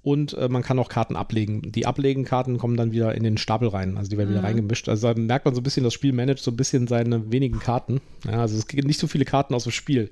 und 0.04 0.34
äh, 0.34 0.50
man 0.50 0.62
kann 0.62 0.78
auch 0.80 0.90
Karten 0.90 1.16
ablegen. 1.16 1.72
Die 1.72 1.86
Ablegen-Karten 1.86 2.58
kommen 2.58 2.76
dann 2.76 2.92
wieder 2.92 3.16
in 3.16 3.24
den 3.24 3.38
Stapel 3.38 3.70
rein, 3.70 3.98
also 3.98 4.10
die 4.10 4.18
werden 4.18 4.30
mhm. 4.30 4.36
wieder 4.36 4.44
reingemischt. 4.44 4.90
Also 4.90 5.14
da 5.14 5.20
merkt 5.20 5.46
man 5.46 5.56
so 5.56 5.62
ein 5.62 5.64
bisschen, 5.64 5.86
das 5.86 5.94
Spiel 5.94 6.12
managt 6.12 6.44
so 6.44 6.52
ein 6.52 6.58
bisschen 6.58 6.88
seine 6.88 7.32
wenigen 7.32 7.60
Karten. 7.60 8.02
Ja, 8.26 8.42
also 8.42 8.58
es 8.58 8.68
gibt 8.68 8.86
nicht 8.86 9.00
so 9.00 9.08
viele 9.08 9.26
Karten 9.26 9.56
aus 9.56 9.64
dem 9.64 9.72
Spiel. 9.72 10.12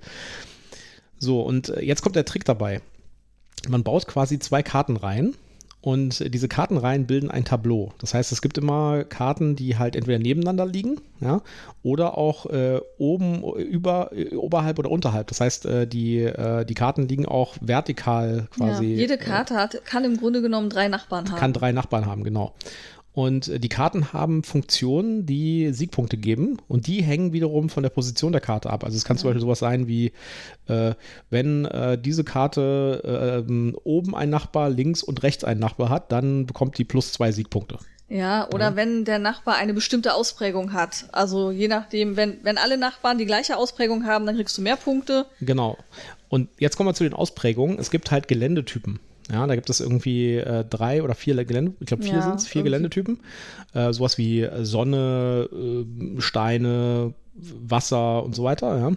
So, 1.19 1.41
und 1.41 1.69
äh, 1.69 1.83
jetzt 1.83 2.01
kommt 2.01 2.15
der 2.15 2.25
Trick 2.25 2.45
dabei. 2.45 2.81
Man 3.67 3.83
baut 3.83 4.07
quasi 4.07 4.39
zwei 4.39 4.63
Karten 4.63 4.95
rein 4.95 5.35
und 5.81 6.33
diese 6.33 6.47
Kartenreihen 6.47 7.07
bilden 7.07 7.31
ein 7.31 7.43
Tableau. 7.43 7.91
Das 7.97 8.13
heißt, 8.13 8.31
es 8.31 8.41
gibt 8.41 8.57
immer 8.59 9.03
Karten, 9.03 9.55
die 9.55 9.77
halt 9.77 9.95
entweder 9.95 10.19
nebeneinander 10.19 10.65
liegen, 10.67 11.01
ja, 11.19 11.41
oder 11.81 12.17
auch 12.17 12.45
äh, 12.45 12.79
oben, 12.99 13.43
über, 13.55 14.11
oberhalb 14.35 14.77
oder 14.77 14.91
unterhalb. 14.91 15.27
Das 15.27 15.41
heißt, 15.41 15.65
äh, 15.65 15.87
die, 15.87 16.19
äh, 16.19 16.65
die 16.65 16.75
Karten 16.75 17.07
liegen 17.07 17.25
auch 17.25 17.55
vertikal 17.61 18.47
quasi. 18.55 18.85
Ja, 18.85 18.97
jede 18.97 19.17
Karte 19.17 19.55
hat, 19.55 19.83
kann 19.85 20.03
im 20.03 20.17
Grunde 20.17 20.41
genommen 20.43 20.69
drei 20.69 20.87
Nachbarn 20.87 21.31
haben. 21.31 21.39
Kann 21.39 21.53
drei 21.53 21.71
Nachbarn 21.71 22.05
haben, 22.05 22.23
genau. 22.23 22.53
Und 23.13 23.47
äh, 23.47 23.59
die 23.59 23.69
Karten 23.69 24.13
haben 24.13 24.43
Funktionen, 24.43 25.25
die 25.25 25.73
Siegpunkte 25.73 26.17
geben 26.17 26.57
und 26.67 26.87
die 26.87 27.03
hängen 27.03 27.33
wiederum 27.33 27.69
von 27.69 27.83
der 27.83 27.89
Position 27.89 28.31
der 28.31 28.41
Karte 28.41 28.69
ab. 28.69 28.83
Also 28.83 28.95
es 28.95 29.05
kann 29.05 29.17
ja. 29.17 29.21
zum 29.21 29.29
Beispiel 29.29 29.41
sowas 29.41 29.59
sein 29.59 29.87
wie, 29.87 30.13
äh, 30.67 30.93
wenn 31.29 31.65
äh, 31.65 31.97
diese 31.97 32.23
Karte 32.23 33.45
äh, 33.47 33.79
oben 33.83 34.15
ein 34.15 34.29
Nachbar, 34.29 34.69
links 34.69 35.03
und 35.03 35.23
rechts 35.23 35.43
ein 35.43 35.59
Nachbar 35.59 35.89
hat, 35.89 36.11
dann 36.11 36.45
bekommt 36.45 36.77
die 36.77 36.85
plus 36.85 37.11
zwei 37.11 37.31
Siegpunkte. 37.31 37.77
Ja, 38.07 38.47
oder 38.53 38.71
ja. 38.71 38.75
wenn 38.75 39.05
der 39.05 39.19
Nachbar 39.19 39.55
eine 39.55 39.73
bestimmte 39.73 40.13
Ausprägung 40.13 40.73
hat. 40.73 41.05
Also 41.13 41.49
je 41.51 41.69
nachdem, 41.69 42.17
wenn, 42.17 42.39
wenn 42.43 42.57
alle 42.57 42.77
Nachbarn 42.77 43.17
die 43.17 43.25
gleiche 43.25 43.55
Ausprägung 43.55 44.05
haben, 44.05 44.25
dann 44.25 44.35
kriegst 44.35 44.57
du 44.57 44.61
mehr 44.61 44.75
Punkte. 44.75 45.27
Genau. 45.39 45.77
Und 46.27 46.49
jetzt 46.59 46.75
kommen 46.75 46.89
wir 46.89 46.93
zu 46.93 47.05
den 47.05 47.13
Ausprägungen. 47.13 47.79
Es 47.79 47.89
gibt 47.89 48.11
halt 48.11 48.27
Geländetypen. 48.27 48.99
Ja, 49.31 49.47
da 49.47 49.55
gibt 49.55 49.69
es 49.69 49.79
irgendwie 49.79 50.35
äh, 50.35 50.65
drei 50.69 51.03
oder 51.03 51.15
vier 51.15 51.43
Gelände, 51.45 51.73
ich 51.79 51.85
glaube 51.85 52.03
vier 52.03 52.15
ja, 52.15 52.21
sind 52.21 52.35
es, 52.35 52.47
vier. 52.47 52.63
Geländetypen. 52.63 53.19
Äh, 53.73 53.93
sowas 53.93 54.17
wie 54.17 54.47
Sonne, 54.61 55.47
äh, 55.51 56.21
Steine, 56.21 57.13
Wasser 57.33 58.23
und 58.23 58.35
so 58.35 58.43
weiter, 58.43 58.77
ja. 58.77 58.91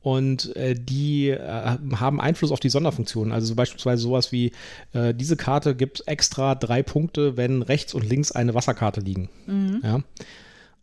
Und 0.00 0.54
äh, 0.56 0.74
die 0.74 1.28
äh, 1.28 1.76
haben 1.96 2.20
Einfluss 2.20 2.52
auf 2.52 2.60
die 2.60 2.70
Sonderfunktionen. 2.70 3.32
Also 3.32 3.48
so 3.48 3.54
beispielsweise 3.56 4.02
sowas 4.02 4.32
wie, 4.32 4.52
äh, 4.92 5.12
diese 5.12 5.36
Karte 5.36 5.74
gibt 5.74 6.04
extra 6.06 6.54
drei 6.54 6.82
Punkte, 6.82 7.36
wenn 7.36 7.62
rechts 7.62 7.94
und 7.94 8.08
links 8.08 8.32
eine 8.32 8.54
Wasserkarte 8.54 9.00
liegen. 9.00 9.28
Mhm. 9.46 9.80
Ja. 9.82 10.00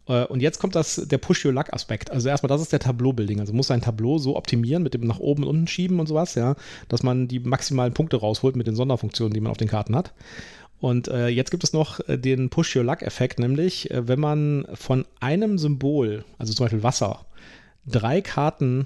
Äh, 0.07 0.25
und 0.25 0.41
jetzt 0.41 0.59
kommt 0.59 0.75
das, 0.75 0.95
der 0.95 1.17
Push-Your-Luck-Aspekt. 1.17 2.11
Also 2.11 2.29
erstmal, 2.29 2.49
das 2.49 2.61
ist 2.61 2.71
der 2.71 2.79
Tableau-Building. 2.79 3.39
Also 3.39 3.53
muss 3.53 3.71
ein 3.71 3.81
Tableau 3.81 4.17
so 4.17 4.35
optimieren 4.35 4.83
mit 4.83 4.93
dem 4.93 5.01
nach 5.01 5.19
oben 5.19 5.43
und 5.43 5.49
unten 5.49 5.67
schieben 5.67 5.99
und 5.99 6.07
sowas, 6.07 6.35
ja, 6.35 6.55
dass 6.87 7.03
man 7.03 7.27
die 7.27 7.39
maximalen 7.39 7.93
Punkte 7.93 8.17
rausholt 8.17 8.55
mit 8.55 8.67
den 8.67 8.75
Sonderfunktionen, 8.75 9.33
die 9.33 9.41
man 9.41 9.51
auf 9.51 9.57
den 9.57 9.67
Karten 9.67 9.95
hat. 9.95 10.13
Und 10.79 11.07
äh, 11.07 11.29
jetzt 11.29 11.51
gibt 11.51 11.63
es 11.63 11.73
noch 11.73 11.99
äh, 12.07 12.17
den 12.17 12.49
Push-Your-Luck-Effekt, 12.49 13.39
nämlich 13.39 13.89
äh, 13.91 14.07
wenn 14.07 14.19
man 14.19 14.67
von 14.73 15.05
einem 15.19 15.57
Symbol, 15.57 16.25
also 16.37 16.53
zum 16.53 16.65
Beispiel 16.65 16.83
Wasser, 16.83 17.25
drei 17.85 18.21
Karten 18.21 18.85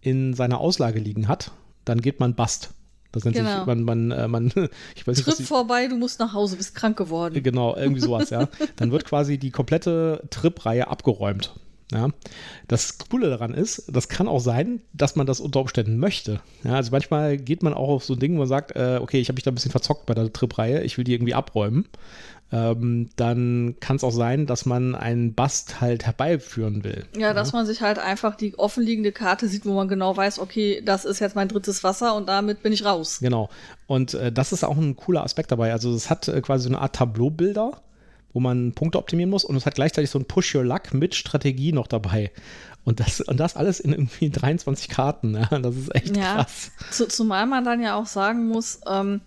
in 0.00 0.34
seiner 0.34 0.60
Auslage 0.60 0.98
liegen 0.98 1.28
hat, 1.28 1.52
dann 1.84 2.00
geht 2.00 2.20
man 2.20 2.34
Bust. 2.34 2.74
Das 3.14 3.24
nennt 3.24 3.36
genau. 3.36 3.58
sich, 3.58 3.66
man, 3.66 3.84
man, 3.84 4.10
äh, 4.10 4.26
man, 4.26 4.46
ich 4.96 5.06
weiß 5.06 5.16
nicht, 5.18 5.36
Trip 5.36 5.46
vorbei, 5.46 5.86
du 5.86 5.96
musst 5.96 6.18
nach 6.18 6.32
Hause, 6.32 6.56
bist 6.56 6.74
krank 6.74 6.96
geworden. 6.96 7.40
Genau, 7.40 7.76
irgendwie 7.76 8.00
sowas, 8.00 8.30
ja. 8.30 8.48
Dann 8.76 8.90
wird 8.90 9.04
quasi 9.04 9.38
die 9.38 9.52
komplette 9.52 10.24
Trip-Reihe 10.30 10.88
abgeräumt. 10.88 11.54
Ja, 11.92 12.08
das 12.66 12.98
Coole 12.98 13.28
daran 13.28 13.54
ist, 13.54 13.84
das 13.92 14.08
kann 14.08 14.26
auch 14.26 14.40
sein, 14.40 14.80
dass 14.94 15.14
man 15.14 15.26
das 15.26 15.38
unter 15.38 15.60
Umständen 15.60 15.98
möchte. 15.98 16.40
Ja, 16.64 16.72
also 16.72 16.90
manchmal 16.90 17.36
geht 17.36 17.62
man 17.62 17.72
auch 17.72 17.88
auf 17.88 18.04
so 18.04 18.14
ein 18.14 18.18
Ding, 18.18 18.34
wo 18.34 18.38
man 18.38 18.48
sagt, 18.48 18.74
äh, 18.74 18.98
okay, 19.00 19.20
ich 19.20 19.28
habe 19.28 19.36
mich 19.36 19.44
da 19.44 19.52
ein 19.52 19.54
bisschen 19.54 19.70
verzockt 19.70 20.06
bei 20.06 20.14
der 20.14 20.32
Trip-Reihe, 20.32 20.82
ich 20.82 20.98
will 20.98 21.04
die 21.04 21.12
irgendwie 21.12 21.34
abräumen 21.34 21.86
ähm, 22.54 23.10
dann 23.16 23.74
kann 23.80 23.96
es 23.96 24.04
auch 24.04 24.12
sein, 24.12 24.46
dass 24.46 24.64
man 24.64 24.94
einen 24.94 25.34
Bast 25.34 25.80
halt 25.80 26.06
herbeiführen 26.06 26.84
will. 26.84 27.04
Ja, 27.14 27.20
ja, 27.20 27.34
dass 27.34 27.52
man 27.52 27.66
sich 27.66 27.80
halt 27.80 27.98
einfach 27.98 28.36
die 28.36 28.56
offenliegende 28.56 29.10
Karte 29.10 29.48
sieht, 29.48 29.66
wo 29.66 29.74
man 29.74 29.88
genau 29.88 30.16
weiß, 30.16 30.38
okay, 30.38 30.80
das 30.84 31.04
ist 31.04 31.18
jetzt 31.18 31.34
mein 31.34 31.48
drittes 31.48 31.82
Wasser 31.82 32.14
und 32.14 32.28
damit 32.28 32.62
bin 32.62 32.72
ich 32.72 32.84
raus. 32.84 33.18
Genau. 33.20 33.50
Und 33.88 34.14
äh, 34.14 34.30
das 34.30 34.52
ist 34.52 34.62
auch 34.62 34.76
ein 34.76 34.94
cooler 34.94 35.24
Aspekt 35.24 35.50
dabei. 35.50 35.72
Also 35.72 35.92
es 35.92 36.08
hat 36.10 36.28
äh, 36.28 36.40
quasi 36.42 36.64
so 36.64 36.68
eine 36.68 36.78
Art 36.78 36.94
Tableaubilder, 36.94 37.82
wo 38.32 38.38
man 38.38 38.72
Punkte 38.72 38.98
optimieren 38.98 39.30
muss 39.30 39.44
und 39.44 39.56
es 39.56 39.66
hat 39.66 39.74
gleichzeitig 39.74 40.10
so 40.10 40.20
ein 40.20 40.26
Push 40.26 40.54
Your 40.54 40.64
Luck 40.64 40.94
mit 40.94 41.16
Strategie 41.16 41.72
noch 41.72 41.88
dabei. 41.88 42.30
Und 42.84 43.00
das, 43.00 43.20
und 43.20 43.40
das 43.40 43.56
alles 43.56 43.80
in 43.80 43.92
irgendwie 43.92 44.30
23 44.30 44.88
Karten. 44.88 45.34
Ja? 45.50 45.58
Das 45.58 45.74
ist 45.74 45.92
echt 45.92 46.16
ja, 46.16 46.36
krass. 46.36 46.70
Zu, 46.92 47.08
zumal 47.08 47.46
man 47.46 47.64
dann 47.64 47.82
ja 47.82 47.96
auch 47.96 48.06
sagen 48.06 48.46
muss, 48.46 48.80
ähm, 48.88 49.22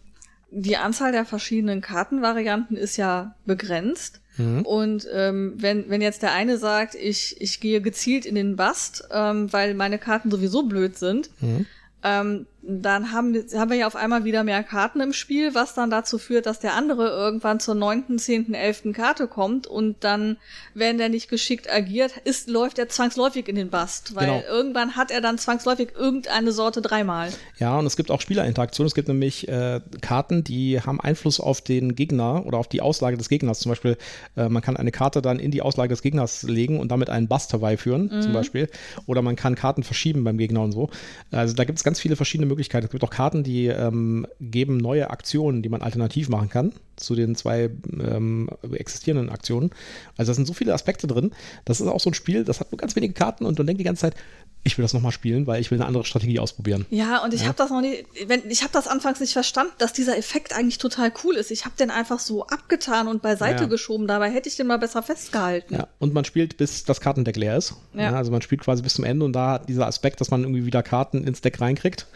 die 0.49 0.77
Anzahl 0.77 1.11
der 1.11 1.25
verschiedenen 1.25 1.81
Kartenvarianten 1.81 2.77
ist 2.77 2.97
ja 2.97 3.35
begrenzt. 3.45 4.21
Mhm. 4.37 4.61
Und 4.61 5.07
ähm, 5.13 5.53
wenn, 5.57 5.89
wenn 5.89 6.01
jetzt 6.01 6.21
der 6.21 6.33
eine 6.33 6.57
sagt, 6.57 6.95
ich, 6.95 7.35
ich 7.39 7.59
gehe 7.59 7.81
gezielt 7.81 8.25
in 8.25 8.35
den 8.35 8.55
Bast, 8.55 9.07
ähm, 9.11 9.51
weil 9.51 9.73
meine 9.73 9.99
Karten 9.99 10.31
sowieso 10.31 10.63
blöd 10.63 10.97
sind, 10.97 11.29
mhm. 11.41 11.65
ähm, 12.03 12.45
dann 12.70 13.13
haben 13.13 13.34
wir, 13.34 13.45
haben 13.57 13.72
wir 13.72 13.78
ja 13.78 13.88
auf 13.88 13.95
einmal 13.95 14.26
wieder 14.26 14.43
mehr 14.43 14.61
Karten 14.61 14.99
im 14.99 15.13
Spiel, 15.13 15.55
was 15.55 15.74
dann 15.74 15.89
dazu 15.89 16.18
führt, 16.18 16.45
dass 16.45 16.59
der 16.59 16.74
andere 16.74 17.07
irgendwann 17.07 17.61
zur 17.61 17.76
neunten, 17.76 18.20
zehnten, 18.20 18.53
elften 18.53 18.91
Karte 18.91 19.28
kommt 19.28 19.68
und 19.68 20.03
dann, 20.03 20.36
wenn 20.74 20.97
der 20.97 21.07
nicht 21.07 21.30
geschickt 21.30 21.74
agiert, 21.74 22.18
ist, 22.26 22.49
läuft 22.49 22.78
er 22.78 22.89
zwangsläufig 22.89 23.47
in 23.47 23.55
den 23.55 23.70
Bast, 23.70 24.15
weil 24.15 24.26
genau. 24.26 24.43
irgendwann 24.49 24.97
hat 24.97 25.11
er 25.11 25.22
dann 25.22 25.38
zwangsläufig 25.38 25.93
irgendeine 25.95 26.51
Sorte 26.51 26.82
dreimal. 26.82 27.30
Ja, 27.57 27.80
und 27.80 27.86
es 27.86 27.95
gibt 27.95 28.11
auch 28.11 28.20
Spielerinteraktionen. 28.20 28.88
Es 28.88 28.95
gibt 28.95 29.07
nämlich 29.07 29.47
äh, 29.47 29.80
Karten, 30.01 30.43
die 30.43 30.82
haben 30.82 30.99
Einfluss 30.99 31.39
auf 31.39 31.61
den 31.61 31.95
Gegner 31.95 32.45
oder 32.45 32.57
auf 32.57 32.68
die 32.68 32.82
Auslage 32.82 33.15
des 33.15 33.30
Gegners. 33.30 33.59
Zum 33.59 33.72
Beispiel, 33.72 33.97
äh, 34.36 34.49
man 34.49 34.61
kann 34.61 34.76
eine 34.76 34.91
Karte 34.91 35.22
dann 35.22 35.39
in 35.39 35.51
die 35.51 35.61
Auslage 35.61 35.89
des 35.89 36.01
Gegners 36.01 36.43
legen 36.43 36.82
und 36.82 36.91
damit 36.91 37.09
einen 37.09 37.30
Bast 37.30 37.53
herbeiführen, 37.53 38.09
mhm. 38.13 38.22
zum 38.22 38.34
Beispiel. 38.34 38.68
Oder 39.05 39.22
man 39.22 39.38
kann 39.38 39.55
Karten 39.55 39.84
verschieben 39.84 40.26
beim 40.26 40.38
Gegner 40.38 40.63
und 40.63 40.74
so. 40.74 40.89
Also 41.32 41.53
da 41.53 41.63
gibt 41.63 41.80
es 41.80 41.86
ganz 41.86 42.01
viele 42.01 42.18
verschiedene 42.18 42.45
Möglichkeiten 42.45 42.57
Möglichkeit. 42.58 42.84
Es 42.84 42.89
gibt 42.89 43.03
auch 43.03 43.10
Karten, 43.10 43.43
die 43.43 43.68
ähm, 43.68 44.28
geben 44.41 44.78
neue 44.78 45.10
Aktionen, 45.12 45.62
die 45.62 45.70
man 45.70 45.82
alternativ 45.82 46.28
machen 46.28 46.49
kann 46.49 46.74
zu 46.95 47.14
den 47.16 47.36
zwei 47.36 47.70
ähm, 47.99 48.49
existierenden 48.72 49.30
Aktionen. 49.30 49.70
Also 50.18 50.32
da 50.32 50.34
sind 50.36 50.47
so 50.47 50.53
viele 50.53 50.74
Aspekte 50.74 51.05
drin. 51.08 51.32
Das 51.64 51.80
ist 51.80 51.88
auch 51.88 51.99
so 51.99 52.10
ein 52.10 52.16
Spiel, 52.16 52.43
das 52.43 52.60
hat 52.60 52.72
nur 52.72 52.80
ganz 52.80 52.95
wenige 52.95 53.14
Karten 53.14 53.45
und 53.45 53.58
man 53.58 53.68
denkt 53.68 53.80
die 53.80 53.86
ganze 53.86 54.01
Zeit, 54.01 54.16
ich 54.64 54.78
will 54.78 54.84
das 54.84 54.93
nochmal 54.93 55.12
spielen, 55.12 55.47
weil 55.47 55.62
ich 55.62 55.72
will 55.72 55.78
eine 55.78 55.86
andere 55.86 56.03
Strategie 56.03 56.39
ausprobieren. 56.39 56.86
Ja, 56.89 57.24
und 57.24 57.34
ich 57.34 57.41
ja. 57.41 57.47
habe 57.47 57.58
das 57.58 57.70
noch 57.70 57.80
nie, 57.80 58.05
wenn, 58.26 58.41
ich 58.49 58.64
habe 58.64 58.74
das 58.74 58.88
anfangs 58.88 59.20
nicht 59.20 59.32
verstanden, 59.32 59.72
dass 59.78 59.93
dieser 59.93 60.18
Effekt 60.18 60.53
eigentlich 60.53 60.78
total 60.78 61.14
cool 61.24 61.36
ist. 61.36 61.51
Ich 61.51 61.64
habe 61.64 61.76
den 61.80 61.89
einfach 61.89 62.20
so 62.20 62.45
abgetan 62.47 63.08
und 63.08 63.22
beiseite 63.22 63.64
ja. 63.64 63.70
geschoben. 63.70 64.08
Dabei 64.08 64.30
hätte 64.30 64.49
ich 64.49 64.58
den 64.58 64.68
mal 64.68 64.78
besser 64.78 65.03
festgehalten. 65.03 65.76
Ja, 65.76 65.88
und 65.99 66.14
man 66.14 66.26
spielt, 66.26 66.58
bis 66.58 66.84
das 66.84 66.99
Kartendeck 66.99 67.38
leer 67.38 67.55
ist. 67.55 67.76
Ja. 67.93 68.01
ja. 68.01 68.14
also 68.14 68.32
man 68.32 68.41
spielt 68.41 68.62
quasi 68.62 68.82
bis 68.82 68.95
zum 68.95 69.05
Ende 69.05 69.24
und 69.24 69.34
da 69.34 69.53
hat 69.53 69.70
dieser 69.70 69.88
Aspekt, 69.88 70.20
dass 70.20 70.32
man 70.32 70.41
irgendwie 70.41 70.66
wieder 70.66 70.84
Karten 70.84 71.24
ins 71.24 71.41
Deck 71.41 71.62
reinkriegt, 71.62 72.08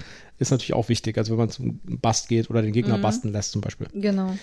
ist 0.42 0.52
natürlich 0.52 0.74
auch 0.74 0.90
wichtig. 0.90 1.18
Also 1.18 1.32
wenn 1.32 1.38
man 1.38 1.50
zum 1.50 1.80
Bast 1.84 2.28
geht 2.28 2.50
oder 2.50 2.62
den 2.62 2.74
Gegner 2.74 2.98
mhm. 2.98 3.02
basten 3.02 3.32
lässt 3.32 3.52
zum 3.52 3.62
Beispiel. 3.62 3.88
Genau. 3.94 4.36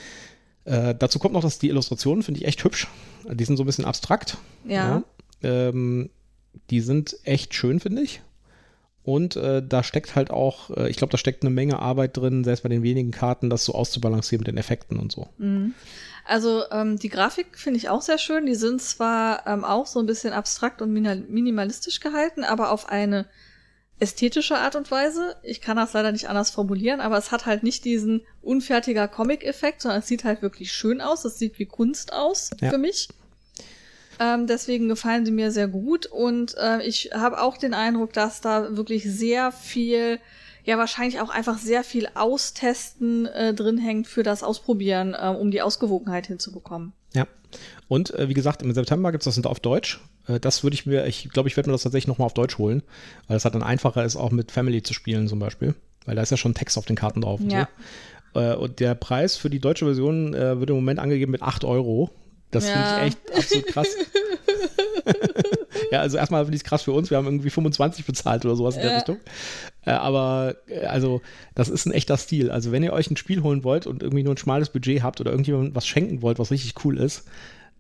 Äh, 0.65 0.95
dazu 0.95 1.19
kommt 1.19 1.35
noch, 1.35 1.43
dass 1.43 1.59
die 1.59 1.69
Illustrationen 1.69 2.23
finde 2.23 2.41
ich 2.41 2.47
echt 2.47 2.63
hübsch. 2.65 2.89
Die 3.31 3.45
sind 3.45 3.57
so 3.57 3.65
ein 3.65 3.67
bisschen 3.67 3.85
abstrakt. 3.85 4.39
Ja. 4.65 5.03
ja. 5.43 5.69
Ähm, 5.69 6.11
die 6.71 6.81
sind 6.81 7.17
echt 7.25 7.55
schön, 7.55 7.81
finde 7.81 8.03
ich. 8.03 8.23
Und 9.03 9.37
äh, 9.37 9.63
da 9.67 9.83
steckt 9.83 10.15
halt 10.15 10.31
auch, 10.31 10.71
äh, 10.77 10.91
ich 10.91 10.99
glaube, 10.99 11.11
da 11.11 11.19
steckt 11.19 11.43
eine 11.43 11.51
Menge 11.51 11.79
Arbeit 11.79 12.17
drin, 12.17 12.45
selbst 12.45 12.63
bei 12.63 12.69
den 12.69 12.83
wenigen 12.83 13.11
Karten, 13.11 13.49
das 13.49 13.65
so 13.65 13.75
auszubalancieren 13.75 14.41
mit 14.41 14.49
den 14.49 14.59
Effekten 14.59 14.99
und 14.99 15.11
so. 15.11 15.29
Mhm. 15.39 15.75
Also 16.27 16.65
ähm, 16.71 16.99
die 16.99 17.09
Grafik 17.09 17.59
finde 17.59 17.79
ich 17.79 17.89
auch 17.89 18.03
sehr 18.03 18.19
schön. 18.19 18.45
Die 18.45 18.55
sind 18.55 18.83
zwar 18.83 19.47
ähm, 19.47 19.65
auch 19.65 19.87
so 19.87 19.99
ein 19.99 20.05
bisschen 20.05 20.35
abstrakt 20.35 20.83
und 20.83 20.93
minimalistisch 20.93 22.01
gehalten, 22.01 22.45
aber 22.45 22.71
auf 22.71 22.91
eine 22.91 23.25
ästhetische 24.01 24.57
Art 24.57 24.77
und 24.77 24.91
Weise. 24.91 25.37
Ich 25.43 25.61
kann 25.61 25.77
das 25.77 25.93
leider 25.93 26.13
nicht 26.13 26.29
anders 26.29 26.51
formulieren, 26.51 27.01
aber 27.01 27.19
es 27.19 27.33
hat 27.33 27.47
halt 27.47 27.63
nicht 27.63 27.85
diesen 27.85 28.23
unfertiger 28.43 29.09
Comic-Effekt, 29.09 29.83
sondern 29.83 30.01
es 30.01 30.07
sieht 30.07 30.25
halt 30.25 30.43
wirklich 30.43 30.73
schön 30.73 31.01
aus. 31.01 31.25
Es 31.25 31.39
sieht 31.39 31.59
wie 31.59 31.67
Kunst 31.67 32.13
aus 32.13 32.51
ja. 32.61 32.71
für 32.71 32.79
mich. 32.79 33.09
Ähm, 34.21 34.47
deswegen 34.47 34.89
gefallen 34.89 35.25
sie 35.25 35.33
mir 35.33 35.51
sehr 35.53 35.69
gut 35.69 36.07
und 36.07 36.57
äh, 36.59 36.83
ich 36.83 37.11
habe 37.15 37.41
auch 37.41 37.57
den 37.57 37.73
Eindruck, 37.73 38.13
dass 38.13 38.41
da 38.41 38.77
wirklich 38.77 39.05
sehr 39.05 39.53
viel, 39.53 40.19
ja 40.65 40.77
wahrscheinlich 40.77 41.21
auch 41.21 41.31
einfach 41.31 41.59
sehr 41.59 41.85
viel 41.85 42.09
Austesten 42.15 43.27
äh, 43.27 43.55
drin 43.55 43.79
hängt 43.79 44.09
für 44.09 44.25
das 44.25 44.43
Ausprobieren, 44.43 45.15
äh, 45.15 45.29
um 45.29 45.53
die 45.53 45.63
Ausgewogenheit 45.63 46.27
hinzubekommen. 46.27 46.93
Und 47.89 48.13
äh, 48.15 48.29
wie 48.29 48.35
gesagt, 48.35 48.63
im 48.63 48.73
September 48.73 49.13
gibt 49.13 49.27
es 49.27 49.35
das 49.35 49.45
auf 49.47 49.61
Deutsch. 49.61 50.01
Äh, 50.27 50.41
das 50.41 50.63
würde 50.63 50.75
ich 50.75 50.87
mir, 50.87 51.07
ich 51.07 51.29
glaube, 51.31 51.49
ich 51.49 51.57
werde 51.57 51.69
mir 51.71 51.75
das 51.75 51.83
tatsächlich 51.83 52.09
nochmal 52.09 52.27
auf 52.27 52.35
Deutsch 52.35 52.59
holen, 52.59 52.83
weil 53.27 53.37
es 53.37 53.45
halt 53.45 53.55
dann 53.55 53.63
einfacher 53.63 54.05
ist, 54.05 54.17
auch 54.17 54.31
mit 54.31 54.51
Family 54.53 54.83
zu 54.83 54.95
spielen 54.95 55.29
zum 55.29 55.39
Beispiel. 55.39 55.75
Weil 56.05 56.17
da 56.17 56.23
ist 56.23 56.31
ja 56.31 56.37
schon 56.37 56.55
Text 56.55 56.77
auf 56.79 56.85
den 56.87 56.97
Karten 56.97 57.21
drauf. 57.23 57.41
Und, 57.41 57.53
Ja. 57.53 57.69
so. 58.35 58.41
äh, 58.41 58.55
und 58.55 58.81
der 58.81 58.95
Preis 58.95 59.37
für 59.37 59.51
die 59.51 59.59
deutsche 59.61 59.85
Version 59.85 60.35
äh, 60.35 60.59
wird 60.61 60.71
im 60.71 60.77
Moment 60.77 60.99
angegeben 61.01 61.33
mit 61.33 61.43
8 61.43 61.65
Euro. 61.65 62.11
Das 62.51 62.65
Ja. 62.67 62.73
finde 62.73 62.89
ich 62.89 62.97
echt 63.03 63.37
absolut 63.37 63.67
krass. 63.67 63.89
ja, 65.93 66.01
also 66.01 66.17
erstmal 66.17 66.45
finde 66.45 66.57
ich 66.57 66.63
es 66.63 66.69
krass 66.69 66.83
für 66.83 66.93
uns. 66.93 67.11
Wir 67.11 67.17
haben 67.17 67.27
irgendwie 67.27 67.51
25 67.51 68.05
bezahlt 68.05 68.45
oder 68.45 68.57
sowas 68.57 68.77
in 68.77 68.83
der 68.83 68.91
Ja. 68.91 68.97
Richtung. 68.99 69.19
Äh, 69.87 69.91
aber 69.93 70.57
äh, 70.67 70.87
also, 70.87 71.21
das 71.55 71.69
ist 71.69 71.87
ein 71.87 71.93
echter 71.93 72.17
Stil. 72.17 72.51
Also, 72.51 72.73
wenn 72.73 72.83
ihr 72.83 72.93
euch 72.93 73.11
ein 73.11 73.17
Spiel 73.17 73.43
holen 73.43 73.65
wollt 73.65 73.87
und 73.87 74.03
irgendwie 74.03 74.23
nur 74.25 74.35
ein 74.35 74.39
schmales 74.39 74.69
Budget 74.71 75.03
habt 75.03 75.21
oder 75.21 75.31
irgendjemandem 75.31 75.75
was 75.75 75.87
schenken 75.87 76.23
wollt, 76.23 76.39
was 76.39 76.51
richtig 76.51 76.75
cool 76.85 76.99
ist, 76.99 77.25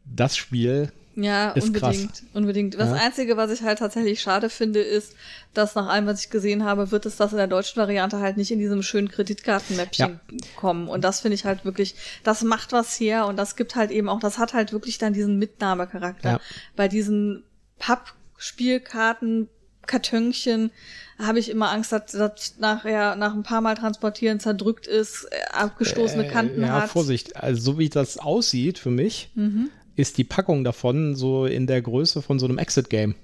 das 0.04 0.36
Spiel, 0.36 0.90
Ja, 1.20 1.50
Ist 1.50 1.66
unbedingt. 1.66 1.82
krass. 2.12 2.22
Unbedingt. 2.32 2.78
Das 2.78 2.90
Ja. 2.90 2.94
Einzige, 3.04 3.36
was 3.36 3.50
ich 3.50 3.62
halt 3.62 3.80
tatsächlich 3.80 4.20
schade 4.20 4.48
finde, 4.48 4.78
ist, 4.80 5.14
dass 5.52 5.74
nach 5.74 5.88
allem, 5.88 6.06
was 6.06 6.20
ich 6.22 6.30
gesehen 6.30 6.64
habe, 6.64 6.92
wird 6.92 7.06
es 7.06 7.16
das 7.16 7.32
in 7.32 7.38
der 7.38 7.48
deutschen 7.48 7.76
Variante 7.80 8.20
halt 8.20 8.36
nicht 8.36 8.52
in 8.52 8.60
diesem 8.60 8.84
schönen 8.84 9.08
Kreditkartenmäppchen 9.08 10.20
kommen. 10.56 10.86
Und 10.86 11.02
das 11.02 11.20
finde 11.20 11.34
ich 11.34 11.44
halt 11.44 11.64
wirklich, 11.64 11.96
das 12.22 12.42
macht 12.44 12.70
was 12.70 13.00
her 13.00 13.26
und 13.26 13.36
das 13.36 13.56
gibt 13.56 13.74
halt 13.74 13.90
eben 13.90 14.08
auch, 14.08 14.20
das 14.20 14.38
hat 14.38 14.54
halt 14.54 14.72
wirklich 14.72 14.98
dann 14.98 15.12
diesen 15.12 15.38
Mitnahmecharakter. 15.40 16.30
Ja. 16.30 16.40
Bei 16.76 16.86
diesen 16.86 17.42
Pappspielkarten, 17.78 19.48
Kartönchen, 19.86 20.70
habe 21.18 21.38
ich 21.38 21.48
immer 21.48 21.70
Angst, 21.70 21.92
dass 21.92 22.12
das 22.12 22.58
nachher 22.58 23.16
nach 23.16 23.34
ein 23.34 23.42
paar 23.42 23.60
Mal 23.60 23.74
transportieren 23.74 24.38
zerdrückt 24.38 24.86
ist, 24.86 25.24
äh, 25.30 25.36
abgestoßene 25.52 26.28
Kanten 26.28 26.62
äh, 26.62 26.66
ja, 26.66 26.82
hat. 26.82 26.90
Vorsicht. 26.90 27.36
Also, 27.36 27.60
so 27.60 27.78
wie 27.78 27.88
das 27.88 28.18
aussieht 28.18 28.78
für 28.78 28.90
mich, 28.90 29.30
Mhm. 29.34 29.70
ist 29.96 30.18
die 30.18 30.24
Packung 30.24 30.62
davon 30.62 31.16
so 31.16 31.46
in 31.46 31.66
der 31.66 31.80
Größe 31.82 32.22
von 32.22 32.38
so 32.38 32.46
einem 32.46 32.58
Exit-Game. 32.58 33.14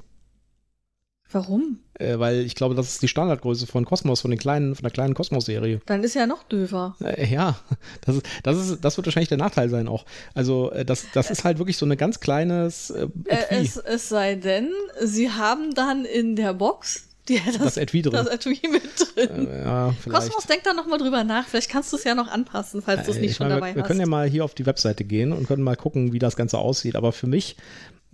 Warum? 1.30 1.80
Äh, 1.98 2.18
weil 2.18 2.40
ich 2.40 2.54
glaube, 2.56 2.74
das 2.74 2.88
ist 2.88 3.02
die 3.02 3.08
Standardgröße 3.08 3.66
von 3.66 3.84
Cosmos, 3.84 4.20
von 4.20 4.30
den 4.30 4.38
kleinen, 4.40 4.74
von 4.74 4.82
der 4.82 4.90
kleinen 4.90 5.14
Cosmos-Serie. 5.14 5.80
Dann 5.86 6.02
ist 6.02 6.14
ja 6.14 6.26
noch 6.26 6.42
döver. 6.42 6.96
Äh, 7.00 7.26
ja, 7.32 7.56
das, 8.04 8.16
ist, 8.16 8.26
das, 8.42 8.56
ist, 8.58 8.84
das 8.84 8.96
wird 8.96 9.06
wahrscheinlich 9.06 9.28
der 9.28 9.38
Nachteil 9.38 9.68
sein 9.70 9.86
auch. 9.86 10.04
Also, 10.34 10.72
äh, 10.72 10.84
das, 10.84 11.06
das 11.14 11.30
ist 11.30 11.44
halt 11.44 11.58
wirklich 11.58 11.76
so 11.76 11.86
ein 11.86 11.96
ganz 11.96 12.18
kleines 12.20 12.90
äh, 12.90 13.06
Äh, 13.26 13.62
es, 13.62 13.76
es 13.76 14.08
sei 14.08 14.34
denn, 14.34 14.70
sie 15.00 15.30
haben 15.30 15.72
dann 15.74 16.04
in 16.04 16.34
der 16.36 16.54
Box 16.54 17.04
die, 17.28 17.40
das, 17.46 17.58
Das 17.58 17.76
Etui 17.78 18.02
drin. 18.02 18.12
Das 18.12 18.26
Etui 18.26 18.60
mit 18.70 18.82
drin. 19.16 19.48
Äh, 19.48 19.62
ja. 19.64 19.94
Kosmos, 20.10 20.46
denk 20.46 20.62
da 20.64 20.74
nochmal 20.74 20.98
drüber 20.98 21.24
nach. 21.24 21.46
Vielleicht 21.46 21.70
kannst 21.70 21.90
du 21.92 21.96
es 21.96 22.04
ja 22.04 22.14
noch 22.14 22.28
anpassen, 22.28 22.82
falls 22.82 23.04
du 23.06 23.12
es 23.12 23.16
Äh, 23.16 23.20
nicht 23.20 23.30
ich 23.30 23.36
schon 23.36 23.46
meine, 23.48 23.60
dabei 23.60 23.70
wir, 23.70 23.76
wir 23.76 23.82
hast. 23.82 23.86
können 23.88 24.00
ja 24.00 24.06
mal 24.06 24.28
hier 24.28 24.44
auf 24.44 24.54
die 24.54 24.66
Webseite 24.66 25.04
gehen 25.04 25.32
und 25.32 25.46
können 25.46 25.62
mal 25.62 25.76
gucken, 25.76 26.12
wie 26.12 26.18
das 26.18 26.36
Ganze 26.36 26.58
aussieht. 26.58 26.96
Aber 26.96 27.12
für 27.12 27.26
mich 27.26 27.56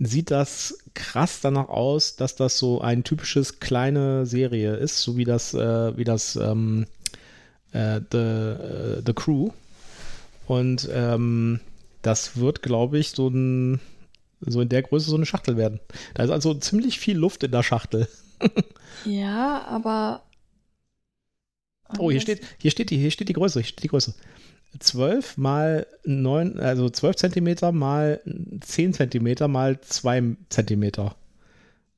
sieht 0.03 0.31
das 0.31 0.79
krass 0.93 1.41
danach 1.41 1.69
aus, 1.69 2.15
dass 2.15 2.35
das 2.35 2.57
so 2.57 2.81
ein 2.81 3.03
typisches 3.03 3.59
kleine 3.59 4.25
Serie 4.25 4.75
ist, 4.75 5.01
so 5.01 5.15
wie 5.15 5.25
das, 5.25 5.53
äh, 5.53 5.95
wie 5.95 6.03
das 6.03 6.35
ähm, 6.35 6.87
äh, 7.71 8.01
The, 8.11 8.17
äh, 8.17 9.01
The 9.05 9.13
Crew. 9.13 9.51
Und 10.47 10.89
ähm, 10.91 11.59
das 12.01 12.37
wird, 12.37 12.63
glaube 12.63 12.97
ich, 12.97 13.11
so 13.11 13.27
ein 13.27 13.79
so 14.43 14.59
in 14.59 14.69
der 14.69 14.81
Größe 14.81 15.09
so 15.09 15.15
eine 15.15 15.27
Schachtel 15.27 15.55
werden. 15.55 15.79
Da 16.15 16.23
ist 16.23 16.31
also 16.31 16.55
ziemlich 16.55 16.99
viel 16.99 17.15
Luft 17.15 17.43
in 17.43 17.51
der 17.51 17.61
Schachtel. 17.61 18.07
ja, 19.05 19.63
aber. 19.67 20.23
Oh, 21.99 22.09
hier 22.09 22.21
steht, 22.21 22.41
hier 22.57 22.71
steht 22.71 22.89
die, 22.89 22.97
hier 22.97 23.11
steht 23.11 23.29
die 23.29 23.33
Größe, 23.33 23.59
hier 23.59 23.67
steht 23.67 23.83
die 23.83 23.89
Größe. 23.89 24.15
12 24.79 25.37
mal 25.37 25.85
9, 26.05 26.59
also 26.59 26.89
12 26.89 27.15
Zentimeter 27.17 27.71
mal 27.71 28.21
10 28.61 28.93
Zentimeter 28.93 29.47
mal 29.47 29.79
2 29.81 30.35
Zentimeter. 30.49 31.15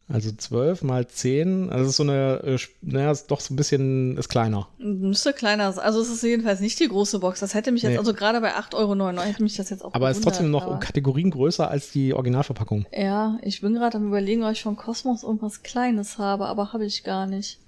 Also 0.10 0.32
12 0.34 0.84
mal 0.84 1.08
10, 1.08 1.70
also 1.70 1.90
ist 1.90 1.96
so 1.96 2.04
eine, 2.04 2.42
äh, 2.44 2.58
naja, 2.82 3.12
ist 3.12 3.28
doch 3.32 3.40
so 3.40 3.54
ein 3.54 3.56
bisschen, 3.56 4.18
ist 4.18 4.28
kleiner. 4.28 4.68
Müsste 4.78 5.32
kleiner 5.32 5.72
sein. 5.72 5.86
Also 5.86 6.02
es 6.02 6.10
ist 6.10 6.22
jedenfalls 6.24 6.60
nicht 6.60 6.78
die 6.80 6.90
große 6.90 7.20
Box. 7.20 7.40
Das 7.40 7.54
hätte 7.54 7.72
mich 7.72 7.84
jetzt, 7.84 7.94
Nee. 7.94 7.98
also 8.00 8.14
gerade 8.14 8.42
bei 8.42 8.54
8,99 8.54 8.74
Euro 8.76 9.22
hätte 9.22 9.42
mich 9.44 9.56
das 9.56 9.70
jetzt 9.70 9.84
auch 9.84 9.94
Aber 9.94 10.10
es 10.10 10.18
ist 10.18 10.24
trotzdem 10.24 10.52
noch 10.52 10.68
um 10.68 10.80
Kategorien 10.82 11.32
größer 11.32 11.70
als 11.72 11.92
die 11.92 12.14
Originalverpackung. 12.14 12.86
aber- 12.92 13.02
Ja, 13.02 13.38
ich 13.44 13.62
bin 13.62 13.76
gerade 13.76 13.98
am 13.98 14.08
überlegen, 14.08 14.44
ob 14.44 14.52
ich 14.52 14.62
von 14.64 14.76
Kosmos 14.76 15.24
irgendwas 15.24 15.64
Kleines 15.64 16.18
habe, 16.18 16.48
aber 16.48 16.74
habe 16.74 16.86
ich 16.86 17.04
gar 17.06 17.26
nicht. 17.26 17.60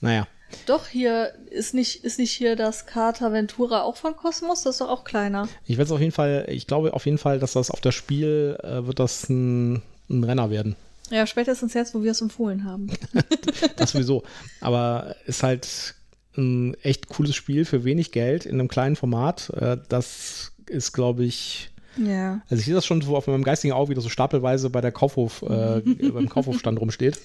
Naja, 0.00 0.26
Doch, 0.66 0.86
hier 0.88 1.32
ist 1.50 1.74
nicht, 1.74 2.04
ist 2.04 2.18
nicht 2.18 2.32
hier 2.32 2.56
das 2.56 2.86
Carta 2.86 3.32
Ventura 3.32 3.82
auch 3.82 3.96
von 3.96 4.16
Kosmos? 4.16 4.62
Das 4.62 4.74
ist 4.76 4.80
doch 4.80 4.88
auch 4.88 5.04
kleiner. 5.04 5.48
ich 5.66 5.76
werde 5.78 5.84
es 5.88 5.92
auf 5.92 6.00
jeden 6.00 6.12
Fall, 6.12 6.46
ich 6.48 6.66
glaube 6.66 6.92
auf 6.94 7.06
jeden 7.06 7.18
Fall, 7.18 7.38
dass 7.38 7.52
das 7.54 7.70
auf 7.70 7.80
das 7.80 7.94
Spiel, 7.94 8.58
äh, 8.62 8.86
wird 8.86 8.98
das 8.98 9.28
ein, 9.28 9.82
ein 10.08 10.24
Renner 10.24 10.50
werden. 10.50 10.76
Ja, 11.10 11.26
spätestens 11.26 11.74
jetzt, 11.74 11.94
wo 11.94 12.02
wir 12.04 12.12
es 12.12 12.20
empfohlen 12.20 12.64
haben. 12.64 12.88
Das 13.76 13.92
sowieso. 13.92 14.22
Aber 14.60 15.16
ist 15.26 15.42
halt 15.42 15.94
ein 16.36 16.74
echt 16.82 17.08
cooles 17.08 17.34
Spiel 17.34 17.64
für 17.64 17.82
wenig 17.84 18.12
Geld 18.12 18.46
in 18.46 18.54
einem 18.60 18.68
kleinen 18.68 18.94
Format. 18.96 19.50
Äh, 19.50 19.78
Das 19.88 20.52
ist, 20.66 20.92
glaube 20.92 21.24
ich, 21.24 21.70
Ja. 21.96 22.40
also 22.48 22.60
ich 22.60 22.66
sehe 22.66 22.74
das 22.74 22.86
schon 22.86 23.00
so 23.02 23.16
auf 23.16 23.26
meinem 23.26 23.42
geistigen 23.42 23.72
Auge, 23.72 23.90
wie 23.90 23.94
das 23.94 24.04
so 24.04 24.10
stapelweise 24.10 24.70
bei 24.70 24.80
der 24.80 24.92
Kaufhof, 24.92 25.42
äh, 25.42 25.80
beim 26.10 26.28
Kaufhofstand 26.28 26.78
rumsteht. 26.78 27.18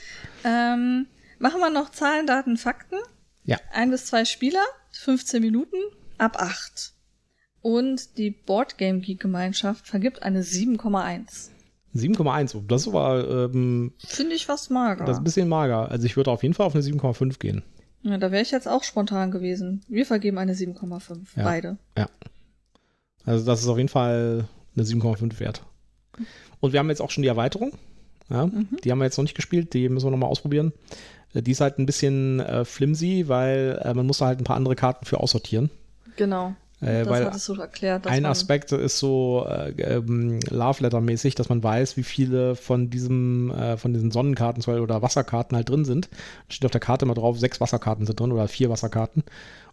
Ähm, 0.43 1.05
machen 1.37 1.59
wir 1.59 1.69
noch 1.69 1.91
Zahlen, 1.91 2.25
Daten, 2.25 2.57
Fakten. 2.57 2.95
Ja. 3.45 3.57
Ein 3.71 3.91
bis 3.91 4.05
zwei 4.05 4.25
Spieler, 4.25 4.63
15 4.93 5.41
Minuten, 5.41 5.77
ab 6.17 6.37
8. 6.39 6.93
Und 7.61 8.17
die 8.17 8.31
Boardgame 8.31 8.99
Geek 8.99 9.19
Gemeinschaft 9.19 9.87
vergibt 9.87 10.23
eine 10.23 10.41
7,1. 10.41 11.49
7,1. 11.95 12.61
Das 12.67 12.91
war 12.91 13.27
ähm, 13.27 13.93
Finde 14.05 14.35
ich 14.35 14.45
fast 14.45 14.69
mager. 14.69 15.05
das 15.05 15.15
ist 15.17 15.21
ein 15.21 15.23
bisschen 15.23 15.47
mager. 15.47 15.89
Also 15.89 16.05
ich 16.05 16.17
würde 16.17 16.31
auf 16.31 16.43
jeden 16.43 16.53
Fall 16.53 16.65
auf 16.65 16.75
eine 16.75 16.83
7,5 16.83 17.39
gehen. 17.39 17.63
ja, 18.03 18.17
da 18.17 18.31
wäre 18.31 18.41
ich 18.41 18.51
jetzt 18.51 18.67
auch 18.67 18.83
spontan 18.83 19.31
gewesen. 19.31 19.81
Wir 19.87 20.05
vergeben 20.05 20.37
eine 20.37 20.53
7,5. 20.53 21.19
Ja. 21.37 21.43
Beide. 21.43 21.77
Ja. 21.97 22.09
Also 23.23 23.45
das 23.45 23.61
ist 23.61 23.67
auf 23.67 23.77
jeden 23.77 23.89
Fall 23.89 24.47
eine 24.75 24.85
7,5 24.85 25.39
wert. 25.39 25.63
Und 26.59 26.73
wir 26.73 26.79
haben 26.79 26.89
jetzt 26.89 27.01
auch 27.01 27.11
schon 27.11 27.23
die 27.23 27.29
Erweiterung. 27.29 27.71
Ja, 28.29 28.49
Die 28.83 28.91
haben 28.91 28.97
wir 28.99 29.05
jetzt 29.05 29.17
noch 29.17 29.23
nicht 29.23 29.35
gespielt, 29.35 29.73
die 29.73 29.87
müssen 29.87 30.07
wir 30.07 30.11
nochmal 30.11 30.29
ausprobieren. 30.29 30.73
Äh, 31.35 31.41
Die 31.43 31.51
ist 31.51 31.61
halt 31.61 31.77
ein 31.77 31.85
bisschen 31.85 32.39
äh, 32.39 32.65
flimsy, 32.65 33.25
weil 33.27 33.79
äh, 33.83 33.93
man 33.93 34.07
muss 34.07 34.19
da 34.19 34.27
halt 34.27 34.39
ein 34.39 34.45
paar 34.45 34.55
andere 34.55 34.75
Karten 34.75 35.05
für 35.05 35.19
aussortieren. 35.19 35.69
Genau. 36.15 36.55
Äh, 36.81 37.05
das 37.05 37.25
hattest 37.25 37.47
du 37.47 37.53
erklärt. 37.55 38.05
ein 38.07 38.25
Aspekt 38.25 38.71
ist 38.71 38.99
so 38.99 39.45
äh, 39.47 39.71
ähm, 39.81 40.39
Love 40.49 40.83
Letter 40.83 40.99
mäßig, 40.99 41.35
dass 41.35 41.49
man 41.49 41.63
weiß, 41.63 41.95
wie 41.97 42.03
viele 42.03 42.55
von 42.55 42.89
diesem 42.89 43.49
äh, 43.51 43.77
von 43.77 43.93
diesen 43.93 44.11
Sonnenkarten 44.11 44.63
oder 44.79 45.01
Wasserkarten 45.01 45.55
halt 45.55 45.69
drin 45.69 45.85
sind. 45.85 46.09
Steht 46.49 46.65
auf 46.65 46.71
der 46.71 46.81
Karte 46.81 47.05
immer 47.05 47.13
drauf, 47.13 47.39
sechs 47.39 47.61
Wasserkarten 47.61 48.05
sind 48.05 48.19
drin 48.19 48.31
oder 48.31 48.47
vier 48.47 48.69
Wasserkarten. 48.69 49.23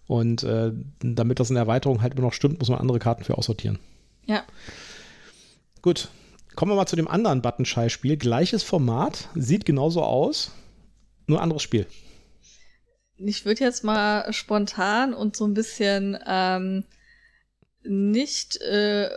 Und 0.06 0.42
äh, 0.42 0.72
damit 1.00 1.40
das 1.40 1.50
in 1.50 1.54
der 1.54 1.62
Erweiterung 1.62 2.02
halt 2.02 2.14
immer 2.14 2.22
noch 2.22 2.32
stimmt, 2.32 2.60
muss 2.60 2.68
man 2.68 2.78
andere 2.78 2.98
Karten 2.98 3.24
für 3.24 3.36
aussortieren. 3.36 3.78
Ja. 4.26 4.42
Gut, 5.80 6.08
kommen 6.54 6.70
wir 6.70 6.76
mal 6.76 6.86
zu 6.86 6.96
dem 6.96 7.08
anderen 7.08 7.42
Buttonschei-Spiel. 7.42 8.16
Gleiches 8.16 8.62
Format, 8.62 9.28
sieht 9.34 9.64
genauso 9.64 10.02
aus, 10.02 10.52
nur 11.26 11.40
anderes 11.40 11.62
Spiel. 11.62 11.86
Ich 13.16 13.44
würde 13.44 13.62
jetzt 13.62 13.84
mal 13.84 14.32
spontan 14.32 15.14
und 15.14 15.36
so 15.36 15.46
ein 15.46 15.54
bisschen 15.54 16.18
ähm, 16.26 16.84
nicht 17.84 18.60
äh, 18.60 19.08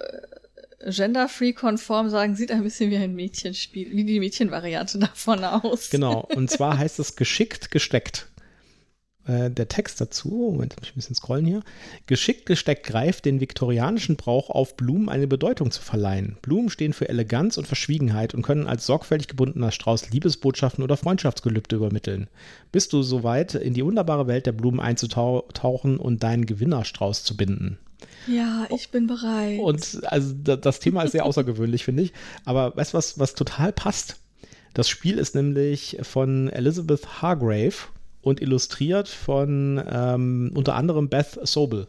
gender-free-konform 0.86 2.10
sagen, 2.10 2.36
sieht 2.36 2.52
ein 2.52 2.64
bisschen 2.64 2.92
wie 2.92 2.98
ein 2.98 3.16
Mädchenspiel, 3.16 3.92
wie 3.92 4.04
die 4.04 4.20
Mädchenvariante 4.20 5.00
davon 5.00 5.44
aus. 5.44 5.90
Genau, 5.90 6.20
und 6.36 6.50
zwar 6.52 6.78
heißt 6.78 7.00
es 7.00 7.16
geschickt 7.16 7.72
gesteckt. 7.72 8.28
Äh, 9.28 9.50
der 9.50 9.68
Text 9.68 10.00
dazu, 10.00 10.30
Moment, 10.30 10.76
muss 10.78 10.90
ich 10.90 10.94
ein 10.94 10.96
bisschen 10.96 11.16
scrollen 11.16 11.46
hier. 11.46 11.62
Geschickt 12.06 12.46
gesteckt 12.46 12.86
greift 12.86 13.26
den 13.26 13.40
viktorianischen 13.40 14.16
Brauch 14.16 14.50
auf, 14.50 14.78
Blumen 14.78 15.10
eine 15.10 15.28
Bedeutung 15.28 15.72
zu 15.72 15.82
verleihen. 15.82 16.38
Blumen 16.42 16.70
stehen 16.70 16.94
für 16.94 17.10
Eleganz 17.10 17.58
und 17.58 17.68
Verschwiegenheit 17.68 18.34
und 18.34 18.44
können 18.44 18.68
als 18.68 18.86
sorgfältig 18.86 19.28
gebundener 19.28 19.72
Strauß 19.72 20.12
Liebesbotschaften 20.12 20.84
oder 20.84 20.98
Freundschaftsgelübde 20.98 21.76
übermitteln. 21.78 22.28
Bist 22.72 22.94
du 22.94 23.02
soweit, 23.02 23.56
in 23.56 23.74
die 23.74 23.84
wunderbare 23.84 24.28
Welt 24.28 24.46
der 24.46 24.52
Blumen 24.52 24.80
einzutauchen 24.80 25.98
und 25.98 26.24
deinen 26.24 26.46
Gewinnerstrauß 26.46 27.24
zu 27.24 27.36
binden? 27.36 27.80
Ja, 28.28 28.68
ich 28.70 28.90
bin 28.90 29.08
bereit. 29.08 29.60
Und 29.60 30.02
also 30.06 30.34
da, 30.44 30.56
das 30.56 30.80
Thema 30.80 31.04
ist 31.04 31.12
sehr 31.12 31.26
außergewöhnlich, 31.26 31.84
finde 31.84 32.04
ich. 32.04 32.14
Aber 32.44 32.76
weißt 32.76 32.94
du, 32.94 32.98
was, 32.98 33.20
was 33.20 33.34
total 33.34 33.72
passt? 33.72 34.18
Das 34.74 34.90
Spiel 34.90 35.18
ist 35.18 35.36
nämlich 35.36 35.98
von 36.02 36.50
Elizabeth 36.50 37.22
Hargrave 37.22 37.76
und 38.26 38.42
illustriert 38.42 39.08
von 39.08 39.82
ähm, 39.88 40.52
unter 40.56 40.76
anderem 40.76 41.10
Beth 41.10 41.40
Sobel. 41.44 41.88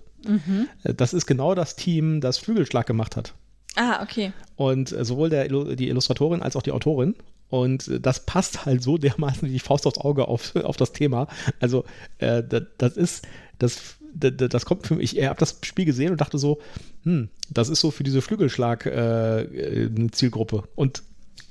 Äh, 0.85 0.93
Das 0.95 1.15
ist 1.15 1.25
genau 1.27 1.55
das 1.55 1.77
Team, 1.77 2.21
das 2.21 2.37
Flügelschlag 2.37 2.87
gemacht 2.87 3.17
hat. 3.17 3.33
ah, 3.77 4.03
okay. 4.03 4.33
Und 4.55 4.93
äh, 4.93 5.03
sowohl 5.05 5.31
der, 5.31 5.49
die 5.49 5.89
Illustratorin 5.89 6.43
als 6.43 6.55
auch 6.55 6.63
die 6.63 6.73
Autorin. 6.73 7.15
Und 7.49 7.89
äh, 7.89 8.01
das 8.01 8.27
passt 8.27 8.67
halt 8.67 8.83
so 8.83 8.99
dermaßen 9.07 9.49
wie 9.49 9.53
die 9.53 9.61
Faust 9.61 9.87
aufs 9.87 9.99
Auge 9.99 10.29
auf, 10.29 10.55
auf 10.63 10.77
das 10.77 10.93
Thema. 10.93 11.27
Also, 11.59 11.85
äh, 12.19 12.43
das, 12.43 12.65
das 12.77 12.97
ist, 12.99 13.27
das, 13.59 13.97
das 14.15 14.67
kommt 14.67 14.87
für 14.87 14.97
mich, 14.97 15.17
ich 15.17 15.27
habe 15.27 15.41
das 15.41 15.59
Spiel 15.63 15.87
gesehen 15.87 16.13
und 16.13 16.21
dachte 16.21 16.37
so, 16.37 16.59
hm, 17.05 17.31
das 17.51 17.71
ist 17.71 17.81
so 17.81 17.91
für 17.91 18.05
diese 18.05 18.21
Flügelschlag 18.21 18.85
äh, 18.85 18.91
eine 18.91 20.11
Zielgruppe. 20.11 20.65
Und 20.75 21.03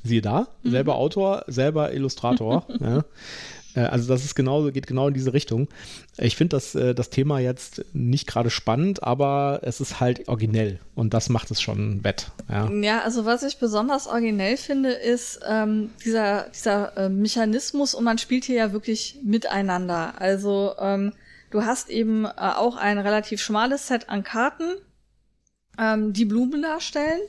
siehe 0.04 0.22
da, 0.22 0.48
mhm. 0.62 0.70
selber 0.70 0.96
Autor, 0.96 1.44
selber 1.48 1.92
Illustrator. 1.92 2.68
ja. 2.80 3.04
Äh, 3.76 3.82
also 3.82 4.08
das 4.08 4.24
ist 4.26 4.36
genau, 4.36 4.70
geht 4.72 4.88
genau 4.88 5.08
in 5.08 5.14
diese 5.14 5.34
Richtung. 5.34 5.68
Ich 6.18 6.36
finde 6.36 6.56
das, 6.56 6.76
äh, 6.76 6.96
das 6.96 7.10
Thema 7.10 7.40
jetzt 7.40 7.86
nicht 7.94 8.28
gerade 8.28 8.50
spannend, 8.50 9.04
aber 9.04 9.60
es 9.64 9.82
ist 9.82 10.00
halt 10.00 10.28
originell 10.28 10.80
und 10.96 11.14
das 11.14 11.30
macht 11.30 11.52
es 11.52 11.62
schon 11.62 12.04
wett. 12.04 12.32
Ja, 12.50 12.72
ja 12.72 13.02
also 13.02 13.26
was 13.26 13.44
ich 13.44 13.58
besonders 13.58 14.08
originell 14.08 14.58
finde, 14.58 14.92
ist 14.92 15.40
ähm, 15.48 15.92
dieser, 16.04 16.48
dieser 16.50 16.98
äh, 16.98 17.10
Mechanismus 17.10 17.94
und 17.94 18.04
man 18.04 18.18
spielt 18.18 18.46
hier 18.46 18.56
ja 18.56 18.72
wirklich 18.72 19.20
miteinander. 19.24 20.14
Also 20.20 20.74
ähm, 20.80 21.14
du 21.52 21.66
hast 21.66 21.90
eben 21.90 22.26
äh, 22.26 22.30
auch 22.36 22.78
ein 22.78 22.98
relativ 22.98 23.42
schmales 23.42 23.88
Set 23.88 24.10
an 24.10 24.24
Karten, 24.24 24.76
ähm, 25.78 26.14
die 26.14 26.26
Blumen 26.26 26.62
darstellen. 26.62 27.20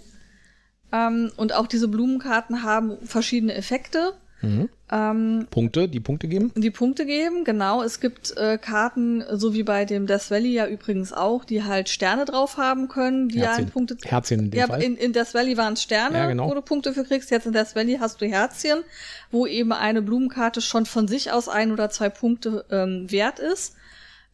Ähm, 0.93 1.33
und 1.37 1.53
auch 1.53 1.67
diese 1.67 1.89
Blumenkarten 1.89 2.63
haben 2.63 2.99
verschiedene 3.05 3.55
Effekte. 3.55 4.15
Mhm. 4.43 4.69
Ähm, 4.93 5.47
Punkte, 5.51 5.89
die 5.89 5.99
Punkte 5.99 6.29
geben? 6.29 6.53
Die 6.55 6.71
Punkte 6.71 7.07
geben, 7.07 7.45
genau. 7.45 7.83
Es 7.83 8.01
gibt 8.01 8.37
äh, 8.37 8.59
Karten, 8.59 9.25
so 9.33 9.55
wie 9.55 9.63
bei 9.63 9.85
dem 9.85 10.07
Death 10.07 10.31
Valley 10.31 10.53
ja 10.53 10.67
übrigens 10.67 11.13
auch, 11.13 11.45
die 11.45 11.65
halt 11.65 11.89
Sterne 11.89 12.25
drauf 12.25 12.57
haben 12.57 12.89
können, 12.89 13.29
die 13.29 13.41
Herzchen. 13.41 13.71
Punkte. 13.71 13.97
Herzchen 14.05 14.41
in 14.41 14.51
dem 14.51 14.59
ja, 14.59 14.67
Fall. 14.67 14.83
In, 14.83 14.97
in 14.97 15.13
Death 15.13 15.35
Valley 15.35 15.57
waren 15.57 15.75
es 15.75 15.83
Sterne, 15.83 16.19
ja, 16.19 16.27
genau. 16.27 16.49
wo 16.49 16.55
du 16.55 16.63
Punkte 16.63 16.93
für 16.93 17.05
kriegst. 17.05 17.31
Jetzt 17.31 17.47
in 17.47 17.53
Death 17.53 17.75
Valley 17.75 17.97
hast 17.99 18.21
du 18.21 18.27
Herzchen, 18.27 18.85
wo 19.31 19.47
eben 19.47 19.73
eine 19.73 20.03
Blumenkarte 20.03 20.61
schon 20.61 20.87
von 20.87 21.09
sich 21.09 21.33
aus 21.33 21.49
ein 21.49 21.73
oder 21.73 21.91
zwei 21.91 22.09
Punkte 22.09 22.65
ähm, 22.71 23.11
wert 23.11 23.39
ist. 23.39 23.75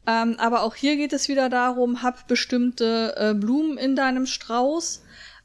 Ähm, 0.06 0.34
aber 0.38 0.62
auch 0.62 0.74
hier 0.74 0.96
geht 0.96 1.12
es 1.12 1.28
wieder 1.28 1.48
darum, 1.48 2.02
hab 2.02 2.26
bestimmte 2.26 3.14
äh, 3.16 3.34
Blumen 3.34 3.78
in 3.78 3.94
deinem 3.94 4.26
Strauß 4.26 5.02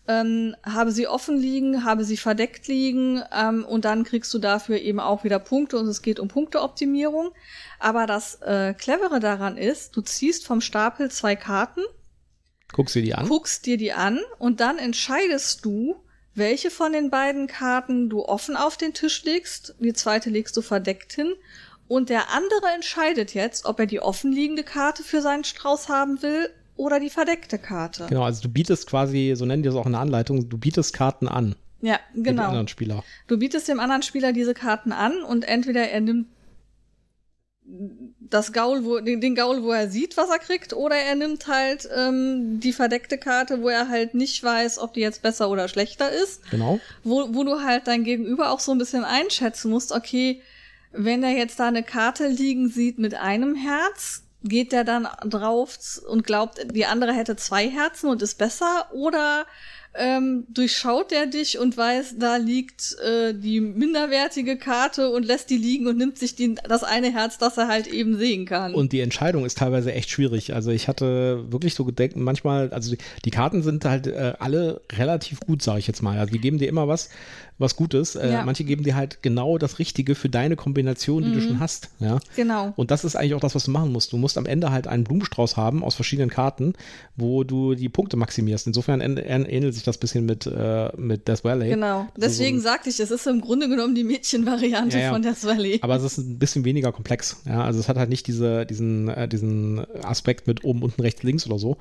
ähm, 0.08 0.56
habe 0.64 0.92
sie 0.92 1.08
offen 1.08 1.38
liegen, 1.38 1.84
habe 1.84 2.04
sie 2.04 2.18
verdeckt 2.18 2.68
liegen 2.68 3.22
ähm, 3.34 3.66
und 3.66 3.86
dann 3.86 4.04
kriegst 4.04 4.34
du 4.34 4.40
dafür 4.40 4.80
eben 4.80 5.00
auch 5.00 5.24
wieder 5.24 5.40
Punkte 5.40 5.78
und 5.78 5.88
es 5.88 6.02
geht 6.02 6.20
um 6.20 6.28
Punkteoptimierung. 6.28 7.32
Aber 7.80 8.06
das 8.06 8.42
äh, 8.42 8.74
Clevere 8.74 9.20
daran 9.20 9.58
ist, 9.58 9.96
du 9.96 10.02
ziehst 10.02 10.46
vom 10.46 10.62
Stapel 10.62 11.12
zwei 11.12 11.36
Karten, 11.36 11.82
guckst 12.72 12.96
dir 12.96 13.02
die 13.02 13.16
an, 13.16 13.28
guckst 13.28 13.66
dir 13.66 13.78
die 13.78 13.94
an 13.94 14.20
und 14.40 14.60
dann 14.60 14.78
entscheidest 14.78 15.66
du, 15.66 15.96
welche 16.34 16.72
von 16.72 16.94
den 16.94 17.10
beiden 17.10 17.48
Karten 17.48 18.10
du 18.10 18.24
offen 18.24 18.56
auf 18.56 18.78
den 18.78 18.94
Tisch 18.94 19.24
legst, 19.24 19.76
die 19.80 19.94
zweite 19.94 20.30
legst 20.30 20.56
du 20.56 20.62
verdeckt 20.62 21.14
hin. 21.14 21.34
Und 21.90 22.10
der 22.10 22.32
andere 22.32 22.68
entscheidet 22.76 23.34
jetzt, 23.34 23.66
ob 23.66 23.80
er 23.80 23.86
die 23.86 24.02
offenliegende 24.02 24.64
Karte 24.64 25.04
für 25.04 25.22
seinen 25.22 25.46
Strauß 25.46 25.88
haben 25.88 26.22
will 26.22 26.50
oder 26.78 26.99
die 26.99 27.10
verdeckte 27.10 27.58
Karte. 27.58 28.08
Genau, 28.08 28.24
also 28.24 28.41
du 28.41 28.49
bietest 28.49 28.88
quasi, 28.88 29.34
so 29.36 29.45
nennen 29.45 29.64
die 29.64 29.68
das 29.68 29.76
auch 29.76 29.86
in 29.86 29.91
der 29.94 30.02
Anleitung, 30.02 30.48
du 30.49 30.58
bietest 30.58 30.94
Karten 30.94 31.28
an. 31.28 31.56
Ja, 31.82 31.99
genau. 32.16 32.44
Dem 32.44 32.49
anderen 32.49 32.68
Spieler. 32.68 33.04
Du 33.28 33.38
bietest 33.38 33.68
dem 33.68 33.80
anderen 33.80 34.02
Spieler 34.02 34.34
diese 34.34 34.54
Karten 34.54 34.91
an 34.91 35.24
und 35.24 35.48
entweder 35.48 35.90
er 35.90 36.02
nimmt 36.02 36.28
das 38.20 38.54
Gaul, 38.54 38.86
wo, 38.86 38.99
den, 38.99 39.20
den 39.20 39.36
Gaul, 39.36 39.62
wo 39.64 39.72
er 39.72 39.90
sieht, 39.90 40.16
was 40.16 40.30
er 40.30 40.40
kriegt, 40.40 40.74
oder 40.74 40.95
er 40.95 41.16
nimmt 41.16 41.48
halt 41.48 41.88
ähm, 41.95 42.60
die 42.62 42.72
verdeckte 42.72 43.18
Karte, 43.18 43.62
wo 43.62 43.70
er 43.70 43.90
halt 43.90 44.14
nicht 44.14 44.41
weiß, 44.41 44.80
ob 44.80 44.94
die 44.94 45.02
jetzt 45.02 45.22
besser 45.22 45.49
oder 45.49 45.68
schlechter 45.68 46.10
ist. 46.10 46.49
Genau. 46.49 46.80
Wo, 47.04 47.34
wo 47.34 47.44
du 47.44 47.62
halt 47.62 47.88
dein 47.88 48.04
Gegenüber 48.04 48.52
auch 48.52 48.62
so 48.62 48.72
ein 48.72 48.78
bisschen 48.78 49.04
einschätzen 49.04 49.70
musst, 49.70 49.91
okay, 49.91 50.41
wenn 50.94 51.24
er 51.24 51.32
jetzt 51.32 51.60
da 51.60 51.68
eine 51.68 51.84
Karte 51.84 52.28
liegen 52.28 52.70
sieht 52.70 52.99
mit 52.99 53.16
einem 53.16 53.56
Herz, 53.56 54.24
geht 54.48 54.72
der 54.72 54.84
dann 54.84 55.07
drauf 55.26 55.78
und 56.07 56.24
glaubt, 56.24 56.60
die 56.72 56.86
andere 56.86 57.14
hätte 57.14 57.36
zwei 57.36 57.69
Herzen 57.69 58.10
und 58.10 58.22
ist 58.22 58.38
besser? 58.38 58.88
Oder 58.94 59.45
ähm, 59.98 60.45
durchschaut 60.49 61.11
der 61.11 61.26
dich 61.26 61.57
und 61.60 61.76
weiß, 61.76 62.15
da 62.19 62.38
liegt 62.38 62.95
äh, 62.99 63.34
die 63.34 63.60
minderwertige 63.60 64.57
Karte 64.57 65.10
und 65.10 65.26
lässt 65.26 65.49
die 65.49 65.57
liegen 65.57 65.88
und 65.88 65.98
nimmt 65.98 66.18
sich 66.18 66.36
die, 66.36 66.56
das 66.56 66.84
eine 66.84 67.11
Herz, 67.11 67.38
das 67.38 67.57
er 67.57 67.68
halt 67.68 67.88
eben 67.88 68.18
sehen 68.18 68.45
kann. 68.45 68.74
Und 68.74 68.94
die 68.94 69.02
Entscheidung 69.02 69.45
ist 69.45 69.57
teilweise 69.57 69.94
echt 69.94 70.10
schwierig. 70.10 70.53
Also 70.53 70.72
ich 70.72 70.88
hatte 70.88 71.52
wirklich 71.52 71.74
so 71.74 71.86
gedenkt, 71.86 72.15
manchmal, 72.15 72.69
also 72.72 72.91
die, 72.91 72.98
die 73.26 73.32
Karten 73.32 73.64
sind 73.64 73.86
halt 73.86 74.07
äh, 74.07 74.34
alle 74.40 74.82
relativ 74.91 75.40
gut, 75.41 75.61
sage 75.61 75.80
ich 75.80 75.88
jetzt 75.88 76.03
mal. 76.03 76.18
Also 76.18 76.32
die 76.32 76.40
geben 76.40 76.57
dir 76.57 76.69
immer 76.69 76.88
was, 76.88 77.10
was 77.57 77.76
Gutes. 77.76 78.15
Äh, 78.15 78.32
ja. 78.32 78.44
Manche 78.44 78.64
geben 78.64 78.84
dir 78.84 78.95
halt 78.95 79.24
genau 79.24 79.57
das 79.57 79.80
Richtige 79.80 80.15
für 80.15 80.30
deine 80.30 80.56
Kombination, 80.56 81.24
die 81.24 81.30
mhm. 81.30 81.34
du 81.34 81.41
schon 81.41 81.60
hast. 81.60 81.90
Ja? 81.99 82.19
Genau. 82.36 82.74
Und 82.76 82.91
das 82.91 83.03
ist 83.03 83.15
eigentlich 83.15 83.34
auch 83.34 83.40
das, 83.40 83.56
was 83.56 83.65
du 83.65 83.72
machen 83.72 83.91
musst. 83.91 84.14
Du 84.14 84.18
musst 84.18 84.38
am 84.38 84.45
Ende 84.45 84.72
halt 84.72 84.88
einen 84.88 85.03
Blumenstrauß 85.03 85.57
haben 85.57 85.84
aus 85.84 85.95
verschiedenen 85.95 86.30
Karten, 86.30 86.74
wo 87.15 87.44
du 87.44 87.74
die 87.74 87.90
Punkte 87.90 88.18
maximierst. 88.18 88.68
Insofern 88.68 89.02
ähnelt 89.02 89.74
sich 89.74 89.84
das 89.88 89.97
bisschen 89.97 90.26
mit, 90.26 90.45
äh, 90.45 90.89
mit 90.97 91.27
Death 91.27 91.43
Valley. 91.43 91.69
Genau. 91.69 92.07
Deswegen 92.15 92.57
so 92.57 92.64
sagte 92.64 92.89
ich, 92.89 92.99
es 92.99 93.11
ist 93.11 93.26
im 93.27 93.41
Grunde 93.41 93.69
genommen 93.69 93.95
die 93.95 94.03
Mädchenvariante 94.03 94.97
ja, 94.97 95.05
ja. 95.05 95.14
von 95.14 95.22
Death 95.22 95.43
Valley. 95.43 95.80
Aber 95.81 95.95
es 95.95 96.03
ist 96.03 96.18
ein 96.18 96.38
bisschen 96.38 96.65
weniger 96.65 96.91
komplex. 96.91 97.41
Ja? 97.45 97.64
Also 97.64 97.80
es 97.80 97.89
hat 97.89 97.97
halt 97.97 98.09
nicht 98.09 98.27
diese, 98.27 98.65
diesen, 98.65 99.09
äh, 99.09 99.27
diesen 99.27 99.85
Aspekt 100.03 100.47
mit 100.47 100.64
oben, 100.64 100.84
unten, 100.84 101.01
rechts, 101.01 101.23
links 101.23 101.45
oder 101.47 101.59
so, 101.59 101.77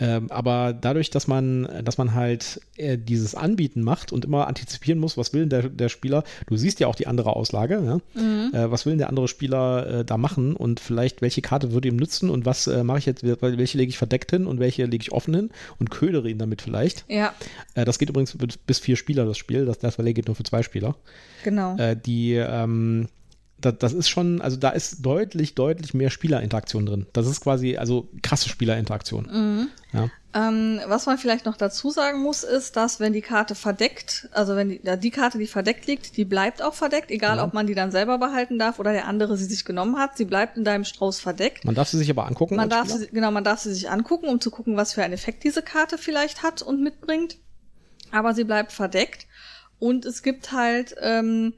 ähm, 0.00 0.30
aber 0.30 0.72
dadurch, 0.72 1.10
dass 1.10 1.26
man, 1.26 1.68
dass 1.84 1.98
man 1.98 2.14
halt 2.14 2.60
äh, 2.76 2.96
dieses 2.96 3.34
Anbieten 3.34 3.82
macht 3.82 4.12
und 4.12 4.24
immer 4.24 4.46
antizipieren 4.46 5.00
muss, 5.00 5.16
was 5.16 5.32
will 5.32 5.46
denn 5.46 5.50
der, 5.50 5.68
der 5.68 5.88
Spieler, 5.88 6.24
du 6.46 6.56
siehst 6.56 6.80
ja 6.80 6.86
auch 6.86 6.94
die 6.94 7.06
andere 7.06 7.34
Auslage, 7.34 7.82
ja? 7.84 8.20
mhm. 8.20 8.54
äh, 8.54 8.70
was 8.70 8.86
will 8.86 8.92
denn 8.92 8.98
der 8.98 9.08
andere 9.08 9.28
Spieler 9.28 10.00
äh, 10.00 10.04
da 10.04 10.16
machen 10.16 10.54
und 10.54 10.80
vielleicht 10.80 11.22
welche 11.22 11.42
Karte 11.42 11.72
würde 11.72 11.88
ihm 11.88 11.96
nützen 11.96 12.30
und 12.30 12.46
was 12.46 12.66
äh, 12.66 12.84
mache 12.84 12.98
ich 12.98 13.06
jetzt, 13.06 13.24
welche 13.24 13.78
lege 13.78 13.90
ich 13.90 13.98
verdeckt 13.98 14.30
hin 14.30 14.46
und 14.46 14.60
welche 14.60 14.84
lege 14.84 15.02
ich 15.02 15.12
offen 15.12 15.34
hin 15.34 15.50
und 15.78 15.90
ködere 15.90 16.28
ihn 16.28 16.38
damit 16.38 16.62
vielleicht. 16.62 17.04
Ja. 17.08 17.34
Äh, 17.74 17.84
das 17.84 17.98
geht 17.98 18.10
übrigens 18.10 18.36
bis 18.66 18.78
vier 18.78 18.96
Spieler, 18.96 19.26
das 19.26 19.38
Spiel, 19.38 19.66
das 19.66 19.78
Death 19.78 19.98
Valley 19.98 20.14
geht 20.14 20.26
nur 20.26 20.36
für 20.36 20.44
zwei 20.44 20.62
Spieler. 20.62 20.94
Genau. 21.44 21.76
Äh, 21.76 21.96
die, 21.96 22.34
ähm, 22.34 23.08
das, 23.60 23.74
das 23.78 23.92
ist 23.92 24.08
schon, 24.08 24.40
also 24.40 24.56
da 24.56 24.70
ist 24.70 25.04
deutlich, 25.04 25.54
deutlich 25.54 25.94
mehr 25.94 26.10
Spielerinteraktion 26.10 26.86
drin. 26.86 27.06
Das 27.12 27.26
ist 27.26 27.40
quasi, 27.40 27.76
also 27.76 28.08
krasse 28.22 28.48
Spielerinteraktion. 28.48 29.28
Mhm. 29.30 29.68
Ja. 29.92 30.10
Ähm, 30.34 30.80
was 30.86 31.06
man 31.06 31.18
vielleicht 31.18 31.46
noch 31.46 31.56
dazu 31.56 31.90
sagen 31.90 32.22
muss, 32.22 32.44
ist, 32.44 32.76
dass 32.76 33.00
wenn 33.00 33.12
die 33.12 33.22
Karte 33.22 33.54
verdeckt, 33.54 34.28
also 34.32 34.54
wenn 34.54 34.68
die, 34.68 34.80
die 34.98 35.10
Karte, 35.10 35.38
die 35.38 35.46
verdeckt 35.46 35.86
liegt, 35.86 36.16
die 36.16 36.24
bleibt 36.24 36.62
auch 36.62 36.74
verdeckt, 36.74 37.10
egal 37.10 37.36
genau. 37.36 37.46
ob 37.46 37.54
man 37.54 37.66
die 37.66 37.74
dann 37.74 37.90
selber 37.90 38.18
behalten 38.18 38.58
darf 38.58 38.78
oder 38.78 38.92
der 38.92 39.08
andere 39.08 39.36
sie 39.36 39.46
sich 39.46 39.64
genommen 39.64 39.98
hat. 39.98 40.16
Sie 40.16 40.26
bleibt 40.26 40.56
in 40.56 40.64
deinem 40.64 40.84
Strauß 40.84 41.18
verdeckt. 41.18 41.64
Man 41.64 41.74
darf 41.74 41.88
sie 41.88 41.98
sich 41.98 42.10
aber 42.10 42.26
angucken. 42.26 42.56
Man 42.56 42.68
darf 42.68 42.88
sie, 42.88 43.08
genau, 43.08 43.30
man 43.30 43.42
darf 43.42 43.60
sie 43.60 43.72
sich 43.72 43.90
angucken, 43.90 44.28
um 44.28 44.40
zu 44.40 44.50
gucken, 44.50 44.76
was 44.76 44.92
für 44.92 45.02
einen 45.02 45.14
Effekt 45.14 45.42
diese 45.44 45.62
Karte 45.62 45.98
vielleicht 45.98 46.42
hat 46.42 46.62
und 46.62 46.82
mitbringt. 46.82 47.38
Aber 48.12 48.34
sie 48.34 48.44
bleibt 48.44 48.72
verdeckt. 48.72 49.26
Und 49.78 50.04
es 50.04 50.22
gibt 50.22 50.52
halt 50.52 50.94
ähm, 51.00 51.54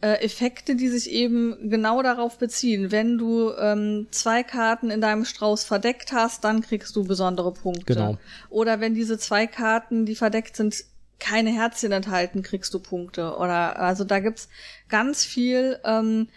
äh, 0.00 0.24
Effekte, 0.24 0.76
die 0.76 0.88
sich 0.88 1.10
eben 1.10 1.70
genau 1.70 2.02
darauf 2.02 2.38
beziehen. 2.38 2.92
Wenn 2.92 3.18
du 3.18 3.52
ähm, 3.58 4.06
zwei 4.10 4.42
Karten 4.42 4.90
in 4.90 5.00
deinem 5.00 5.24
Strauß 5.24 5.64
verdeckt 5.64 6.12
hast, 6.12 6.44
dann 6.44 6.62
kriegst 6.62 6.94
du 6.94 7.04
besondere 7.04 7.52
Punkte. 7.52 7.94
Genau. 7.94 8.18
Oder 8.48 8.80
wenn 8.80 8.94
diese 8.94 9.18
zwei 9.18 9.46
Karten, 9.46 10.06
die 10.06 10.14
verdeckt 10.14 10.56
sind, 10.56 10.84
keine 11.18 11.50
Herzchen 11.50 11.90
enthalten, 11.90 12.42
kriegst 12.42 12.72
du 12.74 12.78
Punkte. 12.78 13.36
Oder 13.36 13.78
also 13.80 14.04
da 14.04 14.20
gibt's 14.20 14.48
ganz 14.88 15.24
viel 15.24 15.80
ähm, 15.84 16.28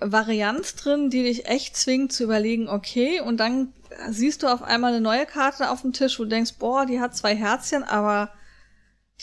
Varianz 0.00 0.76
drin, 0.76 1.10
die 1.10 1.24
dich 1.24 1.46
echt 1.46 1.76
zwingt 1.76 2.12
zu 2.12 2.24
überlegen, 2.24 2.68
okay, 2.68 3.20
und 3.20 3.38
dann 3.38 3.72
siehst 4.08 4.42
du 4.42 4.48
auf 4.48 4.62
einmal 4.62 4.92
eine 4.92 5.00
neue 5.00 5.26
Karte 5.26 5.70
auf 5.70 5.82
dem 5.82 5.92
Tisch, 5.92 6.18
wo 6.18 6.24
du 6.24 6.30
denkst, 6.30 6.54
boah, 6.58 6.86
die 6.86 7.00
hat 7.00 7.16
zwei 7.16 7.34
Herzchen, 7.34 7.82
aber 7.82 8.30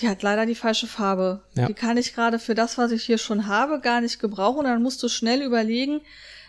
die 0.01 0.09
hat 0.09 0.23
leider 0.23 0.45
die 0.45 0.55
falsche 0.55 0.87
Farbe. 0.87 1.41
Ja. 1.55 1.67
Die 1.67 1.73
kann 1.73 1.97
ich 1.97 2.13
gerade 2.13 2.39
für 2.39 2.55
das, 2.55 2.77
was 2.77 2.91
ich 2.91 3.03
hier 3.03 3.17
schon 3.17 3.47
habe, 3.47 3.79
gar 3.79 4.01
nicht 4.01 4.19
gebrauchen. 4.19 4.63
dann 4.63 4.81
musst 4.81 5.01
du 5.03 5.09
schnell 5.09 5.41
überlegen, 5.41 6.01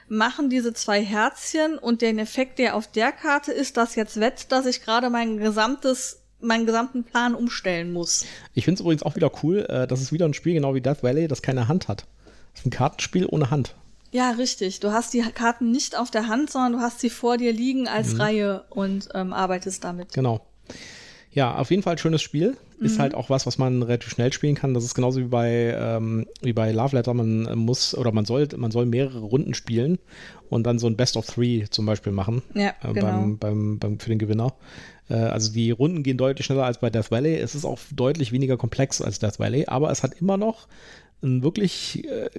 machen 0.08 0.50
diese 0.50 0.72
zwei 0.72 1.02
Herzchen 1.02 1.78
und 1.78 2.02
den 2.02 2.18
Effekt, 2.18 2.58
der 2.58 2.76
auf 2.76 2.90
der 2.90 3.12
Karte 3.12 3.52
ist, 3.52 3.76
das 3.76 3.94
jetzt 3.94 4.20
wett, 4.20 4.46
dass 4.50 4.66
ich 4.66 4.82
gerade 4.82 5.10
mein 5.10 5.38
gesamtes 5.38 6.18
meinen 6.44 6.66
gesamten 6.66 7.04
Plan 7.04 7.36
umstellen 7.36 7.92
muss. 7.92 8.26
Ich 8.52 8.64
finde 8.64 8.74
es 8.74 8.80
übrigens 8.80 9.04
auch 9.04 9.14
wieder 9.14 9.30
cool, 9.44 9.64
äh, 9.68 9.86
das 9.86 10.00
ist 10.00 10.12
wieder 10.12 10.26
ein 10.26 10.34
Spiel, 10.34 10.54
genau 10.54 10.74
wie 10.74 10.80
Death 10.80 11.04
Valley, 11.04 11.28
das 11.28 11.40
keine 11.40 11.68
Hand 11.68 11.86
hat. 11.86 12.04
Das 12.52 12.62
ist 12.62 12.66
ein 12.66 12.70
Kartenspiel 12.70 13.26
ohne 13.26 13.52
Hand. 13.52 13.76
Ja, 14.10 14.32
richtig. 14.32 14.80
Du 14.80 14.92
hast 14.92 15.14
die 15.14 15.20
Karten 15.20 15.70
nicht 15.70 15.96
auf 15.96 16.10
der 16.10 16.26
Hand, 16.26 16.50
sondern 16.50 16.72
du 16.72 16.80
hast 16.80 17.00
sie 17.00 17.10
vor 17.10 17.38
dir 17.38 17.52
liegen 17.52 17.88
als 17.88 18.14
mhm. 18.14 18.20
Reihe 18.20 18.64
und 18.70 19.08
ähm, 19.14 19.32
arbeitest 19.32 19.84
damit. 19.84 20.12
Genau. 20.12 20.44
Ja, 21.30 21.56
auf 21.56 21.70
jeden 21.70 21.82
Fall 21.82 21.92
ein 21.94 21.98
schönes 21.98 22.20
Spiel. 22.20 22.56
Ist 22.82 22.96
mhm. 22.96 23.02
halt 23.02 23.14
auch 23.14 23.30
was, 23.30 23.46
was 23.46 23.58
man 23.58 23.82
relativ 23.82 24.10
schnell 24.10 24.32
spielen 24.32 24.54
kann. 24.54 24.74
Das 24.74 24.84
ist 24.84 24.94
genauso 24.94 25.20
wie 25.20 25.24
bei, 25.24 25.76
ähm, 25.78 26.26
wie 26.40 26.52
bei 26.52 26.72
Love 26.72 26.96
Letter. 26.96 27.14
Man 27.14 27.56
muss 27.58 27.96
oder 27.96 28.12
man 28.12 28.24
soll, 28.24 28.48
man 28.56 28.70
soll 28.70 28.86
mehrere 28.86 29.20
Runden 29.20 29.54
spielen 29.54 29.98
und 30.48 30.64
dann 30.64 30.78
so 30.78 30.86
ein 30.86 30.96
Best 30.96 31.16
of 31.16 31.26
Three 31.26 31.64
zum 31.70 31.86
Beispiel 31.86 32.12
machen. 32.12 32.42
Ja, 32.54 32.74
äh, 32.82 32.92
genau. 32.92 33.06
beim, 33.06 33.38
beim, 33.38 33.78
beim, 33.78 33.98
für 33.98 34.08
den 34.08 34.18
Gewinner. 34.18 34.54
Äh, 35.08 35.14
also 35.14 35.52
die 35.52 35.70
Runden 35.70 36.02
gehen 36.02 36.16
deutlich 36.16 36.46
schneller 36.46 36.64
als 36.64 36.78
bei 36.78 36.90
Death 36.90 37.10
Valley. 37.10 37.36
Es 37.36 37.54
ist 37.54 37.64
auch 37.64 37.78
deutlich 37.94 38.32
weniger 38.32 38.56
komplex 38.56 39.00
als 39.00 39.18
Death 39.18 39.38
Valley, 39.38 39.66
aber 39.66 39.90
es 39.90 40.02
hat 40.02 40.20
immer 40.20 40.36
noch 40.36 40.68
einen 41.22 41.42
wirklich 41.42 42.04
äh, 42.08 42.30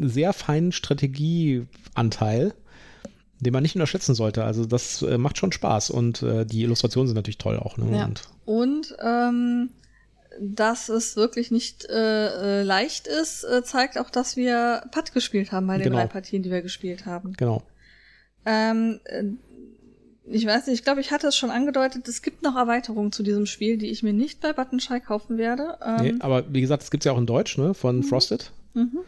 sehr 0.00 0.32
feinen 0.32 0.72
Strategieanteil 0.72 2.54
den 3.40 3.52
man 3.52 3.62
nicht 3.62 3.74
unterschätzen 3.74 4.14
sollte. 4.14 4.44
Also 4.44 4.64
das 4.66 5.02
äh, 5.02 5.18
macht 5.18 5.38
schon 5.38 5.52
Spaß 5.52 5.90
und 5.90 6.22
äh, 6.22 6.44
die 6.46 6.62
Illustrationen 6.62 7.08
sind 7.08 7.16
natürlich 7.16 7.38
toll 7.38 7.58
auch. 7.58 7.76
Ne? 7.76 7.96
Ja. 7.96 8.04
Und, 8.06 8.28
Und 8.44 8.96
ähm, 9.04 9.70
dass 10.40 10.88
es 10.88 11.16
wirklich 11.16 11.50
nicht 11.50 11.84
äh, 11.86 12.60
äh, 12.60 12.62
leicht 12.62 13.06
ist, 13.06 13.44
äh, 13.44 13.62
zeigt 13.64 13.98
auch, 13.98 14.10
dass 14.10 14.36
wir 14.36 14.82
Putt 14.92 15.12
gespielt 15.12 15.52
haben 15.52 15.66
bei 15.66 15.78
den 15.78 15.84
Genau. 15.84 15.96
drei 15.96 16.06
Partien, 16.06 16.42
die 16.42 16.50
wir 16.50 16.62
gespielt 16.62 17.06
haben. 17.06 17.32
genau. 17.36 17.62
Ähm, 18.44 19.00
äh, 19.04 19.24
ich 20.28 20.44
weiß 20.44 20.66
nicht, 20.66 20.80
ich 20.80 20.84
glaube, 20.84 21.00
ich 21.00 21.12
hatte 21.12 21.28
es 21.28 21.36
schon 21.36 21.50
angedeutet, 21.50 22.08
es 22.08 22.20
gibt 22.20 22.42
noch 22.42 22.56
Erweiterungen 22.56 23.12
zu 23.12 23.22
diesem 23.22 23.46
Spiel, 23.46 23.78
die 23.78 23.86
ich 23.90 24.02
mir 24.02 24.12
nicht 24.12 24.40
bei 24.40 24.52
Buttonschei 24.52 24.98
kaufen 24.98 25.38
werde. 25.38 25.78
Nee, 26.00 26.08
Ähm, 26.10 26.22
aber 26.22 26.52
wie 26.52 26.60
gesagt, 26.60 26.82
das 26.82 26.90
gibt 26.90 27.02
es 27.02 27.06
ja 27.06 27.12
auch 27.12 27.18
in 27.18 27.26
Deutsch, 27.26 27.58
ne? 27.58 27.74
Von 27.74 28.02
Frosted. 28.02 28.50
mhm. 28.74 28.98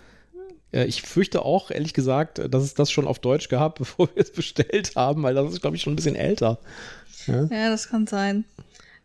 Äh, 0.73 0.85
Ich 0.86 1.03
fürchte 1.03 1.43
auch, 1.45 1.70
ehrlich 1.70 1.95
gesagt, 1.95 2.40
dass 2.51 2.62
es 2.62 2.74
das 2.74 2.90
schon 2.90 3.07
auf 3.07 3.19
Deutsch 3.19 3.49
gab, 3.49 3.74
bevor 3.78 4.09
wir 4.15 4.23
es 4.23 4.32
bestellt 4.32 4.93
haben, 4.97 5.23
weil 5.23 5.35
das 5.35 5.53
ist, 5.53 5.61
glaube 5.61 5.77
ich, 5.77 5.82
schon 5.82 5.93
ein 5.93 5.97
bisschen 5.97 6.16
älter. 6.16 6.59
Ja? 7.27 7.45
Ja, 7.51 7.70
das 7.70 7.89
kann 7.89 8.07
sein. 8.07 8.45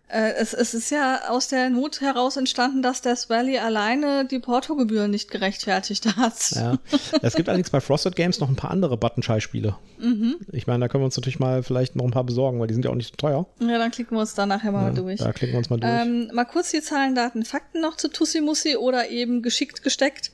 Äh, 0.10 0.34
es, 0.34 0.54
es 0.54 0.74
ist 0.76 0.92
ja 0.92 1.22
aus 1.30 1.48
der 1.48 1.70
Not 1.72 2.02
heraus 2.02 2.38
entstanden, 2.38 2.84
dass 2.84 3.02
Death 3.02 3.30
Valley 3.30 3.58
alleine 3.58 4.26
die 4.26 4.38
Portogebühren 4.38 5.10
nicht 5.10 5.32
gerechtfertigt 5.32 6.06
hat. 6.18 6.52
Ja. 6.52 6.78
Es 7.24 7.36
gibt 7.36 7.50
allerdings 7.50 7.72
bei 7.72 7.82
Frosted 7.82 8.16
Games 8.16 8.40
noch 8.40 8.48
ein 8.48 8.56
paar 8.56 8.70
andere 8.70 8.96
Buttonschei-Spiele. 8.96 9.76
Mhm. 10.00 10.36
Ich 10.52 10.68
meine, 10.68 10.82
da 10.82 10.88
können 10.88 11.02
wir 11.02 11.06
uns 11.06 11.16
natürlich 11.18 11.40
mal 11.40 11.64
vielleicht 11.64 11.96
noch 11.96 12.06
ein 12.06 12.12
paar 12.12 12.26
besorgen, 12.26 12.60
weil 12.60 12.68
die 12.68 12.76
sind 12.76 12.86
ja 12.86 12.92
auch 12.92 12.96
nicht 12.96 13.10
so 13.10 13.16
teuer. 13.16 13.48
Ja, 13.60 13.78
dann 13.80 13.90
klicken 13.90 14.16
wir 14.16 14.22
uns 14.22 14.36
da 14.36 14.46
nachher 14.46 14.72
mal 14.72 14.90
Ja, 14.90 14.94
durch. 14.94 15.20
Da 15.20 15.32
klicken 15.34 15.54
wir 15.56 15.58
uns 15.60 15.70
mal 15.72 15.80
durch. 15.80 15.92
Ähm, 15.92 16.30
mal 16.34 16.46
kurz 16.46 16.70
die 16.70 16.82
Zahlen, 16.82 17.16
Daten, 17.16 17.44
Fakten 17.44 17.82
noch 17.82 17.98
zu 17.98 18.08
Tussi 18.10 18.42
Mussi 18.42 18.76
oder 18.76 19.10
eben 19.10 19.42
geschickt 19.42 19.82
gesteckt. 19.82 20.32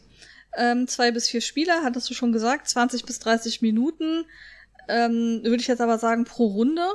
Ähm, 0.57 0.87
zwei 0.87 1.11
bis 1.11 1.27
vier 1.29 1.41
Spieler, 1.41 1.81
hattest 1.83 2.09
du 2.09 2.13
schon 2.13 2.31
gesagt, 2.31 2.67
20 2.67 3.05
bis 3.05 3.19
30 3.19 3.61
Minuten. 3.61 4.25
Ähm, 4.87 5.41
Würde 5.43 5.61
ich 5.61 5.67
jetzt 5.67 5.81
aber 5.81 5.97
sagen 5.99 6.25
pro 6.25 6.47
Runde. 6.47 6.87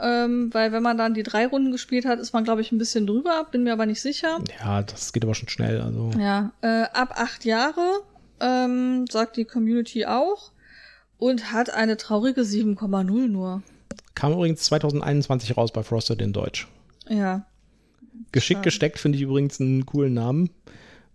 Ähm, 0.00 0.52
weil 0.54 0.72
wenn 0.72 0.82
man 0.82 0.96
dann 0.96 1.14
die 1.14 1.22
drei 1.22 1.46
Runden 1.46 1.72
gespielt 1.72 2.06
hat, 2.06 2.20
ist 2.20 2.32
man, 2.32 2.44
glaube 2.44 2.60
ich, 2.60 2.72
ein 2.72 2.78
bisschen 2.78 3.06
drüber, 3.06 3.46
bin 3.50 3.64
mir 3.64 3.72
aber 3.72 3.86
nicht 3.86 4.00
sicher. 4.00 4.38
ja, 4.60 4.82
das 4.82 5.12
geht 5.12 5.24
aber 5.24 5.34
schon 5.34 5.48
schnell. 5.48 5.80
Also. 5.80 6.10
Ja, 6.18 6.52
äh, 6.62 6.84
ab 6.92 7.14
acht 7.16 7.44
Jahre, 7.44 8.00
ähm, 8.40 9.06
sagt 9.10 9.36
die 9.36 9.44
Community 9.44 10.06
auch. 10.06 10.52
Und 11.18 11.52
hat 11.52 11.68
eine 11.68 11.98
traurige 11.98 12.42
7,0 12.42 13.02
nur. 13.28 13.62
Kam 14.14 14.32
übrigens 14.32 14.62
2021 14.62 15.54
raus 15.54 15.70
bei 15.70 15.82
Frosted 15.82 16.22
in 16.22 16.32
Deutsch. 16.32 16.66
Ja. 17.08 17.44
Geschickt 18.32 18.58
Schade. 18.58 18.64
gesteckt 18.64 18.98
finde 18.98 19.18
ich 19.18 19.24
übrigens 19.24 19.60
einen 19.60 19.84
coolen 19.84 20.14
Namen. 20.14 20.48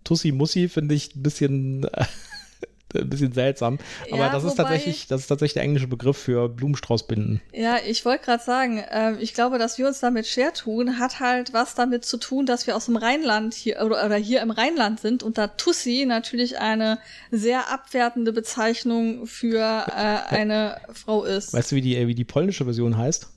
Tussi 0.06 0.30
Mussi 0.30 0.68
finde 0.68 0.94
ich 0.94 1.16
ein 1.16 1.22
bisschen, 1.22 1.84
ein 2.94 3.10
bisschen 3.10 3.32
seltsam. 3.32 3.78
Aber 4.10 4.18
Ja, 4.18 4.30
das 4.30 4.44
ist 4.44 4.54
tatsächlich, 4.54 5.08
das 5.08 5.22
ist 5.22 5.26
tatsächlich 5.26 5.54
der 5.54 5.64
englische 5.64 5.88
Begriff 5.88 6.16
für 6.16 6.48
Blumenstraußbinden. 6.48 7.42
Ja, 7.52 7.78
ich 7.84 8.04
wollte 8.04 8.24
gerade 8.24 8.42
sagen, 8.42 8.84
ähm, 8.90 9.18
ich 9.20 9.34
glaube, 9.34 9.58
dass 9.58 9.78
wir 9.78 9.86
uns 9.88 9.98
damit 9.98 10.28
schwer 10.28 10.54
tun, 10.54 11.00
hat 11.00 11.18
halt 11.18 11.52
was 11.52 11.74
damit 11.74 12.04
zu 12.04 12.18
tun, 12.18 12.46
dass 12.46 12.68
wir 12.68 12.76
aus 12.76 12.86
dem 12.86 12.96
Rheinland 12.96 13.52
hier 13.52 13.82
oder, 13.82 14.06
oder 14.06 14.16
hier 14.16 14.40
im 14.42 14.52
Rheinland 14.52 15.00
sind 15.00 15.24
und 15.24 15.38
da 15.38 15.48
Tussi 15.48 16.04
natürlich 16.06 16.60
eine 16.60 16.98
sehr 17.32 17.72
abwertende 17.72 18.32
Bezeichnung 18.32 19.26
für 19.26 19.58
äh, 19.88 19.90
eine 20.34 20.80
Frau 20.92 21.24
ist. 21.24 21.52
Weißt 21.52 21.72
du, 21.72 21.76
wie 21.76 21.82
die, 21.82 21.96
äh, 21.96 22.06
wie 22.06 22.14
die 22.14 22.24
polnische 22.24 22.64
Version 22.64 22.96
heißt? 22.96 23.28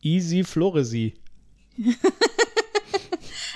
Easy 0.00 0.44
Floresi. 0.44 1.14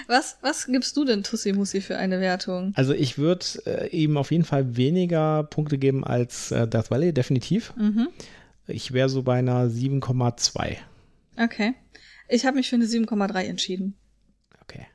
Was, 0.07 0.39
was 0.41 0.67
gibst 0.67 0.97
du 0.97 1.05
denn 1.05 1.23
Tussi 1.23 1.53
Mussi 1.53 1.81
für 1.81 1.97
eine 1.97 2.21
Wertung? 2.21 2.73
Also 2.77 2.93
ich 2.93 3.19
würde 3.19 3.45
äh, 3.67 3.89
ihm 3.89 4.17
auf 4.17 4.31
jeden 4.31 4.45
Fall 4.45 4.77
weniger 4.77 5.43
Punkte 5.45 5.79
geben 5.79 6.05
als 6.05 6.53
äh, 6.53 6.69
Death 6.69 6.91
Valley, 6.91 7.13
definitiv. 7.13 7.75
Mhm. 7.77 8.09
Ich 8.69 8.93
wäre 8.93 9.09
so 9.09 9.23
bei 9.23 9.39
einer 9.39 9.67
7,2. 9.67 10.77
Okay. 11.43 11.75
Ich 12.29 12.47
habe 12.47 12.57
mich 12.57 12.69
für 12.69 12.77
eine 12.77 12.87
7,3 12.87 13.45
entschieden. 13.45 13.95
Okay. 14.63 14.87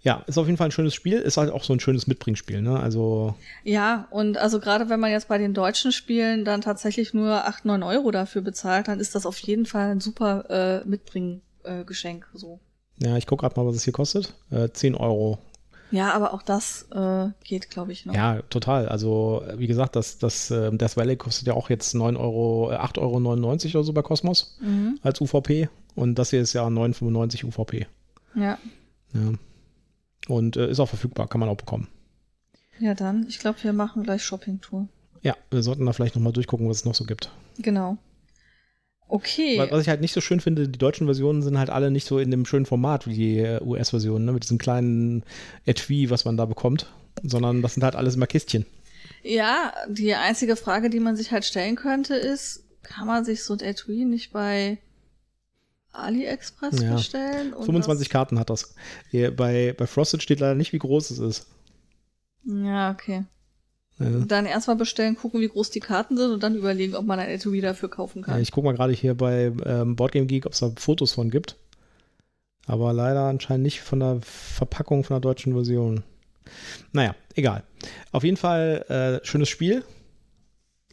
Ja, 0.00 0.22
ist 0.26 0.38
auf 0.38 0.46
jeden 0.46 0.56
Fall 0.56 0.68
ein 0.68 0.72
schönes 0.72 0.94
Spiel. 0.94 1.18
Ist 1.18 1.36
halt 1.36 1.50
auch 1.50 1.64
so 1.64 1.72
ein 1.72 1.80
schönes 1.80 2.06
Mitbringspiel, 2.06 2.62
ne? 2.62 2.78
Also, 2.78 3.34
Ja, 3.64 4.06
und 4.10 4.38
also 4.38 4.60
gerade 4.60 4.88
wenn 4.88 5.00
man 5.00 5.10
jetzt 5.10 5.28
bei 5.28 5.36
den 5.38 5.52
deutschen 5.52 5.92
Spielen 5.92 6.44
dann 6.44 6.60
tatsächlich 6.60 7.12
nur 7.12 7.46
8, 7.46 7.64
9 7.64 7.82
Euro 7.82 8.10
dafür 8.10 8.42
bezahlt, 8.42 8.88
dann 8.88 9.00
ist 9.00 9.14
das 9.14 9.26
auf 9.26 9.38
jeden 9.38 9.66
Fall 9.66 9.90
ein 9.90 10.00
super 10.00 10.82
äh, 10.84 10.88
Mitbringgeschenk. 10.88 12.28
Äh, 12.34 12.38
so. 12.38 12.60
Ja, 12.98 13.16
ich 13.16 13.26
gucke 13.26 13.42
gerade 13.42 13.58
mal, 13.60 13.66
was 13.66 13.76
es 13.76 13.84
hier 13.84 13.92
kostet. 13.92 14.34
Äh, 14.50 14.68
10 14.70 14.94
Euro. 14.94 15.38
Ja, 15.92 16.12
aber 16.14 16.34
auch 16.34 16.42
das 16.42 16.88
äh, 16.92 17.28
geht, 17.44 17.70
glaube 17.70 17.92
ich, 17.92 18.06
noch. 18.06 18.14
Ja, 18.14 18.42
total. 18.50 18.88
Also, 18.88 19.42
äh, 19.46 19.58
wie 19.58 19.66
gesagt, 19.68 19.94
das, 19.94 20.18
das 20.18 20.50
äh, 20.50 20.70
Death 20.76 20.96
Valley 20.96 21.16
kostet 21.16 21.46
ja 21.46 21.54
auch 21.54 21.70
jetzt 21.70 21.94
9 21.94 22.16
Euro, 22.16 22.72
äh, 22.72 22.76
8,99 22.76 22.98
Euro 23.68 23.78
oder 23.78 23.84
so 23.84 23.92
bei 23.92 24.02
Cosmos 24.02 24.56
Mhm. 24.60 24.98
als 25.02 25.20
UVP. 25.20 25.68
Und 25.94 26.16
das 26.18 26.30
hier 26.30 26.40
ist 26.40 26.52
ja 26.54 26.66
9,95 26.66 27.44
UVP. 27.44 27.86
Ja. 28.34 28.58
Ja. 29.14 29.32
Und 30.28 30.56
äh, 30.56 30.68
ist 30.70 30.80
auch 30.80 30.88
verfügbar, 30.88 31.28
kann 31.28 31.38
man 31.40 31.48
auch 31.48 31.56
bekommen. 31.56 31.86
Ja, 32.80 32.94
dann. 32.94 33.26
Ich 33.28 33.38
glaube, 33.38 33.62
wir 33.62 33.72
machen 33.72 34.02
gleich 34.02 34.22
Shopping-Tour. 34.24 34.88
Ja, 35.22 35.34
wir 35.50 35.62
sollten 35.62 35.86
da 35.86 35.92
vielleicht 35.92 36.14
nochmal 36.16 36.32
durchgucken, 36.32 36.68
was 36.68 36.78
es 36.78 36.84
noch 36.84 36.94
so 36.94 37.04
gibt. 37.04 37.30
Genau. 37.58 37.96
Okay. 39.08 39.58
Wa- 39.58 39.68
Was 39.70 39.82
ich 39.82 39.88
halt 39.88 40.00
nicht 40.00 40.12
so 40.12 40.20
schön 40.20 40.40
finde, 40.40 40.68
die 40.68 40.78
deutschen 40.78 41.06
Versionen 41.06 41.42
sind 41.42 41.58
halt 41.58 41.70
alle 41.70 41.90
nicht 41.90 42.06
so 42.06 42.18
in 42.18 42.30
dem 42.30 42.44
schönen 42.44 42.66
Format 42.66 43.06
wie 43.06 43.14
die 43.14 43.38
äh, 43.38 43.60
US-Versionen, 43.62 44.24
ne? 44.24 44.32
mit 44.32 44.42
diesem 44.42 44.58
kleinen 44.58 45.22
Etui, 45.64 46.10
was 46.10 46.24
man 46.24 46.36
da 46.36 46.44
bekommt, 46.44 46.92
sondern 47.22 47.62
das 47.62 47.74
sind 47.74 47.84
halt 47.84 47.94
alles 47.96 48.16
immer 48.16 48.26
Kistchen. 48.26 48.66
Ja, 49.22 49.72
die 49.88 50.14
einzige 50.14 50.56
Frage, 50.56 50.90
die 50.90 51.00
man 51.00 51.16
sich 51.16 51.30
halt 51.30 51.44
stellen 51.44 51.76
könnte, 51.76 52.14
ist, 52.16 52.64
kann 52.82 53.06
man 53.06 53.24
sich 53.24 53.44
so 53.44 53.54
ein 53.54 53.60
Etui 53.60 54.04
nicht 54.04 54.32
bei 54.32 54.78
AliExpress 55.92 56.82
Ja. 56.82 56.94
bestellen? 56.96 57.52
und 57.54 57.64
25 57.64 58.10
Karten 58.10 58.38
hat 58.38 58.50
das. 58.50 58.74
Bei, 59.12 59.72
bei 59.76 59.86
Frosted 59.86 60.22
steht 60.22 60.40
leider 60.40 60.54
nicht, 60.54 60.72
wie 60.72 60.78
groß 60.78 61.10
es 61.10 61.18
ist. 61.18 61.46
Ja, 62.44 62.90
okay. 62.90 63.24
Äh, 63.98 64.26
Dann 64.26 64.46
erstmal 64.46 64.76
bestellen, 64.76 65.16
gucken, 65.16 65.40
wie 65.40 65.48
groß 65.48 65.70
die 65.70 65.80
Karten 65.80 66.16
sind 66.16 66.30
und 66.30 66.42
dann 66.42 66.54
überlegen, 66.54 66.94
ob 66.94 67.06
man 67.06 67.18
ein 67.18 67.28
Etui 67.28 67.60
dafür 67.60 67.88
kaufen 67.88 68.20
ja, 68.20 68.26
kann. 68.26 68.42
ich 68.42 68.52
gucke 68.52 68.66
mal 68.66 68.74
gerade 68.74 68.92
hier 68.92 69.14
bei 69.14 69.52
ähm, 69.64 69.96
Boardgame 69.96 70.26
Geek, 70.26 70.46
ob 70.46 70.52
es 70.52 70.58
da 70.60 70.70
Fotos 70.76 71.12
von 71.12 71.30
gibt. 71.30 71.56
Aber 72.66 72.92
leider 72.92 73.22
anscheinend 73.22 73.62
nicht 73.62 73.80
von 73.80 74.00
der 74.00 74.18
Verpackung 74.22 75.04
von 75.04 75.14
der 75.14 75.20
deutschen 75.20 75.52
Version. 75.54 76.02
Naja, 76.92 77.14
egal. 77.34 77.62
Auf 78.12 78.24
jeden 78.24 78.36
Fall 78.36 78.84
äh, 79.22 79.24
schönes 79.26 79.48
Spiel. 79.48 79.84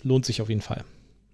Lohnt 0.03 0.25
sich 0.25 0.41
auf 0.41 0.49
jeden 0.49 0.61
Fall. 0.61 0.83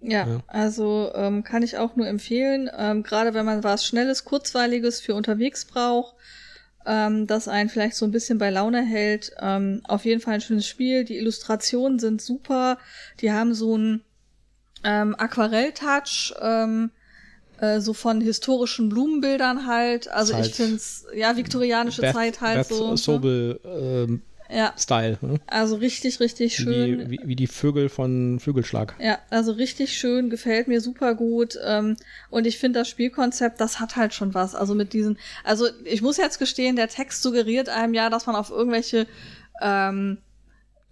Ja, 0.00 0.26
Ja. 0.26 0.40
also 0.46 1.10
ähm, 1.14 1.44
kann 1.44 1.62
ich 1.62 1.76
auch 1.76 1.94
nur 1.94 2.06
empfehlen, 2.06 2.70
ähm, 2.76 3.02
gerade 3.02 3.34
wenn 3.34 3.44
man 3.44 3.62
was 3.64 3.84
Schnelles, 3.84 4.24
Kurzweiliges 4.24 5.00
für 5.00 5.14
unterwegs 5.14 5.66
braucht, 5.66 6.14
ähm, 6.86 7.26
das 7.26 7.48
einen 7.48 7.68
vielleicht 7.68 7.96
so 7.96 8.04
ein 8.04 8.10
bisschen 8.10 8.38
bei 8.38 8.50
Laune 8.50 8.82
hält. 8.82 9.32
Ähm, 9.40 9.82
auf 9.84 10.04
jeden 10.04 10.20
Fall 10.20 10.34
ein 10.34 10.40
schönes 10.40 10.66
Spiel. 10.66 11.04
Die 11.04 11.16
Illustrationen 11.16 11.98
sind 11.98 12.22
super. 12.22 12.78
Die 13.20 13.32
haben 13.32 13.54
so 13.54 13.74
einen 13.74 14.02
ähm, 14.84 15.14
Aquarell-Touch, 15.18 16.34
ähm, 16.40 16.90
äh, 17.58 17.80
so 17.80 17.92
von 17.92 18.20
historischen 18.20 18.88
Blumenbildern 18.88 19.66
halt. 19.66 20.08
Also 20.08 20.32
Ist 20.32 20.38
ich 20.38 20.44
halt 20.44 20.54
find's, 20.54 21.06
ja, 21.14 21.36
viktorianische 21.36 22.02
Zeit 22.02 22.40
halt 22.40 22.68
Beth 22.68 22.76
so. 22.76 22.90
ne? 22.90 22.96
Sobel 22.96 23.60
ähm, 23.64 24.22
Ja, 24.52 24.74
Style. 24.76 25.18
Ne? 25.20 25.40
also 25.46 25.76
richtig, 25.76 26.20
richtig 26.20 26.58
Wie, 26.58 26.62
schön. 26.62 26.98
die, 26.98 27.10
wie, 27.10 27.20
wie 27.24 27.36
die 27.36 27.46
Vögel 27.46 27.88
von 27.88 28.40
Flügelschlag. 28.40 28.94
Ja, 28.98 29.18
also 29.30 29.52
richtig 29.52 29.96
schön, 29.96 30.30
gefällt 30.30 30.68
mir 30.68 30.80
super 30.80 31.14
gut. 31.14 31.58
Ähm, 31.64 31.96
und 32.30 32.46
ich 32.46 32.58
finde 32.58 32.80
das 32.80 32.88
Spielkonzept, 32.88 33.60
das 33.60 33.80
hat 33.80 33.96
halt 33.96 34.14
schon 34.14 34.34
was. 34.34 34.54
Also 34.54 34.74
mit 34.74 34.92
diesen, 34.92 35.18
also 35.44 35.66
ich 35.84 36.02
muss 36.02 36.16
jetzt 36.16 36.38
gestehen, 36.38 36.76
der 36.76 36.88
Text 36.88 37.22
suggeriert 37.22 37.68
einem 37.68 37.94
ja, 37.94 38.10
dass 38.10 38.26
man 38.26 38.36
auf 38.36 38.50
irgendwelche 38.50 39.06
ähm, 39.60 40.18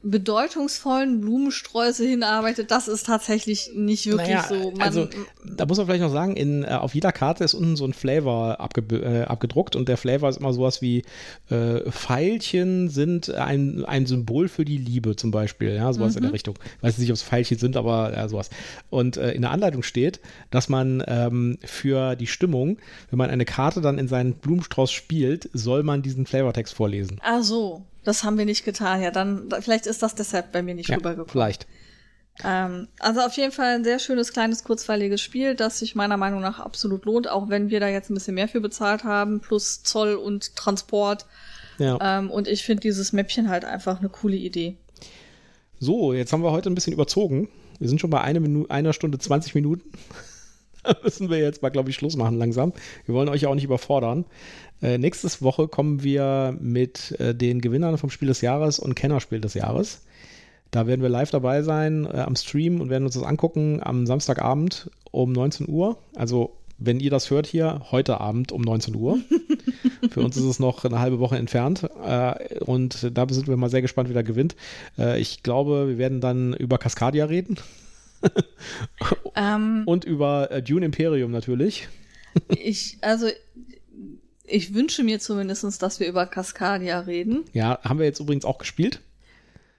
bedeutungsvollen 0.03 1.21
Blumensträuße 1.21 2.07
hinarbeitet. 2.07 2.71
Das 2.71 2.87
ist 2.87 3.07
tatsächlich 3.07 3.73
nicht 3.75 4.07
wirklich 4.07 4.29
Naja, 4.29 4.47
so. 4.49 4.71
Man, 4.71 4.81
also 4.81 5.09
da 5.45 5.67
muss 5.67 5.77
man 5.79 5.87
vielleicht 5.87 6.03
noch 6.03 6.13
sagen, 6.13 6.37
in, 6.37 6.63
äh, 6.63 6.69
auf 6.69 6.95
jeder 6.95 7.11
Karte 7.11 7.43
ist 7.43 7.55
unten 7.55 7.75
so 7.75 7.85
ein 7.85 7.93
Flavor 7.93 8.61
abge 8.61 8.83
äh, 8.97 9.25
abgedruckt 9.25 9.75
und 9.75 9.89
der 9.89 9.97
Flavor 9.97 10.29
ist 10.29 10.39
immer 10.39 10.53
sowas 10.53 10.81
wie 10.83 11.03
äh, 11.51 11.91
Pfeilchen 11.91 12.89
sind 12.91 13.31
ein, 13.35 13.85
ein 13.85 14.07
Symbol 14.07 14.49
für 14.49 14.65
die 14.65 14.79
Liebe 14.79 15.17
zum 15.17 15.33
Beispiel, 15.33 15.75
ja, 15.75 15.93
sowas 15.93 16.15
in 16.15 16.23
der 16.23 16.33
Richtung. 16.33 16.55
Weiß 16.81 16.97
nicht, 16.99 17.11
ob 17.11 17.17
es 17.17 17.23
Pfeilchen 17.23 17.59
sind, 17.59 17.77
aber 17.77 18.13
ja, 18.15 18.29
sowas. 18.29 18.51
Und 18.91 19.17
äh, 19.17 19.33
in 19.33 19.43
der 19.43 19.51
Anleitung 19.51 19.83
steht, 19.83 20.21
dass 20.51 20.69
man 20.69 21.03
ähm, 21.09 21.59
für 21.65 22.15
die 22.15 22.29
Stimmung, 22.29 22.79
wenn 23.11 23.19
man 23.19 23.31
eine 23.31 23.45
Karte 23.45 23.81
dann 23.81 23.99
in 23.99 24.07
seinen 24.07 24.35
Blumenstrauß 24.35 24.93
spielt, 24.93 25.51
soll 25.53 25.83
man 25.83 26.03
diesen 26.03 26.25
Flavortext 26.25 26.73
vorlesen. 26.73 27.19
ah 27.23 27.43
so, 27.43 27.83
das 28.05 28.25
haben 28.25 28.39
wir 28.39 28.45
nicht 28.45 28.65
getan. 28.65 29.03
Ja, 29.03 29.11
dann 29.11 29.49
da- 29.49 29.61
vielleicht 29.61 29.87
ist 29.87 30.03
das 30.03 30.15
deshalb 30.15 30.53
bei 30.53 30.63
mir 30.63 30.75
nicht 30.75 30.89
Ja, 30.89 30.97
rübergekommen. 30.97 31.31
vielleicht. 31.31 31.67
Ähm, 32.45 32.87
also 33.01 33.21
auf 33.21 33.33
jeden 33.37 33.51
Fall 33.53 33.75
ein 33.75 33.85
sehr 33.85 33.99
schönes, 33.99 34.33
kleines, 34.33 34.63
kurzweiliges 34.63 35.21
Spiel, 35.21 35.55
das 35.57 35.81
sich 35.81 35.95
meiner 35.97 36.17
Meinung 36.17 36.41
nach 36.41 36.61
absolut 36.61 37.05
lohnt, 37.05 37.29
auch 37.29 37.49
wenn 37.49 37.69
wir 37.69 37.81
da 37.81 37.89
jetzt 37.89 38.11
ein 38.11 38.15
bisschen 38.15 38.37
mehr 38.37 38.47
für 38.49 38.61
bezahlt 38.61 39.03
haben, 39.03 39.41
plus 39.41 39.83
Zoll 39.83 40.15
und 40.15 40.55
Transport. 40.55 41.27
Ja. 41.79 41.99
Ähm, 42.01 42.31
und 42.31 42.47
ich 42.47 42.65
finde 42.65 42.83
dieses 42.83 43.13
Mäppchen 43.13 43.49
halt 43.49 43.65
einfach 43.65 43.99
eine 43.99 44.09
coole 44.09 44.37
Idee. 44.37 44.77
So, 45.81 46.13
jetzt 46.13 46.33
haben 46.33 46.43
wir 46.43 46.51
heute 46.53 46.71
ein 46.71 46.75
bisschen 46.75 46.93
überzogen. 46.93 47.49
Wir 47.81 47.89
sind 47.89 48.01
schon 48.01 48.11
bei 48.11 48.21
eine 48.21 48.41
Minu 48.41 48.67
einer 48.69 48.93
Stunde 48.93 49.19
20 49.19 49.55
Minuten. 49.55 49.91
müssen 51.03 51.31
wir 51.31 51.39
jetzt 51.39 51.63
mal, 51.63 51.71
glaube 51.71 51.91
ich, 51.91 51.97
Schluss 51.97 52.17
machen 52.17 52.39
langsam. 52.39 52.73
Wir 53.07 53.15
wollen 53.15 53.29
euch 53.29 53.43
ja 53.43 53.49
auch 53.49 53.55
nicht 53.55 53.65
überfordern. 53.65 54.25
Äh, 54.83 54.99
nächste 54.99 55.29
Woche 55.43 55.69
kommen 55.69 56.03
wir 56.03 56.57
mit 56.61 57.19
äh, 57.21 57.35
den 57.35 57.61
Gewinnern 57.61 57.99
vom 57.99 58.11
Spiel 58.11 58.29
des 58.29 58.41
Jahres 58.41 58.79
und 58.79 58.95
Kennerspiel 58.95 59.41
des 59.41 59.55
Jahres. 59.55 60.03
Da 60.71 60.87
werden 60.87 61.01
wir 61.01 61.09
live 61.09 61.31
dabei 61.31 61.63
sein 61.63 62.05
äh, 62.05 62.19
am 62.19 62.37
Stream 62.37 62.81
und 62.81 62.91
werden 62.91 63.05
uns 63.05 63.15
das 63.15 63.23
angucken 63.23 63.81
am 63.83 64.07
Samstagabend 64.07 64.91
um 65.11 65.33
19 65.33 65.69
Uhr. 65.69 65.99
Also 66.15 66.59
wenn 66.79 67.01
ihr 67.01 67.11
das 67.11 67.31
hört 67.31 67.47
hier, 67.47 67.83
heute 67.91 68.21
Abend 68.21 68.53
um 68.53 68.63
19 68.63 68.95
Uhr. 68.95 69.19
Für 70.11 70.21
uns 70.21 70.37
ist 70.37 70.45
es 70.45 70.61
noch 70.61 70.85
eine 70.85 71.01
halbe 71.01 71.19
Woche 71.19 71.37
entfernt. 71.37 71.89
Äh, 72.05 72.61
und 72.61 73.11
da 73.17 73.27
sind 73.29 73.49
wir 73.49 73.57
mal 73.57 73.71
sehr 73.71 73.83
gespannt, 73.83 74.09
wie 74.09 74.15
der 74.15 74.23
gewinnt. 74.23 74.55
Äh, 74.97 75.21
ich 75.21 75.43
glaube, 75.43 75.89
wir 75.89 75.99
werden 75.99 76.21
dann 76.21 76.55
über 76.55 76.79
Cascadia 76.79 77.25
reden. 77.25 77.57
Ähm, 79.37 79.83
und 79.87 80.05
über 80.05 80.51
äh, 80.51 80.63
Dune 80.63 80.85
Imperium 80.85 81.31
natürlich. 81.31 81.89
ich, 82.49 82.99
also, 83.03 83.29
ich 84.45 84.75
wünsche 84.75 85.05
mir 85.05 85.21
zumindest, 85.21 85.81
dass 85.81 86.01
wir 86.01 86.09
über 86.09 86.27
Cascadia 86.27 86.99
reden. 87.01 87.45
Ja, 87.53 87.79
haben 87.85 88.01
wir 88.01 88.07
jetzt 88.07 88.19
übrigens 88.19 88.45
auch 88.45 88.59
gespielt. 88.59 89.01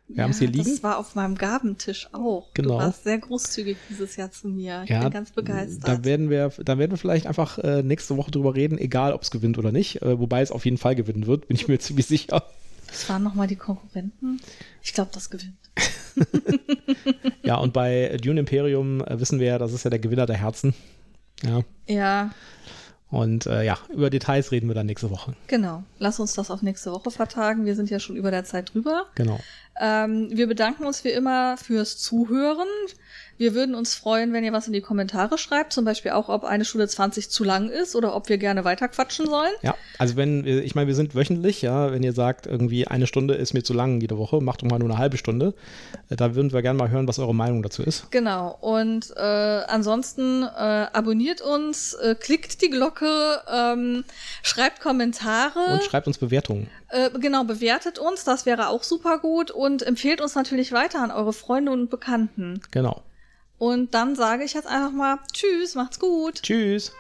Wir 0.08 0.24
haben 0.24 0.32
es 0.32 0.40
hier 0.40 0.48
liegen. 0.48 0.64
Das 0.64 0.82
war 0.82 0.98
auf 0.98 1.14
meinem 1.14 1.36
Gabentisch 1.36 2.10
auch. 2.14 2.52
Genau. 2.56 2.80
Du 2.80 2.84
warst 2.86 3.04
sehr 3.04 3.20
großzügig 3.20 3.78
dieses 3.90 4.16
Jahr 4.16 4.32
zu 4.32 4.48
mir. 4.48 4.82
Ich 4.84 4.90
Ja, 4.90 5.02
bin 5.02 5.12
ganz 5.12 5.32
begeistert. 5.32 5.88
Da 5.88 6.04
werden 6.04 6.32
wir, 6.32 6.52
da 6.64 6.80
werden 6.80 6.92
wir 6.92 6.98
vielleicht 6.98 7.28
einfach 7.28 7.60
äh, 7.60 7.84
nächste 7.84 8.18
Woche 8.18 8.32
drüber 8.32 8.56
reden, 8.56 8.80
egal 8.80 9.14
ob 9.14 9.22
es 9.22 9.30
gewinnt 9.30 9.60
oder 9.60 9.72
nicht. 9.72 10.02
Äh, 10.02 10.20
wobei 10.20 10.42
es 10.42 10.52
auf 10.52 10.66
jeden 10.66 10.78
Fall 10.78 10.96
gewinnen 10.96 11.28
wird, 11.28 11.48
bin 11.48 11.56
ich 11.56 11.68
mir 11.68 11.78
ziemlich 11.80 12.08
sicher. 12.08 12.44
Was 12.90 13.08
waren 13.10 13.24
nochmal 13.24 13.48
die 13.48 13.56
Konkurrenten? 13.56 14.40
Ich 14.82 14.94
glaube, 14.94 15.12
das 15.14 15.30
gewinnt. 15.30 15.56
Ja, 17.44 17.56
und 17.56 17.74
bei 17.74 18.18
Dune 18.22 18.42
Imperium 18.42 19.02
äh, 19.02 19.20
wissen 19.20 19.40
wir 19.40 19.48
ja, 19.48 19.58
das 19.58 19.74
ist 19.74 19.84
ja 19.84 19.90
der 19.90 20.00
Gewinner 20.00 20.26
der 20.26 20.38
Herzen. 20.38 20.74
Ja. 21.44 21.62
Ja, 21.88 22.32
Und 23.10 23.46
äh, 23.48 23.64
ja, 23.64 23.78
über 23.90 24.10
Details 24.10 24.52
reden 24.52 24.68
wir 24.68 24.76
dann 24.76 24.86
nächste 24.86 25.10
Woche. 25.10 25.34
genau. 25.48 25.84
Lass 25.98 26.20
uns 26.20 26.34
das 26.34 26.52
auf 26.52 26.62
nächste 26.62 26.92
Woche 26.92 27.10
vertagen. 27.12 27.66
Wir 27.66 27.76
sind 27.76 27.90
ja 27.90 28.00
schon 28.00 28.16
über 28.18 28.30
der 28.30 28.44
Zeit 28.44 28.74
drüber. 28.74 29.06
Genau. 29.16 29.40
Ähm, 29.80 30.30
wir 30.32 30.48
bedanken 30.48 30.86
uns 30.86 31.04
wie 31.04 31.10
immer 31.10 31.58
fürs 31.58 31.98
Zuhören. 31.98 32.68
Wir 33.40 33.56
würden 33.56 33.74
uns 33.74 33.96
freuen, 33.96 34.34
wenn 34.34 34.44
ihr 34.44 34.52
was 34.52 34.68
in 34.68 34.74
die 34.74 34.82
Kommentare 34.82 35.38
schreibt, 35.38 35.72
zum 35.72 35.86
Beispiel 35.86 36.12
auch, 36.12 36.28
ob 36.28 36.44
eine 36.44 36.66
Stunde 36.66 36.90
20 36.90 37.30
zu 37.32 37.46
lang 37.46 37.70
ist 37.70 37.96
oder 37.96 38.14
ob 38.14 38.28
wir 38.28 38.38
gerne 38.38 38.66
weiter 38.66 38.90
quatschen 38.90 39.28
sollen. 39.28 39.54
Ja, 39.62 39.76
also 39.98 40.18
wenn, 40.18 40.44
wir- 40.44 40.62
ich 40.64 40.76
meine, 40.76 40.88
wir 40.88 40.96
sind 40.96 41.16
wöchentlich, 41.16 41.62
ja, 41.62 41.94
wenn 41.94 42.04
ihr 42.04 42.12
sagt, 42.12 42.48
irgendwie 42.48 42.86
eine 42.88 43.08
Stunde 43.08 43.36
ist 43.36 43.54
mir 43.54 43.64
zu 43.64 43.74
lang 43.74 44.02
jede 44.02 44.18
Woche, 44.18 44.42
macht 44.42 44.62
doch 44.62 44.68
mal 44.68 44.78
nur 44.78 44.90
eine 44.90 44.98
halbe 44.98 45.16
Stunde. 45.18 45.54
Äh, 46.10 46.18
Da 46.18 46.36
würden 46.36 46.52
wir 46.52 46.62
gerne 46.62 46.78
mal 46.78 46.90
hören, 46.90 47.08
was 47.08 47.18
eure 47.18 47.34
Meinung 47.34 47.64
dazu 47.64 47.82
ist. 47.82 48.12
Genau. 48.12 48.58
Und 48.60 49.12
äh, 49.16 49.22
ansonsten 49.22 50.44
äh, 50.44 50.48
abonniert 50.92 51.40
uns, 51.40 51.94
äh, 51.94 52.16
klickt 52.16 52.62
die 52.62 52.70
Glocke, 52.70 53.40
ähm, 53.50 54.04
schreibt 54.44 54.82
Kommentare. 54.82 55.60
Und 55.76 55.84
schreibt 55.84 56.08
uns 56.08 56.18
Bewertungen. 56.18 56.68
Äh, 56.90 57.10
genau, 57.20 57.46
bewertet 57.46 58.00
uns, 58.00 58.26
das 58.26 58.46
wäre 58.46 58.68
auch 58.68 58.84
super 58.84 59.20
gut 59.20 59.50
und 59.50 59.82
empfehlt 59.84 60.20
uns 60.20 60.36
natürlich 60.36 60.74
weiter 60.74 61.02
an 61.02 61.12
eure 61.12 61.32
Freunde 61.32 61.72
und 61.72 61.90
Bekannten. 61.90 62.60
Genau. 62.72 63.02
Und 63.60 63.94
dann 63.94 64.16
sage 64.16 64.44
ich 64.46 64.54
jetzt 64.54 64.68
einfach 64.68 64.92
mal 64.92 65.20
Tschüss, 65.34 65.76
macht's 65.76 66.00
gut. 66.00 66.42
Tschüss. 66.42 66.94